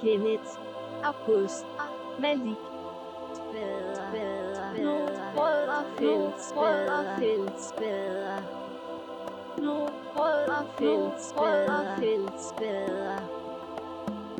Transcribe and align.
Kenneth, 0.00 0.50
August, 1.04 1.66
Malik, 2.20 2.56
Spader, 3.34 3.94
Spader, 3.94 4.82
nu 4.82 4.90
rødder 5.36 5.82
fællesbader, 5.98 7.16
fællesbader. 7.18 8.40
Nu 9.60 9.88
rødder 10.16 10.64
fællesbader, 10.78 11.96
fællesbader. 11.98 13.18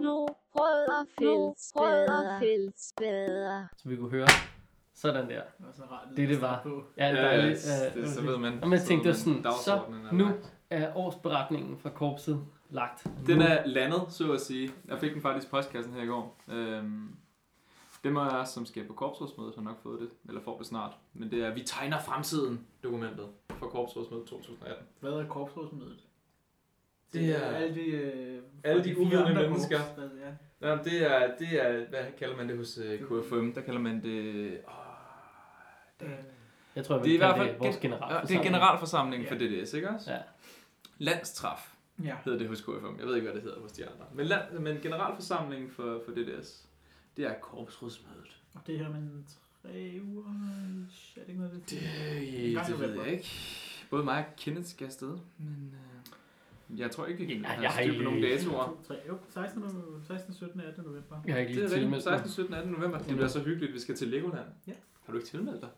Nu 0.00 0.26
rødder 0.54 1.04
fællesbader, 1.18 2.38
fællesbader. 2.40 3.64
Så 3.76 3.88
vi 3.88 3.96
kunne 3.96 4.10
høre. 4.10 4.26
Sådan 4.94 5.28
der. 5.28 5.40
Det 5.58 5.66
var 5.66 5.72
så 5.72 5.82
rart. 5.82 6.08
Det, 6.16 6.28
det 6.28 6.42
var. 6.42 6.62
Ja, 6.98 7.06
Ja, 7.06 7.22
dejligt. 7.22 7.66
det, 7.94 8.02
det, 8.04 8.10
så 8.10 8.22
ved 8.22 8.38
man. 8.38 8.58
Og 8.62 8.68
man 8.68 8.78
tænkte, 8.78 9.08
det 9.08 9.16
var 9.16 9.42
sådan, 9.44 9.52
så 9.64 9.80
nu 10.12 10.26
er 10.70 10.96
årsberetningen 10.96 11.78
fra 11.78 11.90
korpset 11.90 12.40
lagt. 12.70 13.06
Den 13.26 13.40
er 13.40 13.66
landet, 13.66 14.02
så 14.08 14.32
at 14.32 14.40
sige. 14.40 14.72
Jeg 14.88 14.98
fik 14.98 15.12
den 15.12 15.22
faktisk 15.22 15.46
i 15.46 15.50
postkassen 15.50 15.94
her 15.94 16.02
i 16.02 16.06
går. 16.06 16.38
Øhm, 16.48 17.16
dem 18.04 18.16
af 18.16 18.30
jer, 18.30 18.44
som 18.44 18.66
skal 18.66 18.84
på 18.86 18.92
korpsrådsmødet, 18.92 19.54
har 19.54 19.62
nok 19.62 19.82
fået 19.82 20.00
det, 20.00 20.08
eller 20.28 20.40
får 20.42 20.58
det 20.58 20.66
snart. 20.66 20.92
Men 21.14 21.30
det 21.30 21.44
er, 21.44 21.54
vi 21.54 21.62
tegner 21.62 22.00
fremtiden 22.00 22.66
dokumentet 22.82 23.26
for 23.58 23.66
korpsrådsmødet 23.66 24.26
2018. 24.26 24.84
Hvad 25.00 25.12
er 25.12 25.26
korpsrådsmødet? 25.28 25.98
Det 27.12 27.36
er- 27.36 27.40
alle 27.56 27.74
de, 27.74 27.80
øh, 27.86 28.42
alle 28.64 28.84
de 28.84 28.88
44 28.94 28.96
uvidende 29.06 29.28
andre 29.30 29.42
mennesker. 29.50 29.78
korps, 29.78 29.90
hvad- 29.96 30.08
Ja. 30.60 30.76
Nå, 30.76 30.82
det 30.84 31.12
er, 31.14 31.36
det 31.38 31.66
er, 31.66 31.88
hvad 31.88 32.04
kalder 32.18 32.36
man 32.36 32.48
det 32.48 32.56
hos 32.56 32.78
uh, 32.78 32.84
KFM? 32.84 33.52
Der 33.52 33.60
kalder 33.60 33.80
man 33.80 34.02
det... 34.02 34.46
Åh, 34.68 34.72
Øh, 36.02 36.10
Jeg 36.76 36.84
tror, 36.84 36.94
jeg 36.96 37.04
det 37.04 37.10
er 37.10 37.14
i 37.14 37.18
hvert 37.18 37.36
fald 37.36 37.48
det 37.48 37.58
vores 37.60 37.76
ja, 37.76 37.80
generalforsamling. 37.80 38.28
det 38.28 38.36
er 38.38 38.42
generalforsamling 38.42 39.28
for 39.28 39.34
Ja. 39.34 39.40
DDS, 39.62 39.72
ikke 39.74 39.90
også? 39.90 40.12
Ja. 40.12 40.18
Landstræf 40.98 41.72
ja. 42.04 42.16
hedder 42.24 42.38
det 42.38 42.48
hos 42.48 42.60
KFM. 42.60 42.98
Jeg 42.98 43.06
ved 43.06 43.14
ikke, 43.14 43.24
hvad 43.26 43.34
det 43.34 43.42
hedder 43.42 43.60
hos 43.60 43.72
de 43.72 43.86
andre. 43.86 44.04
Men, 44.14 44.26
land, 44.26 44.58
men 44.58 44.78
generalforsamling 44.82 45.72
for, 45.72 46.02
for 46.04 46.12
DDS, 46.12 46.68
det 47.16 47.24
er 47.26 47.34
korpsrådsmødet. 47.34 48.40
Og 48.54 48.60
det 48.66 48.78
her 48.78 48.88
med 48.88 48.98
en 48.98 49.26
tre 49.62 50.00
uger, 50.04 50.24
er 50.24 51.20
det 51.20 51.28
ikke 51.28 51.40
noget, 51.40 51.52
det 51.54 51.70
Det, 51.70 51.80
gang 52.54 52.68
i 52.68 52.72
det 52.72 52.80
ved 52.80 52.94
jeg 53.02 53.12
ikke. 53.12 53.30
Både 53.90 54.04
mig 54.04 54.18
og 54.26 54.36
Kenneth 54.36 54.66
skal 54.66 54.84
afsted, 54.86 55.18
men 55.38 55.74
øh, 56.70 56.80
jeg 56.80 56.90
tror 56.90 57.06
ikke, 57.06 57.20
vi 57.26 57.32
kan 57.34 57.42
Ja, 57.42 57.48
have 57.48 57.62
jeg 57.62 57.70
har 57.70 57.82
styr 57.82 57.96
på 57.96 58.02
nogle 58.02 58.22
datoer. 58.28 58.64
To, 58.66 58.82
tre, 58.88 58.96
jo, 59.08 59.18
16, 59.30 59.62
no- 59.62 60.06
16, 60.06 60.34
17, 60.34 60.60
18 60.60 60.84
november. 60.84 61.16
Jeg 61.26 61.34
har 61.34 61.40
ikke 61.40 61.48
Det 61.48 61.54
lige 61.56 61.64
er 61.64 61.64
rigtigt. 61.64 61.80
tilmeldt 61.82 62.04
16, 62.04 62.22
mig. 62.26 62.30
17, 62.30 62.54
18 62.54 62.72
november. 62.72 62.98
Det 62.98 63.06
bliver 63.06 63.28
så 63.28 63.40
hyggeligt, 63.42 63.72
vi 63.74 63.78
skal 63.80 63.96
til 63.96 64.08
Legoland. 64.08 64.46
Ja. 64.66 64.72
Har 65.04 65.12
du 65.12 65.18
ikke 65.18 65.28
tilmeldt 65.28 65.60
dig? 65.62 65.70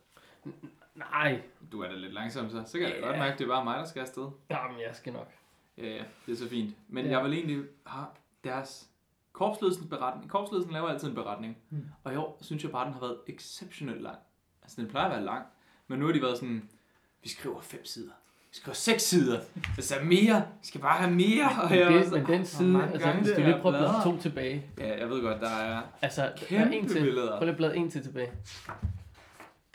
Nej, 0.94 1.41
Du 1.72 1.80
er 1.80 1.88
da 1.88 1.94
lidt 1.94 2.12
langsom 2.14 2.50
så. 2.50 2.62
Så 2.66 2.72
kan 2.78 2.88
jeg 2.88 2.97
Ja. 3.00 3.06
godt 3.06 3.19
mærke, 3.19 3.38
det 3.38 3.44
er 3.44 3.48
bare 3.48 3.64
mig, 3.64 3.78
der 3.78 3.84
skal 3.84 4.00
afsted. 4.00 4.28
jamen 4.50 4.80
jeg 4.80 4.91
skal 4.97 5.12
nok. 5.12 5.32
Ja, 5.78 5.86
ja, 5.86 6.02
det 6.26 6.32
er 6.32 6.36
så 6.36 6.48
fint. 6.48 6.74
Men 6.88 7.04
Ja. 7.06 7.10
jeg 7.10 7.24
vil 7.24 7.32
egentlig 7.32 7.62
have 7.86 8.06
deres 8.44 8.88
korpsledelsens 9.32 9.86
beretning. 9.90 10.30
Korpsledelsen 10.30 10.72
laver 10.72 10.88
altid 10.88 11.08
en 11.08 11.14
beretning. 11.14 11.56
Hmm. 11.68 11.84
Og 12.04 12.12
i 12.12 12.16
år 12.16 12.38
synes 12.40 12.62
jeg 12.62 12.70
bare, 12.72 12.84
den 12.84 12.92
har 12.92 13.00
været 13.00 13.16
exceptionelt 13.26 14.02
lang. 14.02 14.18
Altså, 14.62 14.80
den 14.82 14.90
plejer 14.90 15.06
at 15.06 15.12
være 15.12 15.24
lang. 15.24 15.44
Men 15.88 15.98
nu 15.98 16.06
har 16.06 16.12
de 16.12 16.22
været 16.22 16.38
sådan, 16.38 16.68
vi 17.22 17.28
skriver 17.28 17.60
fem 17.60 17.84
sider. 17.84 18.12
Vi 18.50 18.54
skriver 18.56 18.74
seks 18.74 19.02
sider. 19.02 19.40
Altså 19.76 19.94
mere. 20.02 20.46
Vi 20.62 20.66
skal 20.66 20.80
bare 20.80 20.98
have 20.98 21.14
mere. 21.14 21.48
Og 21.62 21.70
Men, 21.70 21.78
det, 21.92 22.04
sådan, 22.04 22.22
men 22.22 22.32
den 22.32 22.46
side, 22.46 22.82
altså 22.92 23.12
hvis 23.12 23.28
du 23.30 23.40
lige 23.40 23.52
er 23.54 23.60
prøver 23.62 23.98
at 23.98 24.04
to 24.04 24.18
tilbage. 24.18 24.66
Ja, 24.78 24.98
jeg 24.98 25.10
ved 25.10 25.22
godt, 25.22 25.40
der 25.40 25.48
er 25.50 25.82
Altså, 26.02 26.22
der 26.22 26.28
er 26.28 26.36
kæmpe 26.36 26.76
en 26.76 26.88
til. 26.88 27.02
billeder. 27.02 27.30
Prøv 27.30 27.40
lige 27.40 27.50
at 27.50 27.56
bladre 27.56 27.76
en 27.76 27.90
til 27.90 28.02
tilbage. 28.02 28.30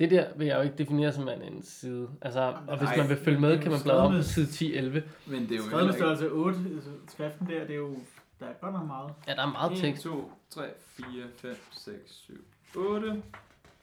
Det 0.04 0.12
der 0.12 0.26
vil 0.36 0.48
jeg 0.48 0.58
jo 0.58 0.62
ikke 0.62 0.76
definere 0.78 1.12
som 1.14 1.30
en 1.30 1.64
side. 1.64 2.10
Altså, 2.22 2.54
og 2.68 2.78
hvis 2.78 2.88
Nej. 2.90 2.98
man 2.98 3.10
vil 3.10 3.18
følge 3.18 3.40
med, 3.40 3.60
kan 3.60 3.72
man 3.72 3.80
bladre 3.84 4.00
om 4.00 4.12
på 4.14 4.22
side 4.22 4.46
10-11. 4.48 5.02
Men 5.28 5.44
det 5.44 5.52
er 5.52 5.56
jo 5.58 5.64
Skrevet 5.64 5.86
med 5.86 5.94
størrelse 5.94 6.32
8, 6.32 6.60
altså, 6.76 6.90
skriften 7.08 7.48
der, 7.48 7.60
det 7.66 7.72
er 7.74 7.76
jo, 7.80 7.96
der 8.40 8.46
er 8.46 8.54
godt 8.62 8.74
nok 8.74 8.88
meget. 8.88 9.10
Ja, 9.28 9.34
der 9.36 9.42
er 9.42 9.52
meget 9.52 9.72
1, 9.72 9.78
tekst. 9.78 10.04
2, 10.04 10.32
3, 10.50 10.62
4, 10.88 11.06
5, 11.38 11.56
6, 11.72 11.96
7, 12.06 12.34
8. 12.76 13.24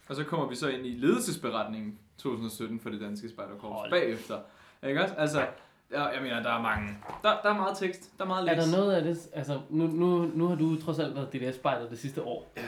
Og 0.08 0.16
så 0.16 0.24
kommer 0.24 0.48
vi 0.48 0.54
så 0.54 0.68
ind 0.68 0.86
i 0.86 0.90
ledelsesberetningen 0.98 1.98
2017 2.18 2.80
for 2.80 2.90
det 2.90 3.00
danske 3.00 3.28
spejderkorps 3.28 3.78
Hold. 3.78 3.90
bagefter. 3.90 4.38
Ikke 4.88 5.02
også? 5.02 5.14
Altså, 5.14 5.40
ja, 5.92 6.04
jeg 6.04 6.22
mener, 6.22 6.42
der 6.42 6.50
er 6.50 6.62
mange. 6.62 6.88
Der, 7.22 7.36
der 7.42 7.50
er 7.50 7.54
meget 7.56 7.78
tekst. 7.78 8.10
Der 8.18 8.24
er 8.24 8.28
meget 8.28 8.48
Er 8.48 8.54
læs. 8.54 8.64
der 8.64 8.76
noget 8.76 8.92
af 8.92 9.02
det, 9.02 9.18
altså 9.32 9.60
nu, 9.70 9.86
nu, 9.86 10.30
nu 10.34 10.46
har 10.48 10.54
du 10.56 10.80
trods 10.80 10.98
alt 10.98 11.14
været 11.14 11.32
DDS-spejder 11.32 11.88
det 11.88 11.98
sidste 11.98 12.22
år. 12.22 12.52
Ja. 12.56 12.62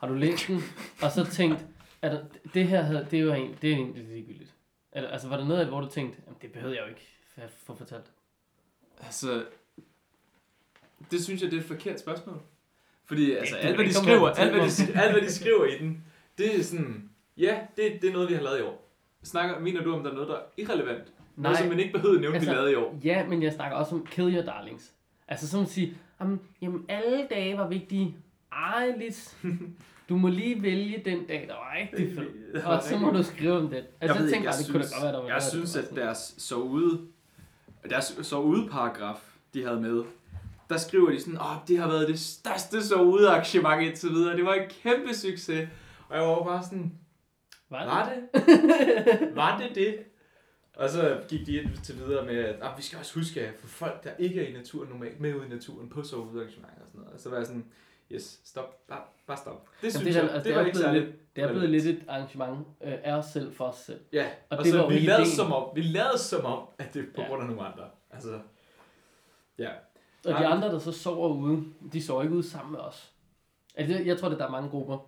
Har 0.00 0.06
du 0.08 0.14
læst 0.14 0.46
den, 0.48 0.60
og 1.02 1.10
så 1.10 1.24
tænkt, 1.24 1.66
er 2.02 2.10
der, 2.10 2.24
det 2.54 2.66
her 2.68 2.82
havde- 2.82 3.06
det 3.10 3.18
er 3.18 3.22
jo 3.22 3.32
en, 3.32 3.56
det 3.62 3.72
er 3.72 3.76
egentlig 3.76 4.04
ligegyldigt. 4.04 4.54
Eller, 4.92 5.10
altså 5.10 5.28
var 5.28 5.36
der 5.36 5.44
noget 5.44 5.58
af 5.60 5.64
det, 5.66 5.74
hvor 5.74 5.80
du 5.80 5.88
tænkte, 5.88 6.18
jamen, 6.26 6.38
det 6.42 6.52
behøvede 6.52 6.76
jeg 6.76 6.84
jo 6.84 6.88
ikke 6.88 7.08
at 7.36 7.50
få 7.50 7.74
fortalt. 7.74 8.06
Altså, 9.00 9.44
det 11.10 11.24
synes 11.24 11.42
jeg, 11.42 11.50
det 11.50 11.56
er 11.56 11.60
et 11.60 11.66
forkert 11.68 12.00
spørgsmål. 12.00 12.40
Fordi 13.04 13.32
altså, 13.32 13.54
du 13.62 13.66
alt, 13.66 13.76
hvad 13.76 13.84
de 13.84 13.94
skriver, 13.94 14.28
alt, 14.28 14.50
hvad 14.52 14.60
de, 14.94 15.00
alt, 15.00 15.12
hvad 15.12 15.22
de 15.22 15.32
skriver 15.32 15.64
i 15.64 15.78
den, 15.78 16.04
det 16.38 16.58
er 16.58 16.62
sådan, 16.64 17.10
ja, 17.36 17.58
det, 17.76 18.02
det 18.02 18.08
er 18.08 18.12
noget, 18.12 18.28
vi 18.28 18.34
har 18.34 18.42
lavet 18.42 18.58
i 18.58 18.62
år. 18.62 18.88
Snakker, 19.22 19.58
mener 19.58 19.82
du, 19.82 19.94
om 19.94 20.02
der 20.02 20.10
er 20.10 20.14
noget, 20.14 20.28
der 20.28 20.34
er 20.36 20.42
irrelevant? 20.56 21.12
Noget, 21.36 21.58
som 21.58 21.68
man 21.68 21.78
ikke 21.80 21.92
behøvede 21.92 22.16
at 22.18 22.20
nævne, 22.20 22.36
Altså, 22.36 22.50
vi 22.50 22.56
lavede 22.56 22.72
i 22.72 22.74
år. 22.74 22.98
Ja, 23.04 23.26
men 23.26 23.42
jeg 23.42 23.52
snakker 23.52 23.76
også 23.76 23.94
om 23.94 24.06
kill 24.06 24.34
your 24.36 24.42
darlings. 24.44 24.94
Altså 25.28 25.48
som 25.48 25.62
at 25.62 25.68
sige, 25.68 25.94
jamen, 26.20 26.40
jamen 26.62 26.84
alle 26.88 27.26
dage 27.30 27.58
var 27.58 27.68
vigtige. 27.68 28.16
Ej, 28.52 28.94
lidt. 28.98 29.36
Du 30.08 30.16
må 30.16 30.28
lige 30.28 30.62
vælge 30.62 31.02
den 31.04 31.26
dag, 31.26 31.44
der 31.48 31.54
var 31.54 31.76
rigtig 31.80 32.14
fed. 32.14 32.62
Og 32.64 32.82
så 32.82 32.98
må 32.98 33.10
du 33.10 33.22
skrive 33.22 33.52
om 33.52 33.68
den. 33.68 33.74
Altså, 33.74 33.88
jeg, 34.00 34.14
ved 34.14 34.24
jeg 34.24 34.32
tænker, 34.32 34.50
det 34.50 34.66
kunne 34.70 34.82
da 34.82 34.88
godt 34.88 35.02
være, 35.02 35.12
der 35.12 35.22
var 35.22 35.28
Jeg 35.28 35.42
synes, 35.42 35.76
at 35.76 35.90
deres 35.96 36.34
så 36.38 36.56
ude, 36.56 37.00
deres 37.90 38.18
så 38.22 38.38
ude 38.38 38.68
paragraf, 38.68 39.20
de 39.54 39.62
havde 39.64 39.80
med, 39.80 40.04
der 40.68 40.76
skriver 40.76 41.10
de 41.10 41.20
sådan, 41.20 41.38
åh, 41.38 41.50
oh, 41.50 41.56
det 41.68 41.78
har 41.78 41.88
været 41.88 42.08
det 42.08 42.20
største 42.20 42.82
så 42.82 42.94
ude 43.02 43.30
arrangement 43.30 43.82
indtil 43.82 44.10
videre. 44.10 44.36
Det 44.36 44.44
var 44.44 44.54
en 44.54 44.70
kæmpe 44.82 45.14
succes. 45.14 45.68
Og 46.08 46.16
jeg 46.16 46.24
var 46.24 46.44
bare 46.44 46.62
sådan, 46.62 46.92
Var 47.70 47.80
det? 47.80 47.88
var 47.88 48.08
det? 48.08 49.36
var 49.36 49.58
det 49.58 49.74
det? 49.74 49.98
Og 50.76 50.90
så 50.90 51.20
gik 51.28 51.46
de 51.46 51.56
ind 51.56 51.68
til 51.84 51.98
videre 51.98 52.26
med, 52.26 52.36
at 52.36 52.56
ah, 52.62 52.76
vi 52.76 52.82
skal 52.82 52.98
også 52.98 53.14
huske 53.14 53.40
at 53.40 53.54
få 53.60 53.66
folk, 53.66 54.04
der 54.04 54.10
ikke 54.18 54.40
er 54.42 54.48
i 54.48 54.52
naturen 54.52 54.88
normalt, 54.88 55.20
med 55.20 55.34
ud 55.34 55.44
i 55.44 55.48
naturen 55.48 55.88
på 55.88 56.02
så 56.02 56.16
ude 56.16 56.40
arrangementer 56.40 56.80
og 56.80 56.86
sådan 56.86 57.00
noget. 57.00 57.14
Og 57.14 57.20
så 57.20 57.30
var 57.30 57.36
jeg 57.36 57.46
sådan, 57.46 57.64
yes, 58.12 58.40
stop, 58.44 58.86
bare, 58.88 59.00
bare 59.26 59.36
stop. 59.36 59.66
Det 59.82 59.82
Jamen, 59.82 59.90
synes 59.92 60.04
det 60.04 60.16
er, 60.16 60.24
jeg, 60.24 60.32
altså, 60.34 60.48
det 60.48 60.54
var 60.56 60.62
er 60.62 60.66
ikke 60.66 60.76
blevet 60.76 60.84
særlig. 60.86 61.02
lidt, 61.02 61.36
det 61.36 61.44
er 61.44 61.48
blevet 61.48 61.70
lidt 61.70 61.84
et 61.86 62.02
arrangement 62.08 62.66
øh, 62.84 62.92
af 63.02 63.12
os 63.12 63.26
selv 63.26 63.54
for 63.54 63.64
os 63.64 63.76
selv. 63.76 64.00
Ja, 64.12 64.26
Og 64.50 64.58
og, 64.58 64.64
det 64.64 64.72
så 64.72 64.78
var 64.80 64.88
vi 64.88 64.98
lavede, 64.98 65.22
ideen. 65.22 65.36
som 65.36 65.52
om, 65.52 65.68
vi 65.74 65.82
lavede 65.82 66.18
som 66.18 66.44
om, 66.44 66.62
at 66.78 66.94
det 66.94 67.02
er 67.02 67.06
på 67.14 67.20
Ja. 67.22 67.28
grund 67.28 67.42
af 67.42 67.48
nogle 67.48 67.62
andre. 67.66 67.84
Altså, 68.10 68.40
ja. 69.58 69.68
Og 70.24 70.32
de 70.34 70.40
Ja. 70.42 70.50
andre, 70.56 70.68
der 70.68 70.78
så 70.78 70.92
sover 70.92 71.28
ude, 71.28 71.64
de 71.92 72.02
sover 72.02 72.22
ikke 72.22 72.34
ude 72.34 72.48
sammen 72.50 72.72
med 72.72 72.80
os. 72.80 73.12
Altså, 73.74 74.02
jeg 74.04 74.18
tror, 74.18 74.28
at 74.28 74.38
der 74.38 74.46
er 74.46 74.50
mange 74.50 74.68
grupper, 74.70 74.98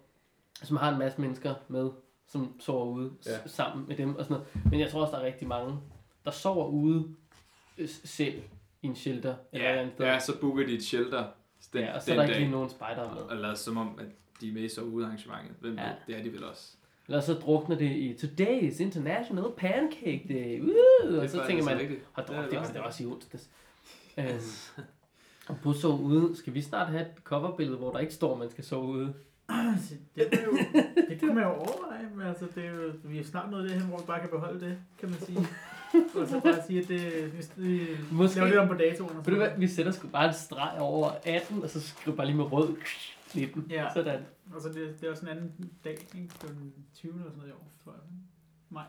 som 0.63 0.77
har 0.77 0.93
en 0.93 0.99
masse 0.99 1.21
mennesker 1.21 1.55
med, 1.69 1.91
som 2.27 2.61
sover 2.61 2.85
ude 2.87 3.11
Ja. 3.27 3.33
ja. 3.33 3.39
sammen 3.47 3.85
med 3.89 3.97
dem 3.97 4.17
og 4.17 4.25
sådan 4.25 4.35
noget. 4.35 4.71
Men 4.71 4.81
jeg 4.81 4.91
tror 4.91 5.01
også, 5.01 5.13
der 5.13 5.19
er 5.23 5.27
rigtig 5.27 5.49
mange, 5.49 5.79
der 6.25 6.31
sover 6.31 6.67
ude 6.67 7.09
øh, 7.79 7.89
selv 7.89 8.43
i 8.83 8.87
en 8.87 8.97
shelter 8.97 9.35
eller 9.53 9.67
et 9.67 9.71
eller 9.71 9.81
andet 9.83 9.95
sted. 9.95 10.05
ja, 10.07 10.19
så 10.19 10.41
booker 10.41 10.67
de 10.67 10.73
et 10.75 10.83
shelter 10.85 11.25
den, 11.73 11.81
ja, 11.81 11.95
og 11.95 12.03
så 12.03 12.11
den 12.11 12.19
er 12.19 12.23
der 12.23 12.29
ikke 12.29 12.33
dag, 12.35 12.41
lige 12.41 12.51
nogen 12.51 12.71
spejdere 12.71 13.15
med. 13.15 13.23
og 13.23 13.37
lader 13.37 13.55
som 13.55 13.77
om, 13.77 13.99
at 13.99 14.07
de 14.41 14.49
er 14.49 14.53
med 14.53 14.63
i 14.63 14.69
så 14.69 14.81
ude 14.83 15.07
arrangementet. 15.07 15.57
Hvem 15.61 15.75
Ja. 15.79 15.83
ved, 15.85 15.91
det 16.07 16.19
er 16.19 16.23
de 16.23 16.33
vel 16.33 16.45
også. 16.45 16.73
Eller 17.09 17.21
så 17.21 17.35
drukner 17.35 17.77
det 17.77 17.91
i 17.91 18.13
Today's 18.13 18.83
International 18.83 19.45
Pancake 19.57 20.25
Day. 20.29 20.61
Uh, 20.61 21.19
og 21.23 21.29
så 21.31 21.45
tænker 21.47 21.65
man, 21.65 21.77
hold 22.13 22.27
da 22.27 22.33
Det 22.33 22.39
er 22.39 22.43
op, 22.43 22.51
det, 22.51 22.57
var, 22.57 22.61
også 22.61 22.73
det 22.73 22.81
også 22.83 23.03
i 23.03 23.07
onsdags. 23.07 23.51
Øhm, 24.19 24.29
og 25.49 25.57
på 25.63 25.73
sove 25.73 26.01
ude, 26.01 26.37
skal 26.37 26.55
vi 26.55 26.63
snart 26.63 26.89
have 26.89 27.01
et 27.03 27.13
coverbillede, 27.25 27.79
hvor 27.79 27.93
der 27.93 27.99
ikke 27.99 28.15
står, 28.15 28.33
at 28.33 28.39
man 28.39 28.51
skal 28.51 28.65
sove 28.65 28.87
ude? 28.87 29.15
Altså, 29.49 29.95
det, 30.15 30.29
er 30.33 30.45
jo, 30.45 30.59
det 31.09 31.19
kan 31.21 31.29
man 31.35 31.45
jo 31.45 31.51
overveje, 31.51 32.09
men 32.15 32.27
altså, 32.27 32.47
det 32.55 32.65
er 32.65 32.71
jo, 32.71 32.93
vi 33.05 33.19
er 33.19 33.25
snart 33.25 33.51
nået 33.51 33.71
det 33.71 33.81
her, 33.81 33.87
hvor 33.87 33.99
vi 33.99 34.05
bare 34.07 34.21
kan 34.21 34.29
beholde 34.29 34.61
det, 34.61 34.79
kan 34.99 35.09
man 35.09 35.19
sige. 35.21 35.39
Og 36.21 36.29
så 36.29 36.41
bare 36.45 36.63
sige, 36.67 36.83
at 36.83 36.89
det, 36.89 37.31
hvis 37.31 37.53
vi 37.57 37.87
Måske- 38.13 38.37
laver 38.37 38.49
lidt 38.49 38.59
om 38.59 38.69
på 38.69 38.75
datoen. 38.75 39.11
og 39.17 39.27
Ved 39.27 39.33
du 39.33 39.37
hvad, 39.37 39.51
vi 39.59 39.67
sætter 39.69 39.93
sgu 39.93 40.09
bare 40.09 40.29
en 40.29 40.35
streg 40.35 40.77
over 40.81 41.11
18, 41.25 41.63
og 41.63 41.71
så 41.71 41.81
skriver 41.81 42.17
bare 42.17 42.27
lige 42.27 42.37
med 42.37 42.53
rød 42.53 42.77
19. 43.35 43.67
Ja. 43.71 43.89
Sådan. 43.95 44.21
Og 44.55 44.61
så 44.61 44.69
det, 44.69 45.01
det 45.01 45.07
er 45.07 45.11
også 45.11 45.23
en 45.23 45.29
anden 45.29 45.71
dag, 45.85 45.93
ikke? 45.93 46.29
Det 46.43 46.51
er 46.51 46.55
den 46.55 46.73
20. 46.95 47.13
eller 47.13 47.25
sådan 47.25 47.39
noget 47.39 47.51
i 47.51 47.55
år, 47.55 47.73
tror 47.85 47.93
jeg. 47.93 48.01
Maj. 48.71 48.85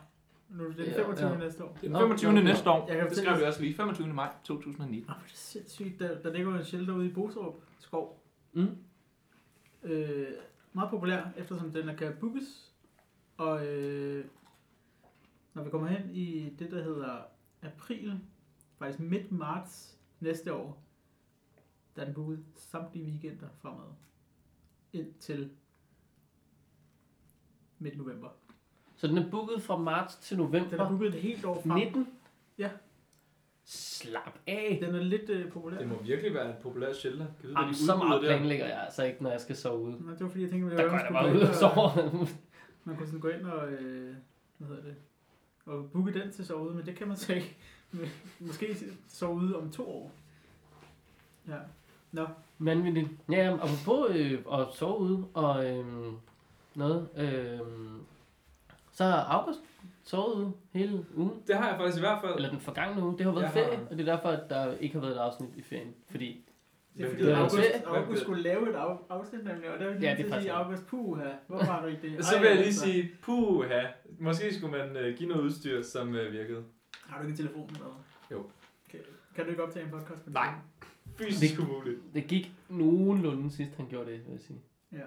Nu 0.50 0.64
er 0.64 0.68
det 0.68 0.76
den 0.78 0.86
Ja, 0.86 0.96
25. 1.02 1.28
ja. 1.30 1.38
næste 1.38 1.64
år. 1.64 1.78
Den 1.80 1.90
Nå, 1.90 1.98
25. 1.98 2.32
nå, 2.32 2.38
nå. 2.40 2.44
næste 2.44 2.70
år. 2.70 2.86
Jeg 2.88 2.98
kan 2.98 3.08
Det 3.08 3.16
skrev 3.16 3.38
vi 3.38 3.42
også 3.44 3.60
lige. 3.60 3.74
25. 3.74 4.06
maj 4.14 4.28
2019. 4.44 5.10
Åh, 5.10 5.16
er 5.16 5.20
det 5.28 5.36
sindssygt. 5.38 5.98
Der, 6.00 6.18
der 6.22 6.32
ligger 6.32 6.50
jo 6.52 6.58
en 6.58 6.64
shelter 6.64 6.94
ude 6.94 7.06
i 7.06 7.12
Boserup 7.12 7.54
skov. 7.78 8.22
Mm. 8.52 8.68
Øh, 9.82 10.26
meget 10.72 10.90
populær, 10.90 11.22
eftersom 11.36 11.70
den 11.70 11.88
er 11.88 11.94
kan 11.96 12.12
bookes. 12.20 12.72
Og 13.36 13.66
øh, 13.66 14.24
når 15.54 15.62
vi 15.62 15.70
kommer 15.70 15.88
hen 15.88 16.10
i 16.10 16.50
det, 16.58 16.70
der 16.70 16.82
hedder 16.82 17.22
april, 17.62 18.20
faktisk 18.78 19.00
midt 19.00 19.32
marts 19.32 19.98
næste 20.20 20.54
år, 20.54 20.82
der 21.96 22.02
er 22.02 22.06
den 22.06 22.14
booket 22.14 22.44
samtlige 22.56 23.06
weekender 23.06 23.48
fremad. 23.62 23.88
Indtil 24.92 25.50
midt 27.78 27.96
november. 27.98 28.28
Så 28.96 29.06
den 29.06 29.18
er 29.18 29.30
booket 29.30 29.62
fra 29.62 29.76
marts 29.76 30.16
til 30.16 30.36
november 30.36 30.70
Den 30.70 30.80
er 30.80 30.88
booket 30.88 31.08
et 31.08 31.20
helt 31.20 31.44
år 31.44 31.62
frem. 31.62 31.78
19. 31.78 32.06
Slap 33.64 34.38
af. 34.46 34.78
Den 34.82 34.94
er 34.94 35.02
lidt 35.02 35.30
øh, 35.30 35.52
populær. 35.52 35.78
Det 35.78 35.88
må 35.88 36.02
virkelig 36.02 36.34
være 36.34 36.48
en 36.48 36.62
populær 36.62 36.92
shelter. 36.92 37.26
Kan 37.26 37.34
vide, 37.42 37.52
hvad 37.54 37.62
Jamen, 37.62 37.74
så 37.74 37.96
meget 37.96 38.20
planlægger 38.20 38.66
jeg 38.66 38.82
altså 38.84 39.04
ikke, 39.04 39.22
når 39.22 39.30
jeg 39.30 39.40
skal 39.40 39.56
sove 39.56 39.80
ude. 39.82 39.96
Nå, 40.00 40.10
det 40.12 40.20
var 40.20 40.28
fordi, 40.28 40.42
jeg 40.42 40.50
tænkte, 40.50 40.72
at 40.72 40.78
Der 40.78 40.90
går 40.90 40.98
jeg 40.98 41.08
bare 41.12 41.34
ud 41.34 41.40
og 41.40 41.54
sover. 41.54 42.26
Man 42.84 42.96
kunne 42.96 43.06
sådan 43.06 43.20
gå 43.20 43.28
ind 43.28 43.46
og, 43.46 43.72
øh, 43.72 44.14
hvad 44.58 44.68
hedder 44.68 44.82
det, 44.82 44.96
og 45.66 45.90
booke 45.92 46.14
den 46.14 46.32
til 46.32 46.46
sove 46.46 46.66
ude, 46.68 46.74
men 46.74 46.86
det 46.86 46.94
kan 46.96 47.08
man 47.08 47.16
så 47.16 47.32
ikke. 47.34 47.56
Måske 48.40 48.76
sove 49.08 49.34
ude 49.34 49.56
om 49.58 49.70
to 49.70 49.88
år. 49.90 50.10
Ja. 51.48 51.54
Nå, 52.12 52.26
Vanvittigt. 52.58 53.08
Ja, 53.30 53.52
og 53.52 53.68
på 53.84 54.06
øh, 54.10 54.38
at 54.52 54.66
sove 54.74 54.98
ude 54.98 55.24
og 55.34 55.70
øh, 55.70 55.84
noget. 56.74 57.08
Øh, 57.16 57.58
så 58.92 59.04
har 59.04 59.16
August 59.24 59.60
sovet 60.04 60.34
ude 60.34 60.52
hele 60.72 61.06
ugen. 61.16 61.42
Det 61.46 61.56
har 61.56 61.68
jeg 61.68 61.76
faktisk 61.78 61.96
i 61.96 62.00
hvert 62.00 62.20
fald. 62.20 62.34
Eller 62.36 62.50
den 62.50 62.60
forgangne 62.60 63.02
uge. 63.02 63.18
Det 63.18 63.26
har 63.26 63.32
været 63.32 63.42
Jeg 63.44 63.52
ferie, 63.52 63.76
har- 63.76 63.84
og 63.90 63.98
det 63.98 64.08
er 64.08 64.14
derfor, 64.16 64.28
at 64.28 64.50
der 64.50 64.72
ikke 64.76 64.94
har 64.94 65.00
været 65.00 65.12
et 65.12 65.18
afsnit 65.18 65.50
i 65.56 65.62
ferien. 65.62 65.94
Fordi, 66.10 66.44
det 66.96 67.06
er 67.06 67.10
fordi, 67.10 67.30
August, 67.30 67.56
det? 67.56 67.62
August 67.86 68.08
gider- 68.08 68.20
skulle 68.20 68.42
lave 68.42 68.70
et 68.70 68.74
af, 68.74 68.96
afsnit 69.10 69.44
nemlig, 69.44 69.70
og 69.74 69.78
der 69.80 69.92
vil 69.92 70.02
Ja, 70.02 70.14
det 70.18 70.32
er 70.32 70.40
sige, 70.40 70.52
August, 70.52 70.86
puha, 70.86 71.28
hvorfor 71.46 71.64
har 71.64 71.80
du 71.82 71.86
ikke 71.86 72.02
det? 72.02 72.24
Så 72.24 72.34
Ej, 72.34 72.40
vil 72.40 72.46
jeg 72.48 72.56
lige 72.56 72.66
altså, 72.66 72.80
sige, 72.84 73.10
puha. 73.22 73.80
Måske 74.22 74.54
skulle 74.54 74.78
man 74.78 74.96
øh, 74.96 75.16
give 75.18 75.28
noget 75.28 75.42
udstyr, 75.42 75.82
som 75.82 76.14
øh, 76.14 76.32
virkede. 76.32 76.64
Har 77.06 77.16
du 77.16 77.22
ikke 77.28 77.30
en 77.30 77.36
telefon 77.46 77.68
med 77.72 77.80
noget? 77.80 77.94
Jo. 78.30 78.50
Kan, 78.90 79.00
kan 79.34 79.44
du 79.44 79.50
ikke 79.50 79.62
optage 79.62 79.84
en 79.84 79.90
podcast 79.90 80.24
på 80.24 80.30
Nej. 80.30 80.46
telefonen? 80.46 81.32
Fysisk 81.32 81.60
umuligt. 81.60 82.00
det 82.14 82.26
gik 82.26 82.52
nogenlunde 82.68 83.50
sidst, 83.50 83.74
han 83.76 83.86
gjorde 83.88 84.10
det, 84.12 84.24
vil 84.26 84.32
jeg 84.32 84.40
sige. 84.40 84.60
Ja. 84.92 84.98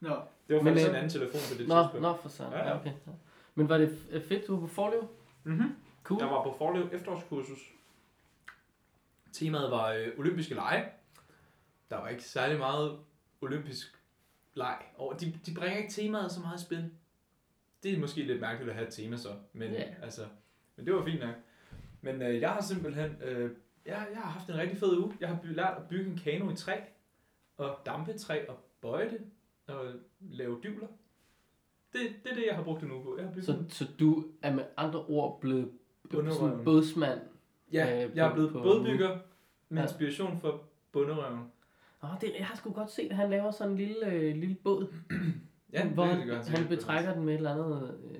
Nå, 0.00 0.08
Det 0.48 0.56
var 0.56 0.62
Men, 0.62 0.64
faktisk 0.72 0.84
øh, 0.86 0.90
en 0.90 0.96
anden 0.96 1.10
telefon 1.10 1.40
på 1.52 1.58
det 1.58 1.68
Nå, 1.68 1.74
tidspunkt. 1.82 2.02
nå 2.02 2.16
for 2.16 2.28
sådan. 2.28 2.52
Ja, 2.52 2.58
Ja, 2.58 2.68
ja. 2.68 2.76
okay. 2.80 2.92
Men 3.54 3.68
var 3.68 3.78
det 3.78 3.88
f- 3.88 4.28
fedt, 4.28 4.46
du 4.46 4.54
var 4.54 4.60
på 4.60 4.66
forlev? 4.66 5.08
Mm-hmm. 5.44 5.76
Cool. 6.02 6.20
Jeg 6.20 6.30
var 6.30 6.42
på 6.44 6.54
Forlev 6.58 6.88
efterårskursus. 6.92 7.58
Temaet 9.32 9.70
var 9.70 9.88
øh, 9.92 10.08
olympiske 10.18 10.54
lege. 10.54 10.84
Der 11.90 11.96
var 11.96 12.08
ikke 12.08 12.22
særlig 12.24 12.58
meget 12.58 12.98
olympisk 13.40 14.02
leg. 14.54 14.76
Og 14.96 15.20
de, 15.20 15.40
de 15.46 15.54
bringer 15.54 15.78
ikke 15.78 15.92
temaet 15.92 16.32
så 16.32 16.40
meget 16.40 16.60
i 16.60 16.64
spil. 16.64 16.90
Det 17.82 17.92
er 17.94 17.98
måske 18.00 18.22
lidt 18.22 18.40
mærkeligt 18.40 18.70
at 18.70 18.76
have 18.76 18.86
et 18.88 18.94
tema 18.94 19.16
så. 19.16 19.28
Men, 19.52 19.72
Ja. 19.72 19.84
altså, 20.02 20.22
men 20.76 20.86
det 20.86 20.94
var 20.94 21.04
fint 21.04 21.20
nok. 21.20 21.34
Men 22.00 22.22
øh, 22.22 22.40
jeg 22.40 22.50
har 22.50 22.60
simpelthen... 22.60 23.16
Øh, 23.24 23.50
jeg, 23.86 24.06
jeg 24.12 24.20
har 24.20 24.30
haft 24.30 24.48
en 24.48 24.54
rigtig 24.58 24.78
fed 24.78 24.98
uge. 24.98 25.12
Jeg 25.20 25.28
har 25.28 25.38
lært 25.44 25.74
at 25.76 25.88
bygge 25.88 26.10
en 26.10 26.16
kano 26.24 26.50
i 26.50 26.56
træ. 26.56 26.80
Og 27.56 27.78
dampe 27.86 28.12
træ 28.12 28.44
og 28.48 28.56
bøje 28.80 29.10
det. 29.10 29.20
Og 29.66 29.86
lave 30.20 30.60
dyvler. 30.64 30.86
Det, 31.92 32.00
det 32.24 32.30
er 32.30 32.34
det, 32.34 32.44
jeg 32.46 32.56
har 32.56 32.62
brugt 32.64 32.82
en 32.82 32.92
uge 32.92 33.02
på. 33.04 33.16
Jeg 33.16 33.24
har 33.26 33.32
bygget 33.32 33.44
Så, 33.46 33.64
så 33.68 33.86
du 34.00 34.24
er 34.42 34.54
med 34.54 34.64
andre 34.76 35.04
ord 35.06 35.40
blevet 35.40 35.70
sådan 36.10 36.64
bådsmand? 36.64 37.20
Ja, 37.72 38.04
øh, 38.06 38.16
jeg 38.16 38.28
er 38.28 38.34
blevet 38.34 38.52
på- 38.52 38.62
bådbygger 38.62 39.18
med 39.68 39.82
Ja. 39.82 39.88
inspiration 39.88 40.38
for 40.40 40.62
bunderøven. 40.92 41.40
Åh, 42.04 42.10
det, 42.20 42.32
jeg 42.38 42.46
har 42.46 42.56
sgu 42.56 42.72
godt 42.72 42.90
set, 42.90 43.10
at 43.10 43.16
han 43.16 43.30
laver 43.30 43.50
sådan 43.50 43.70
en 43.72 43.76
lille, 43.78 44.06
øh, 44.12 44.36
lille 44.36 44.54
båd, 44.64 44.94
Ja, 45.72 45.84
hvor 45.86 46.04
det 46.04 46.16
han, 46.16 46.26
gør 46.26 46.34
han, 46.34 46.44
sikkert. 46.44 46.68
betrækker 46.68 47.14
den 47.14 47.24
med 47.24 47.32
et 47.34 47.36
eller 47.38 47.52
andet 47.52 47.98
øh, 48.10 48.18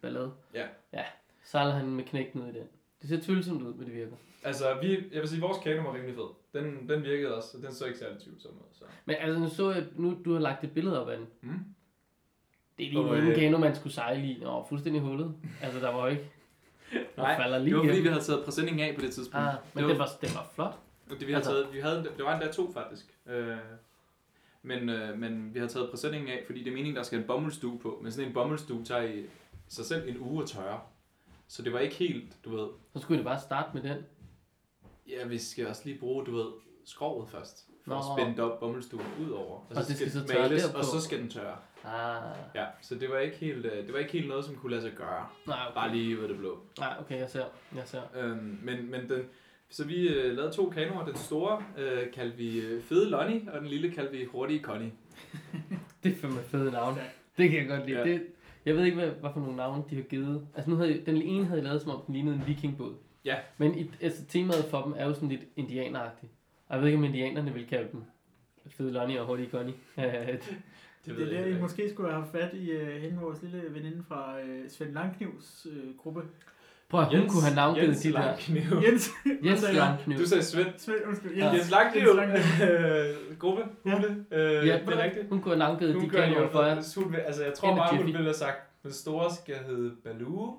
ballade. 0.00 0.32
Ja. 0.54 0.66
Ja, 0.92 1.04
sejler 1.44 1.72
han 1.72 1.86
med 1.90 2.04
knækken 2.04 2.42
ud 2.42 2.46
i 2.48 2.52
den. 2.52 2.66
Det 3.00 3.08
ser 3.08 3.20
tvivlsomt 3.20 3.62
ud, 3.62 3.74
men 3.74 3.86
det 3.86 3.94
virker. 3.94 4.16
Altså, 4.44 4.78
vi, 4.82 4.94
jeg 5.12 5.20
vil 5.20 5.28
sige, 5.28 5.40
vores 5.40 5.58
kano 5.58 5.82
var 5.82 5.94
rimelig 5.94 6.14
fed. 6.14 6.60
Den, 6.62 6.88
den 6.88 7.02
virkede 7.02 7.36
også, 7.36 7.56
og 7.56 7.62
den 7.62 7.72
så 7.74 7.84
ikke 7.84 7.98
særlig 7.98 8.20
tvivlsom 8.22 8.50
ud. 8.52 8.66
Så. 8.72 8.84
Men 9.04 9.16
altså, 9.20 9.40
nu 9.40 9.48
så 9.48 9.72
jeg, 9.72 9.84
nu 9.96 10.16
du 10.24 10.32
har 10.32 10.40
lagt 10.40 10.64
et 10.64 10.72
billede 10.72 11.02
op 11.02 11.08
af 11.08 11.18
den. 11.18 11.26
Mm. 11.40 11.64
Det 12.78 12.86
er 12.86 12.90
lige 12.90 13.18
en 13.22 13.28
øh, 13.28 13.34
kano, 13.34 13.58
man 13.58 13.74
skulle 13.74 13.92
sejle 13.92 14.26
i. 14.26 14.38
Nå, 14.42 14.66
fuldstændig 14.68 15.02
hullet. 15.02 15.34
Altså, 15.62 15.80
der 15.80 15.92
var 15.94 16.08
ikke... 16.08 16.30
Nej, 17.16 17.36
falder 17.36 17.58
lige 17.58 17.70
det 17.70 17.78
var 17.78 17.84
fordi, 17.88 18.00
vi 18.00 18.08
havde 18.08 18.20
taget 18.22 18.44
præsendingen 18.44 18.88
af 18.88 18.94
på 18.94 19.00
det 19.00 19.12
tidspunkt. 19.12 19.46
Ah, 19.46 19.54
men 19.74 19.84
det 19.84 19.98
var, 19.98 20.04
var, 20.04 20.10
den 20.20 20.30
var 20.34 20.50
flot. 20.54 20.78
det, 21.10 21.20
vi 21.20 21.24
havde 21.32 21.36
altså- 21.36 21.50
taget, 21.50 21.72
vi 21.72 21.80
havde, 21.80 21.96
det 22.16 22.24
var 22.24 22.34
endda 22.34 22.52
to 22.52 22.72
faktisk. 22.72 23.06
Øh, 23.26 23.56
men, 24.64 24.88
øh, 24.88 25.18
men 25.18 25.54
vi 25.54 25.58
har 25.58 25.66
taget 25.66 25.90
præsendingen 25.90 26.28
af, 26.30 26.42
fordi 26.46 26.58
det 26.58 26.68
er 26.68 26.72
meningen, 26.74 26.96
der 26.96 27.02
skal 27.02 27.18
en 27.18 27.24
bommelstue 27.26 27.78
på. 27.78 27.98
Men 28.02 28.12
sådan 28.12 28.28
en 28.28 28.34
bommelstue 28.34 28.84
tager 28.84 29.02
i 29.02 29.24
sig 29.68 29.84
selv 29.84 30.08
en 30.08 30.18
uge 30.20 30.42
at 30.42 30.48
tørre. 30.48 30.80
Så 31.48 31.62
det 31.62 31.72
var 31.72 31.78
ikke 31.78 31.94
helt, 31.94 32.36
du 32.44 32.56
ved... 32.56 32.68
Så 32.92 32.98
skulle 33.02 33.18
det 33.18 33.24
bare 33.24 33.40
starte 33.40 33.68
med 33.74 33.82
den. 33.82 34.04
Ja, 35.08 35.26
vi 35.26 35.38
skal 35.38 35.66
også 35.68 35.82
lige 35.84 35.98
bruge, 35.98 36.24
du 36.24 36.36
ved, 36.36 36.46
skrovet 36.84 37.28
først. 37.28 37.66
For 37.84 37.90
Nå. 37.90 37.98
at 37.98 38.04
spænde 38.18 38.42
op 38.52 38.60
bommelstuen 38.60 39.06
ud 39.24 39.30
over. 39.30 39.56
Og, 39.58 39.66
Og 39.70 39.76
det 39.88 39.96
skal 39.96 40.10
så 40.10 40.26
tørre 40.26 40.42
males, 40.48 40.62
derpå. 40.64 40.78
og 40.78 40.84
så 40.84 41.00
skal 41.00 41.18
den 41.18 41.30
tørre. 41.30 41.56
Ah, 41.84 42.36
Ja, 42.54 42.66
så 42.82 42.94
det 42.94 43.10
var 43.10 43.18
ikke 43.18 43.36
helt, 43.36 43.66
øh, 43.66 43.72
det 43.86 43.92
var 43.92 43.98
ikke 43.98 44.12
helt 44.12 44.28
noget, 44.28 44.44
som 44.44 44.54
kunne 44.54 44.70
lade 44.70 44.82
sig 44.82 44.92
gøre. 44.92 45.26
nej, 45.46 45.58
okay. 45.66 45.74
Bare 45.74 45.96
lige 45.96 46.18
ved 46.18 46.28
det 46.28 46.38
blå. 46.38 46.58
Nej, 46.78 46.96
okay, 47.00 47.18
jeg 47.18 47.30
ser. 47.30 47.44
Jeg 47.76 47.82
ser. 47.88 48.02
Øhm, 48.16 48.58
men, 48.62 48.90
men 48.90 49.08
den, 49.08 49.22
så 49.74 49.84
vi 49.84 50.08
øh, 50.08 50.36
lavede 50.36 50.52
to 50.52 50.70
kanoer. 50.70 51.04
Den 51.04 51.16
store 51.16 51.62
øh, 51.78 52.12
kaldte 52.12 52.36
vi 52.36 52.60
øh, 52.60 52.82
Fede 52.82 53.10
Lonnie, 53.10 53.52
og 53.52 53.60
den 53.60 53.68
lille 53.68 53.90
kaldte 53.90 54.12
vi 54.16 54.24
Hurtige 54.24 54.62
Connie. 54.62 54.92
Det 56.02 56.12
er 56.12 56.16
fandme 56.16 56.40
fede 56.42 56.70
navn. 56.70 56.98
Det 57.36 57.50
kan 57.50 57.58
jeg 57.58 57.68
godt 57.68 57.86
lide. 57.86 57.98
Ja. 57.98 58.04
Det, 58.04 58.26
jeg 58.64 58.76
ved 58.76 58.84
ikke, 58.84 58.96
hvad, 58.96 59.08
hvad 59.08 59.30
for 59.32 59.40
nogle 59.40 59.56
navne 59.56 59.84
de 59.90 59.94
har 59.94 60.02
givet. 60.02 60.46
Altså 60.54 60.70
nu 60.70 60.76
havde 60.76 61.02
den 61.06 61.16
ene 61.16 61.46
havde 61.46 61.62
lavet, 61.62 61.82
som 61.82 61.90
om 61.90 62.00
den 62.06 62.14
lignede 62.14 62.36
en 62.36 62.42
vikingbåd. 62.46 62.94
Ja. 63.24 63.36
Men 63.58 63.78
i, 63.78 63.90
altså, 64.00 64.24
temaet 64.24 64.64
for 64.64 64.82
dem 64.82 64.94
er 64.96 65.06
jo 65.06 65.14
sådan 65.14 65.28
lidt 65.28 65.42
indianeragtigt. 65.56 66.32
Og 66.68 66.74
jeg 66.74 66.82
ved 66.82 66.88
ikke, 66.88 66.98
om 66.98 67.04
indianerne 67.04 67.54
vil 67.54 67.66
kalde 67.66 67.88
dem 67.92 68.02
Fede 68.66 68.92
Lonnie 68.92 69.20
og 69.20 69.26
Hurtige 69.26 69.50
Connie. 69.50 69.74
Det, 71.06 71.16
det 71.16 71.36
er 71.36 71.40
der, 71.40 71.46
I 71.46 71.60
måske 71.60 71.90
skulle 71.90 72.10
have 72.10 72.22
haft 72.22 72.32
fat 72.32 72.54
i 72.54 72.76
uh, 72.76 72.88
hende, 72.88 73.18
vores 73.18 73.42
lille 73.42 73.74
veninde 73.74 74.04
fra 74.08 74.36
uh, 74.38 74.68
Svend 74.68 74.92
Langknivs 74.92 75.66
uh, 75.70 75.96
gruppe. 75.96 76.22
Prøv 76.94 77.02
at 77.02 77.18
hun 77.18 77.28
kunne 77.28 77.42
have 77.42 77.54
navngivet 77.54 77.86
Jens 77.88 78.00
de 78.02 78.12
der. 78.12 78.20
Langkniv. 78.20 78.62
Jens, 78.86 79.10
Jens? 79.44 79.64
Langkniv. 79.74 80.18
Du 80.18 80.26
sagde 80.26 80.42
Svend. 80.44 80.66
Svend, 80.78 80.98
undskyld, 81.06 81.36
Ja. 81.36 81.46
Jens, 81.52 81.70
Langkniv. 81.70 82.02
Jens 82.02 82.16
Langkniv. 82.16 82.66
Øh, 82.68 83.38
gruppe. 83.38 83.62
Ja. 83.86 83.90
Hule. 83.96 84.24
Øh, 84.30 84.66
Ja, 84.68 84.78
det 84.86 84.88
er 84.98 85.02
rigtigt. 85.04 85.28
Hun 85.28 85.40
kunne 85.40 85.52
have 85.54 85.58
navngivet 85.58 85.94
de 85.94 86.00
Hun 86.00 86.10
jo 86.10 86.48
for 86.52 86.62
jer. 86.62 87.02
hun 87.04 87.14
altså 87.26 87.44
jeg 87.44 87.54
tror 87.54 87.76
bare, 87.76 87.96
hun 87.96 88.06
ville 88.06 88.18
have 88.22 88.34
sagt, 88.34 88.56
den 88.82 88.92
store 88.92 89.30
skal 89.34 89.54
hedde 89.68 89.92
Baloo, 90.04 90.56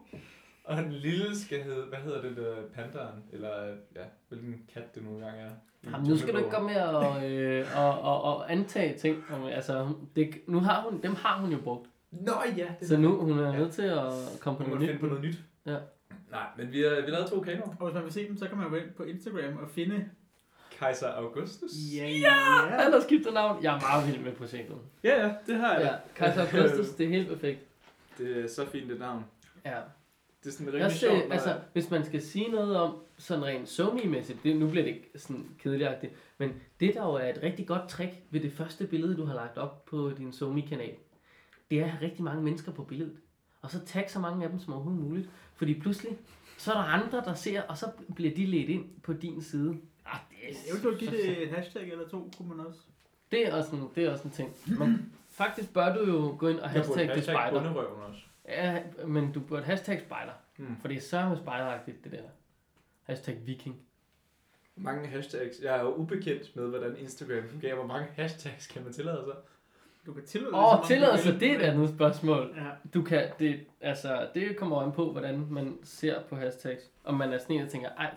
og 0.64 0.78
den 0.78 0.92
lille 0.92 1.40
skal 1.40 1.64
hedde, 1.64 1.84
hvad 1.90 2.00
hedder 2.00 2.22
det 2.22 2.38
der, 2.38 2.54
pandaren, 2.76 3.24
eller 3.34 3.50
ja, 3.96 4.02
hvilken 4.30 4.56
kat 4.74 4.96
det 4.96 5.04
nu 5.04 5.10
engang 5.10 5.38
er. 5.40 5.50
Jamen, 5.92 6.10
nu 6.10 6.18
skal 6.18 6.34
du 6.34 6.38
ikke 6.38 6.50
komme 6.50 6.74
med 6.74 6.82
og, 6.82 7.32
øh, 7.32 7.66
og, 7.78 8.02
og, 8.02 8.24
og 8.24 8.52
antage 8.52 8.98
ting. 8.98 9.24
Om, 9.34 9.44
altså, 9.46 9.88
det, 10.16 10.30
nu 10.48 10.60
har 10.60 10.82
hun, 10.90 11.00
dem 11.04 11.16
har 11.16 11.40
hun 11.42 11.52
jo 11.52 11.58
brugt. 11.64 11.90
Nå 12.12 12.32
ja, 12.58 12.66
det 12.80 12.88
Så 12.88 12.98
nu 12.98 13.18
hun 13.22 13.40
er 13.40 13.52
Ja. 13.52 13.58
nødt 13.58 13.72
til 13.72 13.82
at 13.82 14.00
komme 14.40 14.58
på 14.58 14.64
Hun 14.64 14.74
må 14.74 14.76
noget 14.76 14.80
finde 14.80 14.94
nyt. 14.94 15.00
på 15.00 15.06
noget 15.06 15.24
nyt. 15.24 15.36
Ja. 15.66 15.76
Nej, 16.32 16.46
men 16.58 16.72
vi 16.72 16.82
har, 16.82 16.90
vi 17.06 17.12
lavede 17.12 17.30
to 17.30 17.40
kanoer. 17.42 17.76
Og 17.80 17.86
hvis 17.86 17.94
man 17.96 18.04
vil 18.04 18.14
se 18.14 18.28
dem, 18.28 18.38
så 18.38 18.48
kan 18.48 18.58
man 18.58 18.70
gå 18.70 18.76
ind 18.76 18.92
på 18.98 19.04
Instagram 19.04 19.58
og 19.58 19.70
finde... 19.70 20.10
Kaiser 20.80 21.08
Augustus. 21.08 21.72
Ja, 21.96 22.08
ja, 22.10 22.30
Han 22.70 22.92
har 22.94 23.00
skiftet 23.02 23.34
navn. 23.34 23.64
Jeg 23.64 23.76
er 23.76 23.80
meget 23.80 24.08
vild 24.14 24.24
med 24.24 24.32
projektet. 24.34 24.78
Ja, 25.04 25.26
ja, 25.28 25.34
det 25.48 25.56
har 25.56 25.80
Ja, 25.80 25.96
Kaiser 26.16 26.42
Augustus, 26.42 26.90
det 26.96 27.06
er 27.06 27.10
helt 27.10 27.28
perfekt. 27.30 27.60
Det 28.18 28.44
er 28.44 28.48
så 28.48 28.66
fint 28.66 28.92
et 28.92 29.00
navn. 29.00 29.24
Ja. 29.66 29.80
Det 30.44 30.50
er 30.50 30.54
sådan 30.54 30.74
Jeg 30.74 30.84
rigtig 30.86 31.00
ser, 31.00 31.08
sjovt. 31.10 31.28
når- 31.28 31.34
altså, 31.34 31.56
hvis 31.74 31.90
man 31.92 32.06
skal 32.06 32.22
sige 32.22 32.50
noget 32.52 32.76
om 32.78 32.98
sådan 33.18 33.46
rent 33.46 33.70
somi-mæssigt, 33.70 34.44
det, 34.44 34.56
nu 34.56 34.70
bliver 34.70 34.84
det 34.86 34.92
ikke 34.96 35.10
sådan 35.16 35.46
kedeligagtigt, 35.60 36.14
men 36.38 36.54
det 36.80 36.94
der 36.94 37.04
jo 37.04 37.12
er 37.14 37.30
et 37.30 37.40
rigtig 37.44 37.68
godt 37.68 37.90
trick 37.90 38.12
ved 38.30 38.40
det 38.42 38.52
første 38.54 38.88
billede, 38.88 39.18
du 39.18 39.26
har 39.26 39.34
lagt 39.36 39.58
op 39.58 39.86
på 39.86 40.12
din 40.18 40.34
somi-kanal, 40.34 40.96
det 41.72 41.80
er 41.80 41.84
at 41.84 41.90
have 41.90 42.06
rigtig 42.06 42.24
mange 42.24 42.44
mennesker 42.44 42.72
på 42.72 42.84
billedet. 42.84 43.16
Og 43.66 43.72
så 43.72 43.86
tag 43.86 44.12
så 44.12 44.20
mange 44.20 44.44
af 44.44 44.50
dem 44.50 44.60
som 44.60 44.74
overhovedet 44.74 45.04
muligt. 45.04 45.30
Fordi 45.56 45.80
pludselig, 45.80 46.18
så 46.58 46.72
er 46.72 46.76
der 46.76 46.84
andre, 46.84 47.22
der 47.26 47.34
ser, 47.34 47.62
og 47.62 47.78
så 47.78 47.92
bliver 48.16 48.36
de 48.36 48.46
ledt 48.46 48.70
ind 48.70 48.86
på 49.04 49.14
din 49.14 49.42
side. 49.42 49.78
Ah, 50.06 50.20
det 50.30 50.38
er 50.50 50.72
Eventuelt 50.72 51.00
give 51.00 51.12
det 51.12 51.44
et 51.44 51.50
hashtag 51.50 51.92
eller 51.92 52.08
to, 52.08 52.32
kunne 52.38 52.50
man 52.50 52.66
også. 52.66 52.80
Det 53.32 53.48
er 53.48 53.56
også 53.56 53.76
en, 53.76 53.90
det 53.96 54.06
er 54.06 54.12
også 54.12 54.24
en 54.24 54.32
ting. 54.32 54.56
Men 54.80 55.14
faktisk 55.30 55.74
bør 55.74 55.96
du 55.96 56.06
jo 56.06 56.36
gå 56.40 56.48
ind 56.48 56.60
og 56.60 56.70
hashtag 56.70 57.16
det 57.16 57.24
spider. 57.24 57.50
bunderøven 57.52 58.02
også. 58.02 58.20
Ja, 58.48 58.84
men 59.06 59.32
du 59.32 59.40
burde 59.40 59.64
hashtag 59.64 60.00
spider. 60.00 60.34
Hmm. 60.58 60.78
For 60.82 60.88
det 60.88 60.98
er 60.98 61.02
sørme 61.02 61.38
spideragtigt, 61.38 62.04
det 62.04 62.12
der. 62.12 62.22
Hashtag 63.04 63.38
viking. 63.46 63.76
Mange 64.76 65.08
hashtags. 65.08 65.60
Jeg 65.64 65.78
er 65.78 65.82
jo 65.82 65.94
ubekendt 65.96 66.56
med, 66.56 66.68
hvordan 66.68 66.98
Instagram 66.98 67.50
fungerer. 67.50 67.76
Hvor 67.76 67.86
mange 67.86 68.08
hashtags 68.14 68.68
kan 68.68 68.84
man 68.84 68.94
tillade 68.94 69.24
sig? 69.26 69.36
Du 70.06 70.14
kan 70.14 70.24
tillade 70.26 70.54
Åh, 70.54 70.60
så 70.62 70.66
oh, 70.68 70.74
mange 70.74 70.88
tilladelse, 70.88 71.34
du 71.34 71.40
det 71.40 71.52
er 71.52 71.56
et 71.56 71.62
andet 71.62 71.90
spørgsmål. 71.90 72.54
Ja. 72.56 72.62
Du 72.94 73.02
kan, 73.02 73.24
det, 73.40 73.60
altså, 73.82 74.28
det 74.34 74.56
kommer 74.58 74.82
an 74.82 74.92
på, 74.92 75.12
hvordan 75.12 75.46
man 75.50 75.78
ser 75.84 76.16
på 76.30 76.36
hashtags. 76.36 76.84
Om 77.04 77.14
man 77.16 77.34
er 77.34 77.38
sådan 77.38 77.56
en, 77.56 77.62
der 77.62 77.70
tænker, 77.70 77.90
ej, 77.98 78.10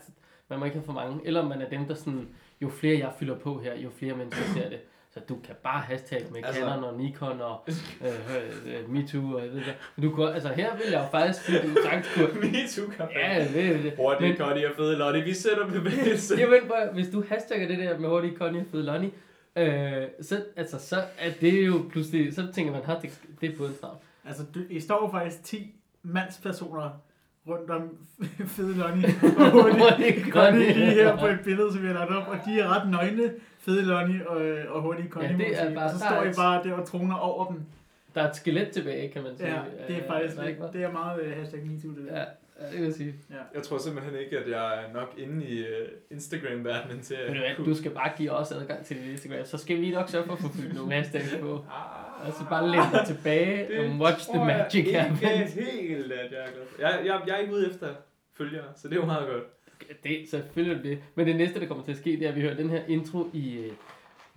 man 0.48 0.58
må 0.58 0.64
ikke 0.64 0.76
have 0.76 0.84
for 0.84 0.92
mange. 0.92 1.20
Eller 1.24 1.40
om 1.40 1.46
man 1.46 1.60
er 1.62 1.68
dem, 1.68 1.84
der 1.86 1.94
sådan, 1.94 2.28
jo 2.62 2.68
flere 2.68 2.98
jeg 2.98 3.12
fylder 3.18 3.38
på 3.38 3.58
her, 3.58 3.74
jo 3.76 3.90
flere 3.98 4.14
mennesker 4.16 4.42
ser 4.54 4.68
det. 4.68 4.78
Så 5.10 5.20
du 5.28 5.36
kan 5.46 5.54
bare 5.62 5.80
hashtag 5.80 6.22
med 6.32 6.40
Altså- 6.44 6.60
Canon 6.60 6.84
og 6.84 6.96
Nikon 6.96 7.40
og 7.40 7.64
øh, 7.68 8.06
øh, 8.06 8.74
øh, 8.82 8.90
MeToo 8.90 9.34
og 9.34 9.42
jeg 9.44 9.52
ved 9.52 9.60
hvad. 9.60 9.74
Du 10.02 10.10
kunne, 10.14 10.34
altså 10.34 10.48
her 10.48 10.76
vil 10.76 10.86
jeg 10.92 11.00
jo 11.00 11.18
faktisk 11.18 11.44
sige, 11.44 11.58
du 11.58 11.76
sagtens 11.84 12.08
kunne. 12.14 12.40
MeToo-kampagne. 12.52 13.20
Ja, 13.20 13.44
det, 13.54 13.84
det. 13.84 13.92
Hurtigt, 13.96 14.28
Men- 14.28 14.36
Connie 14.38 14.66
og 14.68 14.72
fede 14.76 14.96
Lotte. 14.96 15.20
Vi 15.20 15.34
sætter 15.34 15.66
bevægelse. 15.66 16.34
Jeg 16.40 16.48
ved 16.48 16.68
bare, 16.68 16.92
hvis 16.92 17.08
du 17.08 17.24
hashtagger 17.28 17.68
det 17.68 17.78
der 17.78 17.98
med 17.98 18.08
hurtig 18.08 18.36
Connie 18.36 18.60
og 18.60 18.66
fed 18.70 18.82
Lonnie, 18.82 19.10
øh, 19.58 20.08
så, 20.20 20.44
altså, 20.56 20.78
så 20.78 20.96
er 21.18 21.30
det 21.40 21.66
jo 21.66 21.84
pludselig, 21.90 22.34
så 22.34 22.52
tænker 22.52 22.72
man, 22.72 22.82
"Ha, 22.84 22.94
det, 23.02 23.20
det 23.40 23.52
er 23.52 23.56
på 23.56 23.64
en 23.64 23.72
travl. 23.80 23.96
Altså, 24.26 24.42
du, 24.54 24.60
I 24.70 24.80
står 24.80 25.10
faktisk 25.10 25.44
10 25.44 25.74
mandspersoner 26.02 26.90
rundt 27.48 27.70
om 27.70 27.96
fede 28.56 28.76
Lonnie 28.78 29.08
og 29.38 29.50
Hurtigt 29.50 30.32
Connie 30.32 30.72
lige 30.72 30.90
her 30.90 31.16
på 31.16 31.26
et 31.26 31.40
billede, 31.44 31.72
som 31.72 31.82
vi 31.82 31.86
har 31.86 31.94
lagt 31.94 32.10
op, 32.10 32.28
og 32.28 32.36
de 32.46 32.60
er 32.60 32.80
ret 32.80 32.90
nøgne, 32.90 33.32
fede 33.58 33.82
Lonnie 33.84 34.28
og, 34.28 34.42
og 34.74 34.82
hurtigt 34.82 35.08
Connie, 35.12 35.30
Ja, 35.30 35.36
det 35.36 35.70
er 35.70 35.74
bare- 35.74 35.84
og 35.84 35.90
så 35.90 35.98
står 35.98 36.22
I 36.24 36.32
bare 36.36 36.64
der 36.64 36.72
og 36.74 36.86
troner 36.88 37.14
over 37.16 37.46
dem. 37.52 37.62
Der 38.14 38.22
er 38.22 38.28
et 38.30 38.36
skelet 38.36 38.70
tilbage, 38.70 39.08
kan 39.12 39.22
man 39.22 39.36
sige. 39.36 39.48
Ja, 39.48 39.60
det 39.88 39.96
er 39.96 40.00
Øh, 40.02 40.06
faktisk, 40.06 40.36
det 40.72 40.82
er 40.82 40.92
meget 40.92 41.20
uh, 41.26 41.32
hashtag 41.38 41.60
MeToo, 41.66 41.90
det 41.90 42.06
der. 42.08 42.18
Ja, 42.18 42.24
ja, 42.60 42.66
det 42.66 42.78
vil 42.78 42.84
jeg 42.84 42.94
sige. 42.94 43.14
Jeg 43.54 43.62
tror 43.62 43.78
simpelthen 43.78 44.14
ikke, 44.14 44.38
at 44.38 44.50
jeg 44.50 44.84
er 44.84 44.92
nok 44.92 45.14
inde 45.18 45.46
i 45.46 45.60
uh, 45.60 45.66
Instagram-verdenen 46.10 47.02
til 47.02 47.16
Ved 47.28 47.34
du 47.34 47.42
at 47.42 47.56
du 47.56 47.74
skal 47.74 47.90
bare 47.90 48.12
give 48.16 48.30
os 48.30 48.52
adgang 48.52 48.84
til 48.84 48.96
dit 48.96 49.10
Instagram, 49.10 49.44
så 49.44 49.58
skal 49.58 49.80
vi 49.80 49.90
nok 49.90 50.08
sørge 50.08 50.26
for 50.26 50.32
at 50.32 50.38
få 50.38 50.48
fyldt 50.48 50.74
nogle 50.74 50.92
hashtags 50.94 51.36
på. 51.40 51.64
Ah, 51.70 52.26
Altså 52.26 52.44
bare 52.50 52.68
læn 52.70 52.80
dig 52.92 53.04
tilbage 53.06 53.80
og 53.80 53.98
watch 54.00 54.28
the 54.28 54.38
tror 54.38 54.48
jeg 54.48 54.58
magic 54.58 54.74
ikke 54.74 55.00
happen. 55.00 55.16
helt, 55.18 56.12
at 56.12 56.32
jeg 56.32 56.40
er 56.40 56.50
glad. 56.50 56.66
Jeg, 56.78 57.06
jeg, 57.06 57.20
jeg 57.26 57.34
er 57.34 57.38
ikke 57.38 57.54
ude 57.54 57.70
efter 57.70 57.94
følgere, 58.34 58.64
så 58.76 58.88
det 58.88 58.96
er 58.96 59.00
jo 59.00 59.06
meget 59.06 59.28
godt. 59.28 59.44
Det 60.02 60.22
er 60.22 60.26
selvfølgelig 60.30 60.84
det. 60.84 60.98
Men 61.14 61.26
det 61.26 61.36
næste, 61.36 61.60
der 61.60 61.66
kommer 61.66 61.84
til 61.84 61.92
at 61.92 61.98
ske, 61.98 62.10
det 62.10 62.22
er, 62.22 62.28
at 62.28 62.36
vi 62.36 62.40
hører 62.40 62.54
den 62.56 62.70
her 62.70 62.82
intro 62.88 63.30
i... 63.32 63.66
Uh, 63.68 63.74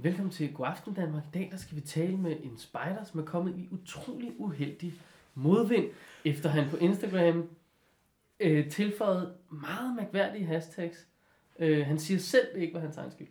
Velkommen 0.03 0.31
til 0.31 0.53
God 0.53 0.67
Aften 0.67 0.93
Danmark. 0.93 1.23
I 1.23 1.37
dag 1.37 1.49
der 1.51 1.57
skal 1.57 1.75
vi 1.75 1.81
tale 1.81 2.17
med 2.17 2.31
en 2.43 2.57
spider, 2.57 3.03
som 3.11 3.19
er 3.19 3.23
kommet 3.25 3.53
i 3.57 3.67
utrolig 3.71 4.31
uheldig 4.37 4.93
modvind, 5.35 5.85
efter 6.25 6.49
han 6.49 6.69
på 6.69 6.77
Instagram 6.77 7.49
øh, 8.41 8.69
tilføjede 8.69 9.33
meget 9.49 9.95
mærkværdige 9.95 10.45
hashtags. 10.45 11.07
Øh, 11.59 11.85
han 11.85 11.99
siger 11.99 12.19
selv, 12.19 12.47
ikke 12.55 12.73
var 12.73 12.79
hans 12.79 12.97
egen 12.97 13.11
skyld. 13.11 13.27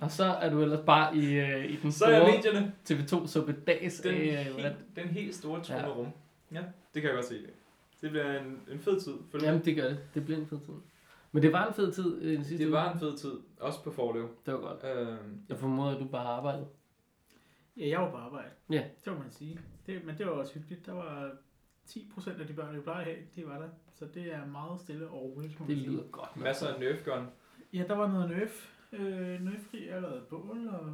Og 0.00 0.10
så 0.10 0.24
er 0.24 0.50
du 0.50 0.62
ellers 0.62 0.80
bare 0.86 1.16
i, 1.16 1.34
øh, 1.34 1.64
i 1.64 1.76
den 1.76 1.92
Så 1.92 2.04
er 2.04 2.18
store 2.20 2.36
medierne 2.36 2.74
TV2 2.90 3.26
suppedags 3.26 4.00
den, 4.00 4.14
af, 4.14 4.18
øh, 4.20 4.28
helt, 4.38 4.50
hvordan- 4.52 4.76
den 4.96 5.04
helt 5.08 5.34
store 5.34 5.58
Ja. 5.58 5.62
trummerum. 5.80 6.08
Ja. 6.52 6.62
det 6.94 7.02
kan 7.02 7.04
jeg 7.04 7.14
godt 7.14 7.26
se 7.26 7.34
det. 7.34 8.10
Bliver 8.10 8.40
en, 8.40 8.60
en 8.72 8.78
fed 8.78 9.00
tid. 9.00 9.12
Følg. 9.32 9.44
Jamen, 9.44 9.64
det 9.64 9.76
gør 9.76 9.88
det. 9.88 9.98
Det 10.14 10.24
bliver 10.24 10.40
en 10.40 10.46
fed 10.46 10.58
tid. 10.60 10.74
Men 11.32 11.42
det 11.42 11.52
var 11.52 11.66
en 11.68 11.74
fed 11.74 11.92
tid 11.92 12.22
øh, 12.22 12.36
den 12.36 12.44
sidste 12.44 12.64
Det 12.64 12.70
uge. 12.70 12.72
var 12.80 12.92
en 12.92 12.98
fed 12.98 13.16
tid, 13.16 13.32
også 13.60 13.82
på 13.82 13.90
forlev. 13.90 14.28
Det 14.46 14.54
var 14.54 14.60
godt. 14.60 14.98
Øhm, 14.98 15.40
Jeg 15.48 15.58
formoder, 15.58 15.94
at 15.94 16.00
du 16.00 16.04
bare 16.06 16.22
har 16.22 16.32
arbejdet. 16.32 16.66
Ja, 17.76 17.88
jeg 17.88 18.00
var 18.00 18.10
på 18.10 18.16
arbejde. 18.16 18.48
Ja. 18.70 18.84
Det 19.04 19.12
må 19.12 19.18
man 19.18 19.30
sige. 19.32 19.58
Det, 19.86 20.04
men 20.04 20.18
det 20.18 20.26
var 20.26 20.32
også 20.32 20.54
hyggeligt. 20.54 20.86
Der 20.86 20.92
var 20.92 21.30
10% 21.88 22.40
af 22.40 22.46
de 22.46 22.52
børn, 22.52 22.76
vi 22.76 22.80
plejer 22.80 22.98
at 22.98 23.04
have, 23.04 23.16
de 23.36 23.46
var 23.46 23.58
der. 23.58 23.68
Så 23.94 24.06
det 24.14 24.34
er 24.34 24.46
meget 24.46 24.80
stille 24.80 25.08
og 25.08 25.22
roligt, 25.22 25.58
Det 25.58 25.66
sige. 25.66 25.90
lyder 25.90 26.02
godt. 26.12 26.36
masser 26.36 26.68
af 26.68 26.80
nerf 26.80 27.04
gun. 27.04 27.26
Ja, 27.72 27.84
der 27.88 27.94
var 27.94 28.12
noget 28.12 28.28
nøf. 28.30 28.72
Øh, 28.92 29.44
jeg 29.86 30.02
lavede 30.02 30.22
bål, 30.30 30.68
og 30.68 30.84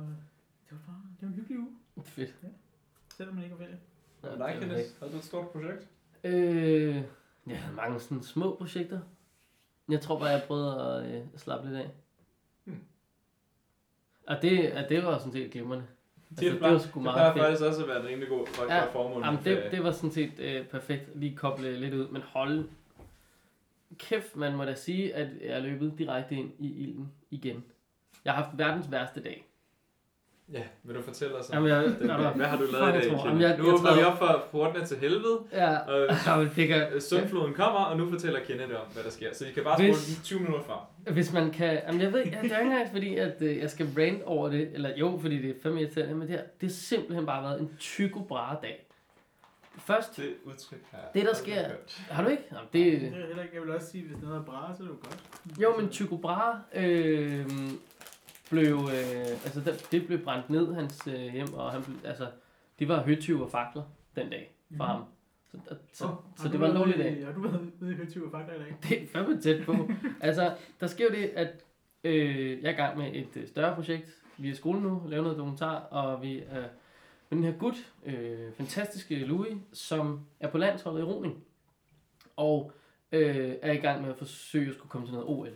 det 0.70 0.70
var 0.70 0.78
bare 0.86 1.02
det 1.20 1.22
var 1.22 1.28
en 1.28 1.34
hyggelig 1.34 1.58
uge, 1.58 1.76
Fedt. 2.04 2.34
selvom 3.16 3.34
man 3.34 3.44
ikke 3.44 3.58
var 3.58 3.64
ferie. 3.64 3.80
Hvad 4.20 4.30
Ja, 4.30 4.36
dig, 4.36 4.46
det 4.48 4.54
er 4.54 4.60
Kenneth? 4.60 5.00
Har 5.00 5.08
du 5.08 5.16
et 5.16 5.24
stort 5.24 5.48
projekt? 5.50 5.88
Øh, 6.24 7.02
jeg 7.46 7.60
havde 7.62 7.76
mange 7.76 8.00
sådan 8.00 8.22
små 8.22 8.54
projekter. 8.56 9.00
Jeg 9.88 10.00
tror 10.00 10.18
bare, 10.18 10.28
jeg 10.28 10.42
prøvede 10.46 10.80
at 10.82 11.14
øh, 11.14 11.26
slappe 11.36 11.68
lidt 11.68 11.78
af. 11.78 11.90
Hmm. 12.64 12.80
Og 14.26 14.42
det, 14.42 14.58
at 14.66 14.88
det 14.88 15.04
var 15.04 15.18
sådan 15.18 15.32
set 15.32 15.50
glimrende. 15.50 15.86
Det, 16.40 16.46
Altså, 16.46 16.64
det 16.66 16.72
var 16.72 16.78
sgu 16.78 16.98
det 17.00 17.02
meget 17.04 17.14
plejer 17.16 17.32
fedt. 17.32 17.44
faktisk 17.44 17.62
også 17.64 17.82
at 17.82 17.88
være 17.88 18.00
en 18.00 18.06
rimelig 18.06 18.28
god 18.28 18.46
for, 18.46 18.64
Ja, 18.72 18.84
formål. 18.84 19.22
Jamen, 19.24 19.40
det, 19.44 19.68
det 19.70 19.84
var 19.84 19.90
sådan 19.90 20.10
set 20.10 20.32
øh, 20.38 20.66
perfekt. 20.66 21.08
Lige 21.14 21.36
koble 21.36 21.80
lidt 21.80 21.94
ud, 21.94 22.08
men 22.08 22.22
holde. 22.22 22.66
Kæft, 23.98 24.36
man 24.36 24.56
må 24.56 24.64
da 24.64 24.74
sige, 24.74 25.14
at 25.14 25.28
jeg 25.44 25.50
er 25.56 25.60
løbet 25.60 25.92
direkte 25.98 26.34
ind 26.34 26.50
i 26.58 26.82
ilden 26.82 27.12
igen. 27.30 27.64
Jeg 28.24 28.32
har 28.32 28.42
haft 28.42 28.58
verdens 28.58 28.90
værste 28.90 29.22
dag. 29.22 29.44
Ja, 30.52 30.62
vil 30.82 30.96
du 30.96 31.02
fortælle 31.02 31.34
os 31.34 31.48
om 31.50 31.54
Jamen, 31.54 31.68
jeg, 31.70 31.84
den? 31.84 32.10
Hvad 32.36 32.46
har 32.46 32.56
du 32.56 32.64
lavet 32.72 32.88
i 32.88 32.92
dag, 32.92 32.94
jeg 32.94 33.02
tror- 33.02 33.02
Kenneth? 33.02 33.26
Jamen, 33.26 33.40
jeg- 33.42 33.58
Nu 33.58 33.64
jeg 33.66 33.74
åbner 33.74 33.96
vi 33.96 34.02
op 34.02 34.18
for 34.18 34.44
portene 34.50 34.86
til 34.86 34.96
helvede, 34.96 35.38
Ja, 35.52 35.78
og 35.78 36.08
jamen, 36.26 36.50
det 36.56 36.68
kan, 36.68 37.00
Sundfloden 37.00 37.54
kommer, 37.54 37.80
og 37.80 37.96
nu 37.96 38.10
fortæller 38.10 38.40
Kenneth 38.46 38.70
om, 38.74 38.86
hvad 38.94 39.02
der 39.04 39.10
sker. 39.10 39.34
Så 39.34 39.46
I 39.46 39.50
kan 39.52 39.64
bare 39.64 39.76
Hvis- 39.82 39.96
spole 39.96 40.22
20 40.24 40.38
minutter 40.40 40.64
frem. 40.64 41.14
Hvis 41.14 41.32
man 41.32 41.50
kan... 41.50 41.80
Jamen, 41.86 42.00
jeg 42.00 42.12
ved 42.12 42.20
ikke, 42.24 42.38
det 42.42 42.52
er 42.52 42.58
ikke 42.58 42.70
engang 42.70 42.90
fordi, 42.92 43.16
at 43.16 43.42
øh, 43.42 43.58
jeg 43.58 43.70
skal 43.70 43.86
rant 43.98 44.22
over 44.22 44.48
det. 44.48 44.70
Eller 44.74 44.96
jo, 44.96 45.18
fordi 45.20 45.42
det 45.42 45.50
er 45.50 45.54
fandme 45.62 45.80
irriterende. 45.82 46.14
Men 46.14 46.28
det, 46.28 46.36
har, 46.36 46.44
det 46.60 46.68
har 46.68 46.74
simpelthen 46.74 47.26
bare 47.26 47.42
været 47.42 47.60
en 47.60 47.70
tyko 47.80 48.26
dag. 48.62 48.86
Først, 49.78 50.16
Det 50.16 50.34
udtryk 50.44 50.78
her. 50.92 50.98
Det, 51.14 51.24
der 51.24 51.34
sker- 51.34 51.68
har 52.10 52.22
du 52.24 52.28
ikke? 52.28 52.42
Jamen, 52.52 52.64
det, 52.72 53.00
Det 53.00 53.08
er 53.20 53.26
heller 53.26 53.42
ikke, 53.42 53.54
jeg 53.54 53.62
vil 53.62 53.70
også 53.74 53.90
sige, 53.90 54.04
hvis 54.06 54.22
noget 54.22 54.36
er 54.38 54.42
bra, 54.44 54.72
så 54.76 54.82
er 54.82 54.86
det 54.86 54.94
jo 54.94 54.98
godt. 55.02 55.18
jo, 55.62 55.80
men 55.80 55.88
Tycho 55.90 56.16
Brahe 56.16 56.58
øh, 56.74 57.46
blev... 58.52 58.74
Øh, 58.74 59.30
altså, 59.44 59.60
det, 59.60 59.88
det 59.92 60.06
blev 60.06 60.24
brændt 60.24 60.50
ned, 60.50 60.74
hans 60.74 61.06
øh, 61.06 61.32
hjem. 61.32 61.54
Og 61.54 61.72
han 61.72 61.82
altså, 62.04 62.26
det 62.78 62.88
var 62.88 63.02
høtyve 63.02 63.44
og 63.44 63.50
fakler 63.50 63.82
den 64.16 64.30
dag 64.30 64.54
for 64.76 64.84
Mhm. 64.84 64.90
ham. 64.90 65.04
Så, 65.50 65.58
så, 65.92 66.04
Åh, 66.04 66.10
så, 66.36 66.48
det 66.48 66.60
var 66.60 66.70
en 66.70 66.76
ude 66.76 66.92
dag. 67.02 67.24
Har 67.26 67.32
du 67.32 67.40
været 67.40 67.70
ude 67.80 67.92
i 67.92 67.94
Høtyv 67.94 68.24
og 68.24 68.30
Fakta 68.30 68.52
i 68.54 68.58
dag? 68.58 68.76
Det 68.88 69.02
er 69.02 69.06
fandme 69.12 69.40
tæt 69.40 69.64
på. 69.66 69.74
altså, 70.20 70.54
der 70.80 70.86
sker 70.86 71.04
jo 71.04 71.10
det, 71.22 71.24
at 71.34 71.48
øh, 72.04 72.62
jeg 72.62 72.68
er 72.68 72.72
i 72.72 72.76
gang 72.76 72.98
med 72.98 73.10
et 73.14 73.36
øh, 73.36 73.48
større 73.48 73.74
projekt. 73.74 74.08
Vi 74.38 74.48
er 74.48 74.52
i 74.52 74.54
skole 74.56 74.80
nu, 74.80 75.02
laver 75.08 75.22
noget 75.22 75.38
dokumentar, 75.38 75.74
og 75.78 76.22
vi 76.22 76.38
er 76.38 76.60
med 77.30 77.38
den 77.38 77.44
her 77.44 77.52
gut, 77.52 77.92
øh, 78.06 78.52
fantastiske 78.56 79.14
Louis, 79.24 79.56
som 79.72 80.20
er 80.40 80.48
på 80.50 80.58
landsholdet 80.58 81.00
i 81.00 81.04
roning. 81.04 81.44
Og 82.36 82.72
øh, 83.12 83.54
er 83.62 83.72
i 83.72 83.76
gang 83.76 84.02
med 84.02 84.10
at 84.10 84.16
forsøge 84.16 84.68
at 84.68 84.74
skulle 84.74 84.90
komme 84.90 85.06
til 85.06 85.14
noget 85.14 85.28
OL. 85.28 85.48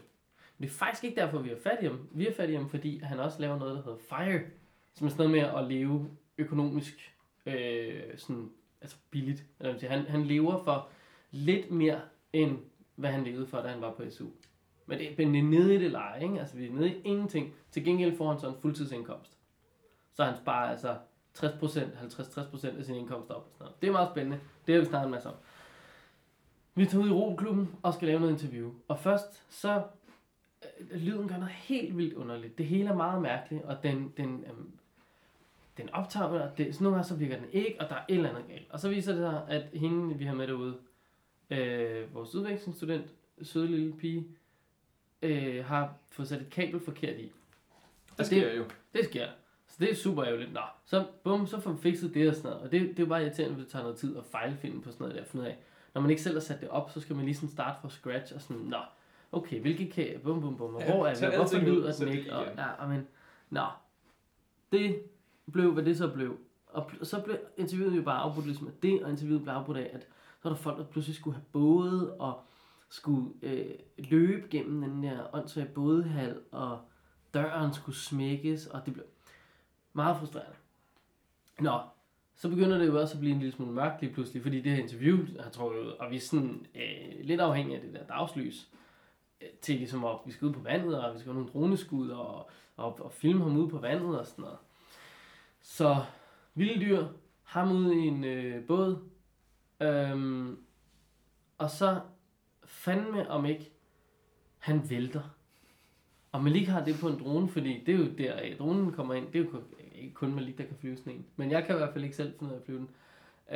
Men 0.59 0.69
det 0.69 0.75
er 0.75 0.79
faktisk 0.79 1.05
ikke 1.05 1.21
derfor, 1.21 1.39
vi 1.39 1.49
har 1.49 1.57
fat 1.63 1.79
i 1.83 1.85
ham. 1.85 2.09
Vi 2.11 2.25
har 2.25 2.33
fat 2.33 2.51
i 2.51 2.55
ham, 2.55 2.69
fordi 2.69 2.99
han 2.99 3.21
også 3.21 3.41
laver 3.41 3.59
noget, 3.59 3.77
der 3.77 3.83
hedder 3.83 3.99
FIRE, 3.99 4.41
som 4.95 5.07
er 5.07 5.11
sådan 5.11 5.31
noget 5.31 5.43
med 5.43 5.61
at 5.61 5.69
leve 5.69 6.11
økonomisk 6.39 7.15
øh, 7.47 8.03
sådan, 8.17 8.51
altså 8.81 8.97
billigt. 9.11 9.45
Eller. 9.61 9.89
Han, 9.89 10.07
han 10.07 10.25
lever 10.25 10.65
for 10.65 10.89
lidt 11.31 11.71
mere 11.71 12.01
end 12.33 12.59
hvad 12.95 13.11
han 13.11 13.25
levede 13.25 13.47
for, 13.47 13.61
da 13.61 13.69
han 13.69 13.81
var 13.81 13.93
på 13.93 14.03
SU. 14.11 14.27
Men 14.87 14.99
det, 14.99 15.19
men 15.19 15.35
det 15.35 15.39
er 15.39 15.61
nede 15.61 15.75
i 15.75 15.79
det 15.79 15.91
leje, 15.91 16.23
ikke? 16.23 16.41
Altså, 16.41 16.57
vi 16.57 16.67
er 16.67 16.73
nede 16.73 16.91
i 16.91 17.01
ingenting. 17.05 17.55
Til 17.71 17.85
gengæld 17.85 18.17
får 18.17 18.31
han 18.31 18.41
så 18.41 18.49
en 18.49 18.55
fuldtidsindkomst. 18.63 19.39
Så 20.15 20.25
han 20.25 20.37
sparer 20.37 20.71
altså 20.71 20.97
60%, 21.39 21.45
50-60% 21.45 22.79
af 22.79 22.85
sin 22.85 22.95
indkomst 22.95 23.31
op. 23.31 23.37
Og 23.37 23.53
sådan 23.53 23.65
noget. 23.65 23.81
Det 23.83 23.89
er 23.89 23.93
meget 23.93 24.09
spændende. 24.11 24.41
Det 24.67 24.75
har 24.75 24.81
vi 24.81 24.87
snakket 24.87 25.05
en 25.07 25.11
masse 25.11 25.29
om. 25.29 25.35
Vi 26.75 26.87
tager 26.87 27.05
ud 27.05 27.09
i 27.09 27.13
Roklubben 27.13 27.75
og 27.83 27.95
skal 27.95 28.09
lave 28.09 28.21
noget 28.21 28.33
interview. 28.33 28.73
Og 28.89 28.99
først 28.99 29.43
så... 29.49 29.83
Lyden 30.81 31.29
gør 31.29 31.37
noget 31.37 31.53
helt 31.53 31.97
vildt 31.97 32.15
underligt. 32.15 32.59
Det 32.59 32.67
hele 32.67 32.89
er 32.89 32.95
meget 32.95 33.23
mærkeligt, 33.23 33.65
og 33.65 33.83
den, 33.83 34.13
den, 34.17 34.45
øhm, 34.49 34.71
den 35.77 35.91
optager, 35.91 36.27
og 36.27 36.59
det, 36.59 36.75
sådan 36.75 36.85
nogle 36.85 36.97
gange 36.97 37.09
så 37.09 37.15
virker 37.15 37.37
den 37.37 37.47
ikke, 37.53 37.81
og 37.81 37.89
der 37.89 37.95
er 37.95 38.05
et 38.09 38.17
eller 38.17 38.31
andet 38.31 38.45
galt. 38.49 38.67
Og 38.71 38.81
så 38.81 38.89
viser 38.89 39.13
det 39.13 39.21
sig, 39.21 39.43
at 39.49 39.79
hende, 39.79 40.19
vi 40.19 40.25
har 40.25 40.35
med 40.35 40.47
derude, 40.47 40.77
øh, 41.51 42.15
vores 42.15 42.35
udvekslingsstudent, 42.35 43.15
søde 43.43 43.67
lille 43.67 43.93
pige, 43.93 44.27
øh, 45.23 45.65
har 45.65 45.95
fået 46.11 46.29
sat 46.29 46.41
et 46.41 46.51
kabel 46.51 46.81
forkert 46.81 47.21
i. 47.21 47.33
Og 48.11 48.19
Det 48.19 48.27
sker 48.27 48.55
jo. 48.55 48.65
Det 48.95 49.05
sker. 49.05 49.29
Så 49.67 49.77
det 49.81 49.91
er 49.91 49.95
super 49.95 50.25
ærgerligt. 50.25 50.53
Nå, 50.53 50.61
så 50.87 51.07
bum, 51.25 51.47
så 51.47 51.61
får 51.61 51.73
vi 51.73 51.79
fikset 51.79 52.15
det 52.15 52.29
og 52.29 52.35
sådan 52.35 52.51
noget. 52.51 52.65
Og 52.65 52.73
det, 52.73 52.81
det 52.81 52.99
er 52.99 53.03
jo 53.03 53.07
bare 53.07 53.23
irriterende, 53.23 53.55
hvis 53.55 53.65
det 53.65 53.73
tager 53.73 53.83
noget 53.83 53.99
tid 53.99 54.17
at 54.17 54.25
fejlfinde 54.25 54.83
på 54.83 54.91
sådan 54.91 55.05
noget 55.05 55.23
der. 55.23 55.25
Finde 55.25 55.47
af. 55.49 55.59
Når 55.95 56.01
man 56.01 56.11
ikke 56.11 56.23
selv 56.23 56.35
har 56.35 56.41
sat 56.41 56.61
det 56.61 56.69
op, 56.69 56.91
så 56.91 57.01
skal 57.01 57.17
man 57.17 57.25
lige 57.25 57.35
sådan 57.35 57.49
starte 57.49 57.81
fra 57.81 57.91
scratch 57.91 58.35
og 58.35 58.41
sådan, 58.41 58.63
nå, 58.63 58.79
okay, 59.33 59.61
hvilke 59.61 59.91
kabel, 59.91 60.19
bum, 60.21 60.41
bum, 60.41 60.57
bum, 60.57 60.75
og 60.75 60.81
Ja, 60.81 60.95
hvor 60.95 61.07
er 61.07 61.15
vi, 61.31 61.37
hvorfor 61.37 61.59
lyder 61.59 61.93
den 61.93 62.09
det 62.09 62.15
ikke, 62.19 62.35
og, 62.37 62.45
ja, 62.57 62.71
og 62.73 62.89
men, 62.89 63.07
nå, 63.51 63.65
det 64.73 65.03
blev, 65.53 65.73
hvad 65.73 65.85
det 65.85 65.99
så 65.99 66.09
blev. 66.09 66.37
Og 66.67 66.91
pl- 66.93 67.05
så 67.05 67.21
blev 67.21 67.39
interviewet 67.57 67.97
jo 67.97 68.03
bare 68.03 68.19
afbrudt 68.21 68.47
ligesom 68.47 68.67
af 68.67 68.73
det, 68.83 69.03
og 69.05 69.11
interviewet 69.11 69.43
blev 69.43 69.55
afbrudt 69.55 69.79
af, 69.79 69.91
at 69.93 70.03
så 70.43 70.49
var 70.49 70.51
der 70.51 70.57
folk, 70.57 70.79
der 70.79 70.85
pludselig 70.85 71.17
skulle 71.17 71.35
have 71.35 71.45
både, 71.53 72.15
og 72.15 72.41
skulle 72.89 73.31
øh, 73.43 73.71
løbe 73.99 74.49
gennem 74.51 74.83
den 74.83 75.03
der 75.03 75.35
åndssvage 75.35 75.69
bådehal, 75.75 76.41
og 76.51 76.79
døren 77.35 77.73
skulle 77.75 77.97
smækkes, 77.97 78.67
og 78.67 78.87
det 78.87 78.93
blev 78.93 79.05
meget 79.93 80.17
frustrerende. 80.17 80.57
Nå, 81.61 81.79
så 82.37 82.49
begynder 82.49 82.79
det 82.79 82.87
jo 82.87 83.01
også 83.01 83.15
at 83.15 83.21
blive 83.21 83.33
en 83.33 83.39
lille 83.39 83.53
smule 83.55 83.73
mørkt 83.73 84.01
lige 84.01 84.13
pludselig, 84.13 84.43
fordi 84.43 84.61
det 84.61 84.73
her 84.73 84.83
interview 84.83 85.19
har 85.41 85.51
trukket 85.51 85.81
ud, 85.81 85.87
og 85.87 86.11
vi 86.11 86.17
er 86.17 86.21
sådan 86.21 86.67
øh, 86.75 87.15
lidt 87.25 87.41
afhængige 87.41 87.77
af 87.77 87.83
det 87.83 87.95
der 87.95 88.07
dagslys, 88.07 88.69
til 89.63 89.77
ligesom 89.77 90.05
at 90.05 90.17
vi 90.27 90.33
skal 90.33 90.49
ud 90.49 90.53
på 90.53 90.61
vandet, 90.61 91.05
og 91.05 91.15
vi 91.15 91.19
skal 91.19 91.33
have 91.33 91.43
nogle 91.43 91.53
droneskud, 91.53 92.09
og, 92.09 92.51
og, 92.77 93.01
og 93.01 93.13
filme 93.13 93.43
ham 93.43 93.57
ude 93.57 93.69
på 93.69 93.79
vandet 93.79 94.19
og 94.19 94.27
sådan 94.27 94.43
noget. 94.43 94.59
Så 95.61 95.97
vilde 96.55 96.81
dyr, 96.87 97.07
ham 97.43 97.73
ude 97.73 97.95
i 97.95 97.99
en 97.99 98.25
øh, 98.25 98.67
båd, 98.67 99.09
øhm, 99.81 100.59
og 101.59 101.71
så 101.71 102.01
fandme 102.65 103.31
om 103.31 103.47
ikke, 103.47 103.73
han 104.59 104.91
vælter. 104.91 105.23
Og 106.33 106.45
Malik 106.45 106.69
har 106.69 106.85
det 106.85 106.97
på 107.01 107.09
en 107.09 107.19
drone, 107.19 107.49
fordi 107.49 107.85
det 107.85 107.95
er 107.95 107.99
jo 107.99 108.13
der, 108.19 108.33
at 108.35 108.59
dronen 108.59 108.93
kommer 108.93 109.15
ind. 109.15 109.27
Det 109.33 109.41
er 109.41 109.45
jo 109.45 109.51
kun- 109.51 109.75
øh, 109.81 109.99
ikke 110.03 110.15
kun 110.15 110.35
Malik, 110.35 110.59
der 110.59 110.65
kan 110.65 110.77
flyve 110.77 110.97
sådan 110.97 111.13
en. 111.13 111.27
Men 111.37 111.51
jeg 111.51 111.65
kan 111.67 111.75
i 111.75 111.79
hvert 111.79 111.93
fald 111.93 112.05
ikke 112.05 112.17
selv 112.17 112.39
finde 112.39 112.53
ud 112.53 112.57
af 112.57 112.61
at 112.61 112.65
flyve 112.67 112.79
den. 112.79 112.89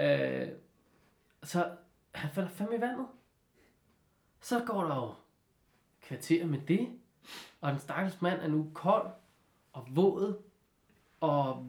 Øh, 0.01 0.49
så 1.43 1.71
han 2.15 2.31
falder 2.31 2.49
fandme 2.51 2.77
i 2.77 2.81
vandet. 2.81 3.07
Så 4.41 4.65
går 4.67 4.85
der 4.85 4.97
jo 4.97 5.13
kvarter 6.11 6.47
med 6.47 6.59
det. 6.69 6.89
Og 7.61 7.71
den 7.73 7.81
stakkels 7.81 8.23
mand 8.23 8.41
er 8.41 8.49
nu 8.49 8.71
kold 8.75 9.07
og 9.73 9.87
våd. 9.91 10.37
Og 11.21 11.67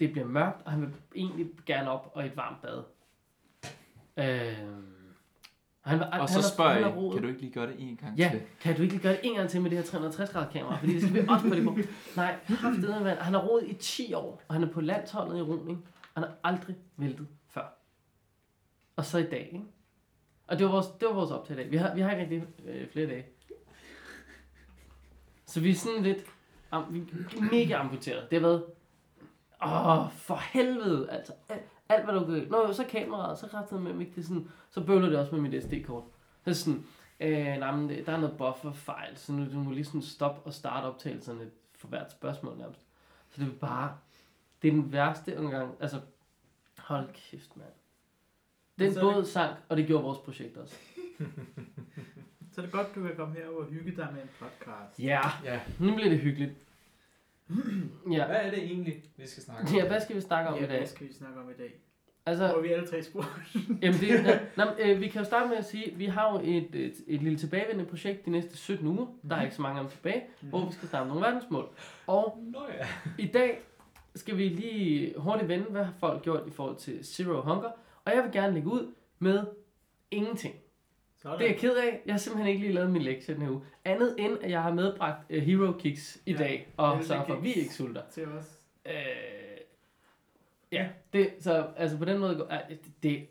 det 0.00 0.12
bliver 0.12 0.26
mørkt, 0.26 0.62
og 0.64 0.72
han 0.72 0.80
vil 0.80 0.90
egentlig 1.16 1.46
gerne 1.66 1.90
op 1.90 2.10
og 2.14 2.26
et 2.26 2.36
varmt 2.36 2.62
bad. 2.62 2.82
Øh, 4.16 4.56
Han, 5.80 5.98
var- 6.00 6.18
Og 6.20 6.28
så 6.28 6.42
spørger 6.54 6.72
jeg, 6.78 6.92
kan 7.12 7.22
du 7.22 7.28
ikke 7.28 7.40
lige 7.40 7.52
gøre 7.52 7.66
det 7.66 7.74
en 7.78 7.96
gang 7.96 8.18
Ja, 8.18 8.28
til? 8.32 8.42
kan 8.60 8.76
du 8.76 8.82
ikke 8.82 8.94
lige 8.94 9.02
gøre 9.02 9.12
det 9.12 9.20
en 9.22 9.34
gang 9.36 9.48
til 9.48 9.60
med 9.62 9.70
det 9.70 9.78
her 9.78 9.84
360 9.84 10.30
grader 10.30 10.50
kamera? 10.50 10.76
Fordi 10.78 10.92
det 10.94 11.02
skal 11.02 11.14
vi 11.14 11.28
også 11.28 11.48
på 11.48 11.54
det 11.54 11.64
på. 11.64 11.76
Nej, 12.16 12.36
kraftedeme, 12.48 13.00
mand. 13.04 13.18
Han 13.18 13.34
har 13.34 13.40
roet 13.48 13.64
i 13.66 13.74
10 13.74 14.12
år, 14.14 14.42
og 14.48 14.54
han 14.54 14.62
er 14.62 14.68
på 14.72 14.80
landsholdet 14.80 15.38
i 15.38 15.42
roning. 15.42 15.86
Han 16.14 16.22
har 16.24 16.32
aldrig 16.44 16.76
væltet 16.96 17.26
før. 17.48 17.78
Og 18.96 19.04
så 19.04 19.18
i 19.18 19.26
dag, 19.30 19.48
ikke? 19.52 19.64
Og 20.46 20.58
det 20.58 20.66
var 20.66 20.72
vores, 20.72 20.86
det 20.86 21.08
var 21.08 21.14
vores 21.14 21.30
optag 21.30 21.56
i 21.56 21.60
dag. 21.60 21.70
Vi 21.70 21.76
har, 21.76 21.94
vi 21.94 22.00
har 22.00 22.10
ikke 22.10 22.22
rigtig 22.22 22.44
øh, 22.66 22.88
flere 22.90 23.06
dage. 23.06 23.26
Så 25.52 25.60
vi 25.60 25.70
er 25.70 25.74
sådan 25.74 26.02
lidt 26.02 26.24
am, 26.70 26.84
vi 26.90 26.98
er 26.98 27.50
mega 27.50 27.74
amputeret. 27.74 28.30
Det 28.30 28.40
har 28.40 28.48
været, 28.48 28.64
åh, 29.62 30.12
for 30.12 30.36
helvede, 30.36 31.10
altså. 31.10 31.32
Alt, 31.48 31.62
alt 31.88 32.04
hvad 32.04 32.14
der 32.14 32.24
kunne. 32.24 32.48
Nå, 32.48 32.72
så 32.72 32.84
kameraet, 32.84 33.38
så 33.38 33.48
kraftedeme 33.48 33.92
med, 33.92 34.00
ikke? 34.00 34.14
det 34.14 34.20
er 34.20 34.26
sådan, 34.26 34.48
så 34.70 34.84
bøvler 34.84 35.08
det 35.08 35.18
også 35.18 35.34
med 35.34 35.50
mit 35.50 35.64
SD-kort. 35.64 36.04
Så 36.44 36.50
er 36.50 36.54
sådan, 36.54 36.84
Øh, 37.20 37.58
nej, 37.58 37.76
men 37.76 37.88
der 37.88 38.12
er 38.12 38.20
noget 38.20 38.36
bufferfejl, 38.38 39.16
så 39.16 39.32
nu 39.32 39.44
du 39.52 39.58
må 39.58 39.70
lige 39.70 39.84
sådan 39.84 40.02
stoppe 40.02 40.40
og 40.46 40.54
starte 40.54 40.84
optagelserne 40.84 41.50
for 41.74 41.88
hvert 41.88 42.12
spørgsmål 42.12 42.58
nærmest. 42.58 42.80
Så 43.30 43.40
det 43.44 43.48
er 43.48 43.58
bare, 43.58 43.98
det 44.62 44.68
er 44.68 44.72
den 44.72 44.92
værste 44.92 45.38
omgang. 45.38 45.76
Altså, 45.80 46.00
hold 46.78 47.08
kæft, 47.12 47.56
mand. 47.56 47.68
Den 48.78 48.94
båd 49.00 49.24
sank, 49.24 49.56
og 49.68 49.76
det 49.76 49.86
gjorde 49.86 50.04
vores 50.04 50.18
projekt 50.18 50.56
også. 50.56 50.76
Er 52.62 52.66
det 52.66 52.72
godt, 52.74 52.94
du 52.94 53.02
kan 53.02 53.16
komme 53.16 53.34
her 53.34 53.46
og 53.48 53.64
hygge 53.66 53.90
dig 53.96 54.08
med 54.14 54.22
en 54.22 54.28
podcast. 54.38 54.98
Ja, 55.00 55.20
Ja. 55.44 55.60
nu 55.80 55.94
bliver 55.94 56.10
det 56.10 56.18
hyggeligt. 56.18 56.52
Ja, 58.12 58.26
Hvad 58.26 58.36
er 58.36 58.50
det 58.50 58.58
egentlig, 58.62 59.04
vi 59.16 59.26
skal 59.26 59.42
snakke 59.42 59.68
om? 59.68 59.74
ja 59.76 59.86
hvad 59.88 60.00
skal 60.00 60.16
vi 60.16 60.20
snakke 60.20 60.50
om 60.50 60.58
ja, 60.58 60.64
i 60.64 60.66
dag? 60.68 60.76
hvad 60.78 60.86
skal 60.86 61.08
vi 61.08 61.12
snakke 61.12 61.40
om 61.40 61.50
i 61.50 61.52
dag? 61.58 61.72
Altså, 62.26 62.46
Hvor 62.46 62.56
er 62.56 62.62
vi 62.62 62.68
alle 62.68 62.86
tre 62.86 63.02
spurgt. 63.02 63.26
Jamen 63.82 64.00
det, 64.00 64.08
ja, 64.08 64.38
nå, 64.56 64.64
men, 64.64 64.74
øh, 64.90 65.00
vi 65.00 65.08
kan 65.08 65.18
jo 65.20 65.24
starte 65.24 65.48
med 65.48 65.56
at 65.56 65.64
sige, 65.64 65.92
at 65.92 65.98
vi 65.98 66.06
har 66.06 66.32
jo 66.32 66.40
et, 66.44 66.74
et, 66.74 66.94
et 67.06 67.22
lille 67.22 67.38
tilbagevendende 67.38 67.90
projekt 67.90 68.24
de 68.24 68.30
næste 68.30 68.56
17 68.56 68.86
uger. 68.86 69.06
Der 69.28 69.36
er 69.36 69.42
ikke 69.42 69.54
så 69.54 69.62
mange 69.62 69.80
om 69.80 69.88
tilbage, 69.88 70.22
hvor 70.40 70.66
vi 70.66 70.72
skal 70.72 70.88
snakke 70.88 71.02
om 71.02 71.08
nogle 71.08 71.22
verdensmål. 71.26 71.68
Og 72.06 72.38
Nå 72.52 72.58
ja. 72.78 72.86
I 73.18 73.26
dag 73.26 73.60
skal 74.14 74.36
vi 74.38 74.48
lige 74.48 75.14
hurtigt 75.18 75.48
vende, 75.48 75.64
hvad 75.64 75.84
har 75.84 75.94
folk 76.00 76.22
gjort 76.22 76.42
i 76.46 76.50
forhold 76.50 76.76
til 76.76 77.04
Zero 77.06 77.40
Hunger. 77.40 77.70
Og 78.04 78.12
jeg 78.14 78.22
vil 78.24 78.32
gerne 78.32 78.54
lægge 78.54 78.68
ud 78.68 78.94
med 79.18 79.44
ingenting. 80.10 80.54
Sådan. 81.22 81.38
Det 81.38 81.44
er 81.46 81.50
jeg 81.50 81.58
ked 81.58 81.76
af. 81.76 82.02
Jeg 82.06 82.14
har 82.14 82.18
simpelthen 82.18 82.48
ikke 82.54 82.60
lige 82.60 82.72
lavet 82.74 82.90
min 82.90 83.02
lektie 83.02 83.34
den 83.34 83.42
her 83.42 83.50
uge. 83.50 83.62
Andet 83.84 84.14
end, 84.18 84.38
at 84.42 84.50
jeg 84.50 84.62
har 84.62 84.72
medbragt 84.74 85.30
uh, 85.30 85.36
Hero 85.36 85.72
Kicks 85.78 86.22
i 86.26 86.32
Ja, 86.32 86.38
dag. 86.38 86.68
Og 86.76 87.04
sørger 87.04 87.24
for, 87.24 87.36
vi 87.40 87.52
ikke 87.52 87.74
sulter. 87.74 88.02
til 88.10 88.26
os. 88.28 88.60
Øh, 88.86 88.92
ja, 90.72 90.88
det, 91.12 91.30
så 91.40 91.66
altså 91.76 91.98
på 91.98 92.04
den 92.04 92.18
måde, 92.20 92.36
går- 92.36 92.44
øh, 92.52 92.58
det, 92.68 92.80
det, 93.02 93.26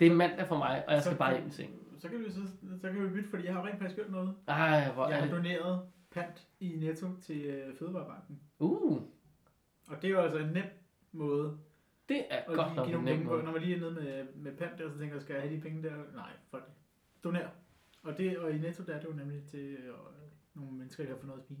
det 0.00 0.06
er 0.06 0.14
mandag 0.14 0.46
for 0.48 0.56
mig, 0.58 0.84
og 0.88 0.92
jeg 0.94 1.02
skal 1.02 1.12
Så 1.12 1.18
bare 1.18 1.30
kan- 1.30 1.38
hjem 1.40 1.48
i 1.48 1.52
seng. 1.52 1.70
Så 1.98 2.08
kan 2.08 2.24
vi 2.24 2.30
så, 2.30 2.40
så 2.80 2.90
kan 2.92 3.02
vi 3.04 3.08
bytte, 3.08 3.30
fordi 3.30 3.44
jeg 3.44 3.54
har 3.54 3.66
rent 3.66 3.78
faktisk 3.78 3.96
gjort 3.96 4.10
noget. 4.10 4.34
Ej, 4.48 4.92
hvor 4.92 5.08
Jeg 5.08 5.16
har 5.16 5.24
det. 5.26 5.34
doneret 5.36 5.80
pant 6.10 6.46
i 6.60 6.68
Netto 6.76 7.06
til 7.22 7.40
øh, 7.44 7.76
Fødevarebanken. 7.78 8.40
Uh, 8.58 9.00
Og 9.88 10.02
det 10.02 10.04
er 10.04 10.08
jo 10.14 10.20
altså 10.20 10.38
en 10.38 10.48
nem 10.48 10.64
måde 11.12 11.58
det 12.08 12.24
er 12.30 12.54
godt 12.54 12.76
nok 12.76 12.88
en 12.88 13.00
nem 13.04 13.18
måde. 13.24 13.42
Når 13.42 13.52
man 13.52 13.62
lige 13.62 13.76
er 13.76 13.80
nede 13.80 13.90
med, 13.94 14.24
med 14.34 14.52
pant 14.56 14.78
der, 14.78 14.90
så 14.90 14.98
tænker 14.98 15.14
jeg, 15.14 15.22
skal 15.22 15.32
jeg 15.34 15.42
have 15.42 15.56
de 15.56 15.60
penge 15.60 15.82
der? 15.82 15.94
Nej, 16.14 16.30
fuck 16.50 16.64
det. 16.66 16.72
Doner. 17.26 17.48
Og, 18.02 18.18
det, 18.18 18.38
og 18.38 18.50
i 18.50 18.58
Netto 18.58 18.82
der 18.86 18.94
er 18.94 19.00
det 19.00 19.08
jo 19.08 19.12
nemlig 19.12 19.42
til 19.50 19.60
øh, 19.74 19.94
nogle 20.54 20.72
mennesker, 20.72 21.02
der 21.04 21.10
kan 21.10 21.20
få 21.20 21.26
noget 21.26 21.40
at 21.40 21.44
spise. 21.44 21.60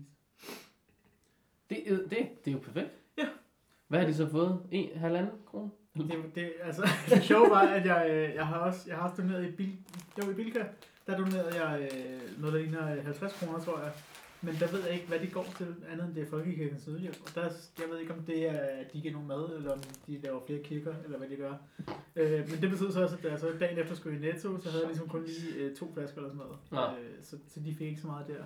Det, 1.70 1.92
er- 1.92 1.96
det, 1.96 2.10
det 2.44 2.48
er 2.48 2.52
jo 2.52 2.58
perfekt. 2.58 2.90
Ja. 3.18 3.28
Hvad 3.88 3.98
har 4.00 4.06
de 4.06 4.14
så 4.14 4.28
fået? 4.28 4.62
En 4.70 4.98
halvanden 4.98 5.32
krone? 5.46 5.70
Det, 5.96 6.34
det, 6.34 6.52
altså, 6.62 6.82
det 7.10 7.22
sjove 7.24 7.50
var, 7.50 7.60
at 7.60 7.86
jeg, 7.86 8.06
øh, 8.10 8.34
jeg, 8.34 8.46
har 8.46 8.56
også, 8.58 8.84
jeg 8.88 8.96
har 8.96 9.08
også 9.10 9.22
doneret 9.22 9.48
i 9.48 9.50
bil, 9.50 9.76
jo, 10.22 10.30
i 10.30 10.34
Bilka, 10.34 10.64
der 11.06 11.16
donerede 11.18 11.64
jeg 11.64 11.80
øh, 11.96 12.40
noget, 12.40 12.54
der 12.54 12.60
ligner 12.60 12.96
øh, 12.96 13.04
50 13.04 13.32
kroner, 13.32 13.58
tror 13.60 13.80
jeg. 13.80 13.92
Men 14.46 14.54
der 14.60 14.70
ved 14.72 14.82
jeg 14.84 14.92
ikke, 14.94 15.06
hvad 15.06 15.18
det 15.18 15.32
går 15.32 15.46
til, 15.56 15.74
andet 15.92 16.06
end 16.06 16.14
det 16.14 16.22
er 16.22 16.26
Folkekirkens 16.30 16.86
Nødhjælp. 16.86 17.16
Og 17.26 17.34
der, 17.34 17.42
jeg 17.80 17.88
ved 17.90 17.98
ikke, 17.98 18.12
om 18.14 18.22
det 18.22 18.48
er, 18.50 18.58
at 18.58 18.92
de 18.92 19.00
giver 19.00 19.12
nogen 19.12 19.28
mad, 19.28 19.56
eller 19.56 19.72
om 19.72 19.78
de 20.06 20.20
laver 20.24 20.40
flere 20.46 20.62
kirker, 20.62 20.94
eller 21.04 21.18
hvad 21.18 21.28
de 21.28 21.36
gør. 21.36 21.54
Øh, 22.16 22.50
men 22.50 22.60
det 22.60 22.70
betyder 22.70 22.90
så 22.92 23.02
også, 23.02 23.16
at 23.16 23.22
da 23.22 23.28
jeg 23.30 23.38
så 23.40 23.52
dagen 23.60 23.78
efter 23.78 23.94
skulle 23.94 24.16
i 24.16 24.20
Netto, 24.20 24.60
så 24.60 24.70
havde 24.70 24.82
jeg 24.82 24.88
ligesom 24.90 25.08
kun 25.08 25.24
lige 25.24 25.54
øh, 25.54 25.76
to 25.76 25.92
flasker 25.94 26.16
eller 26.16 26.30
sådan 26.30 26.46
noget. 26.46 26.58
Nå. 26.96 27.02
Øh, 27.02 27.10
så, 27.22 27.36
så 27.48 27.60
de 27.60 27.74
fik 27.74 27.86
ikke 27.88 28.00
så 28.00 28.06
meget 28.06 28.26
der. 28.28 28.44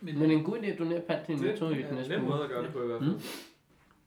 Men 0.00 0.30
en 0.30 0.44
god 0.44 0.58
idé 0.58 0.66
at 0.66 0.78
donere 0.78 1.00
pant 1.00 1.24
til 1.26 1.34
en 1.34 1.40
Det 1.42 1.46
netto 1.50 1.68
i 1.68 1.72
er 1.72 1.76
den 1.76 1.86
en 1.88 1.94
næste 1.94 2.16
uge. 2.20 2.28
måde 2.28 2.42
at 2.44 2.50
gøre 2.50 2.62
det 2.64 2.72
på 2.72 2.82
i 2.82 2.86
hvert 2.86 2.98
fald. 3.00 3.10
Mm. 3.10 3.20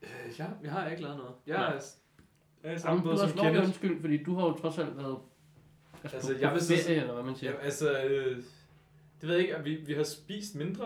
Øh, 0.04 0.40
jeg, 0.40 0.50
jeg 0.64 0.72
har 0.72 0.90
ikke 0.90 1.02
lavet 1.04 1.18
noget. 1.18 1.34
Jeg 1.48 1.58
Nej. 1.58 1.66
er, 1.68 1.72
jeg 1.72 1.80
er 2.64 2.70
Jamen, 2.70 2.80
samme 2.80 3.00
du 3.00 3.04
båd 3.04 3.12
har 3.12 3.18
som 3.18 3.26
også 3.28 3.36
lov 3.38 3.46
Kenneth. 3.46 3.66
undskyld, 3.66 4.02
fordi 4.02 4.24
du 4.24 4.36
har 4.36 4.46
jo 4.48 4.54
trods 4.54 4.78
alt 4.78 4.98
været 4.98 5.18
altså, 6.04 6.18
Altså, 6.18 6.34
på, 6.34 6.40
jeg 6.40 6.54
vil 6.54 6.62
så- 6.62 6.76
ferie, 6.76 7.00
eller 7.02 7.14
hvad 7.14 7.24
man 7.24 7.36
siger. 7.36 7.52
Ja, 7.52 7.58
altså, 7.58 8.04
øh, 8.04 8.44
det 9.24 9.30
ved 9.30 9.36
jeg 9.36 9.42
ikke, 9.42 9.56
at 9.56 9.66
vi, 9.66 9.78
vi 9.88 9.94
har 9.94 10.04
spist 10.04 10.56
mindre, 10.56 10.86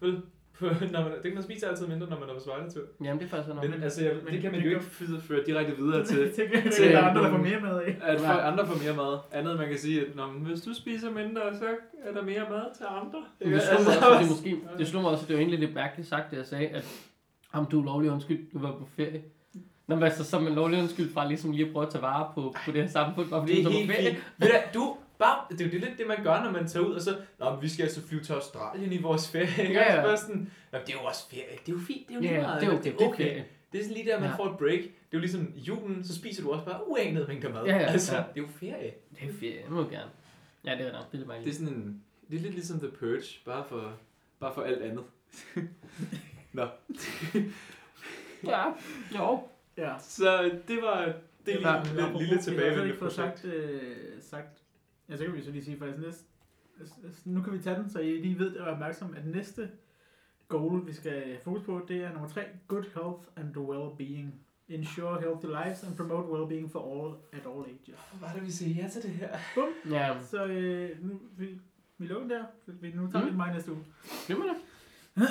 vel? 0.00 0.22
På, 0.58 0.64
når 0.64 1.02
man, 1.02 1.12
det 1.12 1.22
kan 1.22 1.34
man 1.34 1.42
spise 1.42 1.68
altid 1.68 1.86
mindre, 1.86 2.08
når 2.10 2.18
man 2.20 2.28
er 2.28 2.34
på 2.34 2.40
spejdertur. 2.40 2.82
Jamen, 3.04 3.18
det 3.18 3.24
er 3.24 3.28
faktisk 3.28 3.48
sådan 3.54 3.70
Men 3.70 3.82
altså, 3.82 4.04
jeg, 4.04 4.14
men 4.24 4.32
det 4.34 4.42
kan 4.42 4.52
man 4.52 4.60
det 4.60 4.66
jo 4.66 4.70
ikke 4.70 4.84
føre- 4.84 5.20
føre 5.20 5.40
direkte 5.46 5.76
videre 5.76 6.04
til, 6.08 6.18
at 6.20 6.34
til 6.34 6.44
der 6.92 6.98
er 6.98 7.08
andre, 7.08 7.22
der 7.22 7.30
får 7.30 7.38
mere 7.38 7.60
mad 7.60 7.80
af. 7.82 7.96
at 8.02 8.20
for 8.20 8.26
andre 8.26 8.66
får 8.66 8.74
mere 8.84 8.96
mad. 8.96 9.18
Andet 9.32 9.58
man 9.58 9.68
kan 9.68 9.78
sige, 9.78 10.00
at 10.00 10.16
Nå, 10.16 10.26
men 10.26 10.42
hvis 10.46 10.60
du 10.60 10.74
spiser 10.74 11.10
mindre, 11.10 11.40
så 11.58 11.64
er 12.04 12.12
der 12.14 12.22
mere 12.22 12.42
mad 12.50 12.64
til 12.76 12.84
andre. 12.88 13.24
Det 13.38 13.62
slog 13.62 13.80
mig 13.84 13.88
også, 13.98 14.14
at 14.14 14.20
det, 14.20 14.30
måske, 14.30 14.60
det 14.78 14.88
slog 14.88 15.02
mig 15.02 15.10
også, 15.10 15.22
at 15.22 15.28
det 15.28 15.34
var 15.36 15.40
egentlig 15.40 15.58
lidt 15.60 15.74
mærkeligt 15.74 16.08
sagt, 16.08 16.30
det 16.30 16.36
jeg 16.36 16.46
sagde, 16.46 16.68
at 16.68 16.84
om 17.52 17.66
du 17.66 17.80
er 17.80 17.84
lovlig 17.84 18.10
undskyld, 18.10 18.50
du 18.52 18.58
var 18.58 18.70
på 18.72 18.88
ferie. 18.96 19.22
Nå, 19.86 19.94
men 19.94 20.04
altså, 20.04 20.24
som 20.24 20.46
en 20.46 20.54
lovlig 20.54 20.78
undskyld 20.80 21.12
fra 21.12 21.28
ligesom 21.28 21.50
lige 21.50 21.66
at 21.66 21.72
prøve 21.72 21.86
at 21.86 21.92
tage 21.92 22.02
vare 22.02 22.30
på, 22.34 22.54
på 22.64 22.72
det 22.72 22.82
her 22.82 22.88
samfund, 22.88 23.28
bare 23.30 23.40
fordi 23.42 23.56
Det 23.56 23.64
du 23.64 23.70
er 23.70 23.74
var 23.74 23.86
på 23.86 23.92
ferie. 23.92 24.16
Ved 24.38 24.48
du, 24.74 24.96
bare, 25.18 25.44
det 25.50 25.60
er 25.60 25.64
jo 25.64 25.70
det 25.70 25.80
lidt 25.80 25.98
det, 25.98 26.06
man 26.06 26.22
gør, 26.24 26.42
når 26.42 26.50
man 26.50 26.68
tager 26.68 26.86
ud, 26.86 26.94
og 26.94 27.00
så, 27.00 27.16
Nå, 27.38 27.50
men 27.50 27.62
vi 27.62 27.68
skal 27.68 27.82
altså 27.82 28.06
flyve 28.06 28.22
til 28.22 28.32
Australien 28.32 28.92
i 28.92 28.98
vores 29.02 29.30
ferie. 29.30 29.62
Ikke? 29.68 29.80
Ja, 29.80 29.92
ja. 29.94 29.96
Og 29.98 30.02
så 30.02 30.08
bare 30.08 30.16
sådan, 30.16 30.50
Nå, 30.72 30.78
det 30.78 30.88
er 30.88 30.98
jo 31.00 31.04
også 31.06 31.28
ferie. 31.30 31.58
Det 31.66 31.72
er 31.72 31.76
jo 31.76 31.82
fint, 31.86 32.08
det 32.08 32.10
er 32.10 32.14
jo 32.14 32.20
lige 32.20 32.34
Ja, 32.34 32.40
meget. 32.40 32.60
det 32.60 32.68
er 32.68 32.72
okay, 32.78 32.92
det 32.92 33.00
er 33.02 33.08
okay. 33.08 33.24
ferie. 33.24 33.44
Det 33.72 33.80
er 33.80 33.84
sådan 33.84 33.96
lige 33.96 34.10
der, 34.10 34.20
man 34.20 34.30
Ja. 34.30 34.36
får 34.36 34.50
et 34.52 34.58
break. 34.58 34.78
Det 34.80 34.86
er 34.86 35.14
jo 35.14 35.18
ligesom 35.18 35.52
julen, 35.56 36.04
så 36.04 36.14
spiser 36.14 36.42
du 36.42 36.52
også 36.52 36.64
bare 36.64 36.88
uanede 36.88 37.26
mængder 37.28 37.52
mad. 37.52 37.64
Ja, 37.64 37.76
ja, 37.76 37.82
altså, 37.86 38.16
ja. 38.16 38.22
det 38.34 38.40
er 38.40 38.44
jo 38.46 38.48
ferie. 38.60 38.92
Det 39.20 39.28
er 39.28 39.32
ferie, 39.40 39.62
det 39.62 39.70
må 39.70 39.80
jeg 39.82 39.90
gerne. 39.90 40.10
Ja, 40.64 40.70
det 40.78 40.86
er 40.88 40.92
nok, 40.92 41.12
det 41.12 41.20
er 41.22 41.32
lidt 41.34 41.44
Det 41.44 41.50
er 41.50 41.54
sådan 41.54 41.74
en, 41.74 42.02
det 42.30 42.36
er 42.36 42.40
lidt 42.42 42.54
ligesom 42.54 42.78
The 42.80 42.88
Purge, 42.88 43.40
bare 43.44 43.64
for, 43.68 43.92
bare 44.40 44.54
for 44.54 44.62
alt 44.62 44.82
andet. 44.82 45.04
Nå, 46.52 46.66
Ja, 48.46 48.64
jo. 49.18 49.40
Ja. 49.76 49.92
så 50.00 50.50
det 50.68 50.78
var 50.82 51.12
det 51.46 51.54
er 51.54 51.62
var- 51.62 51.82
lige 51.84 51.94
lidt 51.96 52.12
lille 52.12 52.18
Vi 52.18 52.34
har 52.34 52.42
tilbagevendende 52.42 52.86
ikke 52.88 52.98
fået 52.98 53.12
sagt, 53.12 53.44
øh, 53.44 53.80
sagt, 54.20 54.58
ja, 55.08 55.16
så 55.16 55.24
kan 55.24 55.34
vi 55.34 55.42
så 55.42 55.50
lige 55.50 55.64
sige 55.64 55.78
faktisk 55.78 56.02
næste, 56.06 56.24
nu 57.24 57.42
kan 57.42 57.52
vi 57.52 57.58
tage 57.58 57.76
den, 57.76 57.90
så 57.90 57.98
I 57.98 58.20
lige 58.20 58.38
ved 58.38 58.56
og 58.56 58.66
er 58.68 58.72
opmærksom, 58.72 59.14
at 59.16 59.26
næste 59.26 59.70
goal, 60.48 60.86
vi 60.86 60.92
skal 60.92 61.12
have 61.12 61.38
fokus 61.44 61.62
på, 61.62 61.84
det 61.88 61.96
er 62.04 62.12
nummer 62.12 62.28
tre, 62.28 62.42
good 62.68 62.82
health 62.82 63.28
and 63.36 63.56
well-being. 63.56 64.34
Ensure 64.68 65.20
healthy 65.20 65.46
lives 65.46 65.82
and 65.84 65.96
promote 65.96 66.28
well-being 66.28 66.72
for 66.72 66.80
all 66.92 67.14
at 67.32 67.46
all 67.52 67.64
ages. 67.64 68.00
Hvor 68.12 68.26
var 68.28 68.34
det, 68.34 68.42
vi 68.46 68.50
siger 68.50 68.82
ja 68.82 68.88
til 68.88 69.02
det 69.02 69.10
her? 69.10 69.28
Ja, 69.90 70.16
Så 70.22 70.44
øh, 70.46 70.90
nu, 71.04 71.20
vi, 71.36 71.58
vi 71.98 72.06
lukker 72.06 72.28
der, 72.28 72.44
vi, 72.66 72.92
nu 72.92 73.10
tager 73.10 73.24
vi 73.24 73.30
Mm. 73.30 73.36
mig 73.36 73.52
næste 73.54 73.72
uge. 73.72 73.84
glemmer 74.26 74.44
det. 74.44 74.56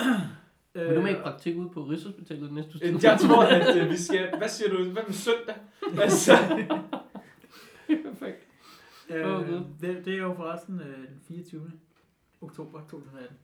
Øh, 0.75 0.87
Vil 0.89 0.95
du 0.97 1.01
med 1.01 1.11
i 1.11 1.21
praktik 1.21 1.57
ud 1.57 1.69
på 1.69 1.83
Rigshospitalet 1.83 2.53
næste 2.53 2.71
uge? 2.75 2.93
Øh, 2.93 3.03
Jeg 3.03 3.19
tror, 3.19 3.43
at 3.43 3.77
øh, 3.77 3.89
vi 3.89 3.97
skal... 3.97 4.37
Hvad 4.37 4.47
siger 4.49 4.69
du? 4.69 4.83
Hvad 4.83 5.03
med 5.07 5.13
søndag? 5.13 5.55
Altså, 6.01 6.31
Perfekt. 7.87 8.47
Øh, 9.09 9.49
det, 9.81 10.05
det 10.05 10.13
er 10.13 10.17
jo 10.17 10.33
forresten 10.33 10.79
øh, 10.79 10.97
den 10.97 11.19
24. 11.27 11.71
oktober 12.41 12.79
2018. 12.79 13.37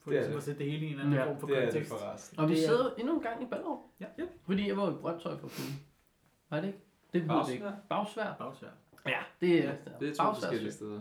For 0.00 0.10
Det 0.10 0.16
er 0.16 0.20
ligesom 0.20 0.32
det. 0.32 0.36
at 0.38 0.42
sætte 0.44 0.64
det 0.64 0.70
hele 0.72 0.86
i 0.86 0.92
en 0.92 1.00
anden 1.00 1.12
Ja, 1.14 1.26
form 1.28 1.40
for 1.40 1.46
det 1.46 1.56
er 1.56 1.60
det 1.60 1.68
kontekst. 1.72 1.90
forresten. 1.92 2.38
Og 2.40 2.48
vi 2.48 2.54
Det 2.54 2.62
er- 2.62 2.66
sidder 2.66 2.94
endnu 2.98 3.16
en 3.16 3.22
gang 3.22 3.42
i 3.42 3.46
Ballerup. 3.46 3.78
Ja, 4.00 4.06
ja. 4.18 4.24
Fordi 4.46 4.68
jeg 4.68 4.76
var 4.76 4.90
i 4.90 4.94
Brøndshøj 4.94 5.36
for 5.36 5.46
at 5.46 5.52
Var 6.50 6.60
det 6.60 6.66
ikke? 6.66 6.78
Det 7.12 7.28
ved 7.28 7.44
det 7.46 7.52
ikke. 7.52 7.72
Bagsvær. 7.88 8.34
Bagsvær. 8.38 8.68
Ja, 9.06 9.18
det 9.40 9.64
er, 9.64 9.68
Ja, 9.68 9.74
Det 10.00 10.08
er 10.08 10.14
to 10.14 10.34
forskellige 10.34 10.72
steder. 10.72 11.00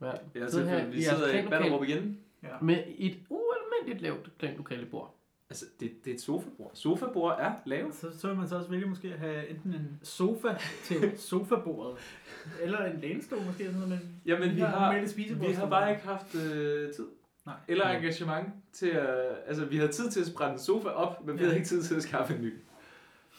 Ja. 0.00 0.06
Ja, 0.06 0.12
Sidder 0.14 0.40
her 0.44 0.48
selvfølgelig. 0.50 0.96
Vi 0.98 1.02
sidder 1.02 1.42
i. 1.46 1.48
Ballerup 1.48 1.82
igen. 1.82 2.20
Ja. 2.42 2.48
Med 2.62 2.84
et 2.98 3.18
ualmindeligt 3.28 4.02
lavt 4.02 4.30
klanlokale 4.38 4.86
bord. 4.86 5.14
Altså, 5.52 5.64
det, 5.80 5.92
det 6.04 6.10
er 6.10 6.14
et 6.14 6.20
sofabord. 6.20 6.70
Sofabord 6.74 7.36
er 7.40 7.52
lavt. 7.66 7.94
Så, 7.94 8.18
så 8.18 8.28
vil 8.28 8.36
man 8.36 8.48
så 8.48 8.56
også 8.56 8.70
vælge 8.70 8.86
måske 8.86 9.08
at 9.12 9.18
have 9.18 9.48
enten 9.48 9.72
en 9.74 10.00
sofa 10.02 10.48
til 10.84 11.12
sofabordet, 11.18 11.96
eller 12.62 12.84
en 12.84 13.00
lænestol 13.00 13.38
måske, 13.46 13.64
sådan 13.64 13.74
noget, 13.80 13.88
men 13.88 14.20
Jamen, 14.26 14.54
vi 14.56 14.60
har, 14.60 15.04
vi 15.46 15.52
har 15.52 15.68
bare 15.68 15.90
ikke 15.90 16.02
haft 16.04 16.34
øh, 16.34 16.92
tid. 16.92 17.06
Nej. 17.46 17.54
Eller 17.68 17.84
Nej. 17.84 17.96
engagement 17.96 18.48
til 18.72 18.88
at... 18.88 19.16
Altså, 19.46 19.64
vi 19.64 19.76
havde 19.76 19.92
tid 19.92 20.10
til 20.10 20.20
at 20.20 20.26
brænde 20.36 20.52
en 20.52 20.58
sofa 20.60 20.88
op, 20.88 21.26
men 21.26 21.34
vi 21.34 21.40
Ja. 21.40 21.44
havde 21.46 21.56
ikke 21.56 21.68
tid 21.68 21.82
til 21.82 21.94
at 21.94 22.02
skaffe 22.02 22.34
en 22.34 22.40
ny. 22.42 22.54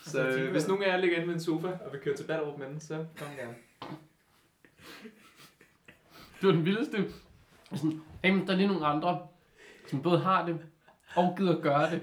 Så 0.06 0.20
jeg 0.20 0.28
øh, 0.28 0.34
tænker- 0.36 0.52
hvis 0.52 0.68
nogen 0.68 0.84
af 0.84 0.88
jer 0.88 0.98
ligger 0.98 1.16
inde 1.16 1.28
med 1.28 1.34
en 1.36 1.42
sofa, 1.42 1.68
og 1.68 1.92
vil 1.92 2.00
køre 2.02 2.16
til 2.16 2.24
Ballerup 2.24 2.60
med 2.60 2.68
den, 2.68 2.80
så 2.80 3.06
kom 3.18 3.28
gerne. 3.38 3.56
Det 6.42 6.48
var 6.50 6.52
den 6.52 6.66
vildeste. 6.66 7.06
Sådan, 7.76 8.02
jamen, 8.24 8.48
der 8.48 8.54
er 8.54 8.58
lige 8.58 8.68
nogle 8.68 8.86
andre, 8.86 9.28
som 9.88 10.02
både 10.02 10.20
har 10.20 10.46
det, 10.46 10.60
og 11.16 11.34
gider 11.38 11.62
gøre 11.62 11.92
det, 11.92 12.02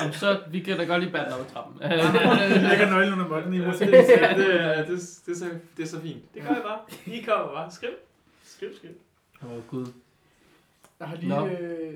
jamen, 0.00 0.12
så 0.12 0.40
vi 0.50 0.60
kan 0.60 0.76
da 0.78 0.84
godt 0.84 1.02
lige 1.02 1.12
bande 1.12 1.34
op 1.34 1.40
ad 1.40 1.46
trappen. 1.52 1.82
Jeg 1.82 2.68
lægger 2.70 2.90
nøglen 2.90 3.12
under 3.12 3.28
måtten 3.28 3.54
i 3.54 3.58
måske. 3.66 3.84
det, 3.86 3.94
er- 3.98 4.06
det, 4.06 4.22
er- 4.22 4.36
det, 4.36 4.60
er- 4.60 4.84
det, 4.84 4.94
er 5.32 5.34
så, 5.34 5.50
det 5.76 5.82
er 5.82 5.86
så 5.86 6.00
fint. 6.00 6.34
Det 6.34 6.42
gør 6.42 6.48
jeg 6.48 6.62
bare. 6.62 6.80
I 7.14 7.20
kommer 7.22 7.52
bare. 7.54 7.70
Skriv. 7.70 7.90
Skriv, 8.44 8.68
skriv. 8.76 8.90
Åh, 9.44 9.52
oh, 9.52 9.66
gud. 9.68 9.86
Jeg 11.00 11.08
har 11.08 11.16
lige... 11.16 11.28
Nå. 11.28 11.46
Øh, 11.46 11.94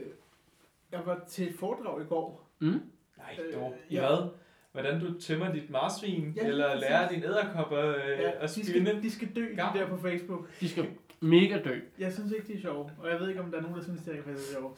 jeg 0.93 1.01
var 1.07 1.21
til 1.29 1.49
et 1.49 1.55
foredrag 1.59 2.03
i 2.03 2.05
går. 2.05 2.49
Mm? 2.59 2.67
Nej, 2.69 3.39
Øh, 3.49 3.55
dog. 3.55 3.75
I 3.89 3.95
ja. 3.95 4.01
hvad? 4.09 4.29
Hvordan 4.73 5.01
du 5.01 5.21
tæmmer 5.21 5.53
dit 5.53 5.71
marsvin, 5.71 6.33
Ja, 6.37 6.47
eller 6.47 6.75
lærer 6.75 7.09
din 7.09 7.23
æderkopper 7.25 7.79
øh, 7.89 7.95
Ja, 8.19 8.31
at 8.45 8.51
de, 8.55 8.67
spinde. 8.71 8.91
skal, 8.91 9.03
de 9.03 9.11
skal 9.11 9.29
dø, 9.37 9.55
Gavn. 9.57 9.75
de 9.75 9.81
der 9.81 9.87
på 9.89 9.97
Facebook. 10.03 10.61
De 10.61 10.69
skal 10.69 10.87
mega 11.21 11.59
dø. 11.65 11.79
Jeg 11.99 12.13
synes 12.13 12.33
ikke, 12.33 12.47
de 12.47 12.53
er 12.59 12.61
sjove. 12.61 12.91
Og 12.99 13.11
jeg 13.11 13.21
ved 13.21 13.29
ikke, 13.29 13.41
om 13.41 13.51
der 13.51 13.59
er 13.59 13.63
nogen, 13.63 13.77
der 13.77 13.83
synes, 13.85 14.01
det 14.03 14.15
er 14.15 14.23
sjove. 14.53 14.71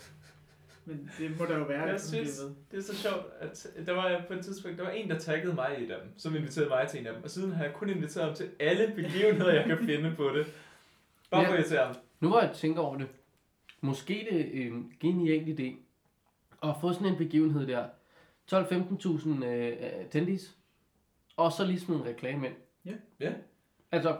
Men 0.84 1.10
det 1.18 1.38
må 1.38 1.44
der 1.44 1.58
jo 1.58 1.64
være. 1.64 1.82
Jeg 1.82 2.00
synes- 2.00 2.40
med. 2.42 2.54
Det 2.70 2.78
er 2.78 2.82
så 2.92 2.96
sjovt, 2.96 3.24
at 3.40 3.86
der 3.86 3.92
var 3.92 4.24
på 4.28 4.34
et 4.34 4.44
tidspunkt, 4.44 4.78
der 4.78 4.84
var 4.84 4.90
en, 4.90 5.10
der 5.10 5.18
taggede 5.18 5.54
mig 5.54 5.76
i 5.82 5.86
dem, 5.88 5.98
som 6.18 6.36
inviterede 6.36 6.68
mig 6.68 6.88
til 6.88 7.00
en 7.00 7.06
af 7.06 7.12
dem. 7.14 7.22
Og 7.24 7.30
siden 7.30 7.52
har 7.52 7.64
jeg 7.64 7.74
kun 7.74 7.90
inviteret 7.90 8.26
ham 8.26 8.34
til 8.34 8.50
alle 8.60 8.92
begivenheder, 8.96 9.52
jeg 9.52 9.64
kan 9.64 9.78
finde 9.88 10.14
på 10.16 10.28
det. 10.28 10.46
Bare 11.30 11.44
for 11.46 11.52
Ja. 11.52 11.58
at 11.58 11.64
irritere 11.64 11.86
ham. 11.86 11.96
Nu 12.20 12.28
hvor 12.28 12.40
jeg 12.40 12.50
tænker 12.54 12.80
over 12.80 12.98
det, 12.98 13.08
måske 13.80 14.26
det 14.30 14.62
er 14.62 14.66
en 14.66 14.92
genial 15.00 15.58
idé 15.58 15.76
at 16.68 16.74
få 16.80 16.92
sådan 16.92 17.06
en 17.06 17.16
begivenhed 17.16 17.66
der. 17.66 17.84
12-15.000 18.52 19.44
øh, 19.44 19.76
attendees, 19.80 20.56
og 21.36 21.52
så 21.52 21.64
lige 21.64 21.80
smide 21.80 21.98
en 22.00 22.06
reklame 22.06 22.46
ind. 22.46 22.54
Ja. 22.84 22.92
Ja. 23.20 23.32
Altså, 23.92 24.16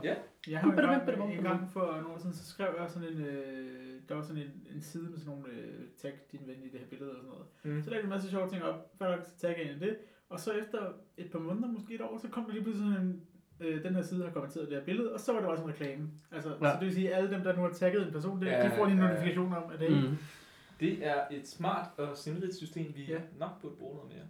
Jeg 0.48 0.60
har 0.60 0.70
engang, 0.70 1.32
en 1.32 1.42
gang 1.42 1.70
for 1.72 1.86
nogle 1.92 2.08
år 2.08 2.18
siden, 2.18 2.32
så 2.34 2.44
skrev 2.46 2.68
jeg 2.80 2.90
sådan 2.90 3.08
en, 3.08 3.20
øh, 3.20 4.00
der 4.08 4.14
var 4.14 4.22
sådan 4.22 4.42
en, 4.42 4.66
en 4.74 4.80
side 4.82 5.10
med 5.10 5.18
sådan 5.18 5.34
nogle 5.34 5.48
øh, 5.52 5.80
tag 6.02 6.12
din 6.32 6.40
ven 6.46 6.56
i 6.64 6.68
det 6.68 6.80
her 6.80 6.86
billede 6.86 7.10
og 7.10 7.16
sådan 7.16 7.30
noget. 7.30 7.46
Mm. 7.76 7.82
Så 7.82 7.90
lagde 7.90 7.98
jeg 8.00 8.04
en 8.04 8.10
masse 8.10 8.30
sjove 8.30 8.48
ting 8.50 8.62
op, 8.62 8.90
før 8.98 9.10
jeg 9.10 9.18
tagge 9.38 9.62
ind 9.62 9.82
i 9.82 9.86
det. 9.86 9.96
Og 10.28 10.40
så 10.40 10.52
efter 10.52 10.78
et 11.16 11.30
par 11.32 11.38
måneder, 11.38 11.68
måske 11.68 11.94
et 11.94 12.00
år, 12.00 12.18
så 12.18 12.28
kom 12.28 12.44
der 12.44 12.52
lige 12.52 12.62
pludselig 12.62 12.92
sådan 12.92 13.06
en, 13.06 13.22
øh, 13.60 13.84
den 13.84 13.94
her 13.94 14.02
side 14.02 14.24
har 14.24 14.30
kommenteret 14.30 14.68
det 14.68 14.76
her 14.78 14.84
billede, 14.84 15.12
og 15.12 15.20
så 15.20 15.32
var 15.32 15.40
det 15.40 15.48
også 15.48 15.62
en 15.64 15.68
reklame. 15.70 16.08
Altså, 16.32 16.48
ja. 16.50 16.66
Ja. 16.66 16.72
så 16.72 16.76
det 16.80 16.86
vil 16.86 16.94
sige, 16.94 17.14
at 17.14 17.18
alle 17.18 17.30
dem, 17.30 17.42
der 17.42 17.56
nu 17.56 17.62
har 17.62 17.70
tagget 17.72 18.06
en 18.06 18.12
person, 18.12 18.40
det, 18.40 18.46
Ja, 18.46 18.64
de 18.66 18.70
får 18.76 18.84
lige 18.86 18.92
en 18.94 18.98
ja, 18.98 19.04
ja. 19.06 19.10
notifikation 19.12 19.52
om, 19.54 19.62
at 19.72 19.80
det, 19.80 19.90
mm. 19.90 19.96
mm. 20.10 20.16
Det 20.80 21.06
er 21.06 21.20
et 21.30 21.48
smart 21.48 21.86
og 21.98 22.16
sindrigt 22.16 22.54
system, 22.54 22.92
vi 22.96 23.02
Ja. 23.04 23.20
nok 23.38 23.50
burde 23.62 23.74
bruge 23.76 23.96
noget 23.96 24.12
mere. 24.12 24.24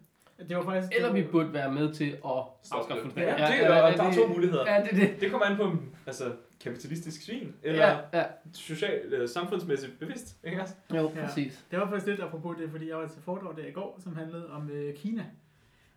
Det 0.48 0.56
var 0.56 0.62
faktisk... 0.64 0.92
Eller 0.96 1.12
det 1.12 1.24
vi 1.24 1.28
burde 1.30 1.52
være 1.52 1.72
med 1.72 1.92
til 1.94 2.04
at 2.10 2.18
Stoppe 2.20 2.46
afskaffe 2.72 3.04
det. 3.08 3.14
det. 3.16 3.22
Ja, 3.22 3.26
det, 3.32 3.66
er, 3.66 3.82
og 3.82 3.92
der 3.92 4.02
er 4.04 4.12
to 4.14 4.26
muligheder. 4.26 4.72
Ja, 4.74 4.82
det 4.82 4.90
det. 5.00 5.20
Det 5.20 5.30
kommer 5.30 5.46
an 5.46 5.56
på, 5.56 5.76
altså, 6.06 6.32
kapitalistisk 6.60 7.22
svin, 7.22 7.54
eller 7.62 7.86
Ja, 7.86 7.98
ja. 8.18 8.24
social, 8.52 9.00
øh, 9.12 9.28
samfundsmæssigt 9.28 9.98
bevidst, 9.98 10.36
ikke 10.44 10.62
også? 10.62 10.74
Jo, 10.94 11.12
Ja. 11.16 11.26
præcis. 11.26 11.64
Det 11.70 11.78
var 11.78 11.88
faktisk 11.88 12.06
lidt 12.06 12.20
apropos 12.20 12.56
det, 12.60 12.70
fordi 12.70 12.88
jeg 12.88 12.96
var 12.98 13.06
til 13.06 13.22
foredrag 13.22 13.56
der 13.56 13.66
i 13.66 13.70
går, 13.72 13.98
som 14.02 14.16
handlede 14.16 14.50
om 14.50 14.70
øh, 14.70 14.94
Kina. 14.94 15.24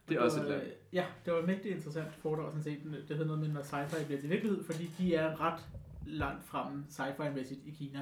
Det 0.09 0.15
er 0.15 0.19
Og 0.19 0.25
også 0.25 0.41
et 0.41 0.47
land. 0.47 0.61
øh, 0.61 0.67
Ja, 0.93 1.03
det 1.25 1.33
var 1.33 1.39
et 1.39 1.45
mægtigt 1.47 1.75
interessant 1.75 2.07
foredrag, 2.21 2.47
sådan 2.51 2.63
set. 2.63 2.79
Det 3.07 3.17
hedder 3.17 3.25
noget 3.25 3.39
med, 3.41 3.49
når 3.49 3.61
sci-fi 3.61 4.05
bliver 4.05 4.21
til 4.21 4.29
virkelighed, 4.29 4.63
fordi 4.63 4.89
de 4.97 5.15
er 5.15 5.41
ret 5.41 5.59
langt 6.05 6.45
fremme 6.45 6.83
sci-fi-mæssigt 6.89 7.59
i 7.67 7.71
Kina. 7.79 7.99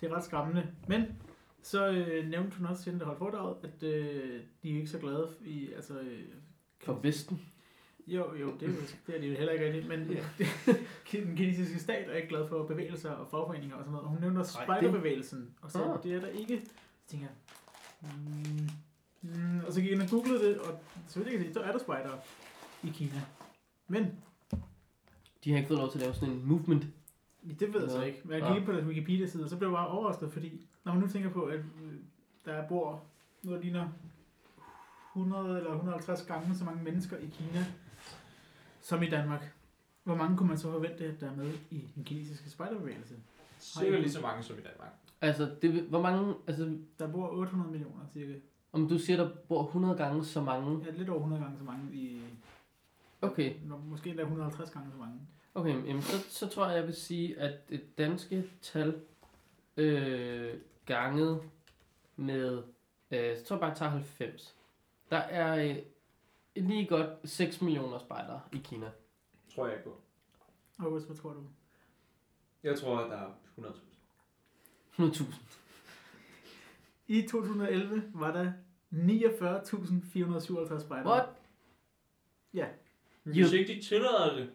Det 0.00 0.10
er 0.10 0.16
ret 0.16 0.24
skræmmende. 0.24 0.66
Men 0.88 1.04
så 1.62 1.88
øh, 1.90 2.28
nævnte 2.30 2.56
hun 2.56 2.66
også, 2.66 2.90
inden 2.90 3.00
det 3.00 3.06
holdt 3.06 3.18
foredraget, 3.18 3.56
at 3.62 3.82
øh, 3.82 4.40
de 4.62 4.70
er 4.70 4.74
ikke 4.76 4.86
så 4.90 4.98
glade 4.98 5.28
i, 5.44 5.72
altså... 5.72 6.00
Øh, 6.00 6.22
For 6.80 6.92
Vesten. 7.02 7.40
jo, 8.06 8.34
jo, 8.36 8.52
det 8.60 8.68
er, 8.68 8.72
jo, 8.72 8.78
det 9.06 9.16
er 9.16 9.20
de 9.20 9.26
jo 9.26 9.34
heller 9.34 9.52
ikke 9.52 9.64
rigtigt, 9.66 9.88
men 9.88 10.00
den 11.26 11.36
kinesiske 11.36 11.78
stat 11.80 12.10
er 12.10 12.14
ikke 12.14 12.28
glad 12.28 12.48
for 12.48 12.66
bevægelser 12.66 13.10
og 13.10 13.28
fagforeninger 13.30 13.76
og 13.76 13.82
sådan 13.84 13.92
noget. 13.92 14.04
Og 14.04 14.10
hun 14.10 14.20
nævner 14.20 14.40
det- 14.42 14.50
spejderbevægelsen, 14.50 15.50
og 15.62 15.70
så 15.70 15.84
Ah. 15.84 16.02
det 16.02 16.12
er 16.14 16.20
der 16.20 16.28
ikke. 16.28 16.60
Så 16.66 16.72
tænker 17.08 17.26
jeg, 17.26 18.10
mm, 18.12 18.68
mm, 19.22 19.60
og 19.66 19.72
så 19.72 19.80
gik 19.80 19.90
jeg 19.90 19.94
ind 19.94 20.02
og 20.02 20.10
googlede 20.10 20.44
det, 20.48 20.58
og 20.58 20.78
så 21.08 21.18
vidt 21.18 21.30
jeg 21.32 21.38
kan 21.38 21.48
se, 21.48 21.54
så 21.54 21.60
er 21.60 21.72
der 21.72 21.78
spejdere 21.78 22.18
i 22.84 22.88
Kina. 22.94 23.22
Men, 23.88 24.06
De 25.44 25.50
har 25.50 25.56
ikke 25.58 25.68
fået 25.68 25.80
lov 25.80 25.90
til 25.90 25.98
at 25.98 26.02
lave 26.02 26.14
sådan 26.14 26.34
en 26.34 26.46
movement. 26.46 26.86
det 27.60 27.74
ved 27.74 27.80
jeg 27.82 27.90
så 27.90 27.98
Ja. 28.00 28.04
ikke. 28.06 28.20
Men 28.24 28.38
jeg 28.38 28.48
Ja. 28.48 28.54
gik 28.54 28.64
på 28.64 28.72
deres 28.72 28.84
Wikipedia-side, 28.84 29.44
og 29.44 29.50
så 29.50 29.56
blev 29.56 29.68
jeg 29.68 29.74
bare 29.76 29.88
overrasket, 29.88 30.32
fordi 30.32 30.66
når 30.84 30.92
man 30.92 31.02
nu 31.02 31.08
tænker 31.08 31.30
på, 31.30 31.44
at 31.44 31.58
øh, 31.58 31.94
der 32.44 32.68
bor 32.68 33.04
noget 33.42 33.58
der 33.58 33.64
ligner 33.64 33.88
100 35.16 35.56
eller 35.58 35.70
150 35.70 36.22
gange 36.26 36.54
så 36.54 36.64
mange 36.64 36.84
mennesker 36.84 37.16
i 37.16 37.26
Kina, 37.26 37.64
som 38.80 39.02
i 39.02 39.08
Danmark. 39.08 39.54
Hvor 40.04 40.14
mange 40.14 40.36
kunne 40.36 40.48
man 40.48 40.58
så 40.58 40.70
forvente, 40.72 41.04
at 41.04 41.20
der 41.20 41.30
er 41.30 41.36
med 41.36 41.52
i 41.70 41.88
den 41.94 42.04
kinesiske 42.04 42.50
spejderbevægelse? 42.50 43.14
Cirka 43.60 43.98
lige 43.98 44.10
så 44.10 44.20
mange 44.20 44.42
som 44.42 44.58
i 44.58 44.60
Danmark. 44.60 44.90
Altså, 45.20 45.54
det, 45.62 45.82
hvor 45.82 46.02
mange, 46.02 46.34
altså, 46.46 46.78
Der 46.98 47.12
bor 47.12 47.28
800 47.28 47.70
millioner 47.70 48.04
cirka. 48.12 48.34
om 48.72 48.88
du 48.88 48.98
siger, 48.98 49.16
der 49.16 49.30
bor 49.48 49.64
100 49.66 49.96
gange 49.96 50.24
så 50.24 50.40
mange. 50.42 50.84
Ja, 50.86 50.90
lidt 50.90 51.08
over 51.08 51.18
100 51.18 51.42
gange 51.42 51.58
så 51.58 51.64
mange 51.64 51.94
i... 51.94 52.22
Okay, 53.22 53.54
Måske 53.84 54.10
endda 54.10 54.22
150 54.22 54.70
gange 54.70 54.90
så 54.90 54.98
mange. 54.98 55.20
okay, 55.54 55.86
jamen, 55.86 56.02
så, 56.02 56.16
så 56.28 56.48
tror 56.48 56.66
jeg, 56.66 56.76
jeg 56.76 56.86
vil 56.86 56.94
sige, 56.94 57.38
at 57.38 57.68
det 57.68 57.98
danske 57.98 58.44
tal 58.62 59.00
øh, 59.76 60.54
ganget 60.86 61.50
med, 62.16 62.62
øh, 63.10 63.36
så 63.36 63.44
tror 63.44 63.56
jeg 63.56 63.60
bare, 63.60 63.70
jeg 63.70 63.76
tager 63.76 63.90
90. 63.90 64.56
Der 65.10 65.16
er 65.16 65.64
øh, 65.64 65.76
lige 66.64 66.86
godt 66.86 67.08
6 67.24 67.62
millioner 67.62 67.98
spejdere 67.98 68.40
i 68.52 68.60
Kina. 68.64 68.90
Tror 69.54 69.66
jeg 69.66 69.76
ikke 69.76 69.90
på. 69.90 70.00
August, 70.78 71.06
hvad 71.06 71.16
tror 71.16 71.32
du? 71.32 71.44
Jeg 72.62 72.78
tror, 72.78 72.98
at 72.98 73.10
der 73.10 73.16
er 73.16 73.30
100.000. 73.58 75.02
100.000. 75.02 75.34
I 77.06 77.22
2011 77.22 78.10
var 78.14 78.32
der 78.32 78.52
49.457 78.92 80.80
spejdere. 80.80 81.12
What? 81.12 81.28
Hvis 83.22 83.52
ikke 83.52 83.74
de 83.74 83.82
tillader 83.82 84.34
det. 84.36 84.52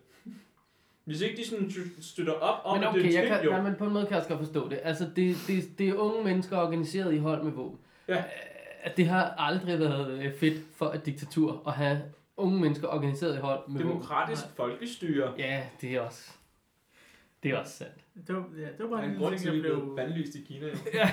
Hvis 1.07 1.21
ikke 1.21 1.37
de 1.37 1.47
sådan 1.47 1.71
støtter 2.01 2.33
op 2.33 2.61
om, 2.65 2.77
Men 2.77 2.83
at 2.83 2.89
okay, 2.89 3.01
det 3.03 3.09
er 3.17 3.21
jeg 3.23 3.35
en 3.37 3.41
kan, 3.41 3.49
nej, 3.51 3.61
men 3.61 3.75
på 3.75 3.85
en 3.85 3.93
måde 3.93 4.05
kan 4.05 4.11
jeg 4.11 4.17
også 4.17 4.29
godt 4.29 4.39
forstå 4.39 4.69
det. 4.69 4.79
Altså, 4.83 5.09
det, 5.15 5.37
det, 5.47 5.77
det 5.77 5.89
er 5.89 5.93
unge 5.93 6.23
mennesker 6.23 6.57
organiseret 6.57 7.13
i 7.13 7.17
hold 7.17 7.43
med 7.43 7.51
våben. 7.51 7.79
Ja. 8.07 8.17
Øh, 8.17 8.23
At 8.83 8.97
det 8.97 9.07
har 9.07 9.23
aldrig 9.37 9.79
været 9.79 10.11
øh, 10.23 10.33
fedt 10.33 10.63
for 10.75 10.85
et 10.85 11.05
diktatur 11.05 11.63
at 11.67 11.73
have 11.73 12.01
unge 12.37 12.59
mennesker 12.61 12.87
organiseret 12.87 13.35
i 13.35 13.39
hold 13.39 13.59
med 13.69 13.81
våben. 13.83 13.91
Demokratisk 14.01 14.43
folkestyre. 14.55 15.33
Ja, 15.37 15.63
det 15.81 15.95
er 15.95 16.01
også... 16.01 16.31
Det 17.43 17.51
er 17.51 17.57
også 17.57 17.73
sandt. 17.73 17.93
Det 18.27 18.35
var, 18.35 18.45
ja, 18.57 18.61
det 18.61 18.71
var 18.79 18.85
Der 18.85 18.89
bare 18.95 19.05
en 19.05 19.11
en 19.11 19.17
grund 19.17 19.31
ting, 19.37 19.41
til, 19.41 19.49
at 19.49 19.55
vi 19.55 19.61
blev... 19.61 19.93
bandlyst 19.95 20.35
i 20.35 20.41
Kina. 20.41 20.67
jo. 20.67 20.73
Ja, 20.93 21.09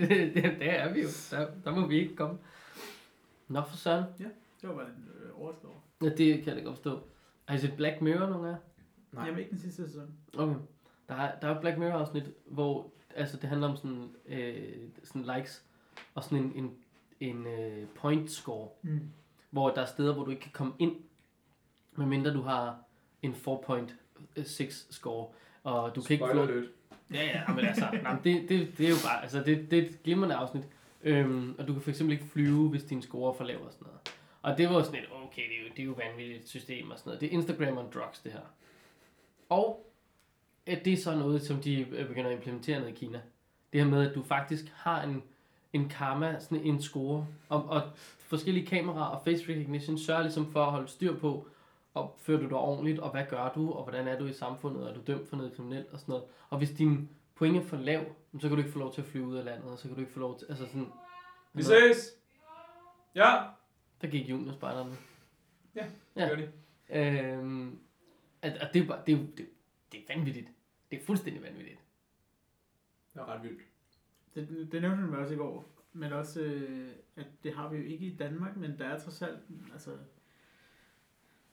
det, 0.00 0.34
det, 0.34 0.42
det 0.58 0.70
er 0.80 0.92
vi 0.92 1.00
jo. 1.02 1.08
Der, 1.30 1.46
der 1.64 1.74
må 1.80 1.86
vi 1.86 1.98
ikke 1.98 2.16
komme. 2.16 2.38
Nå 3.48 3.62
for 3.70 3.76
søren. 3.76 4.04
Det 4.18 4.68
var 4.68 4.74
bare 4.74 4.84
lidt 4.86 5.24
øh, 5.24 5.40
overrasket 5.40 5.64
over. 5.64 5.78
Ja, 6.02 6.08
det 6.08 6.44
kan 6.44 6.46
jeg 6.46 6.56
da 6.56 6.60
godt 6.60 6.76
forstå. 6.76 7.00
Har 7.44 7.54
I 7.56 7.58
set 7.58 7.72
Black 7.76 8.00
Mirror 8.00 8.26
nogle 8.26 8.48
af? 8.48 8.54
Nej. 9.16 9.24
Jamen 9.26 9.38
ikke 9.38 9.50
den 9.50 9.58
sidste 9.58 9.86
sæson. 9.86 10.14
Okay. 10.38 10.54
Der 11.08 11.14
er, 11.14 11.38
der 11.40 11.48
er 11.48 11.60
Black 11.60 11.78
Mirror 11.78 11.98
afsnit, 11.98 12.24
hvor 12.46 12.90
altså, 13.16 13.36
det 13.36 13.48
handler 13.48 13.68
om 13.68 13.76
sådan, 13.76 14.08
øh, 14.26 14.72
sådan 15.04 15.22
likes 15.36 15.64
og 16.14 16.24
sådan 16.24 16.38
en, 16.38 16.52
en, 16.54 16.74
en 17.20 17.46
øh, 17.46 17.86
point 17.94 18.30
score, 18.30 18.68
Mm. 18.82 19.00
hvor 19.50 19.70
der 19.70 19.82
er 19.82 19.86
steder, 19.86 20.14
hvor 20.14 20.24
du 20.24 20.30
ikke 20.30 20.42
kan 20.42 20.52
komme 20.52 20.72
ind, 20.78 20.96
medmindre 21.92 22.32
du 22.32 22.42
har 22.42 22.78
en 23.22 23.32
4.6 23.32 24.92
score, 24.92 25.28
og 25.62 25.94
du 25.96 26.02
kan 26.02 26.14
ikke 26.14 26.26
få 26.26 26.32
Spoiler. 26.46 26.62
Ja, 27.14 27.24
ja, 27.24 27.54
men 27.54 27.64
altså, 27.64 27.88
nej, 28.02 28.16
det, 28.24 28.48
det, 28.48 28.78
det 28.78 28.86
er 28.86 28.90
jo 28.90 28.96
bare, 29.04 29.22
altså, 29.22 29.42
det, 29.42 29.70
det 29.70 29.78
er 29.78 29.82
et 29.82 30.02
glimrende 30.02 30.34
afsnit, 30.34 30.68
øhm, 31.02 31.54
og 31.58 31.68
du 31.68 31.72
kan 31.72 31.82
for 31.82 31.90
eksempel 31.90 32.12
ikke 32.12 32.24
flyve, 32.26 32.68
hvis 32.68 32.84
din 32.84 33.02
score 33.02 33.32
er 33.32 33.36
for 33.36 33.44
lav 33.44 33.64
og 33.66 33.72
sådan 33.72 33.86
noget. 33.86 34.00
Og 34.42 34.58
det 34.58 34.68
var 34.68 34.82
sådan 34.82 35.00
et, 35.00 35.06
okay, 35.24 35.42
det 35.42 35.56
er 35.58 35.62
jo, 35.62 35.68
det 35.76 35.82
er 35.82 35.86
jo 35.86 35.92
vanvittigt 36.10 36.48
system 36.48 36.90
og 36.90 36.98
sådan 36.98 37.08
noget. 37.08 37.20
Det 37.20 37.26
er 37.26 37.30
Instagram 37.30 37.78
on 37.78 37.90
drugs, 37.94 38.20
det 38.20 38.32
her. 38.32 38.40
Og 39.48 39.86
at 40.66 40.84
det 40.84 40.92
er 40.92 40.96
så 40.96 41.14
noget, 41.14 41.42
som 41.42 41.56
de 41.56 41.80
øh, 41.80 42.08
begynder 42.08 42.30
at 42.30 42.36
implementere 42.36 42.80
ned 42.80 42.88
i 42.88 42.92
Kina. 42.92 43.20
Det 43.72 43.80
her 43.80 43.90
med, 43.90 44.08
at 44.08 44.14
du 44.14 44.22
faktisk 44.22 44.72
har 44.74 45.02
en, 45.02 45.22
en 45.72 45.88
karma, 45.88 46.38
sådan 46.40 46.64
en 46.64 46.82
score, 46.82 47.26
og, 47.48 47.64
og 47.68 47.82
forskellige 48.18 48.66
kameraer 48.66 49.04
og 49.04 49.22
face 49.24 49.44
recognition 49.48 49.98
sørger 49.98 50.22
ligesom 50.22 50.52
for 50.52 50.64
at 50.64 50.70
holde 50.70 50.88
styr 50.88 51.18
på, 51.18 51.48
opfører 51.94 52.40
du 52.40 52.48
dig 52.48 52.56
ordentligt, 52.56 52.98
og 52.98 53.10
hvad 53.10 53.24
gør 53.30 53.52
du, 53.54 53.72
og 53.72 53.82
hvordan 53.82 54.08
er 54.08 54.18
du 54.18 54.26
i 54.26 54.32
samfundet, 54.32 54.82
og 54.82 54.90
er 54.90 54.94
du 54.94 55.00
dømt 55.06 55.28
for 55.28 55.36
noget 55.36 55.52
kriminelt 55.56 55.92
og 55.92 55.98
sådan 56.00 56.12
noget. 56.12 56.24
Og 56.50 56.58
hvis 56.58 56.70
din 56.70 57.08
point 57.34 57.56
er 57.56 57.62
for 57.62 57.76
lav, 57.76 58.04
så 58.40 58.40
kan 58.48 58.50
du 58.50 58.56
ikke 58.56 58.72
få 58.72 58.78
lov 58.78 58.94
til 58.94 59.00
at 59.00 59.06
flyve 59.06 59.26
ud 59.26 59.36
af 59.36 59.44
landet, 59.44 59.70
og 59.70 59.78
så 59.78 59.88
kan 59.88 59.94
du 59.94 60.00
ikke 60.00 60.12
få 60.12 60.20
lov 60.20 60.38
til, 60.38 60.46
altså 60.48 60.66
sådan... 60.66 60.92
Vi 61.52 61.62
ses! 61.62 62.12
Ja, 63.14 63.42
Der 64.02 64.08
gik 64.08 64.30
juniorspejderne. 64.30 64.96
Ja, 65.74 65.86
ja. 66.16 66.28
gør 66.28 66.36
de. 66.36 66.50
Øhm, 66.90 67.78
at, 68.46 68.56
at 68.62 68.74
det, 68.74 68.82
er 68.82 68.86
bare, 68.86 69.02
det, 69.06 69.14
er 69.14 69.18
det, 69.36 69.46
det 69.92 70.00
er 70.00 70.14
vanvittigt. 70.14 70.48
Det 70.90 71.00
er 71.00 71.04
fuldstændig 71.04 71.42
vanvittigt. 71.42 71.78
Det 73.14 73.20
er 73.20 73.26
ret 73.26 73.42
vildt. 73.42 73.60
Det, 74.34 74.72
det 74.72 74.82
nævnte 74.82 75.02
han 75.02 75.14
også 75.14 75.34
i 75.34 75.36
går. 75.36 75.72
Men 75.92 76.12
også, 76.12 76.40
øh, 76.42 76.88
at 77.16 77.26
det 77.42 77.54
har 77.54 77.68
vi 77.68 77.76
jo 77.76 77.84
ikke 77.84 78.06
i 78.06 78.16
Danmark, 78.16 78.56
men 78.56 78.78
der 78.78 78.84
er 78.86 78.98
trods 78.98 79.22
alt, 79.22 79.38
altså... 79.72 79.90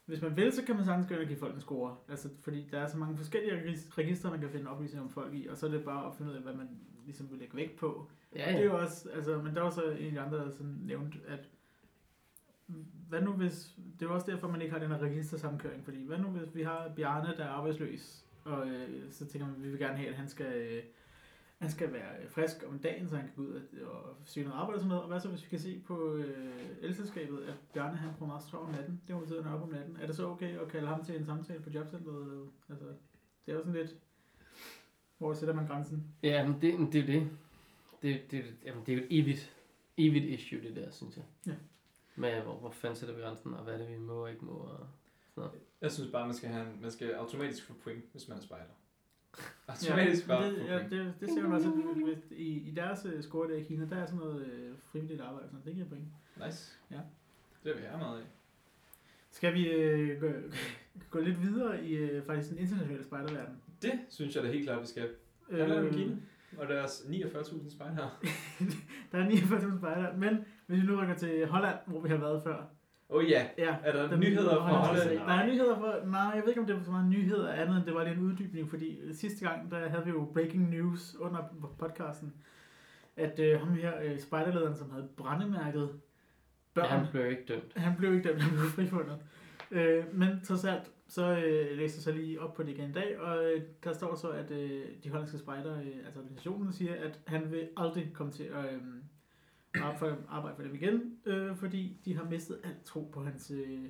Hvis 0.05 0.21
man 0.21 0.35
vil, 0.35 0.51
så 0.51 0.65
kan 0.65 0.75
man 0.75 0.85
sagtens 0.85 1.07
gå 1.07 1.13
ind 1.13 1.21
og 1.21 1.27
give 1.27 1.39
folk 1.39 1.55
en 1.55 1.61
score. 1.61 1.97
Altså, 2.09 2.29
fordi 2.41 2.67
der 2.71 2.79
er 2.79 2.87
så 2.87 2.97
mange 2.97 3.17
forskellige 3.17 3.61
regis- 3.61 3.97
registre, 3.97 4.29
man 4.31 4.39
kan 4.39 4.49
finde 4.49 4.69
oplysninger 4.69 5.03
om 5.03 5.09
folk 5.09 5.33
i, 5.33 5.47
og 5.47 5.57
så 5.57 5.67
er 5.67 5.71
det 5.71 5.83
bare 5.85 6.07
at 6.07 6.15
finde 6.17 6.31
ud 6.31 6.35
af, 6.35 6.43
hvad 6.43 6.53
man 6.53 6.69
ligesom 7.05 7.31
vil 7.31 7.39
lægge 7.39 7.55
vægt 7.57 7.75
på. 7.75 8.11
Ja, 8.35 8.47
Og 8.47 8.53
det 8.53 8.55
er 8.55 8.59
ja. 8.59 8.65
jo 8.65 8.79
også, 8.81 9.09
altså, 9.09 9.41
men 9.41 9.55
der 9.55 9.61
var 9.61 9.69
så 9.69 9.83
en 9.91 10.05
af 10.05 10.11
de 10.11 10.19
andre, 10.19 10.37
der 10.37 10.49
sådan 10.51 10.77
nævnt, 10.81 11.15
at 11.27 11.49
hvad 13.09 13.21
nu 13.21 13.31
hvis, 13.31 13.75
det 13.99 14.05
er 14.05 14.09
også 14.09 14.31
derfor, 14.31 14.47
man 14.47 14.61
ikke 14.61 14.73
har 14.73 14.79
den 14.79 14.91
her 14.91 14.97
registersamkøring, 14.97 15.83
fordi 15.83 16.05
hvad 16.05 16.17
nu 16.17 16.27
hvis 16.27 16.55
vi 16.55 16.63
har 16.63 16.91
Bjarne, 16.95 17.37
der 17.37 17.43
er 17.43 17.49
arbejdsløs, 17.49 18.25
og 18.43 18.67
øh, 18.67 19.11
så 19.11 19.25
tænker 19.25 19.47
man, 19.47 19.55
at 19.55 19.63
vi 19.63 19.69
vil 19.69 19.79
gerne 19.79 19.97
have, 19.97 20.09
at 20.09 20.15
han 20.15 20.27
skal, 20.27 20.55
øh, 20.55 20.83
han 21.57 21.69
skal 21.69 21.93
være 21.93 22.29
frisk 22.29 22.63
om 22.67 22.79
dagen, 22.79 23.07
så 23.09 23.15
han 23.15 23.25
kan 23.25 23.35
gå 23.35 23.41
ud 23.41 23.61
og, 23.81 23.91
og 23.91 24.15
søge 24.25 24.47
noget 24.47 24.59
arbejde 24.59 24.75
og 24.75 24.79
sådan 24.79 24.89
noget, 24.89 25.03
og 25.03 25.09
hvad 25.09 25.19
så 25.19 25.29
hvis 25.29 25.43
vi 25.43 25.49
kan 25.49 25.59
se 25.59 25.81
på 25.85 26.15
øh, 26.15 26.65
elselskabet, 26.81 27.43
at 27.43 27.55
Bjarne 27.73 27.97
han 27.97 28.13
får 28.19 28.25
meget 28.25 28.43
strøm 28.43 28.65
om 28.65 28.71
natten, 28.71 29.01
det 29.07 29.15
må 29.15 29.21
betyde, 29.21 29.53
op 29.53 29.61
om 29.61 29.69
natten, 29.69 29.97
er 30.01 30.05
det 30.07 30.15
så 30.15 30.27
okay 30.27 30.59
at 30.59 30.67
kalde 30.67 30.87
ham 30.87 31.03
til 31.03 31.15
en 31.15 31.25
samtale 31.25 31.61
på 31.61 31.69
jobcenteret? 31.69 32.49
Altså, 32.69 32.85
det 33.45 33.51
er 33.51 33.53
jo 33.53 33.59
sådan 33.59 33.73
lidt, 33.73 33.95
hvor 35.17 35.33
sætter 35.33 35.55
man 35.55 35.67
grænsen? 35.67 36.03
Ja, 36.23 36.47
men 36.47 36.61
det, 36.61 36.93
det 36.93 37.01
er 37.01 37.05
det. 37.05 37.29
Det, 38.01 38.31
det, 38.31 38.43
jamen, 38.65 38.83
det 38.85 38.93
er 38.93 38.97
jo 38.97 39.03
et 39.03 39.19
evigt, 39.19 39.55
evigt 39.97 40.25
issue, 40.25 40.61
det 40.61 40.75
der, 40.75 40.91
synes 40.91 41.17
jeg. 41.17 41.25
Ja. 41.47 41.53
Med, 42.15 42.41
hvor, 42.41 42.53
hvor 42.55 42.69
fanden 42.69 42.95
sætter 42.95 43.15
vi 43.15 43.21
grænsen, 43.21 43.53
og 43.53 43.63
hvad 43.63 43.73
er 43.73 43.77
det, 43.77 43.89
vi 43.89 43.97
må 43.97 44.13
og 44.13 44.31
ikke 44.31 44.45
må. 44.45 44.51
Og... 45.35 45.49
Jeg 45.81 45.91
synes 45.91 46.11
bare, 46.11 46.25
man 46.25 46.35
skal, 46.35 46.49
have, 46.49 46.67
en- 46.67 46.81
man 46.81 46.91
skal 46.91 47.11
automatisk 47.13 47.63
få 47.65 47.73
point, 47.83 48.03
hvis 48.11 48.27
man 48.27 48.37
er 48.37 48.41
spejder. 48.41 48.73
Automatisk 49.67 50.23
ja, 50.23 50.27
bare 50.27 50.47
det, 50.49 50.57
få 50.57 50.63
ja, 50.65 50.77
point. 50.77 50.91
det, 50.91 51.13
det 51.19 51.29
ser 51.29 51.41
man 51.41 51.51
også 51.51 51.69
at 51.69 52.17
i, 52.37 52.69
i 52.69 52.71
deres 52.71 53.05
øh, 53.05 53.23
score 53.23 53.47
der 53.51 53.55
i 53.55 53.63
Kina, 53.63 53.85
der 53.89 53.95
er 53.95 54.05
sådan 54.05 54.19
noget 54.19 54.45
øh, 54.45 54.73
frivilligt 54.91 55.21
arbejde, 55.21 55.47
sådan 55.47 55.53
noget. 55.59 55.65
det 55.65 55.73
giver 55.75 55.87
point. 55.87 56.05
Nice. 56.45 56.73
Ja. 56.91 56.99
Det 57.63 57.75
vil 57.75 57.83
jeg 57.83 57.97
meget 57.99 58.19
af. 58.19 58.25
Skal 59.31 59.53
vi 59.53 59.67
øh, 59.71 60.21
gå, 60.21 60.27
gå 61.11 61.19
lidt 61.19 61.41
videre 61.41 61.85
i 61.85 61.93
øh, 61.93 62.25
faktisk 62.25 62.49
den 62.49 62.57
internationale 62.57 63.03
spejderverden? 63.03 63.61
Det 63.81 63.99
synes 64.09 64.35
jeg 64.35 64.43
da 64.43 64.51
helt 64.51 64.63
klart, 64.65 64.81
vi 64.81 64.87
skal. 64.87 65.09
Handler 65.51 65.81
det 65.81 65.89
om 65.89 65.93
Kina? 65.93 66.15
Og 66.57 66.67
deres 66.67 67.01
49.000 67.01 67.71
spejdere. 67.71 68.11
der 69.11 69.17
er 69.17 69.27
49 69.29 69.77
spejdere, 69.79 70.17
men 70.17 70.45
hvis 70.67 70.81
vi 70.81 70.85
nu 70.87 71.01
rykker 71.01 71.15
til 71.15 71.47
Holland, 71.47 71.75
hvor 71.85 72.01
vi 72.01 72.09
har 72.09 72.17
været 72.17 72.43
før. 72.43 72.63
Oh, 73.09 73.29
ja, 73.29 73.47
Ja, 73.57 73.75
er 73.83 73.91
der 73.91 74.07
den- 74.09 74.19
nyheder 74.19 74.55
fra 74.55 74.73
Holland? 74.87 75.19
Der 75.19 75.33
er 75.33 75.47
nyheder 75.47 75.75
for, 75.79 76.05
nej, 76.05 76.21
jeg 76.21 76.41
ved 76.41 76.49
ikke, 76.49 76.61
om 76.61 76.67
det 76.67 76.75
var 76.75 76.83
så 76.83 76.91
meget 76.91 77.09
nyheder 77.09 77.51
andet, 77.53 77.77
end 77.77 77.85
det 77.85 77.93
var 77.93 78.03
lidt 78.03 78.17
en 78.17 78.23
uddybning, 78.23 78.69
fordi 78.69 79.13
sidste 79.13 79.47
gang, 79.49 79.71
der 79.71 79.89
havde 79.89 80.05
vi 80.05 80.09
jo 80.11 80.29
breaking 80.33 80.69
news 80.69 81.15
under 81.19 81.39
podcasten, 81.79 82.33
at 83.17 83.39
øh, 83.39 83.59
ham 83.59 83.73
her, 83.73 83.91
øh, 84.03 84.19
spejderlederen, 84.19 84.75
som 84.75 84.91
havde 84.91 85.07
brændemærket 85.17 85.89
børn, 86.73 86.85
Ja, 86.85 86.89
han 86.97 87.05
blev 87.11 87.25
ikke 87.29 87.43
dømt. 87.47 87.73
Han 87.75 87.93
blev 87.97 88.13
ikke 88.13 88.29
dømt, 88.29 88.41
han 88.41 88.51
blev 88.51 88.69
frifundet. 88.69 89.17
Øh, 89.71 90.03
men 90.13 90.29
trods 90.43 90.65
alt, 90.65 90.91
så 91.07 91.25
øh, 91.37 91.77
læste 91.77 91.97
jeg 91.97 92.03
så 92.03 92.11
lige 92.11 92.41
op 92.41 92.53
på 92.53 92.63
det 92.63 92.69
igen 92.69 92.89
i 92.89 92.93
dag, 92.93 93.19
og 93.19 93.45
øh, 93.45 93.61
der 93.83 93.93
står 93.93 94.15
så, 94.15 94.29
at 94.29 94.51
øh, 94.51 94.81
de 95.03 95.09
hollandske 95.09 95.37
spejder, 95.37 95.79
øh, 95.79 95.87
altså 96.05 96.19
organisationen, 96.19 96.73
siger, 96.73 96.93
at 97.03 97.19
han 97.27 97.51
vil 97.51 97.67
aldrig 97.77 98.11
komme 98.13 98.31
til 98.31 98.43
at 98.43 98.73
øh, 98.73 98.81
arbejde, 99.75 99.97
for, 99.97 100.17
arbejde 100.29 100.55
for 100.55 100.63
dem 100.63 100.75
igen, 100.75 101.17
øh, 101.25 101.55
fordi 101.57 101.97
de 102.05 102.15
har 102.17 102.23
mistet 102.23 102.59
alt 102.63 102.83
tro 102.85 103.09
på 103.13 103.23
hans 103.23 103.51
øh, 103.51 103.85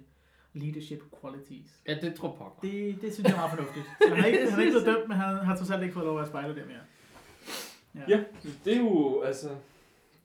leadership 0.54 1.04
qualities. 1.22 1.82
Ja, 1.88 1.98
det 2.02 2.16
tror 2.16 2.36
pokker. 2.36 2.62
Det, 2.62 3.02
det 3.02 3.14
synes 3.14 3.28
jeg 3.28 3.34
er 3.34 3.38
meget 3.38 3.52
fornuftigt. 3.52 3.86
Han 4.08 4.18
er 4.18 4.26
ikke, 4.26 4.50
han 4.52 4.60
er 4.60 4.64
ikke 4.64 4.72
blevet 4.72 4.86
dømt, 4.86 5.08
men 5.08 5.18
han 5.18 5.36
har 5.36 5.56
trods 5.56 5.70
alt 5.72 5.82
ikke 5.82 5.94
fået 5.94 6.06
lov 6.06 6.16
at 6.16 6.20
være 6.22 6.30
spejder 6.30 6.56
der 6.56 6.66
mere. 6.66 8.08
Ja, 8.08 8.24
det 8.66 8.74
er 8.74 8.80
jo, 8.80 9.22
altså... 9.22 9.50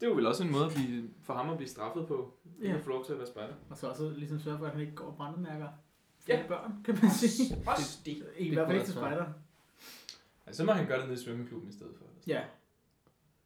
Det 0.01 0.07
er 0.07 0.11
jo 0.11 0.15
vel 0.17 0.27
også 0.27 0.45
en 0.45 0.53
måde 0.53 0.65
at 0.65 0.73
blive, 0.75 1.11
for 1.23 1.35
ham 1.35 1.51
at 1.51 1.57
blive 1.57 1.69
straffet 1.69 2.07
på. 2.07 2.35
Ja. 2.63 2.75
at 2.75 2.81
få 2.81 2.89
lov 2.91 3.05
til 3.05 3.13
at 3.13 3.19
være 3.19 3.27
spejder. 3.27 3.55
Og 3.71 3.79
så 3.79 3.89
også 3.89 4.11
ligesom 4.17 4.41
sørge 4.41 4.59
for, 4.59 4.67
at 4.67 4.73
han 4.73 4.81
ikke 4.81 4.95
går 4.95 5.05
og 5.05 5.17
brændemærker 5.17 5.69
Ja. 6.29 6.37
ja. 6.41 6.47
børn, 6.49 6.83
kan 6.85 6.99
man 7.03 7.11
sige. 7.11 7.57
Også 7.67 7.99
det. 8.07 8.25
I 8.39 8.55
hvert 8.55 8.67
fald 8.67 8.77
ikke 8.77 8.87
til 8.87 8.95
spejder. 8.95 9.25
Altså, 10.47 10.63
så 10.63 10.65
må 10.65 10.73
han 10.73 10.87
gøre 10.87 10.99
det 10.99 11.09
nede 11.09 11.21
i 11.21 11.25
svømmeklubben 11.25 11.69
i 11.69 11.73
stedet 11.73 11.93
for. 11.99 12.05
Ja. 12.27 12.41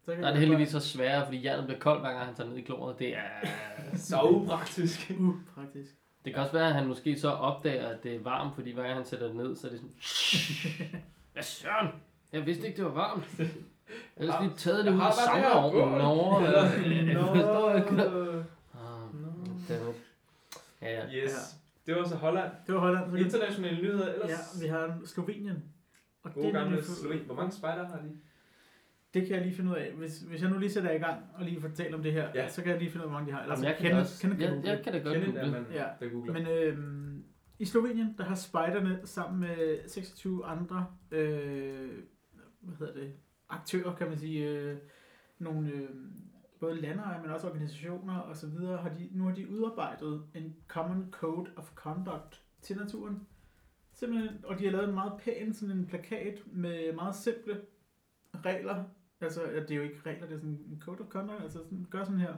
Så 0.04 0.12
Der 0.12 0.26
er 0.26 0.30
det 0.30 0.40
heldigvis 0.40 0.68
så 0.68 0.80
sværere, 0.80 1.24
fordi 1.26 1.38
hjernen 1.38 1.64
bliver 1.66 1.80
koldt, 1.80 2.00
hver 2.00 2.12
gang 2.12 2.26
han 2.26 2.34
tager 2.34 2.50
ned 2.50 2.56
i 2.56 2.62
kloret. 2.62 2.98
Det 2.98 3.16
er... 3.16 3.48
Så 3.96 4.22
upraktisk. 4.22 5.12
Uh, 5.18 5.34
praktisk. 5.54 5.90
Det 6.24 6.34
kan 6.34 6.42
også 6.42 6.52
være, 6.52 6.68
at 6.68 6.74
han 6.74 6.86
måske 6.86 7.18
så 7.18 7.28
opdager, 7.28 7.88
at 7.88 8.02
det 8.02 8.14
er 8.14 8.20
varmt, 8.20 8.54
fordi 8.54 8.72
hver 8.72 8.82
gang 8.82 8.94
han 8.94 9.04
sætter 9.04 9.26
det 9.26 9.36
ned, 9.36 9.56
så 9.56 9.66
er 9.66 9.70
det 9.70 9.80
sådan... 9.80 11.02
Hvad 11.32 11.42
søren? 11.42 11.88
Jeg 12.32 12.46
vidste 12.46 12.66
ikke, 12.66 12.76
det 12.76 12.84
var 12.84 12.90
varmt. 12.90 13.40
Ellers 14.16 14.42
lige 14.42 14.52
taget 14.56 14.84
det 14.84 14.94
ud 14.94 15.00
af 15.00 15.12
saunaovnen. 15.12 15.98
Nå, 15.98 16.40
Nå. 17.14 17.78
Nå. 17.96 18.42
Ah. 18.74 19.94
Ja, 20.82 20.90
ja. 20.90 21.22
Yes. 21.22 21.56
Det 21.86 21.96
var 21.96 22.08
så 22.08 22.16
Holland. 22.16 22.52
Det 22.66 22.74
var 22.74 22.80
Holland. 22.80 23.18
Internationale 23.18 23.76
nyheder 23.76 24.12
ellers. 24.12 24.30
Ja, 24.30 24.36
vi 24.62 24.68
har 24.68 24.98
Slovenien. 25.04 25.64
Og 26.22 26.34
Gode 26.34 26.46
den 26.46 26.56
er 26.56 26.60
gamle 26.60 26.84
Slovenien. 26.84 27.26
Hvor 27.26 27.34
mange 27.34 27.52
spejder 27.52 27.86
har 27.86 27.96
de? 27.96 28.10
Det 29.14 29.26
kan 29.26 29.36
jeg 29.36 29.44
lige 29.44 29.54
finde 29.56 29.70
ud 29.70 29.76
af. 29.76 29.92
Hvis, 29.92 30.20
hvis 30.20 30.42
jeg 30.42 30.50
nu 30.50 30.58
lige 30.58 30.70
sætter 30.70 30.90
i 30.90 30.98
gang 30.98 31.24
og 31.34 31.44
lige 31.44 31.60
fortæller 31.60 31.96
om 31.96 32.02
det 32.02 32.12
her, 32.12 32.28
Ja. 32.34 32.48
så 32.48 32.62
kan 32.62 32.70
jeg 32.72 32.78
lige 32.80 32.90
finde 32.90 33.06
ud 33.06 33.08
af, 33.08 33.10
hvor 33.10 33.18
mange 33.20 33.32
de 33.32 33.36
har. 33.36 33.44
Jamen, 33.50 33.64
jeg 33.64 33.76
kan, 33.80 33.92
Kenneth- 33.92 34.00
også, 34.00 34.20
Kenneth 34.20 34.40
kan 34.42 34.56
jeg, 34.56 34.64
jeg 34.64 34.80
kan 34.84 34.92
da 34.92 34.98
godt 34.98 35.16
er 35.16 35.24
google. 35.32 35.50
man, 35.50 35.66
Ja. 35.72 35.86
der 36.00 36.08
googler. 36.08 36.32
Men 36.32 36.46
øhm, 36.46 37.24
i 37.58 37.64
Slovenien, 37.64 38.14
der 38.18 38.24
har 38.24 38.34
spejderne 38.34 39.00
sammen 39.04 39.40
med 39.40 39.88
26 39.88 40.44
andre 40.46 40.86
øh, 41.10 41.90
hvad 42.60 42.76
hedder 42.78 42.94
det, 42.94 43.12
aktører, 43.48 43.94
kan 43.94 44.08
man 44.08 44.18
sige, 44.18 44.48
øh, 44.50 44.76
nogle 45.38 45.70
øh, 45.70 45.88
både 46.60 46.80
landejere, 46.80 47.22
men 47.22 47.30
også 47.30 47.46
organisationer 47.48 48.18
og 48.18 48.36
så 48.36 48.46
videre, 48.46 48.76
har 48.78 48.88
de, 48.88 49.08
nu 49.12 49.24
har 49.24 49.34
de 49.34 49.50
udarbejdet 49.50 50.22
en 50.34 50.56
Common 50.68 51.08
Code 51.10 51.50
of 51.56 51.70
Conduct 51.74 52.42
til 52.62 52.76
naturen. 52.76 53.26
Simpelthen, 53.92 54.44
og 54.44 54.58
de 54.58 54.64
har 54.64 54.72
lavet 54.72 54.88
en 54.88 54.94
meget 54.94 55.12
pæn 55.24 55.54
sådan 55.54 55.76
en 55.76 55.86
plakat 55.86 56.42
med 56.46 56.92
meget 56.92 57.14
simple 57.14 57.60
regler. 58.44 58.84
Altså, 59.22 59.40
ja, 59.54 59.60
det 59.60 59.70
er 59.70 59.76
jo 59.76 59.82
ikke 59.82 60.00
regler, 60.06 60.26
det 60.26 60.34
er 60.34 60.38
sådan 60.38 60.58
en 60.70 60.82
Code 60.84 61.00
of 61.00 61.06
Conduct, 61.06 61.42
altså 61.42 61.58
sådan, 61.58 61.86
gør 61.90 62.04
sådan 62.04 62.20
her. 62.20 62.34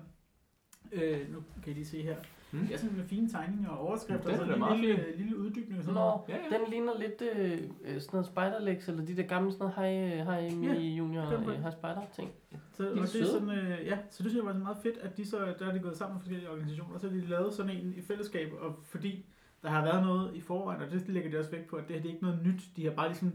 Øh, 0.93 1.33
nu 1.33 1.39
kan 1.63 1.73
I 1.73 1.75
lige 1.75 1.87
se 1.87 2.03
her. 2.03 2.17
Hmm? 2.51 2.67
Det 2.67 2.75
er 2.75 2.79
sådan 2.79 2.97
med 2.97 3.05
fine 3.05 3.29
tegninger 3.29 3.71
og 3.71 3.79
overskrifter, 3.79 4.31
Den 4.31 4.35
og 4.35 4.35
er 4.35 4.39
så 4.39 4.45
da 4.45 4.53
en 4.53 4.59
meget 4.59 4.81
lille, 4.81 4.97
lille, 4.97 5.17
lille 5.17 5.39
uddybning 5.39 5.79
og 5.79 5.85
sådan 5.85 5.95
noget. 5.95 6.21
Ja, 6.29 6.37
ja. 6.37 6.59
den 6.59 6.71
ligner 6.71 6.99
lidt 6.99 7.23
øh, 7.23 7.53
øh, 7.85 8.01
sådan 8.01 8.09
noget 8.13 8.27
spiderlegs, 8.27 8.89
eller 8.89 9.05
de 9.05 9.17
der 9.17 9.23
gamle 9.23 9.53
sådan 9.53 9.67
noget 9.67 9.75
hej, 9.75 10.25
hej 10.25 10.41
Ja, 10.63 10.73
ja, 10.73 10.81
junior, 10.81 11.23
øh, 11.23 11.63
hej 11.63 11.71
spider 11.71 12.03
ting. 12.13 12.31
Så, 12.73 12.87
er 12.87 12.91
og 12.91 12.97
det 13.13 13.21
er 13.21 13.27
sådan, 13.27 13.51
øh, 13.51 13.87
ja, 13.87 13.99
så 14.11 14.23
det 14.23 14.31
synes 14.31 14.37
jeg 14.37 14.45
var 14.45 14.59
meget 14.59 14.79
fedt, 14.83 14.99
at 14.99 15.17
de 15.17 15.27
så, 15.27 15.55
der 15.59 15.67
er 15.67 15.73
de 15.73 15.79
gået 15.79 15.97
sammen 15.97 16.15
med 16.15 16.21
forskellige 16.21 16.51
organisationer, 16.51 16.95
og 16.95 17.01
så 17.01 17.09
har 17.09 17.15
de 17.15 17.27
lavet 17.27 17.55
sådan 17.55 17.77
en 17.77 17.95
i 17.97 18.03
fællesskab, 18.03 18.53
og 18.61 18.79
fordi 18.85 19.27
der 19.63 19.69
har 19.71 19.85
været 19.85 20.03
noget 20.03 20.35
i 20.35 20.41
forvejen, 20.41 20.83
og 20.83 20.91
det 20.91 21.09
lægger 21.09 21.31
de 21.31 21.39
også 21.39 21.51
vægt 21.51 21.67
på, 21.67 21.77
at 21.77 21.89
det 21.89 21.97
her 21.97 22.03
det 22.03 22.09
er 22.09 22.13
ikke 22.13 22.25
noget 22.25 22.41
nyt, 22.47 22.63
de 22.77 22.85
har 22.85 22.93
bare 22.93 23.09
ligesom 23.09 23.33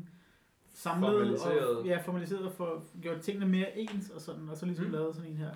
samlet 0.80 1.10
Formaliseret. 1.12 1.78
og 1.78 1.86
ja, 1.86 1.98
formaliseret 2.02 2.46
og 2.46 2.52
for 2.52 2.84
gjort 3.02 3.22
tingene 3.22 3.46
mere 3.48 3.78
ens 3.80 4.10
og 4.10 4.22
sådan, 4.22 4.50
og 4.50 4.58
så 4.58 4.66
ligesom 4.66 4.86
Mm. 4.86 4.92
lavet 4.92 5.16
sådan 5.16 5.32
en 5.32 5.38
her. 5.38 5.52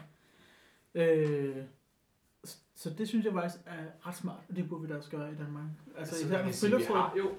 Øh, 0.96 1.56
så 2.76 2.90
det 2.90 3.08
synes 3.08 3.26
jeg 3.26 3.34
faktisk 3.34 3.62
er 3.66 4.08
ret 4.08 4.16
smart, 4.16 4.40
og 4.50 4.56
det 4.56 4.70
burde 4.70 4.82
vi 4.82 4.88
da 4.88 4.98
også 4.98 5.10
gøre 5.10 5.32
i 5.32 5.36
Danmark. 5.36 5.64
Altså, 5.98 6.16
Altså, 6.16 6.26
især 6.26 6.46
med 6.46 6.54
friluftsråd, 6.54 7.18
jo. 7.18 7.30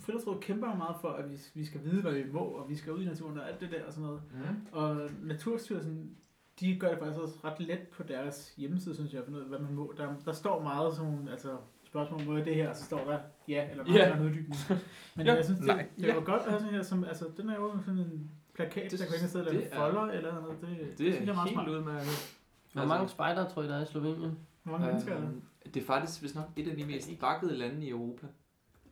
friluftsråd 0.00 0.40
kæmper 0.40 0.74
meget 0.74 0.96
for, 1.00 1.08
at 1.08 1.30
vi, 1.30 1.36
vi 1.54 1.64
skal 1.64 1.84
vide, 1.84 2.02
hvad 2.02 2.12
vi 2.12 2.24
må, 2.32 2.40
og 2.40 2.68
vi 2.68 2.76
skal 2.76 2.92
ud 2.92 3.02
i 3.02 3.04
naturen 3.04 3.38
og 3.38 3.48
alt 3.48 3.60
det 3.60 3.70
der 3.70 3.84
og 3.86 3.92
sådan 3.92 4.06
noget. 4.06 4.22
Mm. 4.32 4.66
Og 4.72 5.10
Naturstyrelsen, 5.22 6.16
de 6.60 6.78
gør 6.78 6.88
det 6.90 6.98
faktisk 6.98 7.20
også 7.20 7.34
ret 7.44 7.60
let 7.60 7.78
på 7.92 8.02
deres 8.02 8.54
hjemmeside, 8.56 8.94
synes 8.94 9.12
jeg, 9.12 9.28
ud 9.28 9.38
af, 9.40 9.46
hvad 9.46 9.58
man 9.58 9.74
må. 9.74 9.94
Der, 9.96 10.14
der 10.24 10.32
står 10.32 10.62
meget 10.62 10.94
sådan 10.96 11.28
altså 11.28 11.56
spørgsmål, 11.94 12.40
er 12.40 12.44
det 12.44 12.54
her, 12.54 12.68
og 12.68 12.76
så 12.76 12.84
står 12.84 12.98
der 13.10 13.18
ja 13.48 13.70
eller 13.70 13.84
nej, 13.84 13.96
Ja. 13.96 14.04
eller 14.04 14.16
en 14.16 14.22
uddybning. 14.26 14.56
Men 15.16 15.26
Ja, 15.26 15.34
jeg 15.34 15.44
synes, 15.44 15.58
det, 15.58 15.66
nej, 15.66 15.86
det 15.96 16.06
ja. 16.06 16.14
var 16.14 16.20
godt 16.20 16.42
at 16.42 16.48
have 16.48 16.60
sådan 16.60 16.74
her, 16.74 16.82
som, 16.82 17.04
altså 17.04 17.24
den 17.36 17.48
er 17.48 17.54
jo 17.54 17.72
sådan 17.84 18.00
en 18.00 18.30
plakat, 18.54 18.90
Det 18.90 18.98
der 19.00 19.06
kan 19.06 19.14
ikke 19.14 19.28
sidde 19.28 19.44
og 19.46 19.52
det 19.52 19.60
lave 19.60 19.70
er- 19.72 19.76
folder 19.76 20.02
eller 20.02 20.34
noget. 20.40 20.56
Det, 20.60 20.68
det, 20.68 20.98
Det 20.98 21.14
synes 21.14 21.20
jeg 21.20 21.28
er 21.28 21.34
meget 21.34 21.48
helt 21.48 21.54
smart. 21.54 21.68
udmærket. 21.68 22.36
Hvor 22.72 22.84
mange 22.84 23.08
spider 23.08 23.48
tror 23.48 23.62
I, 23.62 23.68
der 23.68 23.76
er 23.76 23.82
i 23.82 23.86
Slovenien? 23.86 24.38
Hvor 24.62 24.72
mange 24.72 24.86
mennesker 24.86 25.12
er 25.14 25.20
der? 25.20 25.28
Øhm, 25.28 25.42
Det 25.74 25.82
er 25.82 25.86
faktisk 25.86 26.22
vist 26.22 26.34
nok 26.34 26.48
et 26.56 26.68
af 26.68 26.76
de 26.76 26.84
mest 26.84 27.10
bakkede 27.20 27.56
lande 27.56 27.86
i 27.86 27.90
Europa. 27.90 28.26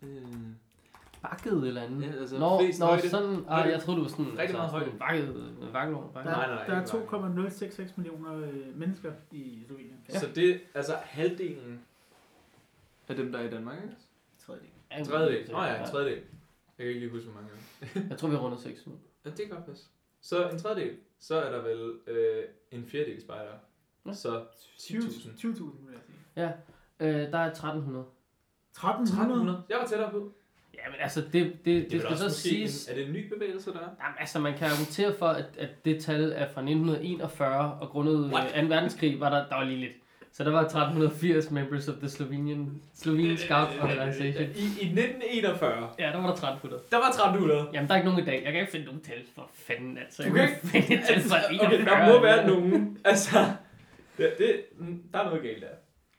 Øh, 0.02 0.22
Bakket 1.22 1.52
eller 1.68 1.82
andet? 1.82 2.02
ja, 2.02 2.12
altså 2.20 2.38
Nå, 2.38 2.58
flest 2.60 2.80
nå 2.80 2.86
højde. 2.86 3.08
sådan, 3.10 3.30
ah, 3.30 3.44
Højde. 3.46 3.72
jeg 3.72 3.80
troede, 3.82 3.98
du 3.98 4.02
var 4.04 4.10
sådan, 4.10 4.38
Rigtig 4.38 4.56
meget 4.56 4.70
sådan 4.70 4.88
bakket, 4.98 5.00
vakkelvogn, 5.00 5.56
Der, 5.62 5.72
vakkelvogn. 5.72 6.10
Nej, 6.14 6.24
nej, 6.24 6.46
nej, 6.46 6.66
der 6.66 6.72
er 6.74 6.80
ikke 6.80 6.90
2,066 6.90 7.96
millioner 7.96 8.34
øh, 8.36 8.78
mennesker 8.78 9.12
i 9.32 9.62
Slovenien. 9.66 9.96
Ja. 10.12 10.18
Så 10.18 10.26
det 10.34 10.60
altså 10.74 10.92
halvdelen 11.02 11.80
af 13.12 13.18
dem, 13.18 13.32
der 13.32 13.38
er 13.38 13.48
i 13.48 13.50
Danmark, 13.50 13.76
ikke? 13.82 13.94
Tredjedel. 14.38 14.68
En 14.98 15.04
tredjedel. 15.04 15.52
Nå 15.52 15.62
ja, 15.62 15.80
en 15.80 15.90
tredjedel. 15.90 16.22
Jeg 16.78 16.86
kan 16.86 16.86
ikke 16.86 17.00
lige 17.00 17.10
huske, 17.10 17.30
hvor 17.30 17.40
mange. 17.40 17.50
Jeg 18.10 18.18
tror, 18.18 18.28
vi 18.28 18.34
har 18.34 18.42
rundet 18.42 18.60
6 18.60 18.86
nu. 18.86 18.92
Ja, 19.24 19.30
det 19.30 19.38
kan 19.38 19.48
godt 19.48 19.66
passe. 19.66 19.86
Så 20.20 20.48
en 20.48 20.58
tredjedel. 20.58 20.96
Så 21.18 21.40
er 21.40 21.50
der 21.50 21.62
vel 21.62 21.92
øh, 22.06 22.44
en 22.70 22.86
fjerdedel 22.86 23.20
spejdere. 23.22 23.58
Ja. 24.06 24.12
Så 24.12 24.44
20.000, 24.78 24.94
10.000. 24.94 25.46
20.000 25.46 25.62
vil 25.86 25.92
jeg 25.92 26.00
sige. 26.06 26.52
Øh, 27.00 27.32
der 27.32 27.38
er 27.38 27.50
1300. 27.50 28.04
1300? 28.70 29.62
Jeg 29.68 29.78
var 29.78 29.86
tættere 29.86 30.10
på. 30.10 30.32
Ja, 30.74 30.90
men 30.90 31.00
altså, 31.00 31.20
det, 31.20 31.32
det, 31.32 31.54
det, 31.64 31.90
Det, 31.90 32.02
skal 32.02 32.18
så 32.18 32.30
siges... 32.30 32.86
En, 32.86 32.92
er 32.92 32.96
det 32.96 33.06
en 33.06 33.12
ny 33.12 33.34
bevægelse, 33.34 33.70
der 33.70 33.78
er? 33.78 33.82
Jamen, 33.82 34.16
altså, 34.18 34.38
man 34.38 34.58
kan 34.58 34.66
argumentere 34.66 35.14
for, 35.18 35.26
at, 35.26 35.44
at 35.58 35.84
det 35.84 36.02
tal 36.02 36.32
er 36.32 36.48
fra 36.48 36.60
1941, 36.60 37.78
og 37.80 37.88
grundet 37.88 38.32
What? 38.32 38.56
øh, 38.56 38.62
2. 38.62 38.68
verdenskrig 38.68 39.20
var 39.20 39.30
der, 39.30 39.48
der 39.48 39.54
var 39.54 39.64
lige 39.64 39.80
lidt. 39.80 39.92
Så 40.34 40.44
der 40.44 40.50
var 40.50 40.60
1380 40.60 41.50
members 41.50 41.88
of 41.88 41.94
the 41.96 42.08
Slovenian, 42.08 42.82
Slovenian 42.94 43.36
Scout 43.36 43.68
Organization. 43.80 44.42
I, 44.56 44.64
I 44.80 44.86
1941, 44.86 45.88
Ja, 45.98 46.06
der 46.06 46.16
var 46.16 46.26
der 46.26 46.32
1300. 46.32 46.82
der 46.90 46.96
var 46.96 47.08
1300. 47.08 47.68
Jamen, 47.72 47.88
der 47.88 47.94
er 47.94 47.98
ikke 47.98 48.08
nogen 48.10 48.22
i 48.22 48.26
dag. 48.26 48.42
Jeg 48.44 48.52
kan 48.52 48.60
ikke 48.60 48.72
finde 48.72 48.86
nogen 48.86 49.00
tal 49.00 49.22
for 49.34 49.50
fanden, 49.54 49.98
altså. 49.98 50.22
Du 50.22 50.28
Jeg 50.36 50.48
kan 50.48 50.48
ikke 50.56 50.66
finde 50.66 50.94
et 51.00 51.06
tal 51.06 51.14
Altså, 51.14 51.28
for 51.28 51.36
okay, 51.66 51.76
41. 51.76 51.84
der 51.84 52.12
må 52.16 52.22
være 52.22 52.46
nogen. 52.46 52.98
Altså, 53.04 53.38
det, 54.18 54.34
det, 54.38 54.60
mm, 54.78 55.02
der 55.12 55.18
er 55.18 55.24
noget 55.24 55.42
galt 55.42 55.62
der. 55.62 55.68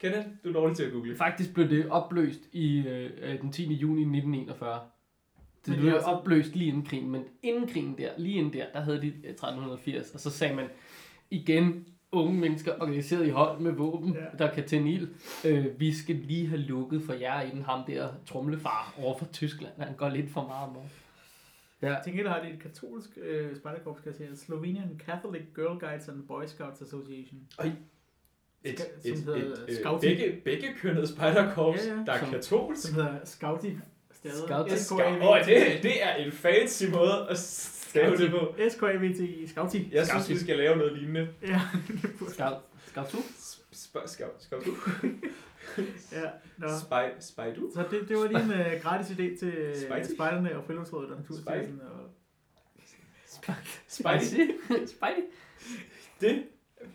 Kenneth, 0.01 0.27
du 0.43 0.49
er 0.49 0.53
dårlig 0.53 0.77
til 0.77 0.83
at 0.83 0.91
google. 0.91 1.17
Faktisk 1.17 1.53
blev 1.53 1.69
det 1.69 1.89
opløst 1.89 2.39
i 2.51 2.87
øh, 2.87 3.09
øh, 3.21 3.41
den 3.41 3.51
10. 3.51 3.73
juni 3.73 4.01
1941. 4.01 4.79
Det 5.65 5.67
Men 5.67 5.79
blev 5.79 5.85
det 5.91 5.95
også- 5.99 6.09
opløst 6.09 6.55
lige 6.55 6.67
inden 6.67 6.85
krigen, 6.85 7.09
men 7.11 7.23
inden 7.43 7.67
krigen 7.67 7.97
der, 7.97 8.09
lige 8.17 8.35
inden 8.37 8.53
der, 8.53 8.65
der 8.73 8.81
havde 8.81 9.01
de 9.01 9.07
øh, 9.07 9.29
1380, 9.29 10.11
og 10.13 10.19
så 10.19 10.29
sagde 10.29 10.55
man 10.55 10.65
igen, 11.29 11.85
unge 12.13 12.39
mennesker 12.39 12.73
organiseret 12.81 13.25
i 13.27 13.29
hold 13.29 13.59
med 13.59 13.71
våben, 13.71 14.13
Ja. 14.13 14.37
der 14.45 14.53
kan 14.53 14.67
tænde 14.67 14.91
ild. 14.91 15.07
Øh, 15.45 15.79
vi 15.79 15.93
skal 15.93 16.15
lige 16.15 16.47
have 16.47 16.61
lukket 16.61 17.01
for 17.05 17.13
jer, 17.13 17.41
inden 17.41 17.61
ham 17.63 17.83
der 17.87 18.09
trumlefar 18.27 18.93
over 18.97 19.17
for 19.17 19.25
Tyskland, 19.25 19.73
han 19.77 19.95
går 19.95 20.09
lidt 20.09 20.29
for 20.31 20.47
meget 20.47 20.71
med. 20.73 20.81
Ja, 21.81 21.87
Jeg 21.93 22.01
tænker, 22.05 22.23
der 22.23 22.29
har 22.31 22.41
det 22.43 22.53
et 22.53 22.59
katolsk 22.59 23.09
øh, 23.21 23.57
spejderkorps, 23.57 23.99
skal 23.99 24.09
jeg 24.09 24.15
sige. 24.15 24.37
Slovenian 24.45 25.01
Catholic 25.05 25.41
Girl 25.55 25.79
Guides 25.79 26.07
and 26.09 26.23
Boy 26.27 26.43
Scouts 26.45 26.81
Association. 26.81 27.39
Et, 28.65 28.79
Som 28.79 29.11
et, 29.11 29.19
hedder 29.19 29.35
et, 29.35 29.65
et, 29.69 29.77
Scouting. 29.77 30.17
begge, 30.17 30.41
begge 30.45 30.67
kønnede 30.81 31.07
spejderkorps, 31.07 31.85
Ja, 31.87 31.91
ja. 31.93 32.03
der 32.05 32.11
er 32.13 32.19
Som- 32.19 32.29
katolsk. 32.29 32.81
Som 32.87 32.95
hedder 32.95 33.15
Scouty. 33.25 33.69
Stadig. 34.11 34.35
Scout- 34.49 34.77
S-K-A-V-T. 34.77 35.23
Åh, 35.29 35.39
det, 35.45 35.83
det 35.83 36.03
er 36.03 36.15
en 36.15 36.31
fancy 36.31 36.83
måde 36.93 37.27
at 37.29 37.37
stave 37.93 38.17
det 38.17 38.31
på. 38.31 38.55
S-K-A-V-T. 38.69 39.49
Scouty. 39.49 39.77
Jeg 39.91 40.07
synes, 40.07 40.29
vi 40.29 40.37
skal 40.37 40.57
lave 40.57 40.75
noget 40.77 40.97
lignende. 40.97 41.27
Ja, 41.41 41.61
Scout 42.87 43.07
2? 43.07 43.17
Sp- 43.17 44.07
Skal 44.07 44.25
skal 44.39 44.57
du? 44.65 44.75
ja. 46.11 46.29
Nå. 46.57 46.67
Spej, 46.85 47.13
spej 47.19 47.53
du? 47.53 47.71
Så 47.75 47.83
det, 47.91 48.09
det 48.09 48.17
var 48.17 48.27
lige 48.27 48.41
en 48.43 48.75
uh, 48.75 48.81
gratis 48.81 49.07
idé 49.11 49.39
til 49.39 49.73
Spidey. 49.75 50.15
spejderne 50.15 50.57
og 50.57 50.63
friluftsrådet 50.65 51.11
og 51.11 51.17
Naturstyrelsen. 51.21 51.81
Og... 51.81 52.09
Spejdy? 53.27 53.65
Spidey? 53.87 55.21
Det, 56.21 56.43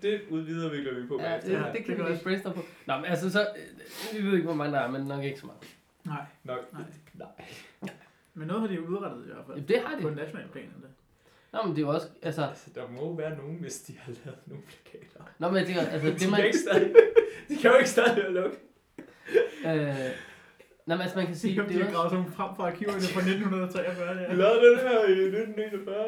det 0.03 0.21
udvidervikler 0.31 1.01
vi 1.01 1.07
på. 1.07 1.21
Ja, 1.23 1.41
det, 1.41 1.53
Ja, 1.53 1.59
det, 1.59 1.67
det 1.75 1.85
kan 1.85 1.97
kan 1.97 2.07
vi 2.07 2.11
også. 2.11 2.23
brainstorme 2.25 2.55
på. 2.57 2.63
Nå, 2.87 2.97
men 2.97 3.05
altså 3.05 3.31
så, 3.31 3.41
øh, 3.41 4.19
vi 4.23 4.27
ved 4.27 4.33
ikke, 4.33 4.45
hvor 4.45 4.55
mange 4.55 4.73
der 4.73 4.81
er, 4.81 4.91
men 4.91 5.03
nok 5.07 5.25
ikke 5.25 5.41
så 5.41 5.47
meget. 5.47 5.61
Nej, 6.05 6.25
Nok. 6.45 6.73
Nej. 6.73 6.83
Nej. 7.15 7.91
Men 8.39 8.47
noget 8.49 8.61
har 8.63 8.69
de 8.69 8.75
jo 8.75 8.81
udrettet 8.87 9.23
i 9.25 9.27
hvert 9.33 9.45
fald. 9.47 9.57
Jamen, 9.57 9.69
det 9.69 9.79
har 9.85 9.97
de. 9.97 10.03
På 10.03 10.11
national 10.11 10.49
plan. 10.53 10.65
endda. 10.65 10.89
Nå, 11.53 11.59
men 11.63 11.71
det 11.77 11.79
er 11.83 11.87
jo 11.87 11.93
også, 11.95 12.09
altså, 12.23 12.43
Altså, 12.43 12.71
der 12.75 12.83
må 12.97 13.17
være 13.17 13.37
nogen, 13.37 13.57
hvis 13.61 13.77
de 13.81 13.93
har 13.99 14.13
lavet 14.25 14.39
nogle 14.47 14.63
plakater. 14.69 15.21
nå, 15.39 15.49
men 15.49 15.57
jeg 15.57 15.67
tænker, 15.67 15.83
altså, 15.83 16.07
De 16.09 16.13
det 16.13 16.21
kan, 16.21 16.31
man, 16.31 16.45
ikke 16.45 16.59
stadig, 16.59 16.95
de 17.49 17.57
kan 17.57 17.71
jo 17.71 17.77
ikke 17.77 17.91
stadig 17.91 18.17
være 18.17 18.33
lukke. 18.33 18.57
øh, 19.67 20.11
nå, 20.87 20.95
men 20.95 21.01
altså, 21.01 21.17
man 21.17 21.27
kan 21.27 21.35
De, 21.35 21.39
sige, 21.41 21.61
de 21.63 21.69
det 21.69 21.73
har 21.75 21.81
er 21.81 21.85
også, 21.85 21.97
gravet 21.97 22.11
sådan 22.11 22.33
frem 22.39 22.51
fra 22.57 22.67
arkiverne 22.71 23.01
fra 23.01 23.21
1943. 23.21 24.15
Vi 24.15 24.21
Ja. 24.23 24.35
lavede 24.35 24.61
den 24.71 24.79
her 24.79 24.99
i 25.09 25.13
1941. 25.13 26.07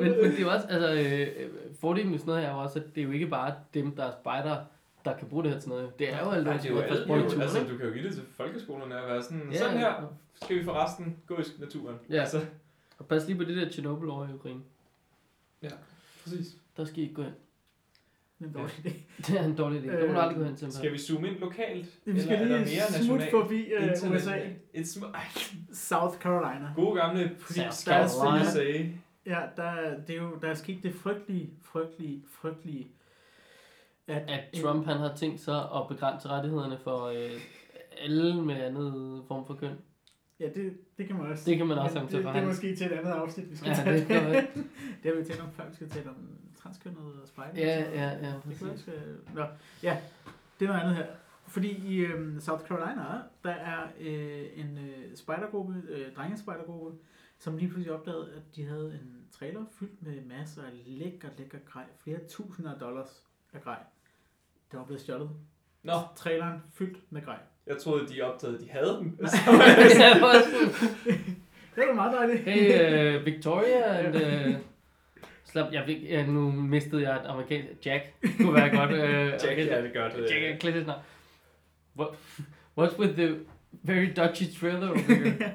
men, 0.00 0.10
men 0.22 0.30
det 0.30 0.38
er 0.38 0.42
jo 0.42 0.50
også, 0.50 0.66
altså, 0.74 0.88
øh, 0.94 1.50
fordelen 1.80 2.10
med 2.10 2.18
sådan 2.18 2.30
noget 2.30 2.42
her 2.42 2.50
er 2.50 2.54
også, 2.54 2.78
at 2.78 2.84
det 2.94 3.00
er 3.00 3.04
jo 3.04 3.10
ikke 3.10 3.26
bare 3.26 3.54
dem, 3.74 3.96
der 3.96 4.04
er 4.04 4.12
spejder, 4.20 4.56
der 5.04 5.16
kan 5.18 5.28
bruge 5.28 5.44
det 5.44 5.52
her 5.52 5.60
til 5.60 5.68
noget. 5.68 5.98
Det 5.98 6.12
er 6.12 6.24
jo 6.24 6.30
alle 6.30 6.44
Nej, 6.44 6.56
det 6.56 6.64
er 6.66 6.70
jo 6.70 6.78
alle, 6.80 7.42
altså, 7.42 7.58
du 7.70 7.76
kan 7.76 7.86
jo 7.86 7.92
give 7.92 8.04
det 8.04 8.14
til 8.14 8.22
folkeskolerne 8.36 9.02
og 9.02 9.08
være 9.08 9.22
sådan, 9.22 9.48
Ja, 9.52 9.58
sådan 9.58 9.74
ja. 9.74 9.80
her 9.80 10.16
skal 10.34 10.58
vi 10.58 10.64
forresten 10.64 11.16
gå 11.26 11.36
i 11.38 11.42
naturen. 11.58 11.96
Ja. 12.10 12.20
Altså, 12.20 12.40
Og 12.98 13.06
pas 13.06 13.26
lige 13.26 13.36
på 13.38 13.44
det 13.44 13.56
der 13.56 13.70
Chernobyl 13.70 14.08
over 14.08 14.28
i 14.28 14.32
Ukraine. 14.32 14.60
præcis. 16.22 16.56
Der 16.76 16.84
skal 16.84 16.98
I 16.98 17.02
ikke 17.02 17.14
gå 17.14 17.22
hen. 17.22 17.32
Det 18.40 18.46
er 18.46 18.48
en 18.48 18.54
dårlig 18.54 18.74
idé. 18.84 18.92
Det 19.32 19.40
er 19.40 19.44
en 19.44 19.56
dårlig 19.56 19.80
idé. 19.82 19.86
Må 19.86 19.92
du 19.92 20.04
Øh, 20.06 20.22
aldrig 20.24 20.36
gå 20.38 20.44
hen 20.44 20.56
til. 20.56 20.72
Skal 20.72 20.92
vi 20.92 20.98
zoome 20.98 21.28
ind 21.28 21.38
lokalt? 21.38 21.86
Vi 22.04 22.20
skal 22.20 22.40
eller 22.40 22.56
er 22.56 22.64
lige 22.64 22.76
nationalt? 22.92 23.30
forbi 23.30 23.72
uh, 23.78 23.84
Internet- 23.86 24.16
USA. 24.16 24.38
Et 24.74 24.84
sm- 24.86 25.16
South 25.90 26.18
Carolina. 26.18 26.72
gode 26.76 26.96
gamle 27.00 27.36
South 27.38 27.74
Carolina. 27.84 28.90
Ja, 29.26 29.40
der, 29.56 30.00
det 30.06 30.16
er 30.16 30.22
jo, 30.22 30.38
der 30.42 30.48
er 30.48 30.54
sket 30.54 30.82
det 30.82 30.94
frygtelige, 30.94 31.50
frygtelige, 31.62 32.22
frygtelige, 32.30 32.86
at, 34.06 34.30
At 34.30 34.62
Trump, 34.62 34.86
han 34.86 34.96
har 34.96 35.16
tænkt 35.16 35.40
sig 35.40 35.56
at 35.56 35.88
begrænse 35.88 36.28
rettighederne 36.28 36.78
for 36.78 37.04
øh, 37.06 37.40
alle 38.00 38.42
med 38.42 38.54
andet 38.54 39.24
form 39.28 39.46
for 39.46 39.54
køn. 39.54 39.76
Ja, 40.40 40.48
det, 40.54 40.76
det 40.98 41.06
kan 41.06 41.16
man 41.16 41.26
også. 41.26 41.50
Det 41.50 41.56
kan 41.56 41.66
man 41.66 41.78
også 41.78 41.94
til 42.08 42.18
det, 42.18 42.34
det 42.34 42.36
er 42.42 42.46
måske 42.46 42.76
til 42.76 42.86
et 42.86 42.92
andet 42.92 43.10
afsnit, 43.10 43.50
vi 43.50 43.56
skal 43.56 43.68
Ja, 43.68 43.74
tage. 43.74 43.98
det 43.98 44.08
det 45.02 45.12
har 45.12 45.18
vi 45.18 45.24
talt 45.24 45.40
om 45.40 45.52
før, 45.52 45.68
vi 45.68 45.74
skal 45.74 45.88
tale 45.90 46.08
om 46.10 46.16
transkønnet 46.56 47.20
og 47.22 47.28
spejling. 47.28 47.58
Ja, 47.58 47.80
ja, 47.80 48.08
ja, 48.10 48.32
Det 48.34 48.42
kan 48.42 48.50
præcis. 48.50 48.62
også, 48.62 48.90
øh, 48.90 49.34
Nå, 49.34 49.44
ja, 49.82 49.98
det 50.60 50.64
er 50.64 50.68
noget 50.72 50.80
andet 50.80 50.96
her. 50.96 51.06
Fordi 51.46 51.94
i 51.94 51.98
øhm, 51.98 52.40
South 52.40 52.64
Carolina, 52.64 53.04
der 53.44 53.50
er 53.50 53.82
øh, 54.00 54.44
en 54.56 54.78
øh, 54.78 55.16
spejdergruppe, 55.16 55.82
øh, 55.88 56.14
drengespejdergruppe, 56.16 56.98
som 57.38 57.56
lige 57.56 57.68
pludselig 57.68 57.92
opdagede, 57.98 58.32
at 58.36 58.56
de 58.56 58.64
havde 58.64 58.86
en 59.02 59.16
trailer 59.32 59.64
fyldt 59.72 60.02
med 60.02 60.24
masser 60.24 60.62
af 60.62 60.70
lækker, 60.86 61.28
lækker 61.38 61.58
grej. 61.66 61.84
Flere 61.98 62.18
tusinder 62.28 62.72
af 62.74 62.80
dollars 62.80 63.24
af 63.52 63.62
grej. 63.62 63.78
Det 64.70 64.78
var 64.78 64.84
blevet 64.84 65.00
stjålet. 65.02 65.30
Nå, 65.82 65.92
Traileren 66.16 66.62
fyldt 66.78 66.98
med 67.10 67.24
grej. 67.24 67.38
jeg 67.66 67.76
troede, 67.78 68.08
de 68.08 68.22
opdagede, 68.22 68.56
at 68.56 68.62
de 68.64 68.70
havde 68.70 68.96
den. 68.98 69.18
Er 71.76 71.80
Det 71.80 71.88
var 71.88 71.94
meget 71.94 72.12
dejligt. 72.12 72.44
hey, 72.44 73.18
uh, 73.18 73.26
Victoria 73.26 73.98
and... 73.98 74.16
Uh, 74.16 74.54
slap, 75.44 75.72
jeg 75.72 75.82
fik, 75.86 76.02
ja, 76.02 76.26
nu 76.26 76.50
mistede 76.52 77.02
jeg 77.02 77.16
et 77.16 77.26
amerikansk... 77.26 77.86
Jack 77.86 78.14
kunne 78.40 78.54
være 78.54 78.76
godt. 78.76 78.90
Uh, 78.90 79.48
Jack, 79.48 79.58
ja, 79.70 79.82
det 79.82 79.92
gør 79.92 80.08
det. 80.08 80.30
Jack 80.30 80.64
er 80.64 80.86
navn. 80.86 81.00
What, 81.98 82.08
what's 82.78 82.98
with 82.98 83.14
the 83.14 83.36
very 83.82 84.12
dodgy 84.16 84.44
trailer 84.60 84.88
over 84.88 84.98
here? 84.98 85.34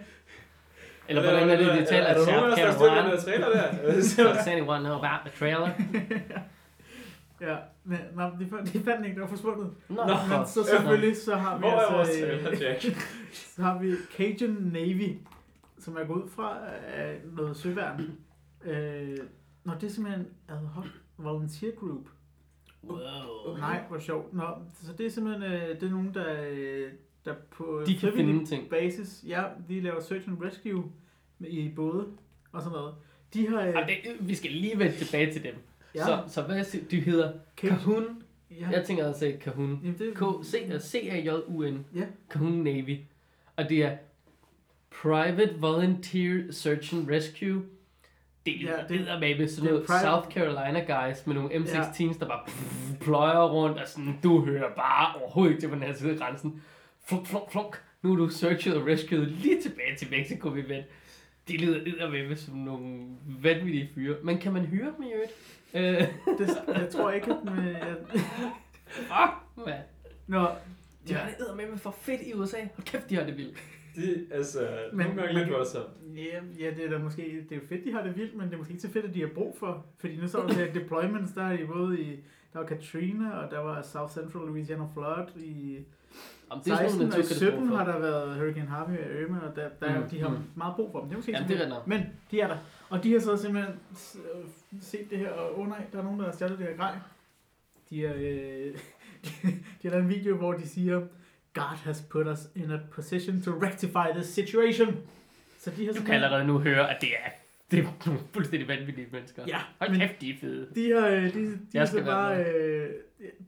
Eller 1.09 1.21
hvordan 1.21 1.49
er 1.49 1.55
det, 1.55 1.65
de 1.65 1.85
taler 1.85 2.07
Er 2.07 2.17
der 2.17 2.25
nogen 2.25 2.51
af 2.51 2.51
os, 2.51 2.59
der 2.59 2.71
støtter 2.71 3.01
den 3.01 3.11
der 3.11 3.21
trailer 3.21 3.49
der? 3.49 4.33
Does 4.33 4.47
anyone 4.47 4.79
know 4.79 4.95
about 4.95 5.19
the 5.25 5.31
trailer? 5.39 5.69
Ja, 7.41 7.57
men 7.83 7.99
nej, 8.15 8.29
de, 8.39 8.47
fandt, 8.49 8.73
de 8.73 8.79
fandt 8.79 9.05
ikke, 9.05 9.15
det 9.15 9.21
var 9.21 9.27
forsvundet. 9.27 9.71
Nå, 9.89 9.95
Nå, 9.95 10.37
Men 10.37 10.47
så 10.47 10.63
selvfølgelig, 10.63 11.17
så 11.17 11.35
har 11.35 11.55
vi 11.57 11.59
Hvor 11.59 11.69
er 11.69 11.95
vores 11.95 12.09
altså... 12.09 12.49
øh, 12.51 12.61
Jack? 12.61 12.81
Så 13.55 13.61
har 13.61 13.79
vi 13.79 13.93
Cajun 14.17 14.57
Navy, 14.73 15.17
som 15.79 15.97
er 15.97 16.03
gået 16.03 16.23
ud 16.23 16.29
fra 16.29 16.57
øh, 16.97 17.35
noget 17.37 17.57
søværn. 17.57 18.11
Øh, 18.65 19.17
Nå, 19.63 19.73
det 19.81 19.83
er 19.83 19.89
simpelthen 19.91 20.27
ad 20.49 20.55
hoc 20.57 20.85
volunteer 21.17 21.71
group. 21.75 22.07
Wow. 22.83 23.57
Nej, 23.57 23.83
hvor 23.89 23.99
sjovt. 23.99 24.33
Nå, 24.33 24.47
så 24.83 24.93
det 24.93 25.05
er 25.05 25.09
simpelthen 25.09 25.43
øh, 25.53 25.69
det 25.69 25.83
er 25.83 25.89
nogen, 25.89 26.13
der, 26.13 26.47
øh, 26.51 26.91
der 27.25 27.33
på 27.51 27.83
De 27.85 27.97
kan 27.97 28.13
finde 28.15 28.45
ting. 28.45 28.69
basis, 28.69 29.23
ja, 29.27 29.43
de 29.67 29.81
laver 29.81 29.99
search 30.01 30.29
and 30.29 30.37
rescue 30.43 30.83
med, 31.39 31.49
i 31.49 31.69
både 31.75 32.07
og 32.51 32.61
sådan 32.61 32.77
noget. 32.77 32.93
De 33.33 33.47
har... 33.47 33.61
Øh, 33.61 33.73
det, 33.73 34.15
vi 34.19 34.35
skal 34.35 34.51
lige 34.51 34.79
vende 34.79 34.97
tilbage 34.97 35.33
til 35.33 35.43
dem. 35.43 35.53
Ja, 35.95 36.05
Så, 36.05 36.23
så 36.27 36.41
hvad 36.41 36.63
siger 36.63 36.83
du 36.91 36.95
hedder? 36.95 37.31
Kahun. 37.57 38.23
ja, 38.59 38.69
Jeg 38.71 38.83
tænker 38.85 39.05
sige 39.15 39.37
Kahun. 39.37 39.79
jamen, 39.83 39.97
det, 39.99 40.13
K-C-A-J-U-N. 40.15 41.85
Ja. 41.95 42.05
Kahun 42.29 42.51
Navy. 42.51 42.97
Og 43.55 43.69
det 43.69 43.83
er 43.83 43.97
Private 45.01 45.55
Volunteer 45.59 46.51
Search 46.51 46.95
and 46.95 47.09
Rescue. 47.11 47.63
Det 48.45 48.61
Ja, 48.63 48.67
er 48.69 48.87
det- 48.87 48.99
det, 48.99 49.07
med 49.39 49.47
sådan 49.47 49.63
det 49.65 49.69
er 49.69 49.73
noget 49.73 49.87
private- 49.87 50.05
South 50.05 50.27
Carolina 50.35 50.79
guys 51.07 51.27
med 51.27 51.35
nogle 51.35 51.49
M16's, 51.55 52.19
der 52.19 52.27
bare 52.27 52.45
pløjer 53.01 53.49
rundt, 53.49 53.77
og 53.77 53.87
sådan, 53.87 54.19
du 54.23 54.45
hører 54.45 54.75
bare 54.75 55.21
overhovedet 55.21 55.51
ikke 55.53 55.61
til 55.61 55.67
på 55.67 55.75
den 55.75 55.83
her 55.83 55.93
side 55.93 56.11
af 56.11 56.17
grænsen. 56.17 56.61
Flunk, 57.07 57.27
flunk, 57.27 57.51
flunk. 57.51 57.81
Nu 58.01 58.11
er 58.11 58.15
du 58.15 58.29
searchet 58.29 58.75
og 58.77 58.87
rescued 58.87 59.25
lige 59.25 59.61
tilbage 59.61 59.95
til 59.97 60.07
Mexico, 60.11 60.49
vi 60.49 60.69
ven. 60.69 60.83
De 61.47 61.57
lyder 61.57 62.09
med 62.09 62.35
som 62.35 62.53
nogle 62.55 63.05
vanvittige 63.41 63.89
fyre. 63.95 64.15
Men 64.23 64.37
kan 64.37 64.53
man 64.53 64.65
hyre 64.65 64.93
dem 64.97 65.03
i 65.05 65.11
øvrigt? 65.13 65.31
Øh, 65.73 65.81
det, 66.39 66.49
jeg 66.67 66.89
tror 66.91 67.11
ikke, 67.11 67.31
at... 67.33 67.43
Med, 67.55 67.63
jeg, 67.71 67.95
fuck, 68.89 69.65
mand. 69.65 69.83
nå, 70.27 70.47
De 71.07 71.13
har 71.13 71.29
det 71.29 71.69
med 71.69 71.77
for 71.77 71.91
fedt 71.91 72.21
i 72.21 72.33
USA. 72.33 72.57
Hold 72.57 72.85
kæft, 72.85 73.09
de 73.09 73.15
har 73.15 73.23
det 73.23 73.37
vildt. 73.37 73.57
Det 73.95 74.27
er 74.31 74.35
altså 74.35 74.67
Men- 74.93 75.07
nogle 75.07 75.21
gange 75.21 75.39
lidt 75.39 75.51
voldsomt. 75.51 75.87
Ja, 76.15 76.39
ja, 76.65 76.69
det 76.75 76.85
er 76.85 76.89
da 76.89 76.97
måske, 76.97 77.45
det 77.49 77.55
er 77.55 77.61
jo 77.61 77.67
fedt, 77.69 77.85
de 77.85 77.93
har 77.93 78.03
det 78.03 78.15
vildt, 78.17 78.35
men 78.35 78.45
det 78.47 78.53
er 78.53 78.57
måske 78.57 78.71
ikke 78.71 78.81
så 78.81 78.89
fedt, 78.91 79.05
at 79.05 79.13
de 79.13 79.19
har 79.21 79.29
brug 79.35 79.57
for, 79.59 79.85
fordi 79.99 80.15
nu 80.15 80.27
så 80.27 80.41
vi 80.47 80.53
her 80.53 80.73
deployments, 80.73 81.31
der 81.33 81.43
er 81.43 81.57
de 81.57 81.65
både 81.67 81.99
i, 82.01 82.19
der 82.53 82.59
var 82.59 82.65
Katrina, 82.65 83.31
og 83.31 83.51
der 83.51 83.59
var 83.59 83.81
South 83.81 84.13
Central 84.13 84.41
Louisiana 84.47 84.83
Flood 84.93 85.27
i 85.37 85.77
Om 86.49 86.61
det 86.65 86.71
er 86.71 86.75
sådan 86.75 86.89
16, 86.89 86.99
nogle 86.99 87.13
og 87.15 87.19
i 87.19 87.33
17 87.33 87.67
har 87.67 87.85
der 87.85 87.99
været 87.99 88.35
Hurricane 88.35 88.67
Harvey 88.67 88.97
og 88.97 89.21
Irma, 89.21 89.37
og 89.49 89.55
der, 89.55 89.69
der, 89.81 89.95
Mm, 89.97 90.03
mm, 90.03 90.09
de 90.09 90.19
har 90.19 90.29
mm. 90.29 90.37
meget 90.55 90.75
brug 90.75 90.91
for 90.91 90.99
dem. 90.99 91.07
Det 91.09 91.13
er 91.15 91.17
måske 91.17 91.29
ikke 91.29 91.41
Jamen, 91.41 91.57
det 91.69 91.75
er. 91.77 91.83
Men 91.85 92.01
de 92.31 92.39
er 92.41 92.47
der. 92.47 92.57
Og 92.89 93.03
de 93.03 93.11
har 93.13 93.19
så 93.19 93.37
simpelthen 93.37 93.73
øh, 94.15 94.45
set 94.81 95.09
det 95.09 95.17
her, 95.17 95.29
og 95.29 95.59
oh 95.59 95.67
nej, 95.69 95.85
der 95.91 95.99
er 95.99 96.03
nogen, 96.03 96.19
der 96.19 96.25
har 96.25 96.31
stjålet 96.31 96.59
det 96.59 96.67
her 96.67 96.75
grej. 96.75 96.95
De, 97.89 98.05
er, 98.05 98.13
øh, 98.15 98.77
de 99.81 99.83
har 99.83 99.89
lavet 99.89 100.03
en 100.03 100.09
video, 100.09 100.35
hvor 100.37 100.53
de 100.53 100.67
siger, 100.67 100.99
God 101.53 101.77
has 101.83 102.01
put 102.09 102.27
us 102.27 102.39
in 102.55 102.71
a 102.71 102.79
position 102.91 103.41
to 103.41 103.51
rectify 103.51 104.13
this 104.15 104.27
situation. 104.27 104.97
Så 105.59 105.71
de 105.77 105.85
har 105.85 105.93
Du 105.93 106.03
kan 106.03 106.13
allerede 106.15 106.47
nu 106.47 106.59
høre, 106.59 106.95
at 106.95 107.01
det 107.01 107.09
er 107.09 107.29
Det 107.71 107.79
er 107.79 107.83
nogle 108.05 108.21
fuldstændig 108.33 108.67
vanvittige 108.67 109.07
mennesker. 109.11 109.43
Ja, 109.47 109.59
Hold 109.79 109.91
men 109.91 109.99
kæft, 109.99 110.21
de 110.21 110.29
er 110.29 110.33
fede. 110.41 110.67
de 110.75 110.91
har, 110.91 111.07
øh, 111.07 111.33
de, 111.33 111.45
de 111.51 111.59
Jeg 111.73 111.87
skal 111.87 111.99
så 111.99 112.05
bare, 112.05 112.45
øh, 112.45 112.89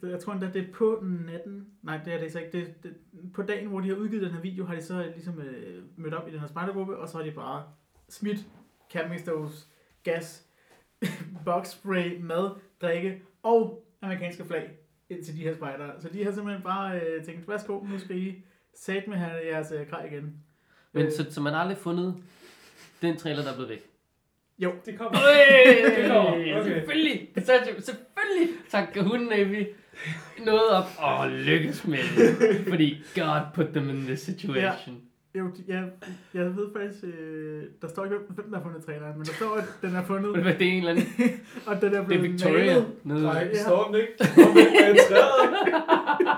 jeg 0.03 0.19
tror 0.19 0.33
endda, 0.33 0.49
det 0.53 0.61
er 0.61 0.73
på 0.73 1.03
natten, 1.27 1.67
nej, 1.81 1.99
det 2.05 2.13
er 2.13 2.19
det 2.19 2.31
så 2.31 2.39
ikke, 2.39 2.51
det, 2.57 2.83
det, 2.83 2.95
på 3.33 3.41
dagen, 3.41 3.67
hvor 3.67 3.79
de 3.79 3.87
har 3.87 3.95
udgivet 3.95 4.23
den 4.23 4.31
her 4.31 4.41
video, 4.41 4.65
har 4.65 4.75
de 4.75 4.81
så 4.81 5.11
ligesom 5.15 5.41
øh, 5.41 5.83
mødt 5.95 6.13
op 6.13 6.27
i 6.27 6.31
den 6.31 6.39
her 6.39 6.47
spejdergruppe, 6.47 6.97
og 6.97 7.09
så 7.09 7.17
har 7.17 7.23
de 7.23 7.31
bare 7.31 7.63
smidt 8.09 8.39
campingstoves, 8.93 9.67
gas, 10.03 10.45
boxspray, 11.45 12.19
mad, 12.19 12.49
drikke 12.81 13.21
og 13.43 13.83
amerikanske 14.01 14.45
flag 14.45 14.69
ind 15.09 15.23
til 15.23 15.37
de 15.37 15.41
her 15.41 15.55
spejdere. 15.55 15.91
Så 15.99 16.09
de 16.13 16.23
har 16.23 16.31
simpelthen 16.31 16.63
bare 16.63 16.99
øh, 16.99 17.23
tænkt, 17.25 17.47
værsgo, 17.47 17.79
nu 17.83 17.99
skal 17.99 18.17
I 18.17 18.35
sat 18.75 19.07
med 19.07 19.17
have 19.17 19.45
jeres 19.51 19.71
øh, 19.71 19.89
grej 19.89 20.05
igen. 20.05 20.35
Men 20.93 21.05
Øh, 21.05 21.11
så, 21.11 21.25
så 21.29 21.41
man 21.41 21.53
har 21.53 21.59
aldrig 21.61 21.77
fundet 21.77 22.15
den 23.01 23.17
trailer, 23.17 23.43
der 23.43 23.51
er 23.51 23.55
blevet 23.55 23.69
væk. 23.69 23.85
Jo, 24.59 24.73
Det 24.85 24.97
kommer. 24.97 25.19
Øh, 25.21 25.95
Det 25.95 26.11
går, 26.11 26.29
okay. 26.59 26.63
Selvfølgelig, 26.63 27.29
så, 27.37 27.59
selvfølgelig 27.79 28.49
tager 28.69 29.03
hunden 29.03 29.27
Navy 29.27 29.67
noget 30.45 30.69
op 30.69 30.85
og 30.97 31.29
lykkes 31.29 31.87
med 31.87 31.97
det. 32.17 32.67
Fordi 32.69 33.03
God 33.15 33.41
put 33.53 33.67
them 33.73 33.89
in 33.89 34.05
this 34.05 34.19
situation. 34.19 35.01
Jo, 35.39 35.45
jeg, 35.67 35.83
jeg 36.33 36.45
ved 36.57 36.67
faktisk, 36.75 37.03
øh, 37.03 37.63
der 37.81 37.87
står 37.87 38.03
ikke, 38.03 38.17
hvem 38.29 38.49
der 38.51 38.57
har 38.57 38.63
fundet 38.63 38.85
traileren, 38.85 39.17
men 39.17 39.25
der 39.25 39.33
står, 39.33 39.55
at 39.57 39.63
den 39.81 39.95
er 39.95 40.03
fundet, 40.03 40.41
hvad, 40.41 40.53
det 40.53 40.67
er 40.67 40.71
en 40.71 40.77
eller 40.77 40.91
anden, 40.91 41.05
og 41.67 41.75
den 41.81 41.85
er 41.85 41.89
det 41.89 41.97
er 41.99 42.05
blevet 42.05 42.23
Victoria. 42.23 42.55
malet. 42.65 42.85
Nede. 43.03 43.21
Nej, 43.23 43.49
Ja. 43.53 43.59
står 43.63 43.85
den 43.87 43.95
ikke? 43.95 44.13
Står 44.17 44.43
den 44.43 44.57
ikke 44.57 44.71
bag 44.81 44.95
træet? 45.09 45.51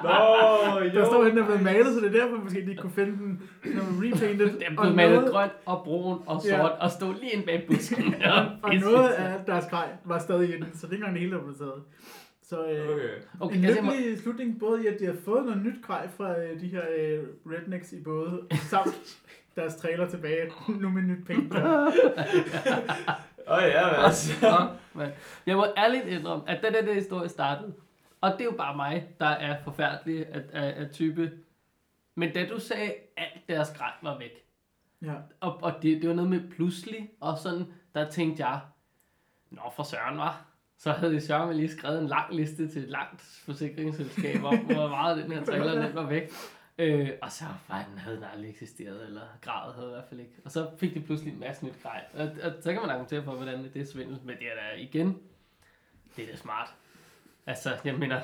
Nå, 0.03 0.79
jo. 0.83 0.99
Der 0.99 1.05
står, 1.05 1.23
at 1.23 1.31
den 1.31 1.37
er 1.39 1.45
blevet 1.45 1.61
malet, 1.63 1.93
så 1.93 1.99
det 1.99 2.15
er 2.15 2.21
derfor, 2.21 2.37
måske 2.43 2.61
de 2.65 2.69
ikke 2.69 2.81
kunne 2.81 2.91
finde 2.91 3.11
den, 3.11 3.41
når 3.63 3.83
man 3.83 4.11
repainted. 4.13 4.45
Det 4.45 4.63
er 4.67 4.69
Og 4.77 4.81
blevet 4.81 4.95
malet 4.95 5.15
noget- 5.15 5.31
grøn 5.31 5.49
og 5.65 5.81
brun 5.85 6.17
og 6.25 6.41
Ja. 6.45 6.57
sort 6.57 6.71
og 6.79 6.91
stod 6.91 7.13
lige 7.21 7.31
ind 7.33 7.43
bag 7.43 7.63
busken. 7.67 8.15
Ja, 8.19 8.39
Og 8.63 8.75
noget 8.75 9.09
af 9.09 9.33
deres 9.47 9.65
grej 9.69 9.87
var 10.05 10.19
stadig 10.19 10.49
i 10.49 10.51
den, 10.57 10.65
så 10.73 10.79
det 10.81 10.83
er 10.83 10.91
ikke 10.93 10.95
engang 10.95 11.13
det 11.13 11.21
hele, 11.21 11.35
der 11.35 11.43
blev 11.43 11.55
taget. 11.57 11.81
Så 12.53 12.67
øh, 12.67 12.85
Okay. 12.85 13.09
Okay, 13.39 13.57
en 13.57 13.65
altså, 13.65 13.77
jeg 13.77 13.85
må, 13.85 13.91
lykkelig 13.91 14.19
slutning, 14.19 14.59
både 14.59 14.83
i 14.83 14.87
at 14.87 14.99
de 14.99 15.05
har 15.05 15.15
fået 15.25 15.45
noget 15.45 15.61
nyt 15.61 15.83
grej 15.83 16.07
fra 16.07 16.39
øh, 16.39 16.61
de 16.61 16.67
her 16.67 16.81
øh, 16.97 17.23
rednecks 17.45 17.93
i 17.93 18.03
både, 18.03 18.47
samt 18.51 19.19
deres 19.55 19.75
trailer 19.75 20.09
tilbage, 20.09 20.51
nu 20.67 20.89
med 20.89 21.01
nyt 21.01 21.25
paint. 21.25 21.53
Åh 21.55 21.63
oh, 23.47 23.63
ja, 23.63 23.85
men 23.91 24.05
altså. 24.05 24.67
Men 24.93 25.09
jeg 25.45 25.55
må 25.55 25.65
ærligt 25.77 26.05
indrømme, 26.05 26.49
at 26.49 26.63
den 26.63 26.73
der, 26.73 26.81
der 26.81 26.93
historie 26.93 27.29
startede. 27.29 27.73
Og 28.21 28.31
det 28.31 28.41
er 28.41 28.45
jo 28.45 28.57
bare 28.57 28.75
mig, 28.75 29.07
der 29.19 29.25
er 29.25 29.63
forfærdelig 29.63 30.27
af, 30.27 30.41
af, 30.53 30.81
af 30.81 30.89
type. 30.91 31.31
Men 32.15 32.33
da 32.33 32.45
du 32.45 32.59
sagde, 32.59 32.91
at 32.91 32.97
alt 33.17 33.47
deres 33.49 33.73
grej 33.77 33.91
var 34.01 34.17
væk, 34.17 34.31
Ja. 35.01 35.13
og, 35.39 35.63
og 35.63 35.73
det, 35.81 36.01
det 36.01 36.09
var 36.09 36.15
noget 36.15 36.29
med 36.29 36.49
pludselig, 36.49 37.09
og 37.19 37.37
sådan, 37.37 37.65
der 37.95 38.09
tænkte 38.09 38.45
jeg, 38.45 38.59
Nå 39.49 39.61
for 39.75 39.83
søren 39.83 40.17
var. 40.17 40.52
Så 40.83 40.91
havde 40.91 41.21
Søren 41.21 41.57
lige 41.57 41.71
skrevet 41.71 42.01
en 42.01 42.07
lang 42.07 42.35
liste 42.35 42.67
til 42.67 42.83
et 42.83 42.89
langt 42.89 43.21
forsikringsselskab 43.21 44.43
om, 44.43 44.57
hvor 44.57 44.87
meget 44.87 45.23
den 45.23 45.31
her 45.31 45.45
trailer 45.45 45.85
den 45.85 45.95
var 45.95 46.07
væk. 46.07 46.31
Øh, 46.77 47.09
og 47.21 47.31
så 47.31 47.45
var 47.69 47.85
den, 47.89 47.97
havde 47.97 48.15
den 48.15 48.25
aldrig 48.33 48.49
eksisteret, 48.49 49.05
eller 49.07 49.21
gradet 49.41 49.75
havde 49.75 49.87
i 49.87 49.91
hvert 49.91 50.03
fald 50.09 50.19
ikke. 50.19 50.33
Og 50.45 50.51
så 50.51 50.69
fik 50.77 50.93
de 50.93 51.01
pludselig 51.01 51.33
en 51.33 51.39
masse 51.39 51.65
nyt 51.65 51.83
grej. 51.83 52.03
Og, 52.13 52.23
og 52.43 52.53
så 52.61 52.73
kan 52.73 52.81
man 52.81 52.89
argumentere 52.89 53.23
for, 53.23 53.31
hvordan 53.31 53.63
det 53.73 53.81
er 53.81 53.85
svindel. 53.85 54.19
Men 54.23 54.35
det 54.37 54.47
er 54.47 54.55
da 54.55 54.81
igen, 54.81 55.17
det 56.15 56.23
er 56.23 56.27
da 56.31 56.35
smart. 56.35 56.73
Altså, 57.47 57.69
jeg 57.85 57.95
mener, 57.95 58.21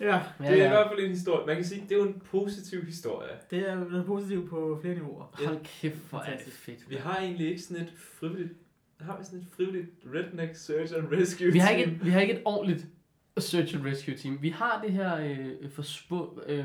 ja, 0.00 0.06
ja, 0.06 0.22
Det 0.38 0.48
er 0.48 0.54
i 0.54 0.58
ja. 0.58 0.68
hvert 0.68 0.88
fald 0.88 1.00
en 1.00 1.10
historie. 1.10 1.46
Man 1.46 1.56
kan 1.56 1.64
sige, 1.64 1.82
det 1.88 1.92
er 1.92 1.96
jo 1.96 2.06
en 2.06 2.22
positiv 2.30 2.84
historie. 2.84 3.30
det 3.50 3.70
er 3.70 3.74
noget 3.74 4.06
positivt 4.06 4.50
på 4.50 4.78
flere 4.80 4.94
niveauer. 4.94 5.24
Hold 5.46 5.64
kæft, 5.64 6.10
hvor 6.10 6.18
er 6.18 6.36
det 6.36 6.52
fedt. 6.52 6.90
Vi 6.90 6.96
har 6.96 7.18
egentlig 7.18 7.48
ikke 7.48 7.62
sådan 7.62 7.82
et 7.82 7.92
frivilligt... 7.96 8.65
Har 9.00 9.18
vi 9.18 9.24
sådan 9.24 9.38
et 9.38 9.46
frivilligt 9.56 9.86
redneck 10.14 10.54
search 10.56 10.94
and 10.96 11.12
rescue 11.12 11.52
Vi 11.52 11.58
har, 11.58 11.68
team? 11.68 11.78
ikke 11.80 11.90
et, 11.92 12.04
vi 12.04 12.10
har 12.10 12.20
ikke 12.20 12.32
et 12.34 12.42
ordentligt 12.44 12.86
search 13.38 13.76
and 13.76 13.86
rescue 13.86 14.14
team. 14.14 14.38
Vi 14.42 14.48
har 14.48 14.80
det 14.84 14.92
her 14.92 15.16
øh, 15.16 15.70
for 15.70 15.82
spå, 15.82 16.42
øh, 16.48 16.64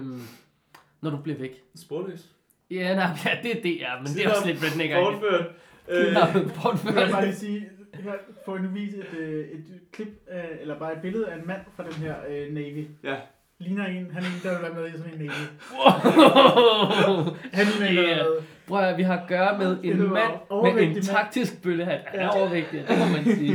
når 1.01 1.09
du 1.09 1.17
bliver 1.17 1.37
væk. 1.37 1.63
Sporløs. 1.75 2.25
Ja, 2.71 2.95
nej, 2.95 3.07
ja, 3.25 3.37
det 3.43 3.51
er 3.57 3.61
DR, 3.61 4.03
men 4.03 4.13
det 4.13 4.25
er 4.25 4.29
også 4.29 4.47
lidt 4.47 4.63
redneck 4.63 4.93
Bortført. 4.93 5.45
Øh, 5.89 6.13
Ja, 6.13 6.25
Jeg 6.25 6.33
bortført. 6.63 6.95
vil 6.95 7.11
bare 7.11 7.25
lige 7.25 7.35
sige, 7.35 7.69
her 7.93 8.13
får 8.45 8.55
jeg 8.55 8.63
nu 8.63 8.69
vise 8.69 8.97
et, 8.97 9.17
øh, 9.19 9.45
et 9.47 9.63
klip, 9.91 10.07
af, 10.27 10.49
eller 10.61 10.79
bare 10.79 10.93
et 10.95 11.01
billede 11.01 11.27
af 11.27 11.35
en 11.39 11.47
mand 11.47 11.61
fra 11.75 11.83
den 11.83 11.93
her 11.93 12.15
øh, 12.29 12.53
Navy. 12.53 12.87
Ja. 13.03 13.15
Ligner 13.59 13.85
en, 13.85 14.11
han 14.11 14.23
er 14.23 14.27
en, 14.27 14.33
der 14.43 14.53
vil 14.53 14.61
være 14.61 14.81
med 14.81 14.89
i 14.93 14.97
sådan 14.97 15.13
en 15.13 15.19
Navy. 15.19 15.47
Wow. 15.71 17.35
Han 17.53 17.65
ligner 17.79 18.01
en, 18.03 18.17
der 18.19 18.25
Prøv 18.71 18.83
at, 18.83 18.97
vi 18.97 19.03
har 19.03 19.17
at 19.17 19.27
gøre 19.27 19.57
med 19.57 19.83
en 19.83 19.97
mand 19.97 20.33
med 20.75 20.83
en 20.83 21.01
taktisk 21.01 21.61
bøllehat. 21.61 22.01
Han 22.07 22.19
er 22.19 22.29
overvægtig, 22.29 22.85
det 22.87 22.99
må 22.99 23.05
man 23.05 23.25
sige. 23.37 23.53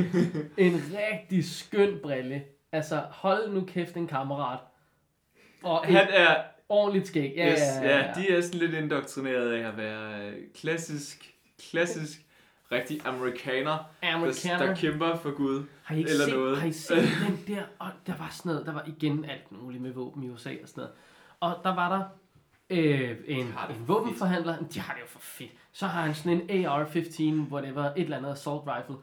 En 0.56 0.82
rigtig 0.98 1.44
skøn 1.44 1.98
brille. 2.02 2.42
Altså, 2.72 3.02
hold 3.10 3.50
nu 3.52 3.64
kæft 3.64 3.94
en 3.96 4.06
kammerat. 4.06 4.58
Og 5.64 5.84
Han 5.84 6.06
er, 6.10 6.36
ordentligt 6.68 7.06
skæg. 7.06 7.32
Ja, 7.36 7.52
yes, 7.52 7.60
ja, 7.60 7.88
ja, 7.88 7.98
ja. 7.98 8.12
de 8.16 8.36
er 8.36 8.40
sådan 8.40 8.60
lidt 8.60 8.74
indoktrineret 8.74 9.52
af 9.52 9.68
at 9.68 9.76
være 9.76 10.28
øh, 10.28 10.34
klassisk, 10.54 11.34
klassisk, 11.70 12.18
rigtig 12.72 13.00
amerikaner, 13.06 13.90
der, 14.02 14.14
Amerikaner. 14.14 14.66
der 14.66 14.74
kæmper 14.74 15.16
for 15.16 15.36
Gud. 15.36 15.64
Har 15.82 15.94
I 15.94 15.98
ikke 15.98 16.10
Eller 16.10 16.24
set, 16.24 16.34
noget. 16.34 16.58
Har 16.58 16.68
I 16.68 16.72
set 16.72 16.96
den 17.26 17.54
der? 17.54 17.62
Og 17.78 17.88
der 18.06 18.12
var 18.18 18.28
sådan 18.32 18.50
noget, 18.50 18.66
der 18.66 18.72
var 18.72 18.84
igen 18.86 19.24
alt 19.24 19.52
muligt 19.52 19.82
med 19.82 19.92
våben 19.92 20.22
i 20.24 20.28
USA 20.28 20.50
og 20.62 20.68
sådan 20.68 20.80
noget. 20.80 20.94
Og 21.40 21.64
der 21.64 21.74
var 21.74 21.98
der 21.98 22.04
øh, 22.70 23.16
en, 23.26 23.38
en 23.46 23.52
for 23.52 23.72
våbenforhandler. 23.86 24.56
De 24.74 24.80
har 24.80 24.94
det 24.94 25.00
jo 25.00 25.06
for 25.06 25.18
fedt. 25.20 25.50
Så 25.72 25.86
har 25.86 26.02
han 26.02 26.14
sådan 26.14 26.50
en 26.50 26.66
AR-15, 26.66 27.52
whatever, 27.52 27.84
et 27.84 27.92
eller 28.02 28.16
andet 28.16 28.30
assault 28.32 28.64
rifle. 28.66 28.96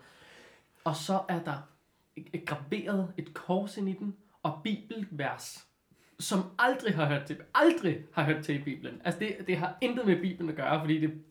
Og 0.83 0.95
så 0.95 1.19
er 1.29 1.39
der 1.43 1.57
et- 2.15 2.45
graveret 2.45 3.13
et 3.17 3.33
kors 3.33 3.77
ind 3.77 3.89
i 3.89 3.93
den, 3.93 4.15
og 4.43 4.59
bibelvers, 4.63 5.67
som 6.19 6.43
aldrig 6.59 6.95
har 6.95 7.05
hørt 7.05 7.25
til, 7.25 7.37
aldrig 7.55 7.97
har 8.13 8.23
hørt 8.23 8.43
til 8.43 8.55
i 8.55 8.63
Bibelen. 8.63 9.01
Altså 9.05 9.19
det, 9.19 9.37
det 9.47 9.57
har 9.57 9.77
intet 9.81 10.05
med 10.05 10.21
Bibelen 10.21 10.49
at 10.49 10.55
gøre, 10.55 10.79
fordi 10.79 10.99
det, 11.01 11.23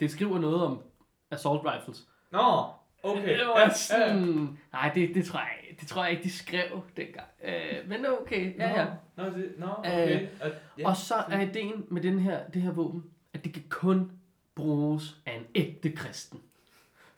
det 0.00 0.10
skriver 0.10 0.38
noget 0.38 0.62
om 0.64 0.82
assault 1.30 1.62
rifles. 1.64 2.08
Nå, 2.30 2.64
okay. 3.02 3.38
Det 3.38 3.46
var 3.46 3.72
sådan, 3.74 4.58
nej, 4.72 4.90
det, 4.94 5.14
det, 5.14 5.24
tror 5.24 5.38
jeg, 5.40 5.58
det 5.82 5.90
tror 5.90 6.04
jeg 6.04 6.12
ikke, 6.12 6.22
de 6.22 6.32
skrev 6.32 6.82
dengang. 6.96 7.28
Øh, 7.44 7.88
men 7.88 8.06
okay, 8.06 8.58
ja, 8.58 8.80
ja. 8.80 8.86
Nå, 9.16 9.24
det, 9.24 9.54
nå 9.58 9.66
okay. 9.78 10.28
Og, 10.40 10.50
ja. 10.78 10.88
Og 10.88 10.96
så 10.96 11.14
er 11.14 11.40
ideen 11.40 11.86
med 11.88 12.02
den 12.02 12.18
her, 12.18 12.46
det 12.54 12.62
her 12.62 12.72
våben, 12.72 13.04
at 13.32 13.44
det 13.44 13.52
kan 13.52 13.62
kun 13.68 14.12
bruges 14.54 15.16
af 15.26 15.32
en 15.32 15.46
ægte 15.54 15.92
kristen. 15.92 16.40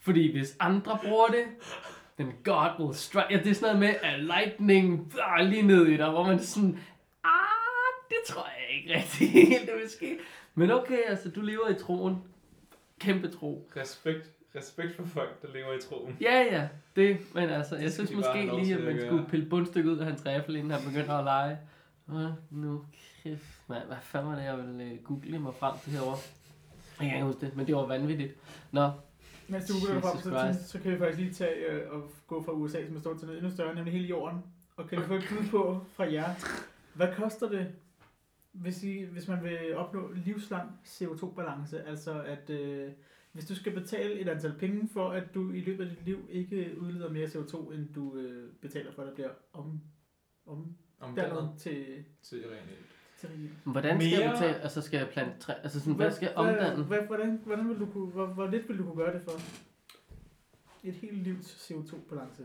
Fordi 0.01 0.33
hvis 0.33 0.57
andre 0.61 0.99
bruger 1.05 1.27
det, 1.27 1.45
then 2.19 2.33
God 2.45 2.71
will 2.81 2.95
strike. 2.95 3.27
Ja, 3.31 3.39
det 3.39 3.51
er 3.51 3.55
sådan 3.55 3.77
noget 3.77 3.95
med, 4.03 4.11
at 4.11 4.21
lightning 4.21 5.13
ah, 5.23 5.47
lige 5.47 5.63
ned 5.63 5.87
i 5.87 5.97
dig, 5.97 6.11
hvor 6.11 6.27
man 6.27 6.39
sådan, 6.39 6.79
ah, 7.25 8.09
det 8.09 8.17
tror 8.27 8.47
jeg 8.47 8.77
ikke 8.79 8.95
rigtig 8.95 9.31
helt, 9.31 9.67
det 9.67 9.75
vil 9.81 9.91
ske. 9.91 10.19
Men 10.55 10.71
okay, 10.71 10.99
altså, 11.07 11.31
du 11.31 11.41
lever 11.41 11.69
i 11.69 11.75
troen. 11.75 12.17
Kæmpe 13.01 13.29
tro. 13.29 13.71
Respekt, 13.77 14.31
respekt 14.57 14.97
for 14.97 15.05
folk, 15.05 15.43
der 15.43 15.49
lever 15.53 15.73
i 15.73 15.81
troen. 15.81 16.17
Ja, 16.21 16.43
ja, 16.53 16.69
det, 16.97 17.35
men 17.35 17.49
altså, 17.49 17.77
jeg 17.77 17.93
synes 17.93 18.13
måske 18.13 18.51
lige, 18.57 18.75
at 18.75 18.85
man 18.85 19.01
skulle 19.01 19.27
pille 19.27 19.47
bundstykket 19.47 19.91
ud 19.91 19.99
af 19.99 20.07
hans 20.07 20.27
riffel, 20.27 20.57
inden 20.57 20.71
han 20.71 20.81
begynder 20.93 21.15
at 21.15 21.25
lege. 21.25 21.59
Åh, 22.13 22.31
nu 22.51 22.85
kæft, 23.23 23.69
mand, 23.69 23.87
hvad 23.87 23.97
fanden 24.03 24.31
var 24.31 24.37
det, 24.37 24.45
jeg 24.45 24.59
ville 24.59 24.85
øh, 24.85 25.03
google 25.05 25.39
mig 25.39 25.55
frem 25.55 25.75
til 25.85 25.93
herovre? 25.93 26.19
Jeg 27.01 27.09
kan 27.09 27.17
ikke 27.17 27.27
huske 27.27 27.47
det, 27.47 27.57
men 27.57 27.67
det 27.67 27.75
var 27.75 27.87
vanvittigt. 27.87 28.35
Nå, 28.73 28.91
Mens 29.49 29.65
du 29.67 29.73
googler 29.87 30.01
frem, 30.01 30.21
så, 30.21 30.31
Christ. 30.31 30.69
så 30.69 30.81
kan 30.81 30.93
vi 30.93 30.99
faktisk 30.99 31.19
lige 31.21 31.33
tage 31.33 31.55
øh, 31.71 31.93
og 31.93 32.11
gå 32.27 32.43
fra 32.43 32.53
USA, 32.53 32.87
som 32.87 32.97
er 32.97 33.01
stort 33.01 33.19
til 33.19 33.27
noget 33.27 33.39
endnu 33.39 33.55
større, 33.55 33.75
nemlig 33.75 33.93
hele 33.93 34.07
jorden. 34.07 34.43
Og 34.77 34.89
kan 34.89 34.99
vi 35.01 35.05
få 35.05 35.15
et 35.15 35.25
bud 35.31 35.49
på 35.51 35.85
fra 35.97 36.13
jer, 36.13 36.35
hvad 36.95 37.09
koster 37.17 37.49
det, 37.49 37.67
hvis, 38.53 38.83
I, 38.83 39.05
hvis 39.05 39.29
man 39.29 39.43
vil 39.43 39.77
opnå 39.77 40.11
livslang 40.25 40.71
CO2-balance? 40.87 41.89
Altså 41.89 42.23
at 42.23 42.51
øh, 42.51 42.91
hvis 43.35 43.45
du 43.45 43.55
skal 43.55 43.73
betale 43.75 44.13
et 44.21 44.29
antal 44.29 44.53
penge 44.59 44.89
for, 44.93 45.11
at 45.11 45.35
du 45.35 45.53
i 45.53 45.61
løbet 45.61 45.85
af 45.85 45.91
dit 45.97 46.05
liv 46.05 46.27
ikke 46.31 46.75
udleder 46.81 47.11
mere 47.11 47.27
CO2, 47.27 47.73
end 47.75 47.95
du 47.95 48.17
øh, 48.17 48.53
betaler 48.61 48.93
for, 48.93 49.03
at 49.03 49.09
der 49.09 49.15
bliver 49.15 49.31
om, 49.53 49.81
om 50.47 50.75
Om 51.01 51.15
dermed 51.15 51.59
til, 51.59 52.05
til 52.23 52.39
rene. 52.49 52.73
til 53.19 53.29
riget. 53.29 53.51
hvordan 53.65 54.01
skal 54.01 54.11
jeg 54.11 54.21
Mere- 54.21 54.33
betale, 54.33 54.55
altså 54.61 54.81
skal 54.83 54.99
jeg 54.99 55.09
plante 55.09 55.39
træ, 55.41 55.53
altså 55.63 55.81
sådan, 55.81 55.95
hvad 55.95 56.11
skal 56.11 56.27
jeg 56.27 56.37
omdanne? 56.37 56.85
Hvad, 56.85 56.99
hvordan, 57.07 57.41
hvordan 57.47 57.69
vil 57.69 57.79
du 57.81 57.87
kunne, 57.87 58.07
hvor, 58.11 58.27
hvor 58.27 58.47
lidt 58.51 58.69
vil 58.69 58.79
du 58.79 58.83
kunne 58.85 58.97
gøre 58.97 59.13
det 59.15 59.23
for? 59.23 59.33
Et 60.85 60.95
helt 60.95 61.23
livs 61.23 61.71
CO2-balance. 61.71 62.43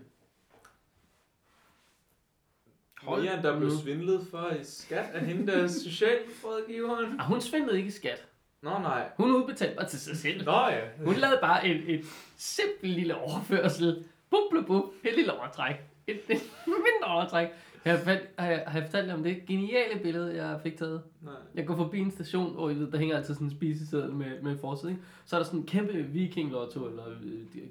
Hold 3.02 3.22
Mere 3.24 3.34
end 3.36 3.44
der 3.44 3.58
blev 3.60 3.72
svindlet 3.84 4.28
for 4.28 4.50
i 4.50 4.64
skat 4.64 5.10
af 5.14 5.26
hende, 5.26 5.48
der 5.48 5.58
er 5.64 5.68
socialrådgiveren. 5.88 7.20
Ah, 7.20 7.26
hun 7.28 7.42
svindlede 7.42 7.78
ikke 7.78 7.88
i 7.88 7.92
skat. 7.92 8.28
Nå 8.62 8.70
nej. 8.70 9.10
Hun 9.18 9.32
udbetalte 9.32 9.76
bare 9.76 9.88
til 9.88 10.00
sig 10.00 10.18
selv. 10.18 10.46
Nå 10.46 10.52
ja. 10.52 10.80
Hun 11.06 11.16
lavede 11.16 11.40
bare 11.42 11.68
et, 11.68 11.94
et 11.96 12.06
simpelt 12.38 12.94
lille 12.94 13.16
overførsel. 13.16 14.06
Bup, 14.30 14.40
bup, 14.52 14.66
bup. 14.66 14.84
Et 15.04 15.16
lille 15.16 15.40
overtræk. 15.40 15.76
et, 16.08 16.20
et 16.30 16.42
mindre 16.68 17.08
overtræk. 17.08 17.48
Jeg 17.86 17.98
har, 17.98 18.04
fat, 18.04 18.22
har, 18.38 18.48
jeg, 18.48 18.64
har 18.68 18.80
jeg 18.80 18.88
fortalt 18.88 19.12
om 19.12 19.24
det 19.24 19.46
geniale 19.48 20.00
billede, 20.00 20.44
jeg 20.44 20.60
fik 20.64 20.78
taget? 20.78 21.02
Nej. 21.22 21.34
Jeg 21.56 21.68
går 21.68 21.76
forbi 21.76 22.00
en 22.00 22.12
station, 22.12 22.54
hvor 22.54 22.68
ved, 22.68 22.92
der 22.92 22.98
hænger 22.98 23.18
altid 23.18 23.34
sådan 23.34 23.48
en 23.48 23.52
spiseseddel 23.52 24.14
med, 24.14 24.42
med 24.42 24.58
forside. 24.58 24.92
Ikke? 24.92 25.04
Så 25.26 25.36
er 25.36 25.40
der 25.40 25.46
sådan 25.46 25.60
en 25.60 25.66
kæmpe 25.66 25.94
viking-lotto, 25.94 26.88
eller 26.88 27.04
øh, 27.08 27.62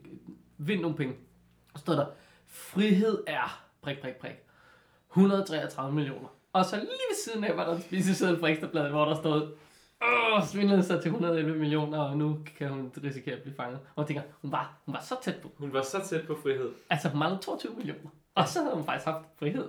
vind 0.59 0.81
nogle 0.81 0.97
penge. 0.97 1.15
Og 1.75 1.81
står 1.81 1.93
der, 1.93 2.07
frihed 2.47 3.23
er, 3.27 3.65
prik, 3.83 4.01
prik, 4.01 4.17
prik, 4.17 4.37
133 5.11 5.95
millioner. 5.95 6.29
Og 6.53 6.65
så 6.65 6.77
lige 6.77 6.87
ved 6.89 7.17
siden 7.25 7.45
af 7.45 7.57
var 7.57 7.67
der 7.67 7.77
en 7.77 7.83
spiseseddel 7.83 8.39
fra 8.39 8.49
Ekstrabladet, 8.49 8.91
hvor 8.91 9.05
der 9.05 9.15
stod, 9.15 9.53
åh, 10.05 10.47
svindlede 10.47 10.83
sig 10.83 11.03
til 11.03 11.09
111 11.09 11.59
millioner, 11.59 11.99
og 11.99 12.17
nu 12.17 12.39
kan 12.59 12.69
hun 12.69 12.93
risikere 13.05 13.35
at 13.35 13.43
blive 13.43 13.55
fanget. 13.57 13.79
Og 13.95 14.01
jeg 14.03 14.07
tænker, 14.07 14.23
hun 14.43 14.53
var, 14.53 14.77
hun 14.87 14.95
var 14.95 15.01
så 15.01 15.15
tæt 15.23 15.37
på. 15.43 15.51
Hun 15.59 15.73
var 15.73 15.83
så 15.83 16.01
tæt 16.05 16.27
på 16.27 16.39
frihed. 16.43 16.71
Altså, 16.91 17.09
hun 17.09 17.19
manglede 17.19 17.43
22 17.43 17.73
millioner. 17.77 18.11
Og 18.35 18.49
så 18.49 18.63
havde 18.63 18.75
hun 18.75 18.85
faktisk 18.85 19.07
haft 19.07 19.25
frihed. 19.39 19.65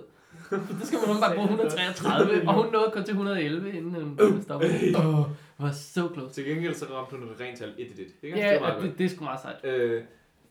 Det 0.50 0.86
skal 0.86 0.98
man 1.08 1.20
bare 1.20 1.34
bruge 1.34 1.48
133, 1.54 2.48
og 2.48 2.54
hun 2.54 2.72
nåede 2.72 2.90
kun 2.92 3.04
til 3.04 3.12
111, 3.12 3.72
inden 3.72 4.18
hun 4.30 4.42
stoppede. 4.42 4.72
Åh, 4.96 5.18
oh, 5.20 5.26
var 5.58 5.70
så 5.72 6.08
close. 6.14 6.34
Til 6.34 6.44
gengæld 6.44 6.74
så 6.74 6.84
ramte 6.84 7.16
hun 7.16 7.22
et 7.28 7.40
rent 7.40 7.58
tal 7.58 7.74
1 7.78 7.86
1 7.90 7.96
Det, 8.22 8.28
Ja, 8.36 8.58
det 8.74 8.82
det, 8.82 8.98
det 8.98 9.06
er 9.06 9.10
sgu 9.10 9.24
meget 9.24 9.40
sejt. 9.40 9.64
Øh, 9.64 10.02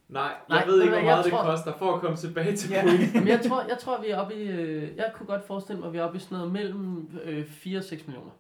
nej, 0.10 0.32
Nej, 0.50 0.58
jeg 0.60 0.68
ved 0.68 0.82
ikke, 0.82 0.94
hvor 0.94 1.04
meget 1.04 1.26
det 1.26 1.34
tror- 1.34 1.44
koster 1.44 1.74
for 1.78 1.96
at 1.96 2.02
komme 2.02 2.18
tilbage 2.18 2.56
til 2.56 2.70
Ja. 2.70 2.84
Men 3.14 3.28
jeg 3.28 3.42
tror, 3.48 3.62
jeg 3.70 3.78
tror, 3.80 4.02
vi 4.02 4.08
er 4.10 4.18
oppe 4.18 4.34
i... 4.36 4.48
Øh, 4.48 4.98
jeg 4.98 5.12
kunne 5.16 5.28
godt 5.28 5.48
forestille 5.48 5.80
mig, 5.80 5.88
at 5.88 5.94
vi 5.94 5.98
er 5.98 6.04
oppe 6.04 6.18
i 6.18 6.20
sådan 6.20 6.38
noget 6.38 6.52
mellem 6.54 7.10
øh, 7.24 7.46
4 7.48 7.78
og 7.78 7.84
6 7.84 8.08
millioner. 8.08 8.32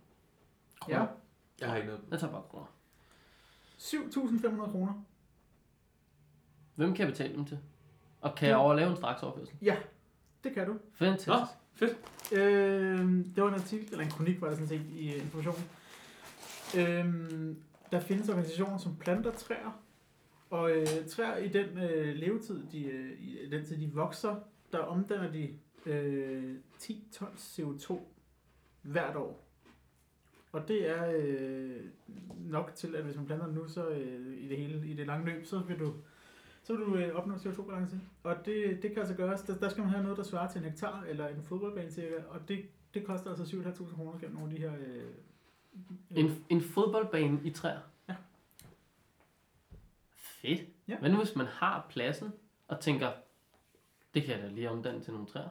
Ja. 0.89 1.01
Jeg 1.62 1.70
har 1.70 1.76
ikke 1.76 1.88
noget. 1.88 2.01
Jeg 2.12 2.20
tager 2.20 2.34
bare 2.34 2.43
kroner. 2.49 2.66
7.500 3.78 4.72
kroner. 4.72 4.93
Hvem 6.76 6.93
kan 6.93 7.05
jeg 7.05 7.14
betale 7.14 7.36
dem 7.36 7.45
til? 7.45 7.60
Og 8.22 8.36
kan 8.36 8.49
jeg 8.49 8.57
overleve 8.57 8.89
en 8.89 8.95
straks 8.95 9.24
overførsel? 9.24 9.55
Ja, 9.62 9.78
det 10.43 10.53
kan 10.53 10.68
du. 10.68 10.78
Fantastisk. 10.93 11.28
Nå, 11.28 11.45
fedt. 11.74 11.97
Øh, 12.32 12.99
det 13.36 13.43
var 13.43 13.47
en 13.47 13.53
artikel, 13.53 13.91
eller 13.91 14.05
en 14.05 14.12
kronik 14.12 14.41
var 14.41 14.47
det 14.47 14.57
sådan 14.57 14.68
set 14.68 14.86
i 14.91 15.16
uh, 15.16 15.24
informationen. 15.24 15.70
Øh, 16.78 17.55
der 17.91 17.99
findes 17.99 18.30
organisationer, 18.30 18.78
som 18.78 18.95
planter 18.95 19.32
træer, 19.32 19.82
og 20.49 20.72
øh, 20.72 20.88
træer 21.10 21.38
i 21.38 21.47
den 21.47 21.78
øh, 21.78 22.16
levetid, 22.16 22.64
de, 22.72 22.84
øh, 22.84 23.20
i 23.20 23.49
den 23.49 23.66
tid 23.66 23.78
de 23.82 23.93
vokser, 23.93 24.36
der 24.72 24.80
omdanner 24.80 25.32
de 25.32 25.60
øh, 25.86 26.55
10 26.80 27.07
tons 27.12 27.60
CO2 27.60 27.99
hvert 28.82 29.16
år. 29.16 29.48
Og 30.51 30.67
det 30.67 30.89
er 30.89 31.11
øh, 31.15 31.85
nok 32.37 32.71
til, 32.75 32.95
at 32.95 33.03
hvis 33.03 33.15
man 33.15 33.25
planter 33.25 33.47
nu, 33.47 33.67
så 33.67 33.89
øh, 33.89 34.37
i 34.37 34.47
det 34.47 34.57
hele, 34.57 34.87
i 34.87 34.93
det 34.93 35.07
lange 35.07 35.25
løb, 35.25 35.45
så 35.45 35.59
vil 35.59 35.79
du, 35.79 35.93
så 36.63 36.75
vil 36.75 36.85
du 36.85 36.95
øh, 36.95 37.15
opnå 37.15 37.35
CO2-balance. 37.35 37.95
Og 38.23 38.35
det, 38.45 38.79
det 38.81 38.91
kan 38.91 38.99
altså 38.99 39.13
gøres, 39.15 39.41
der, 39.41 39.55
der 39.57 39.69
skal 39.69 39.81
man 39.81 39.89
have 39.89 40.03
noget, 40.03 40.17
der 40.17 40.23
svarer 40.23 40.51
til 40.51 40.59
en 40.59 40.65
hektar, 40.69 41.03
eller 41.09 41.27
en 41.27 41.43
fodboldbane 41.43 41.91
cirka, 41.91 42.15
og 42.29 42.47
det, 42.47 42.65
det 42.93 43.05
koster 43.05 43.29
altså 43.29 43.43
7.500 43.43 43.95
kroner 43.95 44.19
gennem 44.19 44.35
nogle 44.37 44.51
af 44.51 44.55
de 44.59 44.61
her... 44.61 44.73
Øh, 44.79 45.05
En, 46.09 46.45
en 46.49 46.61
fodboldbane 46.61 47.39
i 47.43 47.49
træer? 47.49 47.79
Ja. 48.09 48.15
Fedt. 50.15 50.61
Ja. 50.87 50.97
Hvad 50.99 51.09
nu 51.09 51.17
hvis 51.17 51.35
man 51.35 51.45
har 51.45 51.87
pladsen 51.89 52.33
og 52.67 52.79
tænker, 52.79 53.11
det 54.13 54.23
kan 54.23 54.35
jeg 54.35 54.43
da 54.43 54.47
lige 54.47 54.69
omdanne 54.69 55.01
til 55.01 55.13
nogle 55.13 55.27
træer? 55.27 55.49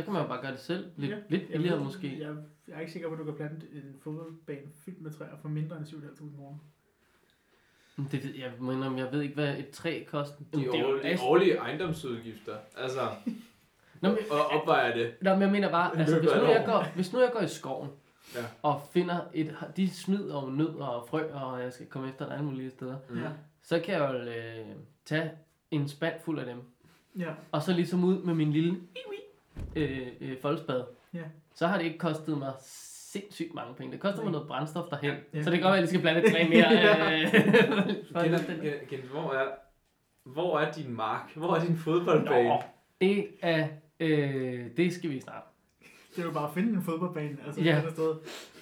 Så 0.00 0.04
kan 0.04 0.12
man 0.12 0.22
jo 0.22 0.28
bare 0.28 0.40
gøre 0.42 0.52
det 0.52 0.60
selv. 0.60 0.90
Lidt, 0.96 1.10
Ja. 1.10 1.16
lidt 1.28 1.42
jeg, 1.42 1.50
billigere 1.52 1.76
ved- 1.76 1.84
måske. 1.84 2.18
Jeg, 2.20 2.34
jeg 2.68 2.76
er 2.76 2.80
ikke 2.80 2.92
sikker 2.92 3.08
på, 3.08 3.14
at 3.14 3.18
du 3.20 3.24
kan 3.24 3.34
plante 3.34 3.66
en 3.72 3.94
fodboldbane 4.02 4.66
fyldt 4.84 5.00
med 5.02 5.10
træer 5.12 5.36
for 5.42 5.48
mindre 5.48 5.76
end 5.76 5.86
7.500 5.86 6.36
kroner. 6.36 6.58
Men 7.96 8.08
Det, 8.12 8.24
ved- 8.24 8.34
jeg, 8.34 8.52
indrømme, 8.60 8.98
jeg 8.98 9.12
ved 9.12 9.22
ikke, 9.22 9.34
hvad 9.34 9.58
et 9.58 9.70
træ 9.70 10.04
koster. 10.08 10.36
De, 10.54 10.60
det 10.60 10.74
er 10.74 10.80
jo 10.80 10.98
de 11.02 11.16
årlige 11.22 11.56
ejendomsudgifter. 11.56 12.56
Altså, 12.76 13.00
Nå, 14.00 14.08
men, 14.08 14.18
og 14.30 14.46
opvejer 14.46 14.94
det. 14.96 15.14
Nå, 15.22 15.32
men 15.32 15.42
jeg 15.42 15.50
mener 15.50 15.70
bare, 15.70 15.98
altså, 15.98 16.18
hvis, 16.18 16.30
nu 16.34 16.42
jeg 16.44 16.60
år. 16.60 16.66
går, 16.66 16.84
hvis 16.94 17.12
nu 17.12 17.20
jeg 17.20 17.30
går 17.32 17.40
i 17.40 17.48
skoven, 17.48 17.88
Ja. 18.34 18.44
og 18.62 18.82
finder 18.92 19.18
et, 19.34 19.54
de 19.76 19.90
smider 19.90 20.34
og 20.34 20.52
nødder 20.52 20.84
og 20.84 21.08
frø, 21.08 21.22
og 21.32 21.60
jeg 21.62 21.72
skal 21.72 21.86
komme 21.86 22.08
efter 22.08 22.24
dig 22.26 22.34
alle 22.34 22.46
mulige 22.46 22.70
steder, 22.70 22.96
Mm. 23.08 23.18
Ja. 23.18 23.28
så 23.62 23.80
kan 23.84 23.94
jeg 23.94 24.10
jo 24.12 24.18
øh, 24.30 24.66
tage 25.04 25.30
en 25.70 25.88
spand 25.88 26.14
fuld 26.24 26.38
af 26.38 26.46
dem, 26.46 26.56
Ja. 27.18 27.32
og 27.52 27.62
så 27.62 27.72
ligesom 27.72 28.04
ud 28.04 28.22
med 28.22 28.34
min 28.34 28.52
lille 28.52 28.80
øh, 29.76 30.06
øh, 30.20 30.36
foldspade. 30.42 30.86
Ja. 31.14 31.22
Så 31.54 31.66
har 31.66 31.78
det 31.78 31.84
ikke 31.84 31.98
kostet 31.98 32.38
mig 32.38 32.52
sindssygt 33.12 33.54
mange 33.54 33.74
penge. 33.74 33.92
Det 33.92 34.00
koster 34.00 34.22
mig 34.22 34.32
noget 34.32 34.48
brændstof 34.48 34.88
derhen, 34.90 35.14
Ja. 35.34 35.42
så 35.42 35.50
det 35.50 35.58
kan 35.58 35.62
godt 35.62 35.72
være, 35.72 35.74
at 35.76 35.80
jeg 35.80 35.88
skal 35.88 36.00
blande 36.00 36.24
et 36.24 36.32
træ 36.32 36.48
mere. 36.48 36.70
Øh, 37.24 37.32
den- 37.32 37.94
Kenneth, 38.22 38.88
Kenneth, 38.88 39.10
hvor 39.10 39.32
er, 39.32 39.46
hvor 40.24 40.58
er 40.58 40.72
din 40.72 40.94
mark? 40.96 41.30
Hvor 41.36 41.54
er 41.56 41.64
din 41.64 41.76
fodboldbane? 41.76 42.48
Nå, 42.48 42.62
det 43.00 43.26
er, 43.42 43.66
øh, 44.00 44.66
det 44.76 44.92
skal 44.92 45.10
vi 45.10 45.20
snart. 45.20 45.42
Det 46.16 46.22
er 46.22 46.26
jo 46.26 46.32
bare 46.32 46.48
at 46.48 46.54
finde 46.54 46.72
en 46.72 46.82
fodboldbane, 46.82 47.36
altså 47.46 47.60
Ja. 47.60 47.80
sted. 47.90 48.14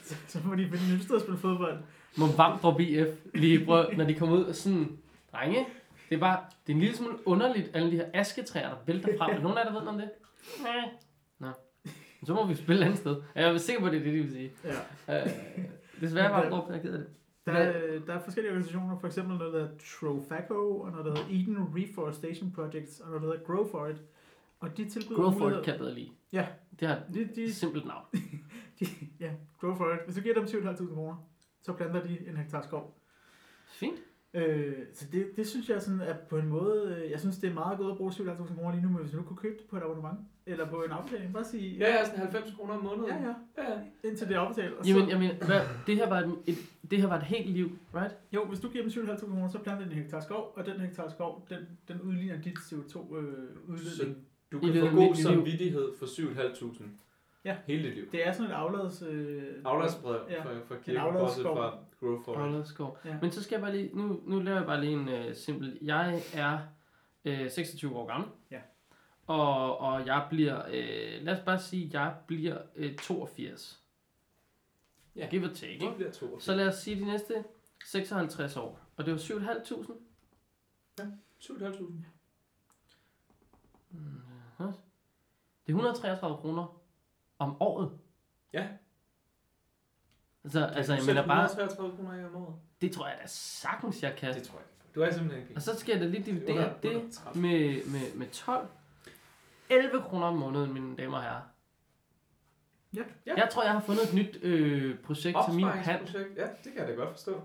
Så, 0.04 0.14
så 0.28 0.38
må 0.44 0.54
de 0.54 0.62
finde 0.62 0.76
et 0.76 0.94
nyt 0.98 1.02
sted 1.04 1.16
at 1.16 1.22
spille 1.22 1.38
fodbold. 1.38 1.78
Må 2.16 2.26
Vamdrup 2.36 2.80
IF 2.80 3.06
lige 3.34 3.64
prøve, 3.64 3.86
når 3.96 4.04
de 4.04 4.14
kommer 4.14 4.36
ud 4.36 4.44
og 4.44 4.54
sådan, 4.54 4.98
drenge, 5.32 5.66
det 6.08 6.14
er 6.14 6.18
bare, 6.20 6.40
det 6.66 6.72
er 6.72 6.76
en 6.76 6.80
lille 6.80 6.96
smule 6.96 7.14
underligt, 7.28 7.70
alle 7.74 7.90
de 7.90 7.96
her 7.96 8.06
asketræer, 8.14 8.68
der 8.68 8.76
vælter 8.86 9.08
frem. 9.18 9.36
Er 9.36 9.40
nogen 9.42 9.58
af 9.58 9.62
jer, 9.64 9.68
der 9.70 9.72
ved 9.78 9.84
noget 9.84 9.88
om 9.88 9.98
det? 9.98 10.10
Nej. 10.62 10.90
Nå. 11.38 11.48
Så 12.24 12.34
må 12.34 12.46
vi 12.46 12.54
spille 12.54 12.80
et 12.80 12.84
andet 12.84 12.98
sted. 12.98 13.22
Jeg 13.34 13.44
er 13.54 13.58
sikker 13.58 13.80
på, 13.80 13.86
at 13.86 13.92
det 13.92 14.00
er 14.00 14.04
det, 14.04 14.12
de 14.12 14.18
vil 14.18 14.30
sige. 14.30 14.52
Ja. 15.08 15.24
Øh, 15.24 15.32
desværre 16.00 16.30
Vamdrup, 16.42 16.70
jeg 16.70 16.82
gider 16.82 16.96
det. 16.96 17.06
Der, 17.46 17.52
er, 17.52 17.98
der 18.06 18.14
er 18.14 18.20
forskellige 18.24 18.50
organisationer, 18.50 18.98
for 18.98 19.06
eksempel 19.06 19.36
noget, 19.38 19.52
der 19.54 19.60
hedder 19.60 19.74
Trofaco, 19.78 20.80
og 20.80 20.90
noget, 20.90 21.06
der 21.06 21.10
hedder 21.16 21.28
Eden 21.30 21.58
Reforestation 21.76 22.52
Projects, 22.52 23.00
og 23.00 23.06
noget, 23.06 23.22
der 23.22 23.28
hedder 23.28 23.44
Grow 23.44 23.70
For 23.70 23.86
It. 23.86 23.96
Og 24.60 24.76
de 24.76 24.88
tilbyder 24.88 25.14
Grow 25.20 25.30
for 25.30 25.50
it 25.50 25.64
kan 25.64 25.72
jeg 25.72 25.78
bedre 25.78 25.94
lide. 25.94 26.10
Ja. 26.32 26.46
Det 26.80 26.88
har 26.88 27.00
De, 27.14 27.28
de, 27.34 27.42
et 27.44 27.54
simpelt 27.54 27.86
navn. 27.86 28.04
de, 28.80 28.86
ja, 29.20 29.30
Grow 29.60 29.74
For 29.76 29.92
It. 29.94 30.00
Hvis 30.04 30.16
du 30.16 30.20
giver 30.22 30.34
dem 30.34 30.44
7.500 30.44 30.94
kroner, 30.94 31.16
så 31.62 31.72
planter 31.72 32.02
de 32.02 32.18
en 32.28 32.36
hektar 32.36 32.62
skov. 32.62 33.00
Fint. 33.68 33.98
Øh, 34.34 34.74
så 34.94 35.04
det, 35.12 35.26
det 35.36 35.46
synes 35.48 35.68
jeg 35.68 35.82
sådan 35.82 36.00
er 36.00 36.14
på 36.30 36.36
en 36.38 36.48
måde, 36.48 36.96
øh, 37.04 37.10
jeg 37.10 37.20
synes 37.20 37.38
det 37.38 37.50
er 37.50 37.54
meget 37.54 37.78
godt 37.78 37.90
at 37.90 37.96
bruge 37.96 38.12
7.500 38.12 38.56
kroner 38.56 38.72
lige 38.72 38.82
nu, 38.82 38.88
men 38.88 38.98
hvis 38.98 39.10
du 39.10 39.16
nu 39.16 39.22
kunne 39.22 39.36
købe 39.36 39.56
det 39.58 39.66
på 39.70 39.76
et 39.76 39.80
abonnement, 39.82 40.18
eller 40.46 40.68
på 40.70 40.82
en 40.82 40.90
afbetaling, 40.90 41.32
bare 41.32 41.44
sige, 41.44 41.76
Ja, 41.78 41.88
ja, 41.90 42.04
sådan 42.04 42.20
90 42.20 42.54
kroner 42.56 42.74
om 42.74 42.84
måneden. 42.84 43.08
ja, 43.08 43.34
ja, 43.62 43.72
ja. 43.72 44.08
indtil 44.08 44.28
det 44.28 44.36
er 44.36 44.40
aftalt. 44.40 44.74
Og 44.74 44.86
Jamen, 44.86 45.04
så, 45.04 45.10
jeg 45.10 45.18
mener, 45.18 45.34
hvad, 45.46 45.60
det, 45.86 45.96
her 45.96 46.08
var 46.08 46.18
et, 46.18 46.32
et, 46.46 46.56
det 46.90 47.00
her 47.00 47.08
var 47.08 47.16
et 47.16 47.22
helt 47.22 47.50
liv, 47.50 47.70
right? 47.94 48.14
jo, 48.32 48.44
hvis 48.44 48.60
du 48.60 48.68
giver 48.68 48.84
dem 48.84 48.90
7.500 48.92 49.26
kroner, 49.26 49.48
så 49.48 49.58
planter 49.58 49.84
de 49.84 49.90
en 49.90 49.96
hektar 49.98 50.20
skov, 50.20 50.52
og 50.56 50.66
den 50.66 50.80
hektar 50.80 51.08
skov, 51.08 51.46
den, 51.50 51.58
den 51.88 52.00
udligner 52.00 52.40
dit 52.42 52.58
CO2-udledning. 52.58 54.16
Du 54.52 54.58
I 54.58 54.60
kan 54.60 54.74
løbet 54.74 54.90
få 54.90 55.00
af 55.00 55.06
god 55.06 55.14
samvittighed 55.14 55.88
for 55.98 56.06
7.500. 56.06 56.82
Ja. 57.44 57.56
Hele 57.66 57.82
dit 57.88 57.94
liv. 57.94 58.10
det 58.12 58.26
er 58.26 58.32
sådan 58.32 58.50
et 58.50 58.54
aflads... 58.54 59.02
Øh, 59.02 59.62
Afladsbrev 59.64 60.20
Ja. 60.30 60.42
fra, 60.44 60.50
fra 60.68 60.76
kirkebosset 60.82 60.96
afladsskov. 60.98 61.56
fra 61.56 61.78
Grow 62.00 62.22
For 62.24 62.32
It. 62.32 62.38
Aarlandsskov. 62.38 62.98
Ja. 63.04 63.16
Men 63.22 63.30
så 63.30 63.42
skal 63.42 63.54
jeg 63.56 63.60
bare 63.62 63.76
lige, 63.76 63.96
nu, 63.96 64.20
nu 64.26 64.38
laver 64.40 64.58
jeg 64.58 64.66
bare 64.66 64.80
lige 64.80 64.92
en 64.92 65.08
uh, 65.08 65.34
simpel, 65.34 65.78
jeg 65.82 66.22
er 66.34 66.58
uh, 67.24 67.50
26 67.50 67.96
år 67.96 68.06
gammel. 68.06 68.28
Ja. 68.50 68.60
Og, 69.26 69.78
og 69.78 70.06
jeg 70.06 70.26
bliver, 70.30 70.66
uh, 70.66 71.24
lad 71.24 71.38
os 71.38 71.44
bare 71.46 71.58
sige, 71.58 71.90
jeg 71.92 72.14
bliver 72.26 72.58
uh, 72.76 72.96
82. 73.02 73.82
Ja. 75.16 75.26
Give 75.30 75.44
or 75.44 75.48
take, 75.54 75.66
Det 75.74 75.82
ikke? 75.82 75.94
bliver 75.96 76.10
to. 76.12 76.40
Så 76.40 76.54
lad 76.54 76.68
os 76.68 76.74
sige 76.74 77.00
de 77.00 77.04
næste 77.04 77.44
56 77.84 78.56
år. 78.56 78.80
Og 78.96 79.06
det 79.06 79.12
var 79.12 79.18
7.500. 79.18 79.92
7.500. 81.40 81.92
Det 85.66 85.74
er 85.74 85.76
133 85.76 86.36
kroner 86.36 86.77
om 87.38 87.62
året. 87.62 87.90
Ja. 88.52 88.66
Altså, 90.44 90.64
altså 90.64 90.94
jeg 90.94 91.04
mener 91.06 91.26
bare, 91.26 91.44
133 91.44 91.96
kroner 91.96 92.20
i 92.20 92.24
om 92.24 92.36
året. 92.36 92.54
det 92.80 92.92
tror 92.92 93.06
jeg 93.06 93.18
da 93.22 93.26
sagtens, 93.26 94.02
jeg 94.02 94.16
kan. 94.16 94.34
Det 94.34 94.42
tror 94.42 94.58
jeg. 94.58 94.66
Du 94.94 95.00
er 95.00 95.10
simpelthen 95.10 95.42
ikke. 95.42 95.56
Og 95.56 95.62
så 95.62 95.78
skal 95.78 95.92
jeg 95.92 96.00
da 96.00 96.06
lige 96.06 96.22
dividere 96.22 96.72
det 96.82 97.12
30. 97.12 97.42
med, 97.42 97.90
med, 97.90 98.14
med 98.14 98.26
12. 98.26 98.68
11 99.70 100.02
kroner 100.02 100.26
om 100.26 100.36
måneden, 100.36 100.72
mine 100.72 100.96
damer 100.96 101.16
og 101.16 101.22
herrer. 101.22 101.40
Ja. 102.96 103.02
Ja. 103.26 103.34
Jeg 103.36 103.48
tror, 103.52 103.62
jeg 103.62 103.72
har 103.72 103.80
fundet 103.80 104.02
et 104.08 104.14
nyt 104.14 104.38
øh, 104.42 104.98
projekt 104.98 105.38
til 105.46 105.54
min. 105.54 105.64
Opsparingsprojekt. 105.64 106.36
Ja, 106.36 106.46
det 106.64 106.72
kan 106.72 106.76
jeg 106.76 106.88
da 106.88 106.92
godt 106.92 107.10
forstå. 107.10 107.40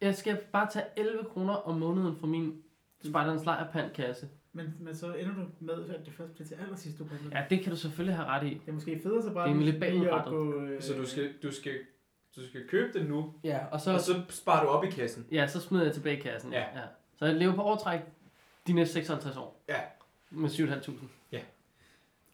Jeg 0.00 0.14
skal 0.14 0.40
bare 0.52 0.70
tage 0.70 0.84
11 0.96 1.24
kroner 1.24 1.54
om 1.54 1.78
måneden 1.78 2.16
fra 2.16 2.26
min 2.26 2.62
Spejderens 3.04 3.44
Lejrpandkasse. 3.44 4.28
Men, 4.56 4.74
men 4.80 4.94
så 4.94 5.14
ender 5.14 5.34
du 5.34 5.40
med, 5.60 5.74
at 5.90 6.06
det 6.06 6.14
først 6.14 6.32
bliver 6.34 6.46
til 6.48 6.54
allersidst, 6.54 6.98
du 6.98 7.04
planter. 7.04 7.38
Ja, 7.38 7.44
det 7.50 7.60
kan 7.62 7.70
du 7.72 7.76
selvfølgelig 7.76 8.16
have 8.16 8.28
ret 8.28 8.46
i. 8.46 8.50
Det 8.50 8.60
er 8.68 8.72
måske 8.72 9.00
federe 9.02 9.22
så 9.22 9.30
bare 9.32 9.48
Det 9.48 9.56
er 9.56 9.60
lidt 9.60 9.80
bagudrettet. 9.80 10.30
gå... 10.32 10.60
Øh, 10.60 10.82
Så 10.82 10.94
du 10.94 11.06
skal, 11.06 11.32
du 11.42 11.52
skal, 11.52 11.72
du 12.36 12.46
skal 12.48 12.68
købe 12.68 12.98
den 12.98 13.06
nu, 13.06 13.34
Ja, 13.44 13.58
og 13.66 13.72
og 13.72 14.00
så 14.00 14.22
sparer 14.28 14.62
du 14.64 14.68
op 14.68 14.84
i 14.84 14.90
kassen. 14.90 15.26
ja, 15.32 15.46
så 15.46 15.60
smider 15.60 15.84
jeg 15.84 15.94
tilbage 15.94 16.16
i 16.18 16.20
kassen. 16.20 16.52
Ja. 16.52 16.60
ja. 16.60 16.82
Så 17.18 17.26
jeg 17.26 17.34
lever 17.34 17.54
på 17.54 17.62
overtræk 17.62 18.00
de 18.66 18.72
næste 18.72 18.94
56 18.94 19.36
år. 19.36 19.64
Ja. 19.68 19.80
Med 20.30 20.48
7.500. 20.50 20.92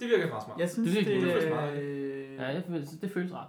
Det 0.00 0.10
virker 0.10 0.28
meget 0.28 0.44
smart. 0.44 0.60
Jeg 0.60 0.70
synes, 0.70 0.90
Det 0.90 0.98
er 1.00 1.04
det, 1.04 1.14
virkelig 1.14 1.34
det, 1.34 1.52
det 1.74 1.82
øh, 1.82 2.34
Ja, 2.34 2.46
jeg, 2.46 2.62
synes, 2.66 2.88
det 3.00 3.10
føles 3.10 3.32
ret. 3.32 3.48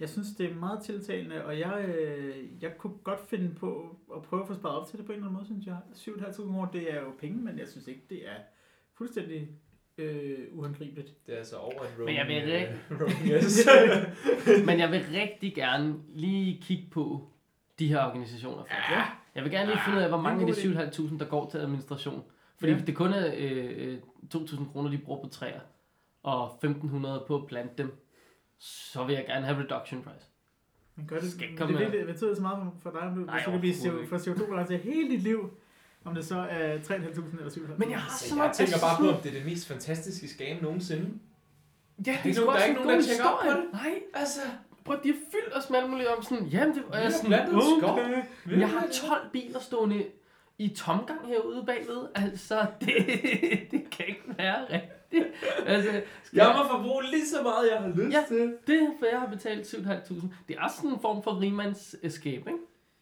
Jeg 0.00 0.08
synes, 0.08 0.28
det 0.38 0.50
er 0.50 0.54
meget 0.54 0.82
tiltalende, 0.82 1.44
og 1.44 1.58
jeg, 1.58 1.84
øh, 1.88 2.34
jeg 2.62 2.78
kunne 2.78 2.92
godt 3.04 3.20
finde 3.28 3.54
på 3.54 3.96
at 4.16 4.22
prøve 4.22 4.42
at 4.42 4.48
få 4.48 4.54
sparet 4.54 4.76
op 4.80 4.86
til 4.88 4.98
det 4.98 5.06
på 5.06 5.12
en 5.12 5.16
eller 5.18 5.28
anden 5.28 5.34
måde, 5.36 5.46
synes 5.46 5.66
jeg. 5.66 5.76
7.500 5.94 6.42
kroner, 6.52 6.70
det 6.70 6.92
er 6.94 7.00
jo 7.00 7.12
penge, 7.20 7.38
men 7.38 7.58
jeg 7.58 7.68
synes 7.68 7.86
ikke, 7.86 8.02
det 8.10 8.18
er 8.28 8.36
fuldstændig 8.94 9.48
øh, 9.98 10.38
uhåndgribeligt. 10.52 11.26
Det 11.26 11.34
er 11.34 11.38
altså 11.38 11.56
over 11.56 11.72
en 11.98 12.04
Men 12.04 12.14
jeg 12.14 12.26
vil 12.26 12.52
øh, 13.00 13.26
yes. 13.34 13.68
Men 14.66 14.78
jeg 14.78 14.90
vil 14.90 15.04
rigtig 15.12 15.54
gerne 15.54 15.94
lige 16.08 16.60
kigge 16.62 16.84
på 16.90 17.28
de 17.78 17.88
her 17.88 18.04
organisationer. 18.06 18.62
Ja. 18.90 19.02
Jeg 19.34 19.44
vil 19.44 19.52
gerne 19.52 19.70
lige 19.70 19.80
finde 19.84 19.98
ud 19.98 20.02
af, 20.02 20.08
hvor 20.08 20.20
mange 20.20 20.40
af 20.40 20.54
de 20.54 20.68
god 20.74 21.10
7.500, 21.12 21.18
der 21.18 21.24
går 21.28 21.50
til 21.50 21.58
administration. 21.58 22.22
Fordi 22.58 22.72
Ja. 22.72 22.78
det 22.86 22.94
kun 22.96 23.12
er 23.12 23.34
øh, 23.38 23.74
øh, 23.76 23.98
2.000 24.34 24.72
kroner, 24.72 24.90
de 24.90 24.98
bruger 24.98 25.22
på 25.22 25.28
træer, 25.28 25.60
og 26.22 26.64
1.500 26.64 27.26
på 27.26 27.36
at 27.36 27.46
plante 27.46 27.82
dem, 27.82 27.92
så 28.58 29.04
vil 29.04 29.14
jeg 29.14 29.24
gerne 29.26 29.46
have 29.46 29.58
reduction 29.64 30.02
price. 30.02 30.26
Men 30.96 31.06
gør 31.06 31.20
det, 31.20 31.30
Skal 31.32 31.42
ikke 31.42 31.52
det, 31.52 31.58
komme 31.60 31.78
det, 31.78 31.90
med- 31.90 31.98
det 31.98 32.06
betyder 32.06 32.28
det 32.28 32.36
så 32.36 32.42
meget 32.42 32.58
for, 32.58 32.90
for 32.90 32.90
dig, 32.98 33.08
om 33.08 33.14
du, 33.14 33.20
Nej, 33.20 33.34
hvis 33.34 33.44
du 33.44 33.50
kan 33.50 33.60
blive 33.60 33.74
overhovedet 33.82 34.08
CO, 34.10 34.16
for 34.18 34.44
CO2-balance 34.44 34.76
hele 34.76 35.10
dit 35.10 35.22
liv, 35.22 35.50
om 36.04 36.14
det 36.14 36.24
så 36.26 36.36
er 36.50 36.78
3.500 36.78 36.92
eller 37.38 37.50
7.500. 37.50 37.78
Men 37.78 37.90
jeg 37.90 37.98
har 38.00 38.10
Så 38.18 38.18
så 38.18 38.34
jeg 38.34 38.36
meget... 38.36 38.52
tænker 38.56 38.72
altså, 38.72 38.86
bare 38.86 38.96
på, 38.98 39.16
om 39.16 39.22
det 39.22 39.28
er 39.28 39.34
det 39.34 39.44
mest 39.44 39.68
fantastiske 39.68 40.28
scam 40.28 40.62
nogensinde. 40.62 41.10
Ja, 42.06 42.12
er 42.18 42.22
det 42.22 42.36
er 42.38 42.40
nogen- 42.40 42.46
der 42.48 42.52
også 42.52 42.64
er 42.64 42.68
ikke 42.68 42.80
nogen, 42.82 42.98
der 42.98 43.02
tjekker 43.06 43.24
op 43.24 43.38
på 43.42 43.48
det. 43.50 43.64
Nej, 43.72 44.00
Altså, 44.14 44.40
prøv, 44.84 44.96
de 45.04 45.08
har 45.08 45.18
fyldt 45.32 45.56
os 45.56 45.70
med 45.70 45.78
alt 45.78 45.90
muligt 45.90 46.08
om 46.08 46.22
sådan, 46.22 46.46
jamen 46.46 46.74
det 46.74 46.82
og 46.84 46.90
Vi 46.92 46.96
jeg 46.96 47.00
er 47.00 47.04
har 47.04 47.10
sådan, 47.10 47.80
skov. 47.80 47.90
okay. 47.92 48.60
Jeg 48.60 48.68
har 48.70 48.86
12 48.92 49.30
biler 49.32 49.60
stående 49.60 50.06
i 50.58 50.68
tomgang 50.68 51.26
herude 51.26 51.62
bagved, 51.66 52.06
altså 52.14 52.66
det, 52.80 52.88
det 53.70 53.90
kan 53.90 54.06
ikke 54.08 54.22
være 54.38 54.62
rigtigt. 54.72 54.92
Altså, 55.72 55.90
skal 56.22 56.36
Jeg 56.36 56.54
må 56.58 56.76
forbruge 56.76 57.02
lige 57.10 57.26
så 57.26 57.42
meget, 57.42 57.70
jeg 57.72 57.78
har 57.80 57.88
lyst 57.88 58.16
Ja. 58.16 58.24
til. 58.28 58.54
Det 58.66 58.82
er, 58.82 58.88
for 58.98 59.06
jeg 59.06 59.20
har 59.20 59.26
betalt 59.28 59.66
7.500. 59.74 60.26
Det 60.48 60.56
er 60.56 60.60
også 60.62 60.76
sådan 60.76 60.90
en 60.90 61.00
form 61.00 61.22
for 61.22 61.40
rigmands 61.40 61.94
escape, 62.02 62.36
ikke? 62.50 62.58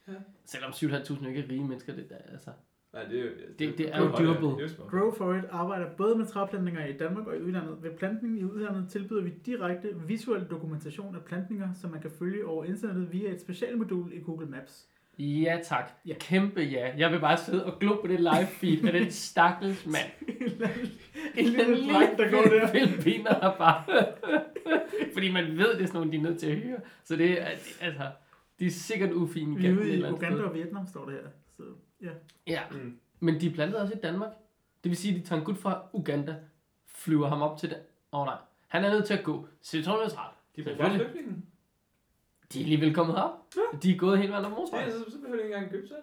Ja. 0.09 0.13
Selvom 0.45 0.71
7.500 0.71 1.29
ikke 1.29 1.41
er 1.41 1.49
rige 1.51 1.65
mennesker, 1.65 1.95
det 1.95 2.09
der, 2.11 2.17
altså. 2.33 2.51
Nej, 2.93 3.05
det 3.05 3.19
er 3.19 3.23
jo... 3.25 3.31
Det- 3.59 3.79
det 3.79 3.95
er 3.95 3.99
jo 4.03 4.09
højere. 4.09 4.27
durable. 4.27 4.49
Det 4.49 4.57
er 4.57 4.63
jo 4.63 4.69
små. 4.69 4.85
Grow 4.85 5.13
for 5.15 5.35
It 5.35 5.45
arbejder 5.51 5.87
både 5.97 6.17
med 6.19 6.27
træplantninger 6.27 6.87
i 6.87 6.93
Danmark 6.93 7.27
og 7.27 7.37
i 7.37 7.41
udlandet. 7.43 7.77
Ved 7.83 7.91
plantning 7.91 8.39
i 8.41 8.45
udlandet 8.45 8.89
tilbyder 8.91 9.23
vi 9.23 9.31
direkte 9.47 9.89
visuel 10.07 10.45
dokumentation 10.51 11.15
af 11.17 11.23
plantninger, 11.25 11.69
som 11.81 11.91
man 11.91 12.01
kan 12.01 12.11
følge 12.19 12.47
over 12.47 12.65
internettet 12.65 13.13
via 13.13 13.31
et 13.31 13.41
specialmodul 13.41 14.13
i 14.13 14.21
Google 14.21 14.47
Maps. 14.47 14.89
Ja 15.19 15.59
tak. 15.65 15.93
Ja. 16.07 16.15
Kæmpe 16.21 16.61
ja. 16.63 16.91
Jeg 16.97 17.13
vil 17.13 17.19
bare 17.21 17.37
sidde 17.37 17.67
og 17.67 17.79
glo 17.81 18.01
på 18.01 18.07
det 18.07 18.21
live 18.21 18.47
feed 18.47 18.85
af 18.85 18.93
den 18.93 19.11
stakkels 19.11 19.87
mand. 19.87 20.11
En 21.37 21.45
lille 21.45 21.93
dreng, 21.93 22.19
der 22.19 22.31
går 22.31 22.43
der. 22.43 22.67
Filipiner, 22.69 23.41
der 23.41 23.57
bare... 23.57 23.85
Fordi 25.15 25.33
man 25.33 25.45
ved, 25.59 25.75
det 25.75 25.83
er 25.83 25.87
sådan 25.87 25.93
nogle, 26.01 26.13
de 26.13 26.17
er 26.17 26.23
nødt 26.23 26.39
til 26.41 26.47
at 26.47 26.57
hyre. 26.57 26.77
Så 27.05 27.17
det 27.17 27.43
er, 27.43 27.45
altså... 27.81 28.11
De 28.59 28.67
er 28.67 28.71
sikkert 28.71 29.13
ufine 29.13 29.57
Vi 29.57 29.67
er 29.67 29.73
ude 29.73 29.95
i 29.95 30.03
Uganda 30.03 30.37
sted. 30.37 30.45
og 30.45 30.55
Vietnam, 30.55 30.87
står 30.87 31.05
det 31.05 31.15
her. 31.15 31.29
Så, 31.57 31.63
ja. 32.03 32.11
Ja, 32.47 32.61
Mm. 32.71 32.99
men 33.21 33.41
de 33.41 33.47
er 33.47 33.51
plantet 33.55 33.81
også 33.81 33.95
i 33.95 33.99
Danmark. 34.03 34.31
Det 34.85 34.91
vil 34.91 34.97
sige, 34.97 35.15
at 35.15 35.21
de 35.21 35.27
tager 35.27 35.39
en 35.41 35.45
gut 35.45 35.59
fra 35.59 35.83
Uganda, 35.93 36.35
flyver 36.95 37.29
ham 37.29 37.43
op 37.43 37.59
til 37.59 37.69
det. 37.71 37.79
Åh 38.13 38.21
oh, 38.21 38.27
nej, 38.27 38.37
han 38.69 38.85
er 38.85 38.91
nødt 38.91 39.05
til 39.05 39.15
at 39.15 39.25
gå. 39.25 39.49
CO2-neutralt. 39.63 40.35
De 40.57 40.63
bruger 40.63 40.79
bare 40.79 40.91
Selvfølgelig. 40.91 41.01
flygtningen. 41.13 41.45
De 42.55 42.61
er 42.63 42.67
lige 42.67 42.81
velkommen 42.81 43.17
herop. 43.17 43.31
De 43.83 43.93
er 43.95 43.99
gået 43.99 44.19
helt 44.19 44.31
vejen 44.33 44.45
om 44.45 44.51
Det 44.51 44.59
motorvejen. 44.59 44.89
er 44.89 44.93
så, 44.93 45.05
så 45.11 45.19
behøver 45.19 45.37
de 45.37 45.43
ikke 45.43 45.55
engang 45.55 45.73
købe 45.73 45.89
selv. 45.89 46.03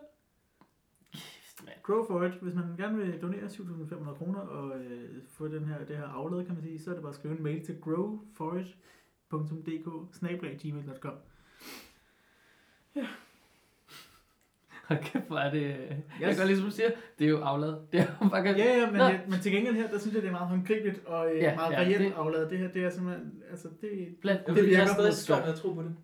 Grow 1.83 2.05
for 2.07 2.23
It, 2.25 2.33
hvis 2.33 2.55
man 2.55 2.63
gerne 2.77 2.97
vil 2.97 3.21
donere 3.21 3.45
7.500 3.45 4.13
kroner 4.17 4.39
og 4.39 4.79
øh, 4.79 5.09
få 5.29 5.47
den 5.47 5.65
her, 5.65 5.85
det 5.85 5.97
her 5.97 6.07
aflad, 6.07 6.45
kan 6.45 6.53
man 6.53 6.63
sige, 6.63 6.79
så 6.81 6.89
er 6.89 6.93
det 6.93 7.03
bare 7.03 7.09
at 7.09 7.15
skrive 7.15 7.37
en 7.37 7.43
mail 7.43 7.65
til 7.65 7.75
growforit.dk 7.81 10.15
snablag.gmail.com 10.15 11.13
Okay, 14.89 15.21
hvor 15.27 15.37
er 15.37 15.51
det... 15.51 15.61
Jeg 16.19 16.29
kan 16.29 16.37
godt 16.37 16.47
lide, 16.47 16.57
som 16.59 16.69
du 16.69 16.75
siger, 16.75 16.89
det 17.19 17.25
er 17.25 17.29
jo 17.29 17.41
afladet. 17.41 17.81
Det 17.91 17.99
er 17.99 18.05
jo 18.23 18.29
bare 18.29 18.41
Ja, 18.43 18.79
ja, 18.79 18.85
men, 18.85 18.95
Nå. 18.97 19.03
jeg, 19.03 19.23
men 19.29 19.39
til 19.39 19.51
gengæld 19.51 19.75
her, 19.75 19.89
der 19.89 19.99
synes 19.99 20.13
jeg, 20.13 20.21
det 20.23 20.27
er 20.27 20.31
meget 20.31 20.47
håndgribeligt 20.47 21.05
og 21.05 21.31
øh, 21.31 21.37
Ja, 21.41 21.49
ja, 21.49 21.55
meget 21.55 21.71
ja, 21.71 21.79
reelt 21.79 21.99
det- 21.99 22.07
det... 22.07 22.13
aflad. 22.17 22.49
Det 22.49 22.57
her, 22.57 22.71
det 22.71 22.83
er 22.83 22.89
simpelthen, 22.89 23.43
altså 23.51 23.67
det... 23.81 24.15
Blandt, 24.21 24.39
Jeg, 24.41 24.47
Det 24.47 24.55
det 24.55 24.63
virker. 24.63 24.77
jeg 24.83 25.07
er 25.09 25.13
stadig 25.13 25.43
ved 25.45 25.53
at 25.53 25.59
tro 25.59 25.73
på 25.73 25.81
det. 25.83 25.95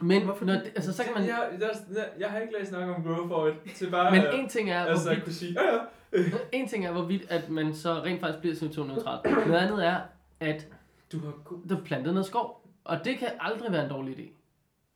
Men 0.00 0.22
Hvorfor 0.24 0.44
når, 0.44 0.52
det? 0.52 0.72
altså, 0.76 0.92
så 0.92 1.04
kan 1.04 1.12
man... 1.14 1.26
Jeg, 1.26 1.48
jeg, 1.60 1.70
jeg, 1.94 2.10
jeg 2.18 2.30
har 2.30 2.38
ikke 2.38 2.54
læst 2.58 2.72
nok 2.72 2.96
om 2.96 3.02
Grow 3.02 3.28
for 3.28 3.46
it. 3.48 3.74
Til 3.74 3.90
bare, 3.90 4.10
Men 4.10 4.40
en 4.40 4.48
ting 4.48 4.70
er, 4.70 4.84
altså, 4.84 5.04
hvorvidt, 5.04 5.24
kunne 5.24 5.32
sige, 5.32 5.62
ja, 5.62 5.74
ja. 5.74 5.82
en 6.58 6.68
ting 6.68 6.86
er, 6.86 6.92
hvorvidt 6.92 7.30
at 7.30 7.48
man 7.48 7.74
så 7.74 7.94
rent 7.94 8.20
faktisk 8.20 8.38
bliver 8.40 8.54
CO2-neutral. 8.54 9.46
Noget 9.48 9.58
andet 9.60 9.86
er, 9.86 10.00
at 10.40 10.66
Du 11.12 11.18
har 11.18 11.32
der 11.68 11.76
er 11.78 11.84
plantet 11.84 12.14
noget 12.14 12.26
skov. 12.26 12.68
Og 12.84 13.04
det 13.04 13.18
kan 13.18 13.28
aldrig 13.40 13.72
være 13.72 13.84
en 13.84 13.90
dårlig 13.90 14.18
idé. 14.18 14.32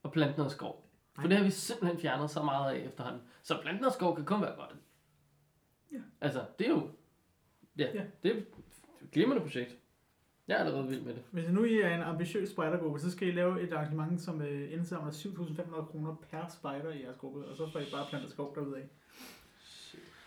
At 0.04 0.12
plante 0.12 0.36
noget 0.36 0.52
skov. 0.52 0.88
For 1.14 1.22
Nej. 1.22 1.28
det 1.28 1.36
har 1.36 1.44
vi 1.44 1.50
simpelthen 1.50 2.00
fjernet 2.00 2.30
så 2.30 2.42
meget 2.42 2.74
af 2.74 2.78
efterhånden. 2.86 3.22
Så 3.42 3.58
plante 3.62 3.80
noget 3.80 3.94
skov 3.94 4.16
kan 4.16 4.24
kun 4.24 4.42
være 4.42 4.54
godt. 4.56 4.74
Ja. 5.92 5.98
Altså, 6.20 6.40
det 6.58 6.66
er 6.66 6.70
jo... 6.70 6.88
Ja, 7.78 7.86
Ja. 7.94 8.02
det 8.22 8.30
er 8.30 8.36
et 8.36 8.46
glimrende 9.12 9.42
projekt. 9.42 9.76
Jeg 10.48 10.54
er 10.54 10.58
allerede 10.58 10.88
vild 10.88 11.00
med 11.02 11.14
det. 11.14 11.22
Hvis 11.30 11.48
nu 11.48 11.64
I 11.64 11.80
er 11.80 11.94
en 11.94 12.02
ambitiøs 12.02 12.48
spejdergruppe, 12.50 13.00
så 13.00 13.10
skal 13.10 13.28
I 13.28 13.30
lave 13.30 13.62
et 13.62 13.72
arrangement, 13.72 14.20
som 14.20 14.42
øh, 14.42 14.72
indsamler 14.72 15.12
7.500 15.12 15.84
kroner 15.84 16.14
per 16.30 16.48
spejder 16.48 16.92
i 16.92 17.02
jeres 17.02 17.16
gruppe, 17.18 17.44
og 17.44 17.56
så 17.56 17.70
får 17.72 17.78
I 17.78 17.84
bare 17.92 18.06
plantet 18.10 18.30
skov 18.30 18.54
derudad. 18.54 18.82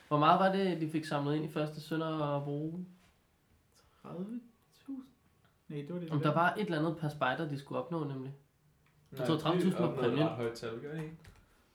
Hvor 0.08 0.18
meget 0.20 0.40
var 0.40 0.52
det, 0.52 0.82
de 0.82 0.90
fik 0.90 1.06
samlet 1.06 1.36
ind 1.36 1.46
i 1.46 1.52
første 1.52 1.82
Sønder 1.82 2.08
og 2.08 2.44
bruge? 2.44 2.86
30.000? 4.06 4.12
Nej, 5.68 5.78
det 5.82 5.94
var 5.94 6.00
det. 6.00 6.10
Om 6.10 6.20
der 6.22 6.34
var 6.34 6.54
et 6.54 6.62
eller 6.66 6.80
andet 6.80 6.98
per 6.98 7.10
spejder, 7.10 7.50
de 7.50 7.60
skulle 7.60 7.80
opnå 7.80 8.04
nemlig. 8.04 8.34
Jeg 9.18 9.28
tror, 9.28 9.36
30.000 9.38 9.82
var 9.82 9.96
præmien. 9.96 10.20
ret 10.20 10.36
højt 10.36 10.54
tal, 10.54 10.80
gør 10.82 10.94
de 10.96 11.04
ikke? 11.04 11.18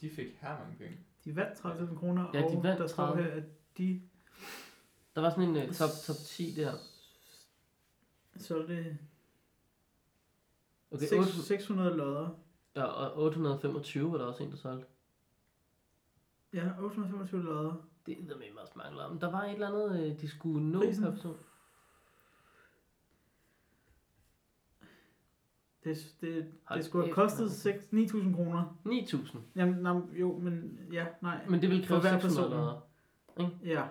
De 0.01 0.11
fik 0.11 0.39
her 0.41 0.59
mange 0.59 0.77
penge. 0.79 0.99
De 1.25 1.37
vandt 1.37 1.59
30.000 1.59 1.99
kroner, 1.99 2.31
Ja, 2.35 2.39
de 2.39 2.45
og 2.45 2.63
vandt 2.63 2.81
der 2.81 2.87
står 2.87 3.07
30. 3.07 3.23
her, 3.23 3.31
at 3.33 3.43
de 3.79 4.03
Der 5.15 5.21
var 5.21 5.31
sådan 5.31 5.45
en 5.45 5.57
uh, 5.57 5.75
top, 5.75 5.91
top 6.07 6.17
10 6.17 6.55
der. 6.57 6.73
Solgte 8.43 8.99
Okay, 10.91 11.07
okay, 11.07 11.19
8, 11.19 11.33
600 11.43 11.97
lodder. 11.97 12.29
ja, 12.77 12.85
og 12.85 13.19
825 13.23 14.13
var 14.13 14.19
der 14.19 14.25
også 14.25 14.43
en, 14.43 14.51
der 14.51 14.57
solgte. 14.57 14.87
Ja, 16.53 16.71
825 16.79 17.43
lodder. 17.43 17.75
Det 18.07 18.19
er 18.19 18.37
med 18.37 18.61
også 18.63 18.73
mange 18.77 18.97
lommer. 18.97 19.19
Der 19.21 19.31
var 19.31 19.43
et 19.45 19.53
eller 19.53 19.69
andet, 19.69 20.11
øh, 20.11 20.21
de 20.21 20.29
skulle 20.29 20.71
nå 20.71 20.79
Prisen? 20.81 21.05
per 21.05 21.11
person. 21.11 21.37
Det, 25.85 26.15
det, 26.21 26.53
Hold 26.65 26.79
det 26.79 26.87
skulle 26.87 27.05
have 27.05 27.15
kostet 27.15 27.41
mand. 27.41 27.51
6 27.51 27.85
9.000 28.13 28.35
kroner. 28.35 28.77
9.000. 28.87 29.39
Jamen, 29.57 29.75
nej, 29.83 29.93
jo, 30.21 30.39
men 30.39 30.79
ja, 30.93 31.07
nej. 31.23 31.47
Men 31.49 31.63
det 31.63 31.71
vil 31.71 31.87
For 31.87 31.89
kræve 31.89 32.01
hver 32.01 32.21
600 32.21 32.51
person. 32.51 32.51
lodder. 32.51 33.59
Ja, 33.65 33.87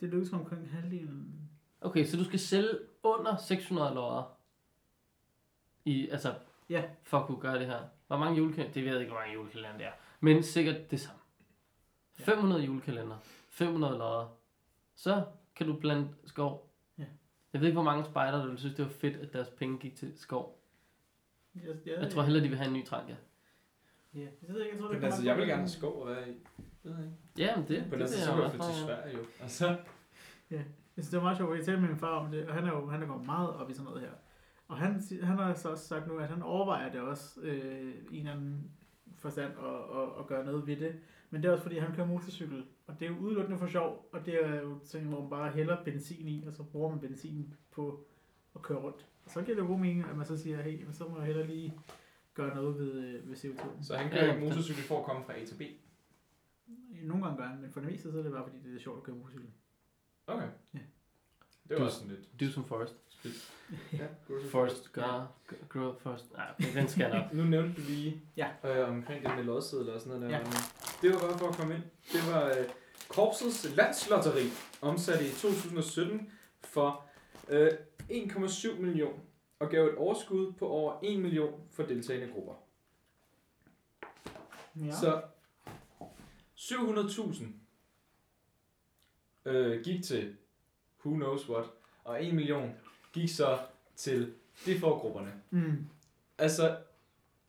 det 0.00 0.08
lykkedes 0.08 0.32
mig 0.32 0.40
omkring 0.40 0.70
halvdelen. 0.70 1.48
Okay, 1.80 2.04
så 2.06 2.16
du 2.16 2.24
skal 2.24 2.38
sælge 2.38 2.68
under 3.02 3.36
600 3.36 3.94
lodder. 3.94 4.36
I, 5.84 6.08
altså, 6.08 6.34
Ja. 6.68 6.82
for 7.02 7.18
at 7.18 7.26
kunne 7.26 7.40
gøre 7.40 7.58
det 7.58 7.66
her. 7.66 7.80
Hvor 8.06 8.16
mange 8.16 8.36
julekalender? 8.36 8.72
Det 8.74 8.84
ved 8.84 8.90
jeg 8.92 9.00
ikke, 9.00 9.12
hvor 9.12 9.20
mange 9.20 9.34
julekalender 9.34 9.76
det 9.78 9.86
er. 9.86 9.92
Men 10.20 10.42
sikkert 10.42 10.90
det 10.90 11.00
samme. 11.00 11.20
Ja. 12.18 12.24
500 12.24 12.62
julekalender. 12.62 13.16
500 13.48 13.98
lodder. 13.98 14.36
Så 14.94 15.24
kan 15.56 15.66
du 15.66 15.76
plante 15.80 16.14
skov. 16.26 16.70
Ja. 16.98 17.04
Jeg 17.52 17.60
ved 17.60 17.68
ikke, 17.68 17.76
hvor 17.76 17.90
mange 17.90 18.04
spejder, 18.04 18.38
der 18.38 18.44
ville 18.44 18.58
synes, 18.58 18.74
det 18.76 18.84
var 18.84 18.90
fedt, 18.90 19.16
at 19.16 19.32
deres 19.32 19.48
penge 19.50 19.78
gik 19.78 19.96
til 19.96 20.18
skov. 20.18 20.58
Jeg, 21.54 21.62
jeg, 21.86 22.02
Jeg 22.02 22.12
tror 22.12 22.22
hellere, 22.22 22.44
de 22.44 22.48
vil 22.48 22.58
have 22.58 22.68
en 22.68 22.74
ny 22.74 22.86
trank, 22.86 23.08
ja. 23.08 23.14
Ja, 24.14 24.20
jeg 24.20 24.30
ved 24.54 24.60
ikke, 24.60 24.72
jeg 24.74 24.80
tror, 24.80 24.88
det 24.88 24.96
Men 24.96 25.04
altså, 25.04 25.22
jeg 25.24 25.36
vil 25.36 25.46
gerne 25.46 25.60
have 25.62 25.68
skov 25.68 26.08
at 26.08 26.16
være 26.16 26.28
i. 26.30 26.32
Ved 26.82 26.94
jeg 26.96 27.04
ikke. 27.04 27.16
Ja, 27.38 27.56
men 27.56 27.68
det, 27.68 27.82
Men 27.82 27.92
det 27.92 28.00
altså, 28.00 28.16
vil 28.16 28.24
så 28.24 28.30
jeg 28.30 28.34
kan 28.34 28.42
jeg 28.42 28.44
også 28.44 28.56
flytte 28.56 28.78
til 28.78 28.86
meget 28.86 29.02
gerne. 29.02 29.02
Sverige 29.02 29.18
jo. 29.18 29.24
Altså, 29.42 29.76
Jeg 30.96 31.04
synes, 31.04 31.10
det 31.10 31.16
var 31.16 31.22
meget 31.22 31.36
sjovt, 31.36 31.52
at 31.52 31.58
jeg 31.58 31.66
talte 31.66 31.80
med 31.80 31.88
min 31.88 31.98
far 31.98 32.18
om 32.18 32.30
det, 32.30 32.46
og 32.48 32.54
han 32.54 32.64
er 32.64 32.72
jo 32.72 32.86
han 32.86 33.02
er 33.02 33.06
gået 33.06 33.26
meget 33.26 33.50
op 33.50 33.70
i 33.70 33.74
sådan 33.74 33.84
noget 33.84 34.00
her. 34.00 34.10
Og 34.68 34.78
han, 34.78 35.02
han 35.22 35.38
har 35.38 35.54
så 35.54 35.70
også 35.70 35.86
sagt 35.86 36.06
nu, 36.06 36.18
at 36.18 36.28
han 36.28 36.42
overvejer 36.42 36.92
det 36.92 37.00
også 37.00 37.40
øh, 37.40 37.94
i 38.10 38.18
en 38.18 38.26
eller 38.26 38.32
anden 38.32 38.70
forstand 39.18 39.52
at, 39.58 39.98
at, 40.00 40.08
at 40.18 40.26
gøre 40.26 40.44
noget 40.44 40.66
ved 40.66 40.76
det. 40.76 40.94
Men 41.30 41.42
det 41.42 41.48
er 41.48 41.52
også 41.52 41.62
fordi, 41.62 41.78
han 41.78 41.94
kører 41.94 42.06
motorcykel, 42.06 42.64
og 42.86 43.00
det 43.00 43.06
er 43.06 43.10
jo 43.10 43.18
udelukkende 43.18 43.58
for 43.58 43.66
sjov, 43.66 44.08
og 44.12 44.26
det 44.26 44.44
er 44.44 44.60
jo 44.60 44.78
ting, 44.84 45.08
hvor 45.08 45.20
man 45.20 45.30
bare 45.30 45.50
hælder 45.50 45.84
benzin 45.84 46.28
i, 46.28 46.44
og 46.46 46.52
så 46.54 46.62
bruger 46.62 46.90
man 46.90 47.00
benzin 47.00 47.54
på 47.70 48.06
at 48.54 48.62
køre 48.62 48.78
rundt. 48.78 49.06
Og 49.24 49.30
så 49.30 49.42
giver 49.42 49.56
det 49.56 49.62
jo 49.62 49.66
god 49.66 49.78
mening, 49.78 50.04
at 50.10 50.16
man 50.16 50.26
så 50.26 50.36
siger, 50.36 50.62
hey, 50.62 50.84
men 50.84 50.92
så 50.92 51.08
må 51.08 51.16
jeg 51.16 51.26
hellere 51.26 51.46
lige 51.46 51.74
gøre 52.34 52.54
noget 52.54 52.78
ved, 52.78 52.92
øh, 52.92 53.30
ved 53.30 53.36
CO2. 53.36 53.82
så 53.82 53.96
han 53.96 54.10
kører 54.10 54.34
ja, 54.34 54.40
motorcykel 54.40 54.82
for 54.82 54.98
at 54.98 55.04
komme 55.04 55.24
fra 55.24 55.40
A 55.40 55.44
til 55.44 55.54
B. 55.54 55.62
Nogle 57.02 57.24
gange 57.24 57.38
gør 57.42 57.48
han, 57.48 57.60
men 57.60 57.70
for 57.70 57.80
det 57.80 57.90
meste 57.90 58.12
så 58.12 58.18
er 58.18 58.22
det 58.22 58.32
bare 58.32 58.44
fordi, 58.44 58.58
det 58.64 58.74
er 58.76 58.80
sjovt 58.80 58.96
at 58.96 59.02
køre 59.02 59.16
motorcykel. 59.16 59.48
Okay. 60.26 60.46
Ja. 60.74 60.78
Det 60.78 61.70
Du- 61.70 61.74
var 61.78 61.84
også 61.84 61.98
sådan 61.98 62.10
lidt. 62.16 62.40
Do 62.40 62.52
some 62.52 62.66
forest. 62.66 62.94
Ja, 63.92 64.06
go 64.28 64.38
to 64.42 64.48
Forest, 64.48 64.92
gør, 64.92 65.32
grow 65.68 65.98
forest. 65.98 66.32
Nej, 66.32 66.46
okay, 66.58 66.74
den 66.74 66.88
skal 66.88 67.10
nok. 67.10 67.32
Nu 67.32 67.44
nævnte 67.44 67.74
du 67.82 67.86
lige 67.86 68.22
Ja. 68.36 68.48
øh, 68.64 68.88
omkring 68.88 69.24
det 69.26 69.36
med 69.36 69.44
lodsedler 69.44 69.92
og 69.94 70.00
sådan 70.00 70.20
noget 70.20 70.32
der. 70.32 70.38
Ja. 70.38 70.44
Det 71.02 71.12
var 71.14 71.18
bare 71.20 71.38
for 71.38 71.48
at 71.48 71.56
komme 71.56 71.74
ind. 71.74 71.82
Det 72.12 72.32
var 72.32 72.48
øh, 72.48 72.64
Korpsets 73.08 73.76
landslotteri, 73.76 74.42
omsat 74.80 75.22
i 75.22 75.30
2017 75.30 76.32
for 76.64 77.04
øh, 77.48 77.68
1,7 78.10 78.80
million 78.80 79.20
og 79.58 79.68
gav 79.70 79.84
et 79.86 79.94
overskud 79.96 80.52
på 80.52 80.68
over 80.68 80.98
1 81.02 81.20
million 81.20 81.60
for 81.70 81.82
deltagende 81.82 82.32
grupper. 82.34 82.54
Ja. 84.76 84.92
Så 84.92 85.22
700.000 86.56 87.44
øh, 89.44 89.84
gik 89.84 90.04
til 90.04 90.36
who 91.04 91.14
knows 91.14 91.48
what. 91.48 91.64
og 92.04 92.24
1 92.24 92.34
million 92.34 92.72
gik 93.12 93.28
så 93.28 93.58
til 93.96 94.34
default-grupperne. 94.66 95.32
Mm. 95.50 95.86
Altså, 96.38 96.76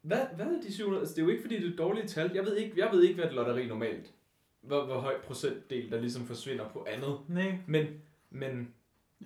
hvad, 0.01 0.25
hvad 0.35 0.45
er 0.45 0.61
de 0.61 0.73
700? 0.73 1.01
Altså, 1.01 1.15
det 1.15 1.21
er 1.21 1.25
jo 1.25 1.31
ikke, 1.31 1.41
fordi 1.41 1.55
det 1.55 1.65
er 1.65 1.71
et 1.71 1.77
dårligt 1.77 2.09
tal. 2.09 2.31
Jeg 2.33 2.45
ved 2.45 2.55
ikke, 2.55 2.73
jeg 2.77 2.89
ved 2.91 3.03
ikke 3.03 3.15
hvad 3.15 3.25
et 3.25 3.33
lotteri 3.33 3.67
normalt. 3.67 4.13
Hvor, 4.61 4.85
hvor 4.85 4.99
høj 4.99 5.21
procentdel, 5.21 5.91
der 5.91 6.01
ligesom 6.01 6.25
forsvinder 6.25 6.69
på 6.69 6.85
andet. 6.89 7.19
Nej. 7.27 7.57
Men, 7.67 7.87
men 8.29 8.73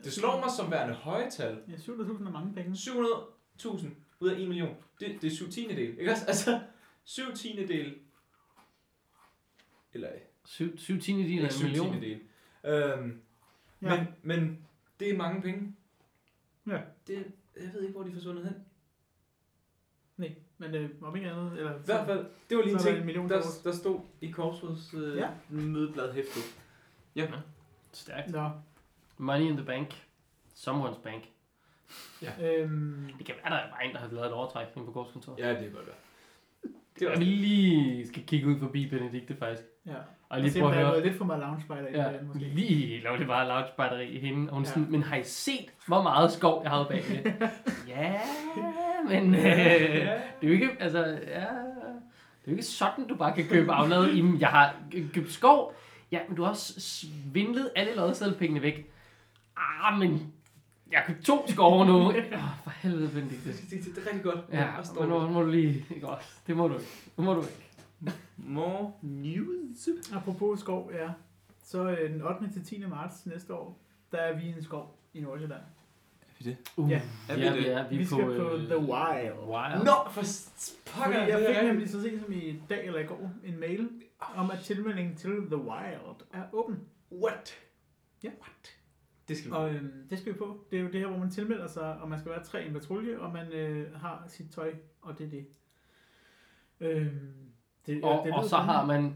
det 0.04 0.14
slår 0.14 0.40
mig 0.40 0.50
som 0.58 0.72
værende 0.72 0.94
høje 0.94 1.30
tal. 1.30 1.58
Ja, 1.68 1.74
700.000 1.74 2.28
er 2.28 2.32
mange 2.32 2.54
penge. 2.54 2.72
700.000 2.72 3.88
ud 4.20 4.30
af 4.30 4.40
1 4.40 4.48
million. 4.48 4.76
Det, 5.00 5.22
det 5.22 5.32
er 5.32 5.36
7 5.36 5.52
tiende 5.52 5.76
del, 5.76 6.00
ikke 6.00 6.12
også? 6.12 6.26
Altså, 6.28 6.60
7 7.04 7.24
tiende 7.36 7.68
del. 7.68 7.96
Eller 9.94 10.10
7, 10.46 10.78
7 10.78 11.00
tiende 11.00 11.24
del 11.24 11.40
af 11.40 11.46
en 11.46 11.52
7 11.52 11.64
million. 11.66 11.88
tiende 11.90 12.08
del. 12.08 12.20
Øhm, 12.68 13.22
Ja. 13.82 13.96
men, 13.98 14.08
men 14.24 14.68
det 15.00 15.10
er 15.10 15.18
mange 15.18 15.42
penge. 15.42 15.76
Ja. 16.68 16.82
Det, 17.08 17.32
jeg 17.62 17.70
ved 17.74 17.82
ikke, 17.82 17.94
hvor 17.94 18.04
de 18.04 18.10
er 18.10 18.14
forsvundet 18.14 18.44
hen. 18.46 18.56
Nej, 20.18 20.36
men 20.58 20.76
øh, 20.76 20.90
om 21.02 21.16
ikke 21.16 21.30
andet, 21.32 21.52
eller... 21.58 21.76
I 21.76 21.82
hvert 21.86 22.06
fald, 22.06 22.26
det 22.50 22.58
var 22.58 22.64
lige 22.64 22.74
en 22.74 22.78
der 22.80 22.84
ting, 22.84 23.08
der, 23.08 23.28
dollars. 23.28 23.58
der 23.58 23.72
stod 23.72 24.00
i 24.22 24.32
Korsråds 24.32 24.94
øh, 24.94 25.18
Ja. 25.18 25.30
mødblad 25.50 26.14
hæftet. 26.14 26.44
Stærkt. 27.92 28.32
Nå, 28.32 28.50
Money 29.18 29.46
in 29.46 29.58
the 29.58 29.66
bank. 29.66 29.94
Someone's 30.56 31.02
bank. 31.04 31.24
øhm, 32.42 33.10
Det 33.18 33.26
kan 33.26 33.36
være, 33.44 33.50
der 33.54 33.58
er 33.58 33.70
bare 33.70 33.86
en, 33.86 33.94
der 33.94 34.00
har 34.00 34.08
lavet 34.08 34.28
et 34.28 34.34
overtrækning 34.34 34.88
på 34.88 34.92
gårdskontoret. 34.94 35.40
Ja, 35.40 35.50
det 35.50 35.60
kan 35.64 35.72
godt 35.72 35.88
være. 35.88 35.96
Det 37.00 37.02
Jeg 37.02 37.10
var 37.12 37.18
vil 37.18 37.28
lige 37.28 38.08
skal 38.08 38.24
kigge 38.24 38.48
ud 38.48 38.60
forbi 38.60 38.88
Benedikte 38.90 39.36
faktisk. 39.40 39.64
ja. 39.86 39.94
Og 40.30 40.42
lige 40.42 40.60
prøve 40.62 40.76
at 40.76 40.86
høre. 40.88 41.04
lidt 41.04 41.18
for 41.18 41.26
meget 41.26 41.42
lounge 41.42 41.62
spider 41.62 42.04
Ja, 42.04 42.12
ja, 42.12 42.22
måske. 42.28 42.40
lige 42.40 43.04
lave 43.04 43.18
det 43.18 43.28
bare 43.28 43.48
loungebatteri 43.48 44.08
i 44.10 44.20
hende. 44.20 44.50
Og 44.50 44.54
hun 44.56 44.64
Ja. 44.64 44.70
sådan, 44.70 44.88
men 44.92 45.04
har 45.04 45.16
I 45.16 45.24
set, 45.24 45.66
hvor 45.88 46.02
meget 46.02 46.32
skov 46.32 46.62
jeg 46.64 46.72
havde 46.72 46.86
bagved? 46.90 47.32
ja, 47.98 48.14
men 49.10 49.36
øh, 49.36 49.42
det 49.42 50.08
er 50.42 50.48
jo 50.48 50.52
ikke, 50.52 50.70
altså, 50.80 51.06
ja, 51.06 51.16
det 51.16 52.46
er 52.46 52.48
jo 52.48 52.52
ikke 52.52 52.64
sådan, 52.64 53.08
du 53.08 53.16
bare 53.16 53.34
kan 53.36 53.46
købe 53.50 53.72
aflad 53.72 54.08
i. 54.14 54.24
Jeg 54.40 54.50
har 54.50 54.76
købt 55.14 55.32
skov, 55.32 55.74
ja, 56.12 56.20
men 56.28 56.38
du 56.38 56.44
har 56.44 56.50
også 56.50 56.80
svindlet 56.82 57.70
alle 57.76 57.96
lodseddelpengene 57.96 58.62
væk. 58.62 58.92
Ah, 59.58 60.00
men 60.00 60.34
jeg 60.92 61.00
har 61.00 61.06
købt 61.14 61.26
to 61.26 61.48
skove 61.48 61.86
nu. 61.86 61.94
Oh, 62.12 62.14
for 62.64 62.70
helvede, 62.70 63.10
Benedikte. 63.10 63.50
det, 63.52 63.70
det, 63.70 63.96
det 63.96 63.98
er 64.04 64.06
rigtig 64.08 64.24
godt. 64.24 64.40
Ja, 64.52 64.78
Også 64.78 64.94
men 65.00 65.10
nu 65.10 65.28
må 65.28 65.42
du 65.44 65.50
lige, 65.50 65.86
ikke 65.96 66.08
også? 66.08 66.28
Det 66.48 66.58
må 66.58 66.68
du 66.68 66.74
ikke. 66.74 66.90
Det 67.16 67.24
må 67.26 67.34
du 67.34 67.42
ikke. 67.42 67.64
More 68.38 68.92
news. 69.02 69.90
Apropos 70.14 70.60
skov, 70.60 70.92
ja. 70.94 71.10
Så 71.64 71.90
øh, 71.90 72.14
den 72.14 72.22
8. 72.22 72.52
til 72.54 72.64
10. 72.66 72.84
marts 72.90 73.26
næste 73.26 73.54
år, 73.54 73.80
der 74.12 74.18
er 74.18 74.36
vi 74.38 74.44
i 74.46 74.50
en 74.50 74.64
skov 74.64 75.00
i 75.14 75.22
Nordsjælland. 75.22 75.62
Uh, 76.78 76.92
Ja. 76.92 77.02
Er 77.30 77.36
vi 77.36 77.42
ja, 77.42 77.54
det? 77.54 77.58
vi 77.60 77.68
er, 77.68 77.88
vi 77.90 77.96
er 77.96 78.00
Vi 78.00 78.06
skal 78.06 78.18
på 78.18 78.32
øh, 78.32 78.66
The 78.68 78.78
Wild. 78.78 79.34
Wild. 79.48 79.84
Nå, 79.86 79.92
for 80.12 80.22
s- 80.24 80.76
Fordi 80.86 81.04
pokker, 81.04 81.20
jeg 81.20 81.38
det 81.40 81.50
er 81.50 81.60
fik 81.60 81.68
nemlig 81.70 81.90
så 81.90 82.02
sent 82.02 82.22
som 82.24 82.34
i 82.34 82.62
dag 82.70 82.86
eller 82.88 83.00
i 83.00 83.04
går 83.06 83.32
en 83.46 83.60
mail 83.60 83.90
om, 84.36 84.52
at 84.52 84.60
tilmeldingen 84.60 85.16
til 85.16 85.30
The 85.48 85.58
Wild 85.58 86.16
er 86.34 86.42
åben. 86.54 86.80
What? 87.12 87.54
Ja. 88.24 88.30
What? 88.30 88.77
Det 89.28 89.38
skal 89.38 89.52
vi. 89.52 89.56
Og 89.56 89.74
øhm, 89.74 90.08
det 90.10 90.20
skal 90.20 90.34
vi 90.34 90.38
på. 90.38 90.66
Det 90.72 90.80
er 90.80 90.84
jo 90.84 90.88
det 90.92 91.00
her, 91.00 91.08
hvor 91.08 91.18
man 91.18 91.30
tilmelder 91.32 91.68
sig, 91.68 91.98
og 91.98 92.10
man 92.10 92.20
skal 92.20 92.32
være 92.32 92.44
tre 92.44 92.64
i 92.64 92.68
en 92.68 92.74
patrulje, 92.74 93.20
og 93.20 93.34
man 93.34 93.52
øh, 93.52 93.96
har 93.96 94.24
sit 94.28 94.52
tøj, 94.52 94.74
og 95.02 95.18
det 95.18 95.26
er 95.26 95.30
det. 95.30 95.48
Øhm, 96.80 97.34
det, 97.86 98.04
Og, 98.04 98.26
det 98.26 98.34
og 98.34 98.44
så 98.46 98.56
har 98.56 98.86
man 98.86 99.16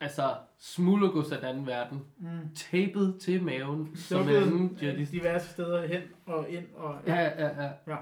altså 0.00 0.36
smuglergods 0.58 1.32
af 1.32 1.38
den 1.38 1.48
anden 1.48 1.66
verden 1.66 2.04
mm, 2.18 2.54
tapet 2.54 3.16
til 3.20 3.42
maven 3.44 3.96
som 3.96 4.28
en 4.28 4.78
jetty. 4.82 5.12
diverse 5.12 5.48
steder 5.48 5.86
hen 5.86 6.02
og 6.26 6.48
ind. 6.50 6.66
Og, 6.74 7.00
Ja, 7.06 7.46
ja, 7.46 7.72
ja. 7.86 7.96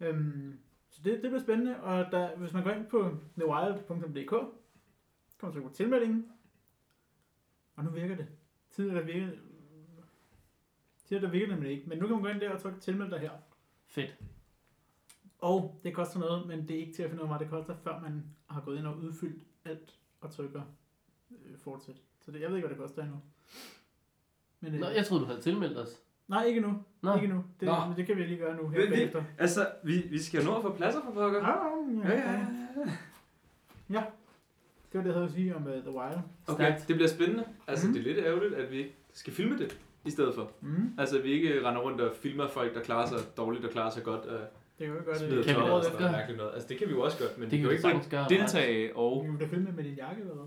Øhm, 0.00 0.58
så 0.90 1.00
det, 1.04 1.12
det 1.12 1.30
bliver 1.30 1.40
spændende, 1.42 1.76
og 1.80 2.06
der, 2.12 2.36
hvis 2.36 2.52
man 2.52 2.62
går 2.64 2.70
ind 2.70 2.86
på 2.86 3.16
thewild.dk, 3.38 4.30
kan 4.30 4.38
man 5.42 5.52
trykke 5.52 5.68
på 5.68 5.74
tilmeldingen, 5.74 6.26
og 7.76 7.84
nu 7.84 7.90
virker 7.90 8.16
det. 8.16 8.26
Tidligere 8.70 9.04
virkede, 9.04 9.36
tidligere 11.08 11.26
der 11.26 11.30
virkede 11.32 11.50
det 11.50 11.58
nemlig 11.58 11.72
ikke, 11.76 11.88
men 11.88 11.98
nu 11.98 12.06
kan 12.06 12.14
man 12.16 12.22
gå 12.22 12.28
ind 12.28 12.40
der 12.40 12.50
og 12.50 12.60
trykke 12.62 12.80
tilmeld 12.80 13.10
dig 13.10 13.18
her. 13.20 13.30
Fedt. 13.86 14.14
Og 15.38 15.80
det 15.84 15.94
koster 15.94 16.18
noget, 16.20 16.46
men 16.48 16.68
det 16.68 16.76
er 16.76 16.80
ikke 16.80 16.92
til 16.92 17.02
at 17.02 17.10
finde 17.10 17.22
ud 17.24 17.28
af, 17.28 17.34
hvad 17.36 17.46
det 17.46 17.50
koster, 17.50 17.74
før 17.84 18.00
man 18.00 18.24
har 18.46 18.60
gået 18.60 18.78
ind 18.78 18.86
og 18.86 18.96
udfyldt 18.98 19.42
alt 19.64 19.94
og 20.20 20.30
trykker 20.30 20.62
øh, 21.30 21.58
fortsæt. 21.58 21.96
Så 22.20 22.30
det, 22.30 22.40
jeg 22.40 22.48
ved 22.48 22.56
ikke, 22.56 22.68
hvad 22.68 22.76
det 22.76 22.82
koster 22.84 23.02
endnu. 23.02 23.16
Men, 24.60 24.74
øh, 24.74 24.80
Nå, 24.80 24.86
jeg 24.86 25.06
troede, 25.06 25.22
du 25.22 25.26
havde 25.28 25.40
tilmeldt 25.40 25.78
os. 25.78 26.02
Nej, 26.28 26.44
ikke 26.44 26.60
nu. 26.60 26.82
Nå. 27.02 27.14
Ikke 27.14 27.26
nu. 27.26 27.44
Det, 27.60 27.66
Nå. 27.68 27.86
men 27.86 27.96
det 27.96 28.06
kan 28.06 28.16
vi 28.16 28.22
lige 28.24 28.38
gøre 28.38 28.56
nu 28.62 28.68
her 28.68 28.80
vi- 28.84 28.90
bagefter. 28.90 29.24
Altså, 29.38 29.68
vi, 29.84 29.98
vi 30.10 30.18
skal 30.18 30.44
nå 30.44 30.56
at 30.56 30.62
få 30.62 30.74
pladser 30.76 31.00
for 31.04 31.10
pokker. 31.12 31.42
Ah, 31.42 32.08
ja, 32.10 32.46
ja. 33.90 34.04
Det 34.92 34.98
var 34.98 35.00
det, 35.00 35.06
jeg 35.06 35.12
havde 35.14 35.26
at 35.26 35.32
sige 35.32 35.56
om 35.56 35.62
uh, 35.66 35.68
The 35.72 35.90
Wild. 35.90 36.18
Okay, 36.46 36.64
Stærkt. 36.64 36.88
det 36.88 36.96
bliver 36.96 37.08
spændende. 37.08 37.44
Altså, 37.66 37.86
Mhm. 37.86 37.94
det 37.94 38.00
er 38.00 38.14
lidt 38.14 38.26
ærgerligt, 38.26 38.54
at 38.54 38.70
vi 38.70 38.76
ikke 38.76 38.94
skal 39.12 39.32
filme 39.32 39.58
det 39.58 39.80
i 40.08 40.10
stedet 40.10 40.34
for. 40.34 40.50
Mm. 40.60 40.92
Altså, 40.98 41.18
at 41.18 41.24
vi 41.24 41.30
ikke 41.32 41.66
render 41.68 41.80
rundt 41.80 42.00
og 42.00 42.12
filmer 42.22 42.48
folk, 42.48 42.74
der 42.74 42.80
klarer 42.80 43.06
sig 43.08 43.18
dårligt 43.36 43.64
og 43.64 43.70
klarer 43.70 43.90
sig 43.90 44.02
godt. 44.02 44.24
Uh, 44.26 44.32
Det 44.78 44.86
kan 44.86 44.90
vi 44.94 45.00
Smider 45.18 45.36
det. 45.36 45.44
Kan 45.46 45.56
vi 45.56 45.60
og 45.60 45.70
året 45.70 45.86
efter. 45.86 45.98
noget 46.00 46.12
mærkeligt 46.12 46.38
noget. 46.38 46.52
Altså, 46.54 46.68
det 46.68 46.78
kan 46.78 46.88
vi 46.88 46.92
jo 46.92 47.00
også 47.00 47.18
godt, 47.18 47.38
men 47.38 47.44
Det 47.50 47.52
vi 47.52 47.56
kan 47.56 47.80
kan 47.80 47.90
jo 47.90 47.96
ikke 47.98 48.10
gøre. 48.10 48.26
deltage 48.28 48.96
og... 48.96 49.24
Vi 49.26 49.30
må 49.30 49.38
da 49.38 49.46
filme 49.46 49.72
med 49.76 49.84
din 49.84 49.94
jakke 49.94 50.20
eller 50.20 50.34
hvad? 50.34 50.44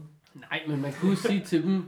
Nej, 0.49 0.61
men 0.67 0.81
man 0.81 0.93
kunne 1.01 1.15
sige 1.15 1.41
til 1.45 1.63
dem, 1.63 1.83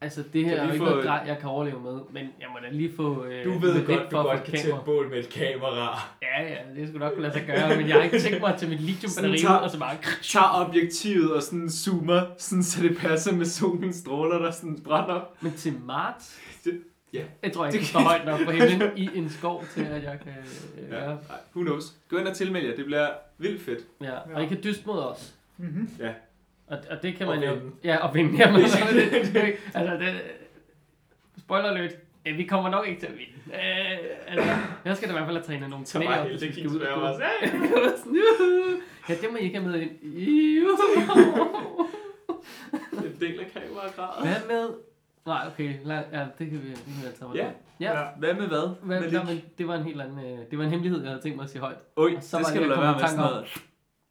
altså 0.00 0.24
det 0.32 0.44
her 0.44 0.56
er 0.60 0.64
jo 0.66 0.72
ikke 0.72 0.84
få- 0.84 0.90
noget 0.90 1.04
grej, 1.04 1.24
jeg 1.26 1.38
kan 1.38 1.48
overleve 1.48 1.80
med, 1.80 1.92
men 2.12 2.22
jeg 2.40 2.48
må 2.52 2.58
da 2.62 2.68
lige 2.76 2.92
få 2.96 3.24
øh, 3.24 3.44
Du 3.44 3.58
ved 3.58 3.86
godt, 3.86 3.98
du 3.98 4.08
for 4.10 4.18
at 4.18 4.24
få 4.24 4.28
godt 4.28 4.38
et 4.38 4.44
kan 4.44 4.58
tænde 4.58 4.80
bål 4.84 5.10
med 5.10 5.18
et 5.18 5.28
kamera. 5.28 6.00
Ja, 6.22 6.42
ja, 6.42 6.56
det 6.80 6.88
skulle 6.88 7.04
nok 7.04 7.12
kunne 7.12 7.22
lade 7.22 7.32
sig 7.34 7.44
gøre, 7.46 7.76
men 7.76 7.88
jeg 7.88 7.96
har 7.96 8.02
ikke 8.02 8.18
tænkt 8.20 8.40
mig 8.40 8.52
at 8.54 8.60
tage 8.60 8.70
mit 8.70 8.80
lithiumbatteri 8.80 9.44
ud, 9.46 9.62
og 9.62 9.70
så 9.70 9.78
bare... 9.78 9.96
Tager 10.22 10.66
objektivet 10.68 11.32
og 11.34 11.42
sådan 11.42 11.70
zoomer, 11.70 12.20
sådan, 12.38 12.62
så 12.62 12.82
det 12.82 12.96
passer 12.96 13.32
med 13.34 13.46
solens 13.46 13.96
stråler, 13.96 14.38
der 14.38 14.50
sådan 14.50 14.80
brænder. 14.84 15.20
Men 15.40 15.52
til 15.52 15.72
marts, 15.86 16.40
Det- 16.64 16.80
ja. 17.12 17.22
jeg 17.42 17.52
tror 17.52 17.66
ikke, 17.66 17.72
Det 17.72 17.80
kan- 17.80 17.88
står 17.88 18.00
højt 18.00 18.26
nok 18.26 18.40
på 18.44 18.50
himlen 18.50 18.82
i 18.96 19.08
en 19.14 19.30
skov 19.30 19.64
til, 19.74 19.80
at 19.82 20.02
jeg 20.02 20.18
kan 20.24 20.32
øh, 20.82 20.90
Ja. 20.90 21.00
ja. 21.00 21.06
Nej, 21.06 21.16
who 21.54 21.62
knows. 21.62 21.84
Gå 22.08 22.16
ind 22.18 22.28
og 22.28 22.36
tilmeld 22.36 22.66
jer, 22.66 22.76
det 22.76 22.84
bliver 22.84 23.08
vildt 23.38 23.62
fedt. 23.62 23.80
ja. 24.02 24.14
Og 24.34 24.42
I 24.42 24.46
kan 24.46 24.58
dyste 24.64 24.82
mod 24.86 24.98
os. 24.98 25.34
Mm-hmm. 25.56 25.90
Og, 26.70 26.78
og 26.90 27.02
det 27.02 27.16
kan 27.16 27.28
Og 27.28 27.34
man 27.36 27.44
jo... 27.44 27.52
vinde. 27.54 27.70
Ja, 27.84 27.96
og 27.96 28.14
vinde. 28.14 28.38
Jamen, 28.42 28.68
så 28.68 28.78
er 28.84 28.92
det, 28.92 29.34
det, 29.34 29.54
altså, 29.74 29.96
det, 30.06 30.14
spoiler 31.38 31.68
alert. 31.68 31.90
Ja, 32.26 32.32
vi 32.36 32.44
kommer 32.44 32.70
nok 32.70 32.88
ikke 32.88 33.00
til 33.00 33.06
at 33.06 33.12
vinde. 33.12 33.32
Øh, 33.54 33.98
altså, 34.26 34.50
jeg 34.84 34.96
skal 34.96 35.08
da 35.08 35.12
i 35.14 35.16
hvert 35.16 35.26
fald 35.26 35.36
have 35.36 35.44
trænet 35.46 35.70
nogle 35.70 35.86
knæ 35.86 36.06
op, 36.06 36.26
det 36.26 36.32
ud 36.32 36.38
gik 36.52 36.66
også. 36.66 37.22
Sådan, 38.04 38.14
juhu. 38.16 38.80
Ja, 39.08 39.14
det 39.14 39.28
må 39.32 39.36
I 39.36 39.40
ikke 39.40 39.58
have 39.58 39.70
med 39.70 39.80
ind. 39.80 39.90
En 43.04 43.16
del 43.20 43.40
af 43.40 43.46
kameragradet. 43.52 44.28
Hvad 44.28 44.56
med... 44.56 44.68
Nej, 45.26 45.46
okay. 45.52 45.74
La- 45.84 46.16
Ja, 46.18 46.24
det 46.38 46.50
kan 46.50 46.62
vi, 46.62 46.68
det 46.68 46.84
kan 46.84 46.94
vi 47.02 47.06
altså 47.06 47.24
Ja. 47.34 47.46
Ja. 47.80 48.04
Hvad 48.18 48.34
med 48.34 48.46
hvad? 48.46 48.68
Hvad, 48.82 49.00
Med 49.00 49.24
men 49.24 49.40
det 49.58 49.68
var 49.68 49.74
en 49.74 49.82
helt 49.84 50.00
anden... 50.00 50.18
øh, 50.18 50.38
Det 50.50 50.58
var 50.58 50.64
en 50.64 50.70
hemmelighed, 50.70 51.00
jeg 51.02 51.10
havde 51.10 51.22
tænkt 51.22 51.36
mig 51.36 51.44
at 51.44 51.50
sige 51.50 51.60
højt. 51.60 51.76
Oj, 51.96 52.08
det 52.10 52.24
skal 52.24 52.62
du 52.62 52.68
lade 52.68 52.80
være 52.80 52.92
med 52.92 53.00
sådan 53.08 53.16
noget. 53.16 53.46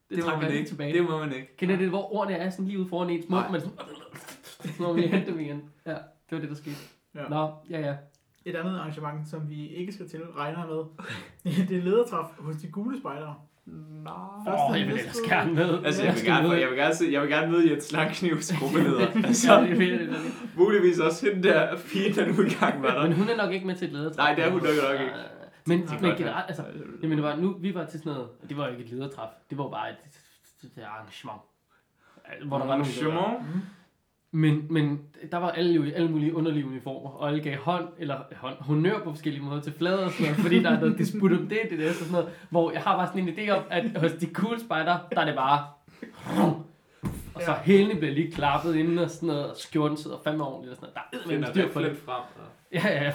Det, 0.08 0.16
Det 0.16 0.24
må 0.24 0.30
trækker 0.30 0.48
man 0.48 0.56
ikke. 0.58 0.68
tilbage. 0.68 0.92
Det 0.92 1.02
må 1.02 1.18
man 1.18 1.32
ikke. 1.32 1.56
Kender 1.56 1.76
det, 1.76 1.88
hvor 1.88 2.14
ordene 2.14 2.36
er 2.36 2.50
sådan 2.50 2.64
lige 2.66 2.78
ude 2.78 2.88
foran 2.88 3.10
ens 3.10 3.24
mund, 3.28 3.40
Nej. 3.40 3.50
men 3.50 3.60
sådan... 3.60 3.76
Så 4.64 4.82
må 4.82 4.92
man 4.92 4.96
lige 5.00 5.08
hente 5.08 5.30
dem 5.32 5.40
igen. 5.40 5.62
Ja, 5.86 5.90
det 5.90 6.00
var 6.30 6.38
det, 6.38 6.48
der 6.48 6.54
skete. 6.54 6.76
Ja. 7.14 7.28
Nå, 7.28 7.50
ja, 7.70 7.80
ja. 7.80 7.94
Et 8.44 8.56
andet 8.56 8.78
arrangement, 8.78 9.28
som 9.28 9.50
vi 9.50 9.68
ikke 9.68 9.92
skal 9.92 10.08
til, 10.08 10.20
regner 10.36 10.66
med. 10.66 11.06
det 11.68 11.76
er 11.76 11.82
ledertræf 11.82 12.24
hos 12.38 12.56
de 12.56 12.68
gule 12.68 12.98
spejdere. 12.98 13.34
Nå. 14.04 14.10
Åh, 14.46 14.52
er 14.72 14.76
jeg 14.76 14.86
vil 14.86 14.98
ellers 14.98 15.20
gerne 15.28 15.54
med. 15.54 15.84
Altså, 15.84 16.04
jeg 16.04 16.14
vil, 16.14 16.24
gerne, 16.24 16.50
jeg, 16.50 16.68
vil 16.68 16.76
gerne, 16.78 16.94
se, 16.94 17.08
jeg 17.12 17.22
vil 17.22 17.30
gerne 17.30 17.52
møde 17.52 17.70
Jens 17.70 17.92
Langknivs 17.92 18.52
gruppeleder. 18.58 19.06
altså, 19.24 19.66
muligvis 20.56 20.98
også 20.98 21.26
hende 21.26 21.48
der 21.48 21.76
fine, 21.76 22.14
der 22.14 22.26
nu 22.26 22.42
engang 22.42 22.82
var 22.82 22.94
der. 22.94 23.02
Men 23.02 23.12
hun 23.12 23.28
er 23.28 23.36
nok 23.36 23.52
ikke 23.52 23.66
med 23.66 23.74
til 23.76 23.86
et 23.86 23.92
ledertræf. 23.92 24.16
Nej, 24.16 24.34
det 24.34 24.44
er 24.44 24.50
hun 24.50 24.60
nok 24.60 24.70
nok 24.90 25.00
ikke. 25.00 25.12
Men, 25.68 25.78
Nej, 25.80 26.00
men 26.00 26.16
generelt, 26.16 26.44
altså, 26.48 26.64
det 27.02 27.22
var, 27.22 27.36
nu, 27.36 27.56
vi 27.60 27.74
var 27.74 27.84
til 27.86 27.98
sådan 28.00 28.12
noget, 28.12 28.28
og 28.42 28.48
det 28.48 28.56
var 28.56 28.64
jo 28.66 28.70
ikke 28.72 28.84
et 28.84 28.90
ledertræf, 28.90 29.28
det 29.50 29.58
var 29.58 29.68
bare 29.68 29.90
et, 29.90 29.96
et, 30.64 30.70
et 30.78 30.82
arrangement. 30.84 31.40
Hvor 32.46 32.58
der 32.58 32.66
var 32.66 32.76
nogle. 33.04 33.38
Mm. 33.54 33.60
Men, 34.30 34.66
men 34.70 35.00
der 35.32 35.38
var 35.38 35.50
alle 35.50 35.72
jo 35.74 35.82
i 35.84 35.92
alle 35.92 36.10
mulige 36.10 36.34
underlige 36.34 36.66
uniformer, 36.66 37.10
og 37.10 37.28
alle 37.28 37.40
gav 37.42 37.56
hånd, 37.56 37.88
eller 37.98 38.20
hånd, 38.36 38.54
honør 38.60 38.98
på 39.04 39.10
forskellige 39.10 39.44
måder 39.44 39.60
til 39.60 39.72
flader 39.78 40.04
og 40.04 40.10
sådan 40.10 40.26
noget, 40.26 40.36
fordi 40.42 40.62
der 40.62 40.70
er 40.70 40.80
noget 40.80 40.98
disput 40.98 41.32
om 41.32 41.48
det, 41.48 41.58
det 41.70 41.78
der, 41.78 41.92
sådan 41.92 42.12
noget, 42.12 42.28
hvor 42.50 42.70
jeg 42.72 42.82
har 42.82 42.96
bare 42.96 43.06
sådan 43.06 43.28
en 43.28 43.34
idé 43.38 43.50
om, 43.50 43.62
at 43.70 44.00
hos 44.00 44.12
de 44.12 44.26
cool 44.32 44.58
spider, 44.60 44.98
der 45.12 45.20
er 45.20 45.24
det 45.24 45.34
bare, 45.34 45.66
og 47.34 47.42
så 47.42 47.50
Ja. 47.50 47.58
hælene 47.62 47.94
bliver 48.00 48.14
lige 48.14 48.32
klappet 48.32 48.74
inden 48.76 48.98
og 48.98 49.10
sådan 49.10 49.26
noget, 49.26 49.50
og 49.50 49.56
skjorten 49.56 49.96
sidder 49.96 50.16
fandme 50.24 50.44
ordentligt 50.44 50.70
og 50.70 50.76
sådan 50.76 50.92
noget. 50.94 51.10
Der 51.12 51.18
er 51.18 51.36
eddermame 51.36 51.46
styr 51.54 51.72
på 51.72 51.80
det. 51.82 51.96
frem. 52.04 52.14
og- 52.14 52.42
Ja, 52.72 53.04
ja. 53.04 53.12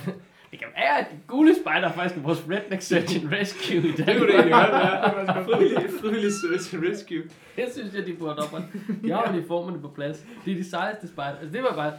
Det 0.54 0.62
kan 0.62 0.68
være, 0.76 0.98
at 1.00 1.06
de 1.12 1.18
gule 1.28 1.56
spejder 1.62 1.92
faktisk 1.92 2.18
er 2.20 2.22
vores 2.22 2.44
Redneck 2.50 2.82
Search 2.82 3.22
and 3.24 3.32
Rescue 3.34 3.82
Det 3.82 4.18
kunne 4.18 4.28
det 4.28 4.36
egentlig 4.36 4.54
godt 4.54 4.72
være. 4.72 5.38
Det 5.38 5.46
Frivillig, 5.46 5.90
frivillig 6.02 6.32
search 6.42 6.76
and 6.76 6.84
rescue. 6.92 7.24
Det 7.56 7.66
synes 7.74 7.94
jeg, 7.94 8.06
de 8.06 8.14
burde 8.14 8.36
op. 8.36 8.62
De 9.04 9.12
har 9.12 9.30
uniformerne 9.34 9.82
på 9.82 9.88
plads. 9.88 10.26
De 10.46 10.52
er 10.52 10.56
de 10.56 10.70
sejeste 10.70 11.08
spejder. 11.08 11.38
Altså, 11.40 11.54
det 11.54 11.64
var 11.64 11.76
bare 11.76 11.94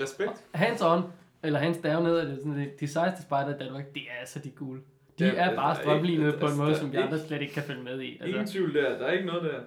Respekt. 0.00 0.30
hands 0.54 0.82
on. 0.82 1.02
eller 1.42 1.58
hans 1.58 1.76
stave 1.76 2.02
ned, 2.02 2.18
er 2.18 2.24
det 2.24 2.36
sådan, 2.38 2.58
det, 2.58 2.80
de 2.80 2.88
sejeste 2.88 3.22
spejder 3.22 3.54
i 3.54 3.58
Danmark, 3.58 3.84
det 3.94 4.02
er 4.02 4.20
altså 4.20 4.38
de 4.38 4.50
gule. 4.50 4.80
De 5.18 5.24
Ja, 5.24 5.30
er 5.34 5.48
der 5.48 5.56
bare 5.56 5.76
strømlinede 5.76 6.26
ikke- 6.26 6.38
på 6.38 6.44
en 6.46 6.50
altså, 6.52 6.62
måde, 6.62 6.76
som 6.76 6.88
er 6.88 6.92
de 6.92 6.98
andre 6.98 7.16
ikke- 7.16 7.28
slet 7.28 7.40
ikke 7.42 7.54
kan 7.54 7.62
følge 7.62 7.82
med 7.82 8.00
i. 8.00 8.06
Ingen 8.06 8.34
Altså, 8.40 8.52
tvivl 8.54 8.74
der. 8.74 8.98
Der 8.98 9.06
er 9.06 9.10
ikke 9.12 9.26
noget 9.26 9.42
der. 9.42 9.58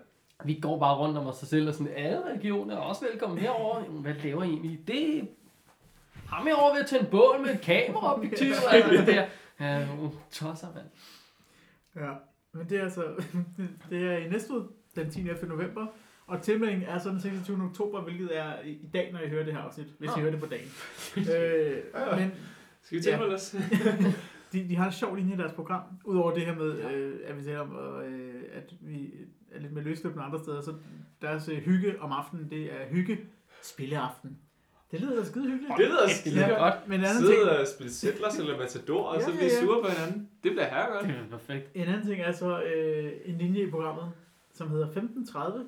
vi 0.45 0.53
går 0.61 0.79
bare 0.79 0.95
rundt 0.97 1.17
om 1.17 1.27
os 1.27 1.35
selv 1.35 1.67
og 1.67 1.73
sådan, 1.73 1.93
alle 1.95 2.19
regioner 2.35 2.75
er 2.75 2.79
også 2.79 3.05
velkommen 3.11 3.39
herover. 3.39 3.79
Hvad 3.81 4.13
laver 4.23 4.43
I 4.43 4.47
egentlig? 4.47 4.79
Det 4.87 5.27
er 6.32 6.36
ham 6.36 6.47
herovre 6.47 6.73
ved 6.75 6.82
at 6.82 6.88
tænde 6.88 7.09
bål 7.11 7.41
med 7.41 7.53
et 7.53 7.61
kameraobjektiv 7.61 8.51
og 8.67 8.75
alt 8.75 8.91
det 8.99 9.07
der. 9.07 9.25
Ja, 9.59 9.86
nogle 9.86 10.11
tosser, 10.32 10.67
mand. 10.75 10.86
Ja, 11.95 12.13
men 12.53 12.69
det 12.69 12.77
er 12.79 12.84
altså, 12.84 13.03
det 13.89 14.03
er 14.13 14.17
i 14.17 14.29
næste 14.29 14.53
uge, 14.53 14.63
den 14.95 15.11
10. 15.11 15.29
11. 15.29 15.47
november, 15.49 15.88
og 16.27 16.41
tilmeldingen 16.41 16.89
er 16.89 16.99
så 16.99 17.09
den 17.09 17.21
26. 17.21 17.63
oktober, 17.63 18.01
hvilket 18.01 18.38
er 18.38 18.61
i 18.61 18.69
i 18.71 18.89
dag, 18.93 19.13
når 19.13 19.19
I 19.19 19.29
hører 19.29 19.43
det 19.45 19.53
her 19.53 19.61
afsnit, 19.61 19.88
hvis 19.99 20.09
I 20.09 20.13
Ah. 20.13 20.19
hører 20.19 20.32
det 20.32 20.39
på 20.39 20.45
dagen. 20.45 20.67
øh, 21.36 22.17
men 22.19 22.32
Skal 22.82 22.97
vi 22.97 23.03
tilmelde 23.03 23.36
os? 23.36 23.55
de, 24.53 24.69
de 24.69 24.75
har 24.75 24.86
en 24.86 24.91
sjov 24.91 25.15
linje 25.15 25.34
i 25.34 25.38
deres 25.38 25.53
program, 25.53 25.82
udover 26.05 26.34
det 26.34 26.45
her 26.45 26.55
med, 26.55 26.91
øh, 26.91 27.19
at 27.25 27.38
vi 27.38 27.43
taler 27.43 27.59
om, 27.59 27.75
og, 27.75 28.05
øh, 28.07 28.43
at 28.53 28.73
vi 28.82 29.11
er 29.51 29.59
lidt 29.59 29.73
mere 29.73 29.84
løsløbende 29.84 30.23
andre 30.23 30.39
steder, 30.39 30.61
så 30.61 30.73
deres 31.21 31.49
øh, 31.49 31.57
hygge 31.57 32.01
om 32.01 32.11
aftenen, 32.11 32.49
det 32.49 32.63
er 32.82 32.88
hygge 32.89 33.19
spilleaften. 33.63 34.38
Det 34.91 35.01
lyder 35.01 35.15
da 35.15 35.23
skide 35.25 35.49
hyggeligt. 35.49 35.73
Det 35.77 35.87
lyder 35.87 36.07
skide 36.09 36.35
lyder 36.35 36.47
godt. 36.49 36.59
godt. 36.59 36.87
Men 36.87 36.99
en 36.99 37.05
anden 37.05 37.23
ting, 37.23 37.35
Sidde 37.35 37.59
og 37.59 37.67
spille 37.67 37.91
Settlers 37.93 38.37
eller 38.39 38.57
Matador, 38.57 39.03
og 39.03 39.21
så 39.21 39.29
Ja, 39.29 39.35
blive 39.37 39.49
ja, 39.49 39.55
ja. 39.55 39.61
sure 39.65 39.81
på 39.83 39.89
hinanden. 39.89 40.29
Det 40.43 40.51
bliver 40.51 40.65
her 40.69 40.91
godt. 40.93 41.03
Det 41.07 41.15
er 41.15 41.29
perfekt. 41.29 41.71
En 41.73 41.87
anden 41.87 42.05
ting 42.07 42.21
er 42.21 42.31
så 42.31 42.63
øh, 42.63 43.11
en 43.25 43.37
linje 43.37 43.61
i 43.61 43.69
programmet, 43.69 44.11
som 44.53 44.69
hedder 44.69 44.87
15.30. 44.87 45.59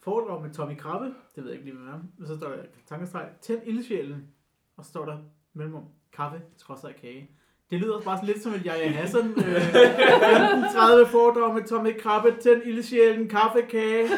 Foredrag 0.00 0.42
med 0.42 0.50
Tommy 0.54 0.76
Krabbe. 0.76 1.06
Det 1.06 1.14
ved 1.36 1.44
jeg 1.44 1.52
ikke 1.52 1.64
lige, 1.64 1.78
hvad 1.82 1.92
er. 1.94 1.98
Men 2.18 2.26
så 2.26 2.36
står 2.36 2.48
der 2.48 2.56
tankestreg. 2.88 3.28
Tænd 3.40 3.60
ildsjælen. 3.66 4.28
Og 4.76 4.84
så 4.84 4.90
står 4.90 5.04
der 5.04 5.18
mellemrum. 5.54 5.84
Kaffe, 6.12 6.40
trods 6.58 6.84
af 6.84 6.94
kage. 7.00 7.30
Det 7.72 7.80
lyder 7.80 8.00
bare 8.00 8.16
sådan 8.16 8.26
lidt 8.26 8.42
som 8.42 8.54
et 8.54 8.66
Jaja 8.66 8.88
Hassan. 8.90 9.34
Øh, 9.36 9.74
15.30 9.74 11.06
foredrag 11.06 11.54
med 11.54 11.62
Tommy 11.62 11.98
Krabbe. 12.00 12.34
Tænd 12.42 12.62
ildsjælen. 12.64 13.28
Kaffe, 13.28 13.62
kage. 13.70 14.02
Det 14.02 14.12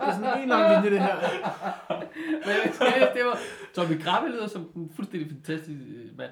er 0.00 0.12
sådan 0.12 0.42
en 0.42 0.48
lang 0.48 0.62
linje, 0.74 0.90
det 0.90 1.00
her. 1.00 1.16
Men 2.46 2.54
jeg 2.64 2.72
skal 2.74 3.08
det 3.14 3.24
var... 3.24 3.38
Tommy 3.74 4.00
Krabbe 4.00 4.28
lyder 4.28 4.46
som 4.46 4.70
en 4.76 4.90
fuldstændig 4.96 5.28
fantastisk 5.30 5.80
øh, 5.80 6.18
mand. 6.18 6.30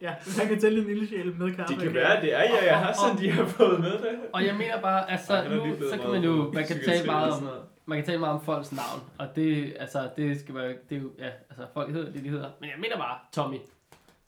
Ja, 0.00 0.14
hvis 0.24 0.38
han 0.38 0.48
kan 0.48 0.60
tænde 0.60 0.78
en 0.78 0.90
ildsjæl 0.90 1.34
med 1.38 1.54
kaffe. 1.54 1.74
Det 1.74 1.82
kan 1.82 1.94
være, 1.94 2.20
det 2.20 2.34
er 2.34 2.42
ja, 2.42 2.64
jeg 2.64 2.78
har 2.78 2.92
sådan, 2.92 3.18
de 3.18 3.30
har 3.30 3.46
fået 3.46 3.80
med 3.80 3.92
det. 3.92 4.18
Og 4.32 4.46
jeg 4.46 4.54
mener 4.54 4.80
bare, 4.80 5.10
altså, 5.10 5.32
Ej, 5.34 5.48
nu, 5.48 5.66
så 5.90 5.98
kan 6.00 6.10
man 6.10 6.22
jo, 6.24 6.52
man 6.54 6.66
kan 6.66 6.76
tale 6.84 7.06
meget 7.06 7.32
om, 7.32 7.48
man 7.86 7.98
kan 7.98 8.06
tale 8.06 8.18
meget 8.18 8.34
om 8.34 8.44
folks 8.44 8.72
navn, 8.72 9.00
og 9.18 9.26
det, 9.36 9.76
altså, 9.80 10.08
det 10.16 10.40
skal 10.40 10.54
man 10.54 10.64
jo, 10.70 10.76
det 10.88 10.96
er 10.96 11.00
jo, 11.00 11.10
ja, 11.18 11.30
altså, 11.50 11.66
folk 11.74 11.92
hedder 11.92 12.12
det, 12.12 12.24
de 12.24 12.28
hedder. 12.28 12.50
Men 12.60 12.70
jeg 12.70 12.78
mener 12.78 12.96
bare, 12.96 13.18
Tommy, 13.32 13.56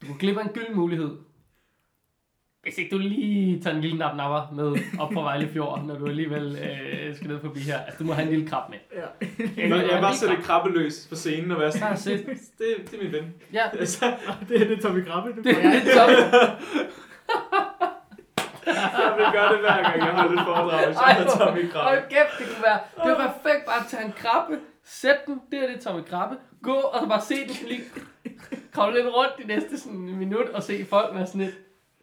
du 0.05 0.07
kunne 0.07 0.19
klippe 0.19 0.41
en 0.41 0.49
gylden 0.49 0.77
mulighed. 0.77 1.11
Hvis 2.63 2.79
ikke 2.79 2.91
du 2.97 2.99
lige 2.99 3.61
tager 3.63 3.75
en 3.77 3.81
lille 3.83 3.99
nap 3.99 4.17
napper 4.17 4.53
med 4.55 4.77
op 4.99 5.11
på 5.11 5.23
Vejle 5.23 5.49
Fjord, 5.49 5.85
når 5.87 5.99
du 5.99 6.07
alligevel 6.07 6.59
øh, 6.59 7.17
skal 7.17 7.29
ned 7.29 7.41
forbi 7.41 7.61
her. 7.61 7.79
Altså, 7.79 7.99
du 7.99 8.05
må 8.05 8.13
have 8.13 8.27
en 8.27 8.31
lille 8.35 8.49
krab 8.49 8.71
med. 8.71 8.79
Ja. 8.95 9.69
Nå, 9.69 9.77
jeg 9.77 9.97
en 9.97 10.01
bare 10.03 10.15
sætte 10.17 10.35
krab. 10.37 10.45
krabbeløs 10.45 11.07
på 11.09 11.15
scenen 11.17 11.51
og 11.51 11.59
være 11.61 11.71
Der 11.71 11.87
er 11.87 11.95
sådan, 11.95 11.99
set. 12.19 12.27
det, 12.59 12.91
det 12.91 12.99
er 12.99 13.03
min 13.03 13.13
ven. 13.13 13.35
Ja, 13.53 13.69
Altså, 13.81 14.15
Det 14.49 14.63
er 14.63 14.69
det 14.69 14.81
Tommy 14.81 15.05
Krabbe, 15.05 15.31
du 15.37 15.43
det 15.43 15.55
får. 15.55 15.63
er 15.63 15.97
Tommy. 15.99 16.15
jeg 18.67 19.15
vil 19.17 19.27
gøre 19.33 19.53
det 19.53 19.61
hver 19.61 19.83
gang, 19.83 19.99
jeg 19.99 20.13
holder 20.15 20.41
et 20.41 20.47
foredrag, 20.47 20.87
hvis 20.87 20.97
jeg 20.97 21.15
har 21.17 21.25
Tommy 21.47 21.71
Krabbe. 21.71 21.89
Hold 21.89 22.03
kæft, 22.11 22.33
det 22.39 22.47
kunne 22.49 22.65
være, 22.65 22.79
det 23.05 23.11
var 23.19 23.27
perfekt 23.33 23.65
bare 23.67 23.81
at 23.81 23.87
tage 23.89 24.05
en 24.05 24.13
krabbe, 24.17 24.59
sæt 24.85 25.17
den, 25.27 25.41
det 25.51 25.59
er 25.65 25.69
det 25.73 25.81
Tommy 25.81 26.03
Krabbe, 26.05 26.37
gå 26.63 26.73
og 26.75 27.01
så 27.01 27.07
bare 27.09 27.21
se 27.21 27.35
den 27.35 27.69
lige 27.69 27.83
kravle 28.75 29.03
lidt 29.03 29.14
rundt 29.14 29.33
de 29.39 29.47
næste 29.47 29.79
sådan 29.79 29.99
en 29.99 30.16
minut 30.16 30.49
og 30.49 30.62
se 30.62 30.85
folk 30.85 31.14
være 31.14 31.27
sådan 31.27 31.41
lidt, 31.41 31.55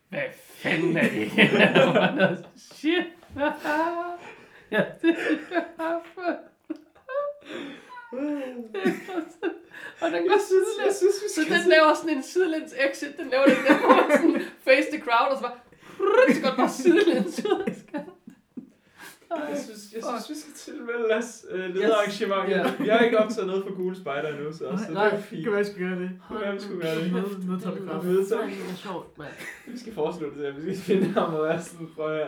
hvad 0.09 0.21
fanden 0.33 0.97
er 0.97 1.09
det 1.09 1.27
her? 1.29 1.59
Er 1.59 2.35
Shit. 2.57 3.03
ja, 4.71 4.83
det 5.01 5.15
og 10.01 10.11
den 10.11 10.27
går 10.27 10.37
synes, 10.37 10.67
sidelæns. 10.67 10.95
synes, 10.95 11.15
vi 11.23 11.29
Så 11.35 11.41
den 11.53 11.69
laver 11.69 11.93
sådan 11.93 12.17
en 12.17 12.23
sidelæns 12.23 12.73
exit, 12.77 13.17
den 13.17 13.29
laver 13.29 13.45
den 13.45 13.55
der, 13.67 13.77
hvor 13.79 13.95
man 13.95 14.11
sådan 14.11 14.41
face 14.41 14.91
the 14.91 15.01
crowd, 15.01 15.31
og 15.31 15.37
så 15.37 15.43
bare, 15.43 15.57
så 16.35 16.41
går 16.41 16.55
bare 16.55 16.69
sidelæns 16.69 17.45
ud. 17.45 17.73
Jeg 19.49 19.57
synes, 19.63 19.93
jeg 19.95 20.03
synes, 20.03 20.29
vi 20.29 20.35
skal 20.41 20.53
tilmelde 20.73 21.05
os 21.19 21.45
øh, 21.51 21.75
lederarrangementet. 21.75 22.49
Ja. 22.57 22.65
Yes. 22.65 22.87
Jeg 22.87 22.93
har 22.97 23.05
ikke 23.05 23.19
optaget 23.19 23.47
noget 23.47 23.63
for 23.63 23.75
Gule 23.75 23.95
Spejder 23.95 24.29
endnu, 24.29 24.51
så, 24.51 24.57
så 24.57 24.65
det 24.87 24.93
Nej, 24.93 25.07
er 25.07 25.15
Det 25.15 25.23
fint. 25.23 25.43
kan 25.43 25.51
være, 25.51 25.57
jeg 25.57 25.65
skal 25.65 25.79
gøre 25.87 25.99
det. 25.99 26.09
Det 26.09 26.21
kan 26.27 26.39
være, 26.41 26.53
vi 26.53 26.59
skulle 26.61 26.81
gøre 26.81 26.95
det. 27.03 27.11
Møde, 27.11 27.47
møde 27.47 27.59
Tommy 27.59 27.87
Krabbe. 27.87 28.07
Møde 28.07 28.25
Tommy. 28.29 28.51
Det 28.51 28.69
er 28.71 28.75
sjovt, 28.75 29.17
mand. 29.17 29.31
Vi 29.67 29.77
skal 29.79 29.93
foreslå 29.93 30.25
det 30.29 30.35
til, 30.55 30.65
vi 30.65 30.75
skal 30.75 30.85
finde 30.97 31.07
ham 31.19 31.33
og 31.33 31.43
være 31.43 31.61
sådan, 31.61 31.87
prøv 31.95 32.15
her. 32.17 32.27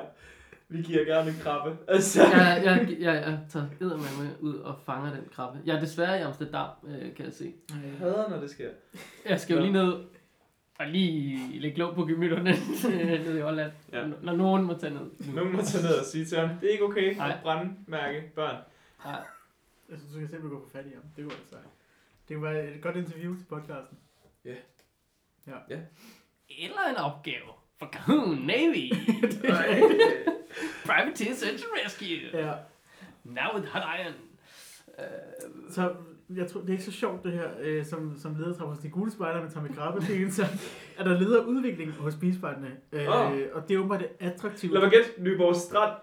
Vi 0.70 0.82
giver 0.82 1.06
gerne 1.06 1.30
en 1.30 1.36
krabbe. 1.44 1.78
Altså, 1.88 2.22
Jeg, 2.22 2.62
jeg, 2.66 2.88
jeg, 3.00 3.14
jeg 3.28 3.40
tager 3.50 3.66
eddermame 3.82 4.30
ud 4.42 4.56
og 4.56 4.76
fanger 4.86 5.10
den 5.12 5.24
krabbe. 5.36 5.60
Jeg 5.66 5.76
er 5.76 5.80
desværre 5.80 6.20
i 6.20 6.22
Amsterdam, 6.22 6.70
øh, 6.88 7.16
kan 7.16 7.26
jeg 7.26 7.34
se. 7.34 7.54
jeg 7.70 8.00
hader, 8.00 8.30
når 8.30 8.40
det 8.40 8.50
sker. 8.50 8.70
Jeg 9.30 9.40
skal 9.40 9.56
jo 9.56 9.62
lige 9.62 9.74
ned 9.74 9.94
og 10.80 10.88
lige 10.88 11.60
lægge 11.60 11.78
låg 11.78 11.96
på 11.96 12.06
gemytterne 12.06 12.52
nede 13.26 13.38
i 13.38 13.42
Holland. 13.42 13.72
Ja. 13.92 14.00
Ja. 14.00 14.08
Når 14.22 14.34
nogen 14.36 14.64
må 14.64 14.74
tage 14.74 14.94
ned. 14.94 15.34
Nogen 15.34 15.52
må 15.56 15.62
tage 15.62 15.84
ned 15.84 15.94
og 16.00 16.06
sige 16.06 16.26
til 16.26 16.38
ham, 16.40 16.50
det 16.62 16.68
er 16.68 16.72
ikke 16.72 16.84
okay 16.84 17.16
Nej. 17.16 17.32
at 17.32 17.40
brandmærke 17.44 18.32
børn. 18.36 18.56
Nej. 19.06 19.24
Jeg 19.90 19.98
synes, 19.98 20.14
du 20.14 20.20
kan 20.20 20.28
simpelthen 20.30 20.50
gå 20.60 20.66
på 20.66 20.70
fat 20.70 20.86
i 20.86 20.90
ham. 20.94 21.04
Det 21.16 21.26
være 21.26 21.34
sejt. 21.50 21.64
Det 22.30 22.42
være 22.42 22.68
et 22.76 22.82
godt 22.82 22.96
interview 22.96 23.36
til 23.38 23.46
podcasten. 23.46 23.98
Eller 26.50 26.82
en 26.90 26.96
opgave 26.96 27.50
for 27.80 27.90
Cahoon 27.94 28.38
Navy. 28.38 28.94
Privateer 30.86 31.34
Search 31.36 31.64
and 31.64 31.86
Rescue. 31.86 32.40
Ja. 32.42 32.54
Now 33.24 33.56
with 33.56 33.68
hot 33.68 33.84
iron. 34.00 34.14
Uh, 34.88 35.72
Så 35.74 35.96
jeg 36.30 36.48
tror, 36.48 36.62
det 36.62 36.70
er 36.70 36.74
ikke 36.74 36.84
så 36.84 36.92
sjovt 36.92 37.24
det 37.24 37.32
her, 37.32 37.48
øh, 37.62 37.86
som, 37.86 38.18
som 38.18 38.36
leder 38.36 38.66
hos 38.66 38.78
de 38.78 38.90
gule 38.90 39.12
spejder 39.12 39.42
med 39.42 39.50
Tommy 39.50 39.68
er 39.70 40.32
så, 40.32 40.46
at 40.98 41.06
der 41.06 41.20
leder 41.20 41.46
udvikling 41.46 41.92
hos 41.92 42.16
bispejderne. 42.16 42.72
Øh, 42.92 43.08
Åh. 43.10 43.32
Og 43.54 43.68
det 43.68 43.76
er 43.76 43.78
åbenbart 43.78 44.00
det 44.00 44.10
attraktive. 44.20 44.74
Lad 44.74 44.82
mig 44.82 44.92
gætte, 44.92 45.10
Nyborg 45.24 45.56
Strand. 45.56 45.94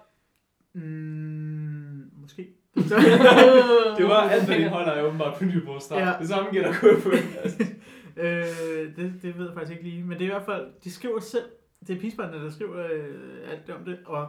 Mm, 0.74 2.10
måske. 2.20 2.48
Det 3.98 4.08
var 4.08 4.20
alt, 4.30 4.46
hvad 4.46 4.58
de 4.58 4.68
holder 4.68 4.92
af 4.92 5.02
åbenbart 5.02 5.38
på 5.38 5.44
Nyborg 5.44 5.82
Strand. 5.82 6.04
Ja. 6.04 6.12
Det 6.20 6.28
samme 6.28 6.50
kunne 6.50 7.00
på. 7.02 7.10
Altså, 7.42 7.66
øh, 8.16 8.96
det, 8.96 9.12
det 9.22 9.38
ved 9.38 9.46
jeg 9.46 9.54
faktisk 9.54 9.72
ikke 9.72 9.84
lige. 9.84 10.02
Men 10.04 10.18
det 10.18 10.20
er 10.20 10.24
i 10.24 10.32
hvert 10.32 10.46
fald, 10.46 10.66
de 10.84 10.90
skriver 10.90 11.20
selv, 11.20 11.44
det 11.86 11.96
er 11.96 12.00
pisbandene, 12.00 12.44
der 12.44 12.50
skriver 12.50 12.86
øh, 12.92 13.50
alt 13.52 13.70
om 13.70 13.84
det, 13.84 13.98
og 14.06 14.28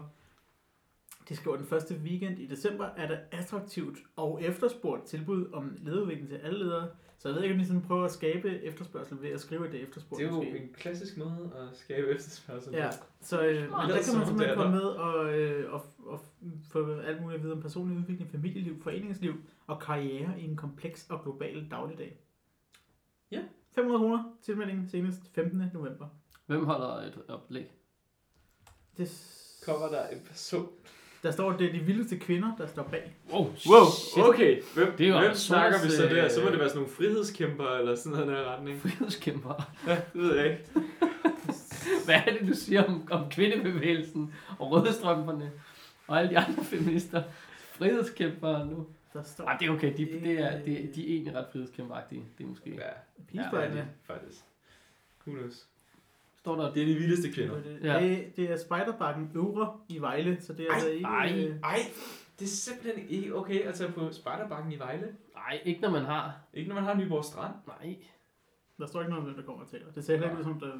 de 1.31 1.35
skriver, 1.35 1.57
den 1.57 1.65
første 1.65 1.95
weekend 1.95 2.39
i 2.39 2.45
december 2.45 2.85
er 2.85 3.07
der 3.07 3.17
attraktivt 3.31 3.97
og 4.15 4.43
efterspurgt 4.43 5.05
tilbud 5.05 5.51
om 5.53 5.77
lederudvikling 5.81 6.29
til 6.29 6.35
alle 6.35 6.59
ledere. 6.59 6.89
Så 7.17 7.27
jeg 7.29 7.35
ved 7.35 7.43
ikke, 7.43 7.53
om 7.53 7.59
de 7.59 7.65
sådan 7.65 7.81
prøver 7.81 8.05
at 8.05 8.11
skabe 8.11 8.63
efterspørgsel 8.63 9.21
ved 9.21 9.29
at 9.29 9.39
skrive, 9.39 9.65
at 9.65 9.71
det 9.71 9.79
er 9.79 9.83
efterspurgt. 9.83 10.19
det 10.19 10.27
er 10.27 10.31
jo 10.31 10.35
måske. 10.35 10.57
en 10.57 10.73
klassisk 10.73 11.17
måde 11.17 11.51
at 11.55 11.77
skabe 11.77 12.07
efterspørgsel. 12.07 12.73
Ja, 12.73 12.89
så 13.21 13.41
øh, 13.41 13.55
men 13.55 13.71
der 13.71 13.87
kan 13.87 14.17
man 14.17 14.25
simpelthen 14.25 14.55
komme 14.55 14.71
med 14.71 14.83
og, 14.83 15.39
øh, 15.39 15.73
og, 15.73 15.85
og 16.05 16.25
få 16.71 16.99
alt 16.99 17.21
muligt 17.21 17.37
at 17.37 17.43
vide 17.43 17.53
om 17.53 17.61
personlig 17.61 17.97
udvikling, 17.97 18.31
familieliv, 18.31 18.83
foreningsliv 18.83 19.33
og 19.67 19.79
karriere 19.79 20.39
i 20.39 20.43
en 20.43 20.55
kompleks 20.55 21.07
og 21.09 21.23
global 21.23 21.67
dagligdag. 21.71 22.19
Ja. 23.31 23.41
500 23.75 23.99
kroner 23.99 24.23
tilmelding 24.41 24.89
senest 24.89 25.21
15. 25.35 25.63
november. 25.73 26.07
Hvem 26.45 26.65
holder 26.65 26.87
et 26.87 27.21
oplæg? 27.27 27.71
Det, 28.97 29.09
Kommer 29.65 29.87
der 29.87 30.07
en 30.07 30.21
person. 30.29 30.69
Der 31.23 31.31
står, 31.31 31.51
det 31.51 31.67
er 31.67 31.71
de 31.73 31.79
vildeste 31.79 32.17
kvinder, 32.19 32.55
der 32.57 32.67
står 32.67 32.83
bag. 32.83 33.13
Wow, 33.31 33.53
Wow, 33.69 34.27
okay. 34.29 34.61
Hvem, 34.75 34.91
Det 34.97 35.05
er 35.07 35.09
jo 35.09 35.19
hvem 35.19 35.33
snakker 35.35 35.77
vi 35.83 35.89
så 35.89 36.03
der? 36.03 36.29
Så 36.29 36.39
må 36.39 36.45
øh, 36.45 36.51
det 36.51 36.59
være 36.59 36.69
sådan 36.69 36.81
nogle 36.81 36.95
frihedskæmper 36.95 37.67
eller 37.67 37.95
sådan 37.95 38.19
noget 38.19 38.37
her 38.37 38.53
retning. 38.53 38.81
Frihedskæmper. 38.81 39.69
Ja, 39.87 39.95
det 40.13 40.21
ved 40.21 40.35
jeg 40.35 40.45
ikke. 40.51 40.63
Hvad 42.05 42.15
er 42.15 42.37
det, 42.39 42.47
du 42.47 42.53
siger 42.53 42.83
om, 42.83 43.07
om 43.11 43.29
kvindebevægelsen 43.29 44.33
og 44.59 44.71
rødstrømperne 44.71 45.51
og 46.07 46.19
alle 46.19 46.29
de 46.29 46.37
andre 46.37 46.63
feminister? 46.63 47.23
Frihedskæmpere 47.71 48.65
nu. 48.65 48.87
Der 49.13 49.23
står 49.23 49.45
Ah, 49.47 49.59
det 49.59 49.67
er 49.67 49.71
okay. 49.71 49.97
De, 49.97 50.05
det 50.05 50.39
er, 50.39 50.51
det, 50.51 50.65
de 50.95 51.07
er 51.09 51.13
egentlig 51.13 51.35
ret 51.35 51.45
frihedskæmperagtige. 51.51 52.23
Det 52.37 52.43
er 52.43 52.47
måske... 52.47 52.69
Ja, 52.69 52.89
pigespejderne. 53.31 53.73
det 53.75 53.81
er 53.81 54.13
faktisk. 54.13 54.41
Knows? 55.23 55.65
Står 56.41 56.55
der... 56.55 56.73
Det 56.73 56.81
er 56.81 56.85
de 56.87 56.93
vildeste 56.93 57.31
kvinder. 57.31 57.55
Det, 57.55 57.79
Ja. 57.83 57.99
det, 57.99 58.35
det 58.37 58.51
er 58.51 58.57
Spejderbakken 58.57 59.31
Øvre 59.35 59.73
i 59.89 59.97
Vejle, 59.99 60.37
så 60.41 60.53
det 60.53 60.65
er 60.65 60.69
Ej, 60.69 60.75
altså 60.75 60.89
ikke... 60.89 61.05
ej. 61.05 61.33
øh, 61.37 61.55
Ej, 61.63 61.79
det 62.39 62.45
er 62.45 62.49
simpelthen 62.49 63.09
ikke 63.09 63.35
okay 63.35 63.59
at 63.61 63.75
tage 63.75 63.91
på 63.91 64.09
Spejderbakken 64.11 64.71
i 64.71 64.79
Vejle. 64.79 65.07
Nej, 65.35 65.61
ikke 65.65 65.81
når 65.81 65.89
man 65.89 66.05
har... 66.05 66.33
Ikke 66.53 66.67
når 66.69 66.75
man 66.75 66.83
har 66.83 66.93
Nyborg 66.93 67.25
Strand. 67.25 67.53
Nej. 67.67 67.95
Der 68.77 68.87
står 68.87 68.99
ikke 69.01 69.09
noget 69.09 69.19
om, 69.25 69.31
hvem 69.31 69.35
der 69.39 69.45
kommer 69.45 69.63
og 69.63 69.71
taler. 69.71 69.85
Det 69.95 70.05
ser 70.05 70.13
heller 70.13 70.29
ikke 70.29 70.39
ud 70.39 70.43
som, 70.43 70.59
der... 70.59 70.71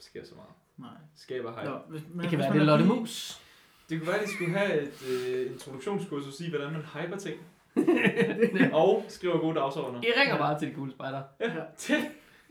Sker 0.00 0.24
så 0.24 0.34
meget. 0.34 0.50
Nej. 0.92 1.00
Skaber 1.16 1.52
hej. 1.52 1.64
Nå, 1.64 1.78
hvis, 1.88 2.02
men, 2.10 2.20
Det 2.20 2.28
kan 2.30 2.38
hvis 2.38 2.44
være, 2.44 2.54
det 2.54 2.60
er 2.60 2.64
Lotte 2.64 2.84
Mus. 2.84 3.40
Det 3.90 3.98
kunne 3.98 4.06
være, 4.06 4.18
at 4.20 4.26
de 4.26 4.32
skulle 4.34 4.52
have 4.58 4.80
et 4.82 5.02
øh, 5.10 5.52
introduktionskursus 5.52 6.40
i, 6.40 6.50
hvordan 6.50 6.72
man 6.72 6.82
hyper 6.82 7.16
ting. 7.16 7.40
og 8.72 9.04
skriver 9.08 9.38
gode 9.38 9.54
dagsordner. 9.54 10.00
I 10.02 10.06
ringer 10.20 10.38
bare 10.38 10.58
til 10.58 10.68
de 10.68 10.74
gule 10.74 10.92
spejder. 10.92 11.22
Ja, 11.40 11.52
til 11.76 11.96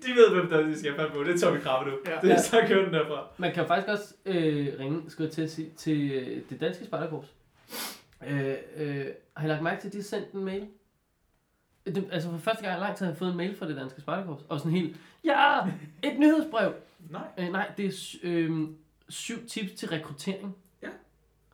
De 0.03 0.11
ved, 0.11 0.33
hvem 0.35 0.49
der 0.49 0.57
er, 0.57 0.61
de 0.63 0.79
skal 0.79 0.91
have 0.91 1.07
fat 1.07 1.13
på. 1.17 1.23
Det 1.23 1.33
er 1.33 1.37
Tommy 1.37 1.59
Krabbe 1.61 1.89
nu. 1.91 1.97
Ja. 2.05 2.19
Det 2.21 2.31
er 2.31 2.37
så 2.41 2.63
kører 2.67 2.83
den 2.85 2.93
derfra. 2.93 3.27
Man 3.37 3.53
kan 3.53 3.67
faktisk 3.67 3.87
også 3.89 4.13
øh, 4.25 4.67
ringe, 4.79 5.09
skulle 5.11 5.29
til 5.31 5.41
at 5.41 5.51
sige, 5.51 5.69
til 5.77 6.11
øh, 6.11 6.41
det 6.49 6.59
danske 6.59 6.85
spejderkorps. 6.85 7.27
Øh, 8.27 8.53
øh, 8.77 9.05
har 9.37 9.45
I 9.45 9.49
lagt 9.49 9.63
mærke 9.63 9.81
til, 9.81 9.87
at 9.87 9.93
de 9.93 9.97
har 9.97 10.03
sendt 10.03 10.31
en 10.31 10.43
mail? 10.45 10.67
Det, 11.85 12.07
altså 12.11 12.29
for 12.31 12.37
første 12.37 12.63
gang 12.63 12.77
i 12.77 12.81
lang 12.81 12.95
tid 12.97 13.05
har 13.05 13.11
jeg 13.11 13.17
fået 13.17 13.31
en 13.31 13.37
mail 13.37 13.55
fra 13.57 13.67
det 13.67 13.75
danske 13.75 14.01
spejderkorps. 14.01 14.43
Og 14.49 14.59
sådan 14.59 14.71
helt, 14.71 14.97
ja, 15.23 15.59
et 16.03 16.19
nyhedsbrev. 16.19 16.73
Nej, 17.09 17.27
Øh, 17.37 17.51
nej, 17.51 17.71
det 17.77 17.85
er 17.85 18.15
øh, 18.23 18.67
syv 19.09 19.47
tips 19.47 19.71
til 19.71 19.89
rekruttering. 19.89 20.55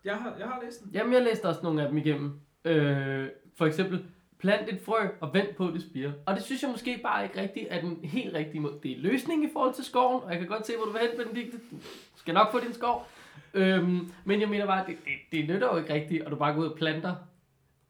jeg 0.04 0.16
har, 0.16 0.36
jeg 0.40 0.48
har 0.48 0.62
læst 0.66 0.84
den. 0.84 0.92
Jamen, 0.94 1.14
jeg 1.14 1.22
læste 1.24 1.46
også 1.46 1.60
nogle 1.64 1.82
af 1.82 1.88
dem 1.90 1.98
igennem. 1.98 2.40
Øh, 2.66 3.28
for 3.58 3.66
eksempel, 3.66 4.06
plant 4.42 4.70
et 4.70 4.80
frø 4.86 5.08
og 5.20 5.34
vent 5.34 5.56
på, 5.56 5.68
at 5.68 5.74
det 5.74 5.82
spirer. 5.82 6.12
Og 6.26 6.36
det 6.36 6.44
synes 6.44 6.62
jeg 6.62 6.70
måske 6.72 7.00
bare 7.04 7.24
ikke 7.24 7.42
rigtigt 7.42 7.68
er 7.70 7.82
den 7.82 8.00
helt 8.04 8.34
rigtige 8.34 8.60
måde. 8.60 8.74
Det 8.84 8.92
er 8.92 8.96
løsning 8.98 9.44
i 9.44 9.50
forhold 9.54 9.74
til 9.74 9.86
skoven, 9.86 10.24
og 10.24 10.32
jeg 10.32 10.40
kan 10.40 10.48
godt 10.48 10.68
se, 10.68 10.74
hvor 10.78 10.86
du 10.86 10.92
vil 10.92 11.02
hen, 11.02 11.10
Benedikte. 11.18 11.58
Du 11.72 11.78
skal 12.16 12.34
nok 12.34 12.52
få 12.52 12.60
din 12.60 12.74
skov. 12.74 13.08
Øhm, 13.54 14.12
men 14.26 14.42
jeg 14.42 14.50
mener 14.50 14.66
bare, 14.66 14.86
det, 14.88 14.98
det, 15.06 15.14
det 15.32 15.50
nytter 15.50 15.68
jo 15.74 15.78
ikke 15.78 15.94
rigtigt, 15.94 16.24
og 16.24 16.32
du 16.32 16.36
bare 16.36 16.54
går 16.54 16.62
ud 16.62 16.68
og 16.68 16.78
planter 16.78 17.16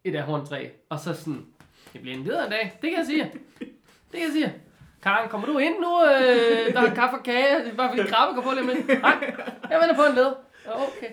et 0.03 0.15
ahorntræ, 0.15 0.67
og 0.89 0.99
så 0.99 1.13
sådan, 1.13 1.45
det 1.93 2.01
bliver 2.01 2.17
en 2.17 2.25
videre 2.25 2.49
dag. 2.49 2.79
Det 2.81 2.89
kan 2.89 2.97
jeg 2.99 3.05
sige. 3.05 3.31
Det 4.11 4.19
kan 4.19 4.21
jeg 4.21 4.31
sige. 4.31 4.53
Karen, 5.03 5.29
kommer 5.29 5.47
du 5.47 5.57
ind 5.57 5.75
nu? 5.79 6.03
Øh, 6.03 6.73
der 6.73 6.81
er 6.81 6.95
kaffe 6.95 7.17
og 7.17 7.23
kage. 7.23 7.59
Det 7.59 7.71
er 7.71 7.75
bare 7.75 7.89
fordi 7.97 8.09
krabbe 8.09 8.35
går 8.35 8.41
på 8.41 8.51
lidt 8.55 8.65
med. 8.65 8.99
Nej, 8.99 9.33
jeg 9.69 9.79
venter 9.81 9.95
på 9.95 10.01
en 10.09 10.15
led. 10.15 10.33
Okay. 10.65 11.11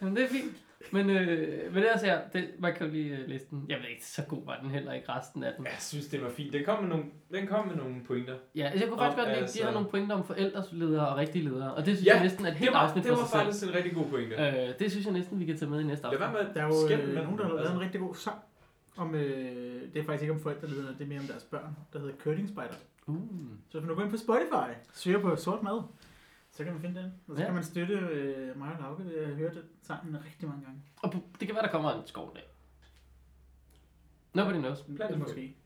Jamen, 0.00 0.16
det 0.16 0.24
er 0.24 0.28
fint. 0.28 0.56
Men 0.92 1.10
øh, 1.10 1.74
med 1.74 1.82
det 1.82 1.90
her 2.02 2.20
det, 2.32 2.48
man 2.58 2.74
kan 2.74 2.86
jo 2.86 2.92
lige 2.92 3.16
øh, 3.16 3.28
læse 3.28 3.44
den. 3.50 3.64
Jeg 3.68 3.78
ved 3.78 3.88
ikke, 3.90 4.06
så 4.06 4.22
god 4.28 4.46
var 4.46 4.58
den 4.62 4.70
heller 4.70 4.92
ikke 4.92 5.12
resten 5.12 5.44
af 5.44 5.52
den. 5.56 5.64
Jeg 5.64 5.74
synes, 5.78 6.06
det 6.06 6.22
var 6.22 6.28
fint. 6.30 6.52
Den 6.52 6.64
kom 6.64 6.80
med 6.82 6.88
nogle, 6.88 7.04
den 7.32 7.46
kom 7.46 7.66
med 7.66 7.76
nogle 7.76 7.94
pointer. 8.06 8.34
Ja, 8.54 8.64
altså, 8.64 8.78
jeg 8.84 8.88
kunne 8.88 8.98
faktisk 9.00 9.16
godt 9.18 9.28
lide, 9.28 9.36
at 9.36 9.38
de 9.38 9.42
altså- 9.42 9.64
har 9.64 9.72
nogle 9.72 9.88
pointer 9.88 10.16
om 10.16 10.24
forældresledere 10.26 11.08
og 11.08 11.16
rigtige 11.16 11.44
ledere. 11.44 11.74
Og 11.74 11.86
det 11.86 11.96
synes 11.96 12.06
Ja, 12.06 12.14
jeg 12.14 12.22
næsten 12.22 12.44
er 12.46 12.50
et 12.50 12.56
helt 12.56 12.68
Det 12.70 12.74
var, 12.74 12.80
afsnit 12.80 13.04
det 13.04 13.10
for 13.12 13.16
var 13.16 13.24
sig 13.26 13.30
selv. 13.30 13.44
faktisk 13.44 13.66
en 13.68 13.74
rigtig 13.74 13.94
god 13.94 14.04
pointe. 14.10 14.36
Øh, 14.36 14.78
det 14.78 14.90
synes 14.90 15.04
jeg 15.06 15.12
næsten, 15.14 15.40
vi 15.40 15.44
kan 15.44 15.58
tage 15.58 15.70
med 15.70 15.80
i 15.80 15.84
næste 15.84 16.04
Lad 16.04 16.12
afsnit. 16.12 16.20
være 16.34 16.44
med 16.44 16.54
Der 16.54 16.60
er 16.62 16.66
at 16.66 16.72
jo 16.74 16.86
skænde 16.86 17.04
øh, 17.04 17.14
med 17.14 17.22
nogen, 17.22 17.38
der 17.38 17.44
har 17.44 17.50
lavet 17.52 17.66
en 17.66 17.72
altså. 17.72 17.84
rigtig 17.84 18.00
god 18.00 18.14
sang 18.14 18.38
om, 18.96 19.14
øh, 19.14 19.22
det 19.94 20.00
er 20.00 20.04
faktisk 20.04 20.22
ikke 20.22 20.34
om 20.34 20.40
forældrelederne, 20.40 20.94
det 20.98 21.04
er 21.04 21.08
mere 21.08 21.18
om 21.20 21.26
deres 21.26 21.44
børn, 21.44 21.76
der 21.92 21.98
hedder 21.98 22.14
Curling 22.22 22.48
Spider. 22.48 22.78
Uh. 23.06 23.16
Så 23.70 23.78
hvis 23.78 23.86
man 23.86 23.96
går 23.96 24.02
ind 24.02 24.10
på 24.10 24.16
Spotify, 24.16 24.70
søger 24.94 25.18
på 25.20 25.36
sort 25.36 25.62
mad, 25.62 25.82
så 26.58 26.64
kan 26.64 26.72
man 26.72 26.82
finde 26.82 27.00
den. 27.02 27.12
Og 27.28 27.36
så 27.36 27.40
Ja. 27.42 27.46
kan 27.46 27.54
man 27.54 27.64
støtte 27.64 27.94
øh, 27.94 28.58
mig 28.58 28.72
og 28.72 28.80
Lauke 28.80 29.04
ved 29.04 29.14
at 29.14 29.36
høre 29.36 29.54
den 29.54 29.62
sangen 29.82 30.16
rigtig 30.24 30.48
mange 30.48 30.64
gange. 30.64 30.82
Og 31.02 31.12
det 31.40 31.48
kan 31.48 31.54
være, 31.54 31.64
der 31.64 31.70
kommer 31.70 31.92
en 31.92 32.06
skov 32.06 32.28
en 32.28 32.34
dag. 32.34 32.44
Nobody 34.34 34.56
knows. 34.58 34.82
Blandt 34.96 35.18
måske. 35.18 35.56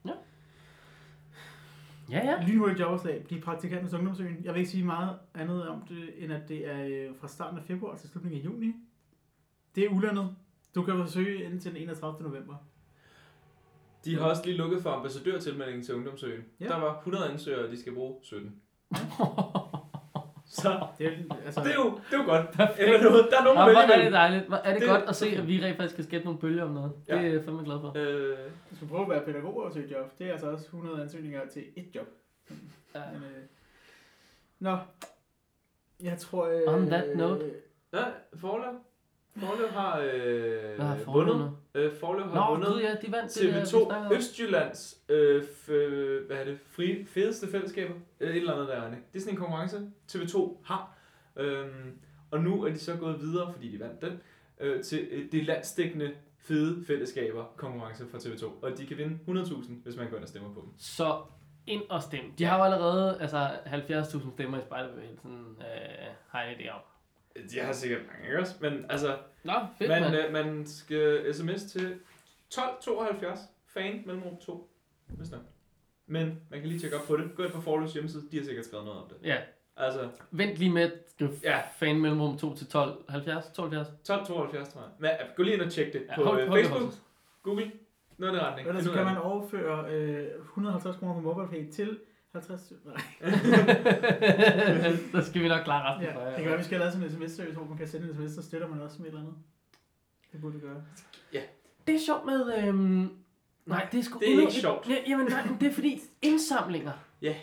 Ja, 2.11 2.19
ja. 2.31 2.43
Lynhurtigt 2.47 2.81
jobopslag. 2.81 3.25
Bliv 3.25 3.41
praktikant 3.41 3.83
hos 3.83 3.93
Ungdomsøen. 3.93 4.45
Jeg 4.45 4.53
vil 4.55 4.59
ikke 4.61 4.71
sige 4.71 4.85
meget 4.85 5.19
andet 5.35 5.69
om 5.69 5.83
det, 5.89 6.25
end 6.25 6.33
at 6.33 6.49
det 6.49 6.71
er 6.71 6.87
øh, 7.11 7.17
fra 7.21 7.29
starten 7.29 7.59
af 7.59 7.65
februar 7.65 7.97
til 7.97 8.09
slutningen 8.09 8.41
af 8.41 8.45
juni. 8.45 8.75
Det 9.75 9.85
er 9.85 9.89
ulandet. 9.89 10.37
Du 10.75 10.83
kan 10.83 10.97
forsøge 10.97 11.45
indtil 11.45 11.75
den 11.75 11.83
31. 11.83 12.23
november. 12.29 12.55
De 14.05 14.15
har 14.19 14.25
også 14.25 14.43
lige 14.45 14.57
lukket 14.57 14.83
for 14.83 14.91
ambassadørtilmeldingen 14.91 15.83
til 15.85 15.95
Ungdomsøen. 15.95 16.45
Ja. 16.61 16.69
Der 16.69 16.77
var 16.77 16.99
100 16.99 17.31
ansøgere, 17.31 17.65
og 17.65 17.71
de 17.71 17.81
skal 17.81 17.95
bruge 17.95 18.15
17. 18.23 18.63
Så 20.55 20.87
Det 20.99 21.07
er, 21.07 21.35
altså, 21.47 21.61
det 21.61 21.71
er 21.71 21.75
jo, 21.75 21.85
det 22.11 22.19
er 22.19 22.23
jo 22.23 22.25
godt. 22.31 22.47
Eller 22.79 23.03
noget. 23.03 23.29
Der 23.31 23.39
er 23.41 23.45
nogen, 23.45 23.59
der 23.59 23.73
hvor 23.73 23.95
er 23.95 24.03
det 24.05 24.13
dejligt. 24.13 24.47
Hvor 24.49 24.57
Er 24.57 24.73
det, 24.73 24.81
Det- 24.81 24.89
godt 24.91 25.03
at 25.09 25.17
se, 25.17 25.27
at 25.27 25.49
vi 25.49 25.65
rent 25.65 25.77
faktisk 25.77 25.95
kan 25.97 26.05
skabe 26.05 26.25
nogle 26.25 26.39
bølger 26.41 26.65
om 26.65 26.71
noget. 26.71 26.93
Ja. 27.09 27.17
Det 27.19 27.27
er 27.27 27.33
jeg 27.33 27.45
fandme 27.45 27.65
glad 27.65 27.81
for. 27.81 27.93
Øh, 27.97 28.37
Du 28.71 28.77
skal 28.77 28.89
prøve 28.89 29.03
at 29.03 29.09
være 29.11 29.25
pædagog 29.25 29.57
og 29.63 29.73
søge 29.73 29.91
job. 29.93 30.19
Det 30.19 30.27
er 30.27 30.33
altså 30.33 30.51
også 30.51 30.65
100 30.65 31.03
ansøgninger 31.03 31.41
til 31.53 31.63
et 31.77 31.87
job. 31.95 32.07
Ja. 32.95 33.01
Men, 33.13 33.23
øh, 33.23 33.43
nå. 34.59 34.77
Jeg 36.03 36.19
tror... 36.19 36.47
Øh, 36.47 36.75
On 36.75 36.87
that 36.87 37.17
note. 37.17 37.51
nej, 37.93 38.11
Forlev. 38.35 38.75
Forlev 39.37 39.69
har 39.71 39.99
øh, 39.99 40.77
Hvad 40.77 40.87
har 40.87 40.99
vundet. 41.13 41.53
Øh, 41.75 41.93
Forlev 41.95 42.25
har 42.25 42.35
Nå, 42.35 42.55
vundet 42.55 42.69
gud 42.69 42.81
ja, 42.81 42.95
de 43.07 43.13
vandt 43.13 43.35
det 43.35 43.43
der, 43.43 43.53
vi 43.53 43.59
TV2 43.59 43.69
snakkede 43.69 44.07
om. 44.07 44.13
Østjyllands 44.13 44.99
øh, 45.09 45.45
f, 45.45 45.69
øh, 45.69 46.27
hvad 46.27 46.37
er 46.37 46.45
det, 46.45 46.59
fri, 46.71 47.05
fedeste 47.05 47.49
fællesskaber. 47.51 47.95
Øh, 48.21 48.31
et 48.31 48.37
eller 48.37 48.53
andet 48.53 48.69
der, 48.69 48.83
Anne. 48.83 48.97
Det 49.13 49.19
er 49.19 49.21
sådan 49.21 49.35
en 49.35 49.39
konkurrence, 49.39 49.91
TV2 50.13 50.57
har. 50.65 50.99
Øhm, 51.37 51.99
og 52.31 52.41
nu 52.41 52.65
er 52.65 52.71
de 52.71 52.79
så 52.79 52.97
gået 52.97 53.21
videre, 53.21 53.53
fordi 53.53 53.73
de 53.73 53.81
vandt 53.81 54.03
den, 54.03 54.21
øh, 54.61 54.83
til 54.83 55.09
øh, 55.11 55.33
det 55.33 55.45
landsdækkende 55.45 56.11
fede 56.39 56.85
fællesskaber 56.87 57.45
konkurrence 57.57 58.07
fra 58.11 58.19
TV2. 58.19 58.47
Og 58.63 58.79
de 58.79 58.87
kan 58.87 58.99
vinde 58.99 59.19
100.000, 59.29 59.73
hvis 59.85 59.97
man 59.97 60.11
går 60.11 60.17
ind 60.17 60.23
og 60.23 60.29
stemmer 60.29 60.55
på 60.55 60.61
dem. 60.61 60.71
Så 60.79 61.23
ind 61.67 61.83
og 61.89 62.03
stem. 62.03 62.33
De 62.39 62.45
har 62.45 62.59
jo 62.59 62.65
allerede 62.65 63.19
altså 63.21 63.49
70.000 63.67 64.33
stemmer 64.33 64.59
i 64.59 64.63
spejderbevægelsen, 64.63 65.57
øh, 65.61 66.09
har 66.29 66.43
jeg 66.43 66.53
en 66.53 66.61
idé 66.61 66.71
om. 66.71 66.81
De 67.53 67.59
har 67.61 67.73
sikkert 67.73 68.01
mange, 68.07 68.27
ikke 68.27 68.41
også? 68.41 68.55
Men 68.61 68.87
altså, 68.89 69.17
Nå, 69.45 69.53
fedt, 69.79 69.89
man, 69.91 70.03
mand. 70.03 70.17
øh, 70.17 70.33
man 70.33 70.67
skal 70.67 71.35
sms 71.35 71.63
til 71.65 71.99
1272, 72.49 73.41
fan 73.67 74.03
mellemrum 74.07 74.37
2, 74.37 74.71
hvis 75.07 75.31
nok. 75.31 75.41
Men 76.07 76.41
man 76.51 76.61
kan 76.61 76.69
lige 76.69 76.81
tjekke 76.81 76.97
op 76.97 77.07
på 77.07 77.17
det. 77.17 77.31
Gå 77.37 77.43
ind 77.43 77.53
på 77.53 77.61
Forløs 77.61 77.93
hjemmeside, 77.93 78.23
de 78.31 78.37
har 78.39 78.45
sikkert 78.45 78.65
skrevet 78.65 78.85
noget 78.87 79.01
om 79.03 79.09
det. 79.09 79.17
Ja, 79.29 79.37
Altså, 79.77 80.09
vent 80.31 80.57
lige 80.57 80.71
med 80.71 80.83
at 80.83 80.93
skrive 81.09 81.31
Ja. 81.43 81.61
fan 81.77 82.01
mellemrum 82.01 82.39
2 82.39 82.55
til 82.57 82.67
12, 82.67 83.05
70, 83.09 83.47
72. 83.55 83.89
1272, 83.89 84.69
tror 84.73 84.81
jeg. 84.81 84.91
Men 84.99 85.11
øh, 85.11 85.37
gå 85.37 85.43
lige 85.43 85.55
ind 85.55 85.63
og 85.63 85.71
tjek 85.73 85.93
det 85.93 86.03
Ja, 86.09 86.15
på 86.17 86.25
hold- 86.25 86.41
øh, 86.41 86.49
hold 86.49 86.61
det 86.63 86.69
Facebook. 86.71 86.93
Google, 87.43 87.73
noget 88.19 88.33
i 88.33 88.37
den 88.37 88.45
retning. 88.47 88.69
Ellers 88.69 88.85
kan 88.89 89.05
man 89.05 89.17
overføre 89.17 89.91
øh, 89.95 90.41
150 90.41 90.97
kroner 90.97 91.15
på 91.15 91.21
MobilePay 91.21 91.71
til 91.73 91.99
50... 92.33 92.73
Nej. 92.85 92.97
så 95.13 95.31
skal 95.31 95.43
vi 95.43 95.49
nok 95.49 95.65
klare 95.65 95.95
resten 95.95 96.07
Ja, 96.07 96.15
for 96.15 96.21
det 96.27 96.37
kan 96.37 96.47
være, 96.47 96.59
vi 96.59 96.65
skal 96.65 96.79
have 96.79 96.79
lavet 96.79 96.93
sådan 96.93 97.23
en 97.23 97.29
sms-service, 97.29 97.57
hvor 97.57 97.67
man 97.69 97.79
kan 97.79 97.89
sende 97.89 98.09
en 98.09 98.15
sms, 98.15 98.31
så 98.35 98.43
støtter 98.43 98.69
man 98.69 98.81
også 98.81 98.97
med 98.99 99.07
et 99.07 99.09
eller 99.09 99.21
andet. 99.21 99.35
Det 100.33 100.41
burde 100.41 100.55
vi 100.55 100.61
gøre. 100.61 100.83
Det 101.87 101.95
er 101.95 101.99
sjovt 101.99 102.27
med... 102.27 102.59
Øhm, 102.59 103.17
nej, 103.67 103.89
det 103.93 104.01
er 104.01 104.05
sgu 104.05 104.19
det 104.19 104.35
er 104.35 104.41
ikke 104.41 104.53
sjovt. 104.53 104.89
Ja, 104.89 104.97
jamen, 105.09 105.27
nej, 105.27 105.43
det 105.61 105.69
er 105.69 105.73
fordi 105.73 106.01
indsamlinger. 106.23 106.93
Ja. 107.23 107.37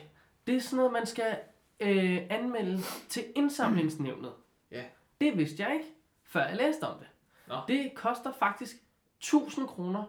Det 0.48 0.56
er 0.56 0.60
sådan 0.60 0.78
noget, 0.78 0.92
man 0.92 1.06
skal 1.06 1.38
øh, 1.80 2.18
anmelde 2.30 2.82
til 3.10 3.24
indsamlingsnævnet. 3.36 4.32
Ja. 4.72 4.84
Det 5.22 5.38
vidste 5.38 5.64
jeg 5.64 5.74
ikke, 5.74 5.86
før 6.24 6.48
jeg 6.48 6.58
læste 6.58 6.84
om 6.84 7.00
det. 7.00 7.08
Nå. 7.48 7.56
Det 7.68 7.92
koster 7.96 8.32
faktisk 8.40 8.76
1000 9.20 9.68
kroner 9.68 10.04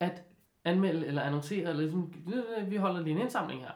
at 0.00 0.22
anmelde 0.64 1.06
eller 1.06 1.22
annoncere, 1.22 1.70
eller 1.70 1.82
ligesom, 1.82 2.14
vi 2.68 2.76
holder 2.76 3.00
lige 3.00 3.14
en 3.14 3.20
indsamling 3.20 3.60
her. 3.60 3.70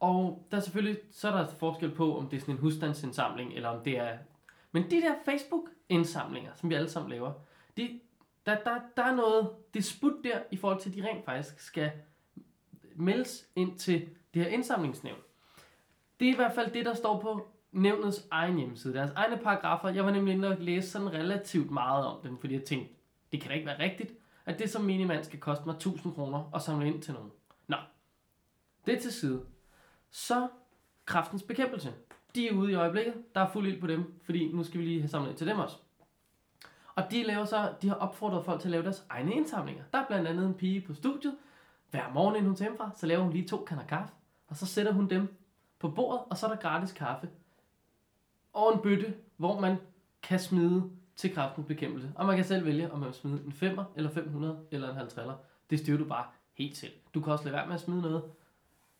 Og 0.00 0.46
der 0.50 0.56
er 0.56 0.60
selvfølgelig, 0.60 0.98
så 1.10 1.28
er 1.28 1.32
der 1.32 1.46
forskel 1.46 1.90
på, 1.90 2.18
om 2.18 2.28
det 2.28 2.36
er 2.36 2.40
sådan 2.40 2.54
en 2.54 2.60
husstandsindsamling, 2.60 3.52
eller 3.52 3.68
om 3.68 3.84
det 3.84 3.98
er... 3.98 4.18
Men 4.72 4.90
de 4.90 5.00
der 5.00 5.14
Facebook-indsamlinger, 5.24 6.50
som 6.54 6.70
vi 6.70 6.74
alle 6.74 6.90
sammen 6.90 7.10
laver, 7.10 7.32
de, 7.76 8.00
der, 8.46 8.58
der, 8.64 8.80
der 8.96 9.02
er 9.02 9.14
noget 9.14 9.50
disput 9.74 10.14
der, 10.24 10.38
i 10.50 10.56
forhold 10.56 10.80
til, 10.80 10.90
at 10.90 10.96
de 10.96 11.08
rent 11.08 11.24
faktisk 11.24 11.60
skal 11.60 11.90
meldes 12.96 13.48
ind 13.56 13.78
til 13.78 14.08
det 14.34 14.42
her 14.44 14.50
indsamlingsnævn. 14.50 15.18
Det 16.20 16.28
er 16.28 16.32
i 16.32 16.36
hvert 16.36 16.54
fald 16.54 16.72
det, 16.72 16.84
der 16.84 16.94
står 16.94 17.20
på 17.20 17.48
nævnets 17.72 18.26
egen 18.30 18.56
hjemmeside. 18.56 18.94
Deres 18.94 19.10
egne 19.16 19.36
paragrafer. 19.36 19.88
Jeg 19.88 20.04
var 20.04 20.10
nemlig 20.10 20.34
inde 20.34 20.48
og 20.48 20.56
læse 20.60 20.90
sådan 20.90 21.12
relativt 21.12 21.70
meget 21.70 22.06
om 22.06 22.22
dem, 22.22 22.38
fordi 22.38 22.54
jeg 22.54 22.64
tænkte, 22.64 22.94
det 23.32 23.40
kan 23.40 23.48
da 23.48 23.54
ikke 23.54 23.66
være 23.66 23.82
rigtigt, 23.82 24.12
at 24.46 24.58
det 24.58 24.70
som 24.70 24.84
minimand 24.84 25.24
skal 25.24 25.40
koste 25.40 25.64
mig 25.66 25.74
1000 25.74 26.14
kroner 26.14 26.38
og 26.52 26.62
samle 26.62 26.86
ind 26.86 27.02
til 27.02 27.14
nogen. 27.14 27.30
Nå, 27.66 27.76
det 28.86 28.94
er 28.94 29.00
til 29.00 29.12
side. 29.12 29.46
Så 30.10 30.48
kraftens 31.04 31.42
bekæmpelse. 31.42 31.94
De 32.34 32.48
er 32.48 32.52
ude 32.52 32.72
i 32.72 32.74
øjeblikket. 32.74 33.14
Der 33.34 33.40
er 33.40 33.48
fuld 33.48 33.66
ild 33.66 33.80
på 33.80 33.86
dem, 33.86 34.20
fordi 34.22 34.52
nu 34.52 34.64
skal 34.64 34.80
vi 34.80 34.84
lige 34.84 35.00
have 35.00 35.08
samlet 35.08 35.28
ind 35.28 35.38
til 35.38 35.46
dem 35.46 35.58
også. 35.58 35.76
Og 36.94 37.10
de, 37.10 37.22
laver 37.22 37.44
så, 37.44 37.72
de 37.82 37.88
har 37.88 37.94
opfordret 37.94 38.44
folk 38.44 38.60
til 38.60 38.68
at 38.68 38.70
lave 38.70 38.82
deres 38.82 39.06
egne 39.08 39.32
indsamlinger. 39.34 39.84
Der 39.92 39.98
er 39.98 40.06
blandt 40.06 40.28
andet 40.28 40.46
en 40.46 40.54
pige 40.54 40.80
på 40.80 40.94
studiet. 40.94 41.36
Hver 41.90 42.12
morgen, 42.14 42.34
inden 42.34 42.46
hun 42.46 42.56
tager 42.56 42.68
hjemmefra, 42.70 42.90
så 42.96 43.06
laver 43.06 43.22
hun 43.22 43.32
lige 43.32 43.48
to 43.48 43.64
kander 43.64 43.84
kaffe. 43.84 44.14
Og 44.48 44.56
så 44.56 44.66
sætter 44.66 44.92
hun 44.92 45.10
dem 45.10 45.36
på 45.78 45.88
bordet, 45.88 46.20
og 46.30 46.36
så 46.36 46.46
er 46.46 46.50
der 46.50 46.60
gratis 46.60 46.92
kaffe. 46.92 47.28
Og 48.52 48.74
en 48.74 48.80
bøtte, 48.82 49.14
hvor 49.36 49.60
man 49.60 49.76
kan 50.22 50.38
smide 50.38 50.90
til 51.16 51.34
kraftens 51.34 51.66
bekæmpelse. 51.66 52.12
Og 52.14 52.26
man 52.26 52.36
kan 52.36 52.44
selv 52.44 52.64
vælge, 52.64 52.92
om 52.92 52.98
man 52.98 53.06
vil 53.06 53.14
smide 53.14 53.42
en 53.44 53.52
5'er, 53.52 53.84
eller 53.96 54.10
500, 54.10 54.66
eller 54.70 55.00
en 55.00 55.08
50'er. 55.08 55.32
Det 55.70 55.78
styrer 55.78 55.98
du 55.98 56.04
bare 56.04 56.26
helt 56.54 56.76
selv. 56.76 56.92
Du 57.14 57.20
kan 57.20 57.32
også 57.32 57.44
lade 57.44 57.56
være 57.56 57.66
med 57.66 57.74
at 57.74 57.80
smide 57.80 58.02
noget, 58.02 58.22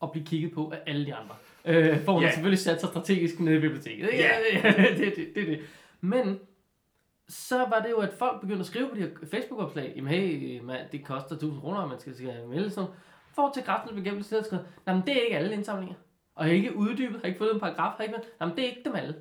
og 0.00 0.12
blive 0.12 0.26
kigget 0.26 0.52
på 0.52 0.70
af 0.70 0.78
alle 0.86 1.06
de 1.06 1.14
andre. 1.14 1.34
Øh, 1.64 2.04
for 2.04 2.12
hun 2.12 2.22
Ja. 2.22 2.26
har 2.28 2.32
selvfølgelig 2.34 2.58
sat 2.58 2.80
sig 2.80 2.88
strategisk 2.88 3.40
nede 3.40 3.56
i 3.56 3.60
biblioteket. 3.60 4.08
Ikke? 4.12 4.24
Ja. 4.24 4.70
det, 4.96 4.98
det, 5.16 5.28
det, 5.34 5.42
er 5.42 5.46
det. 5.46 5.60
Men 6.00 6.38
så 7.28 7.58
var 7.58 7.80
det 7.82 7.90
jo, 7.90 7.96
at 7.98 8.12
folk 8.18 8.40
begyndte 8.40 8.60
at 8.60 8.66
skrive 8.66 8.88
på 8.88 8.94
de 8.96 9.00
her 9.00 9.08
Facebook-opslag, 9.30 9.92
jamen 9.96 10.10
hey, 10.12 10.60
man, 10.60 10.76
det 10.92 11.04
koster 11.04 11.34
1000 11.34 11.60
kroner, 11.60 11.86
man 11.86 12.00
skal, 12.00 12.14
skal 12.16 12.34
melde 12.48 12.70
sådan. 12.70 12.90
For 13.34 13.50
til 13.54 13.62
kraftens 13.62 13.94
bekæmpelse, 13.94 14.28
så 14.28 14.34
har 14.34 14.40
jeg 14.40 14.46
skrevet, 14.46 14.66
"Nå, 14.86 14.92
men 14.92 15.02
det 15.06 15.16
er 15.16 15.22
ikke 15.24 15.36
alle 15.36 15.54
indsamlinger. 15.54 15.94
Og 16.34 16.44
jeg 16.44 16.50
har 16.50 16.56
ikke 16.56 16.76
uddybet, 16.76 17.20
har 17.20 17.26
ikke 17.26 17.38
fået 17.38 17.54
en 17.54 17.60
paragraf, 17.60 17.92
har 17.96 18.02
ikke 18.04 18.14
Nå, 18.40 18.46
men 18.46 18.56
det 18.56 18.64
er 18.64 18.68
ikke 18.68 18.82
dem 18.84 18.94
alle. 18.94 19.14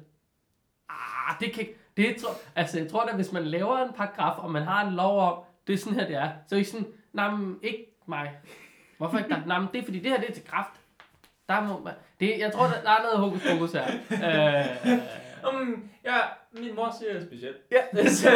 Ah, 0.89 1.35
det 1.39 1.53
kan 1.53 1.61
ikke, 1.61 1.75
det 1.97 2.15
tror, 2.15 2.29
altså 2.55 2.79
jeg 2.79 2.87
tror 2.91 3.05
da, 3.05 3.15
hvis 3.15 3.31
man 3.31 3.43
laver 3.45 3.77
en 3.77 3.93
paragraf, 3.95 4.37
og 4.43 4.51
man 4.51 4.63
har 4.63 4.87
en 4.87 4.93
lov 4.95 5.19
om, 5.19 5.39
det 5.67 5.73
er 5.73 5.77
sådan 5.77 5.99
her, 5.99 6.07
det 6.07 6.15
er, 6.15 6.29
så 6.47 6.55
er 6.55 6.59
I 6.59 6.63
sådan, 6.63 6.87
nej, 7.13 7.31
ikke 7.63 7.85
mig. 8.05 8.31
Hvorfor 8.97 9.17
ikke 9.17 9.29
dig? 9.29 9.43
Nej, 9.47 9.59
men 9.59 9.67
det 9.73 9.79
er 9.79 9.83
fordi, 9.85 9.99
det 9.99 10.11
her 10.11 10.19
det 10.19 10.29
er 10.29 10.33
til 10.33 10.45
kraft. 10.45 10.81
Der 11.49 11.61
må 11.67 11.79
man, 11.83 11.93
det, 12.19 12.39
jeg 12.39 12.51
tror, 12.53 12.63
der, 12.63 12.81
der 12.83 12.89
er 12.89 13.01
noget 13.03 13.17
hokus 13.19 13.41
pokus 13.51 13.71
her. 13.71 13.85
Øh, 14.91 14.99
Um, 15.53 15.89
ja, 16.05 16.17
min 16.53 16.75
mor 16.75 16.95
siger 16.99 17.13
det 17.13 17.23
specielt. 17.23 17.57
ja, 17.71 18.05
så, 18.09 18.29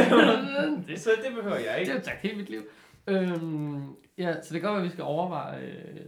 det, 0.87 0.99
så 0.99 1.09
det 1.25 1.35
behøver 1.35 1.55
jeg 1.57 1.73
det 1.73 1.79
ikke. 1.79 1.91
har 1.91 1.97
jeg 1.97 2.05
sagt 2.05 2.17
hele 2.21 2.37
mit 2.37 2.49
liv. 2.49 2.61
Øhm, 3.07 3.95
ja, 4.17 4.41
så 4.41 4.53
det 4.53 4.61
kan 4.61 4.69
godt 4.69 4.73
være, 4.73 4.77
at 4.77 4.83
vi 4.83 4.89
skal 4.89 5.03
overveje... 5.03 5.61
Øh, 5.61 6.05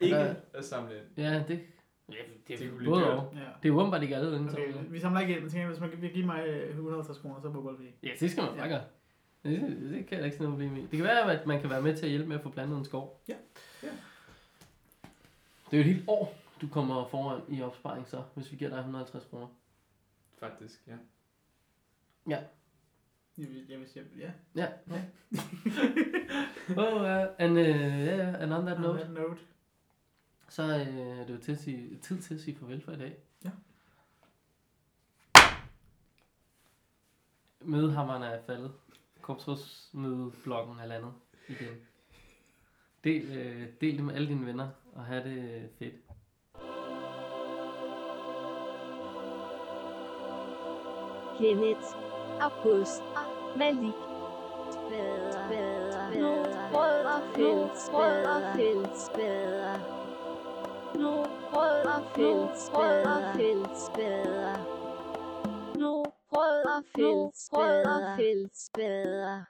Ikke 0.00 0.16
at 0.54 0.64
samle 0.64 0.90
ind. 0.96 1.04
ja, 1.16 1.34
det, 1.34 1.60
ja, 2.08 2.14
det, 2.14 2.48
Det 2.48 2.58
det 2.58 2.66
er 2.66 2.70
både 2.84 3.00
dyrt. 3.00 3.08
og. 3.08 3.32
Ja. 3.34 3.40
Det 3.62 3.68
er 3.68 3.72
åbenbart 3.72 4.02
ikke 4.02 4.16
alle 4.16 4.50
Okay, 4.52 4.72
vi 4.88 5.00
samler 5.00 5.20
ikke 5.20 5.32
ind, 5.32 5.40
men 5.42 5.50
tænker, 5.50 5.68
hvis 5.68 5.80
man 5.80 5.90
vil 5.98 6.10
give 6.10 6.26
mig 6.26 6.44
øh, 6.46 6.68
150 6.70 7.18
kroner, 7.18 7.40
så 7.42 7.48
må 7.48 7.72
vi. 7.78 7.84
Ja, 8.02 8.10
det 8.20 8.30
skal 8.30 8.42
man 8.42 8.52
bare 8.58 8.68
gøre. 8.68 8.82
Det, 9.44 9.76
det 9.90 10.06
kan 10.06 10.16
jeg 10.18 10.24
ikke 10.24 10.36
se 10.36 10.42
noget 10.42 10.54
problem 10.54 10.76
i. 10.76 10.80
Det 10.80 10.90
kan 10.90 11.04
være, 11.04 11.32
at 11.32 11.46
man 11.46 11.60
kan 11.60 11.70
være 11.70 11.82
med 11.82 11.96
til 11.96 12.04
at 12.06 12.10
hjælpe 12.10 12.28
med 12.28 12.36
at 12.36 12.42
få 12.42 12.48
plantet 12.50 12.78
en 12.78 12.84
skov. 12.84 13.22
Ja. 13.28 13.34
Ja. 13.82 13.88
Det 15.70 15.72
er 15.72 15.76
jo 15.76 15.80
et 15.80 15.94
helt 15.94 16.08
år, 16.08 16.38
du 16.60 16.68
kommer 16.68 17.08
foran 17.08 17.42
i 17.48 17.62
opsparing 17.62 18.08
så, 18.08 18.22
hvis 18.34 18.52
vi 18.52 18.56
giver 18.56 18.70
dig 18.70 18.78
150 18.78 19.24
kroner. 19.24 19.46
Faktisk, 20.38 20.88
ja. 20.88 20.96
Jeg 22.26 23.48
vil, 23.48 23.66
jeg 23.68 23.78
vil 23.78 23.88
sige, 23.88 24.04
ja. 24.16 24.32
Ja. 24.54 24.68
oh, 26.76 26.94
uh, 27.02 27.34
and, 27.38 27.52
uh, 27.52 27.58
yeah, 27.58 28.42
and 28.42 28.52
on 28.52 28.66
that 28.66 28.76
On 28.76 28.82
note, 28.82 28.98
that 28.98 29.10
note. 29.10 29.40
så 30.48 30.62
uh, 30.62 30.70
er 30.70 31.26
det 31.26 31.34
jo 31.34 31.38
til 31.40 31.52
at 31.52 31.58
sige, 31.58 31.98
tid 31.98 32.22
til 32.22 32.34
at 32.34 32.40
sige 32.40 32.56
farvel 32.56 32.80
for 32.80 32.92
i 32.92 32.96
dag. 32.98 33.16
Ja. 33.44 33.50
Mødehammeren 37.60 38.22
er 38.22 38.42
faldet. 38.46 38.72
Korpsrådsmødebloggen 39.20 40.78
er 40.78 40.86
landet 40.86 41.12
igen. 41.48 41.86
Del, 43.04 43.22
øh, 43.38 43.66
del 43.80 43.96
det 43.96 44.04
med 44.04 44.14
alle 44.14 44.28
dine 44.28 44.46
venner, 44.46 44.68
og 44.92 45.04
have 45.04 45.24
det 45.24 45.38
øh, 45.38 45.62
fedt. 45.78 45.94
Kenneth, 51.38 51.86
August, 52.40 53.02
Malik, 53.56 53.94
Bedre, 54.90 55.48
bedre, 55.48 56.10
bedre, 56.12 56.70
Rød 56.74 57.04
og 57.04 57.22
fælles, 57.34 57.90
Rød 57.92 58.24
og 58.24 58.42
fælles, 58.56 59.10
bedre. 59.14 59.74
Nu 61.00 61.10
rød 61.54 61.86
og 61.96 62.02
fælles, 62.14 62.70
Rød 62.74 63.04
og 63.04 63.34
fælles, 63.36 63.82
bedre. 63.94 64.54
Nu 65.80 66.04
rød 66.32 66.64
og 66.76 66.84
fælles, 66.96 67.50
Rød 67.52 67.84
og 67.84 68.16
fælles, 68.16 68.70
bedre. 68.74 69.44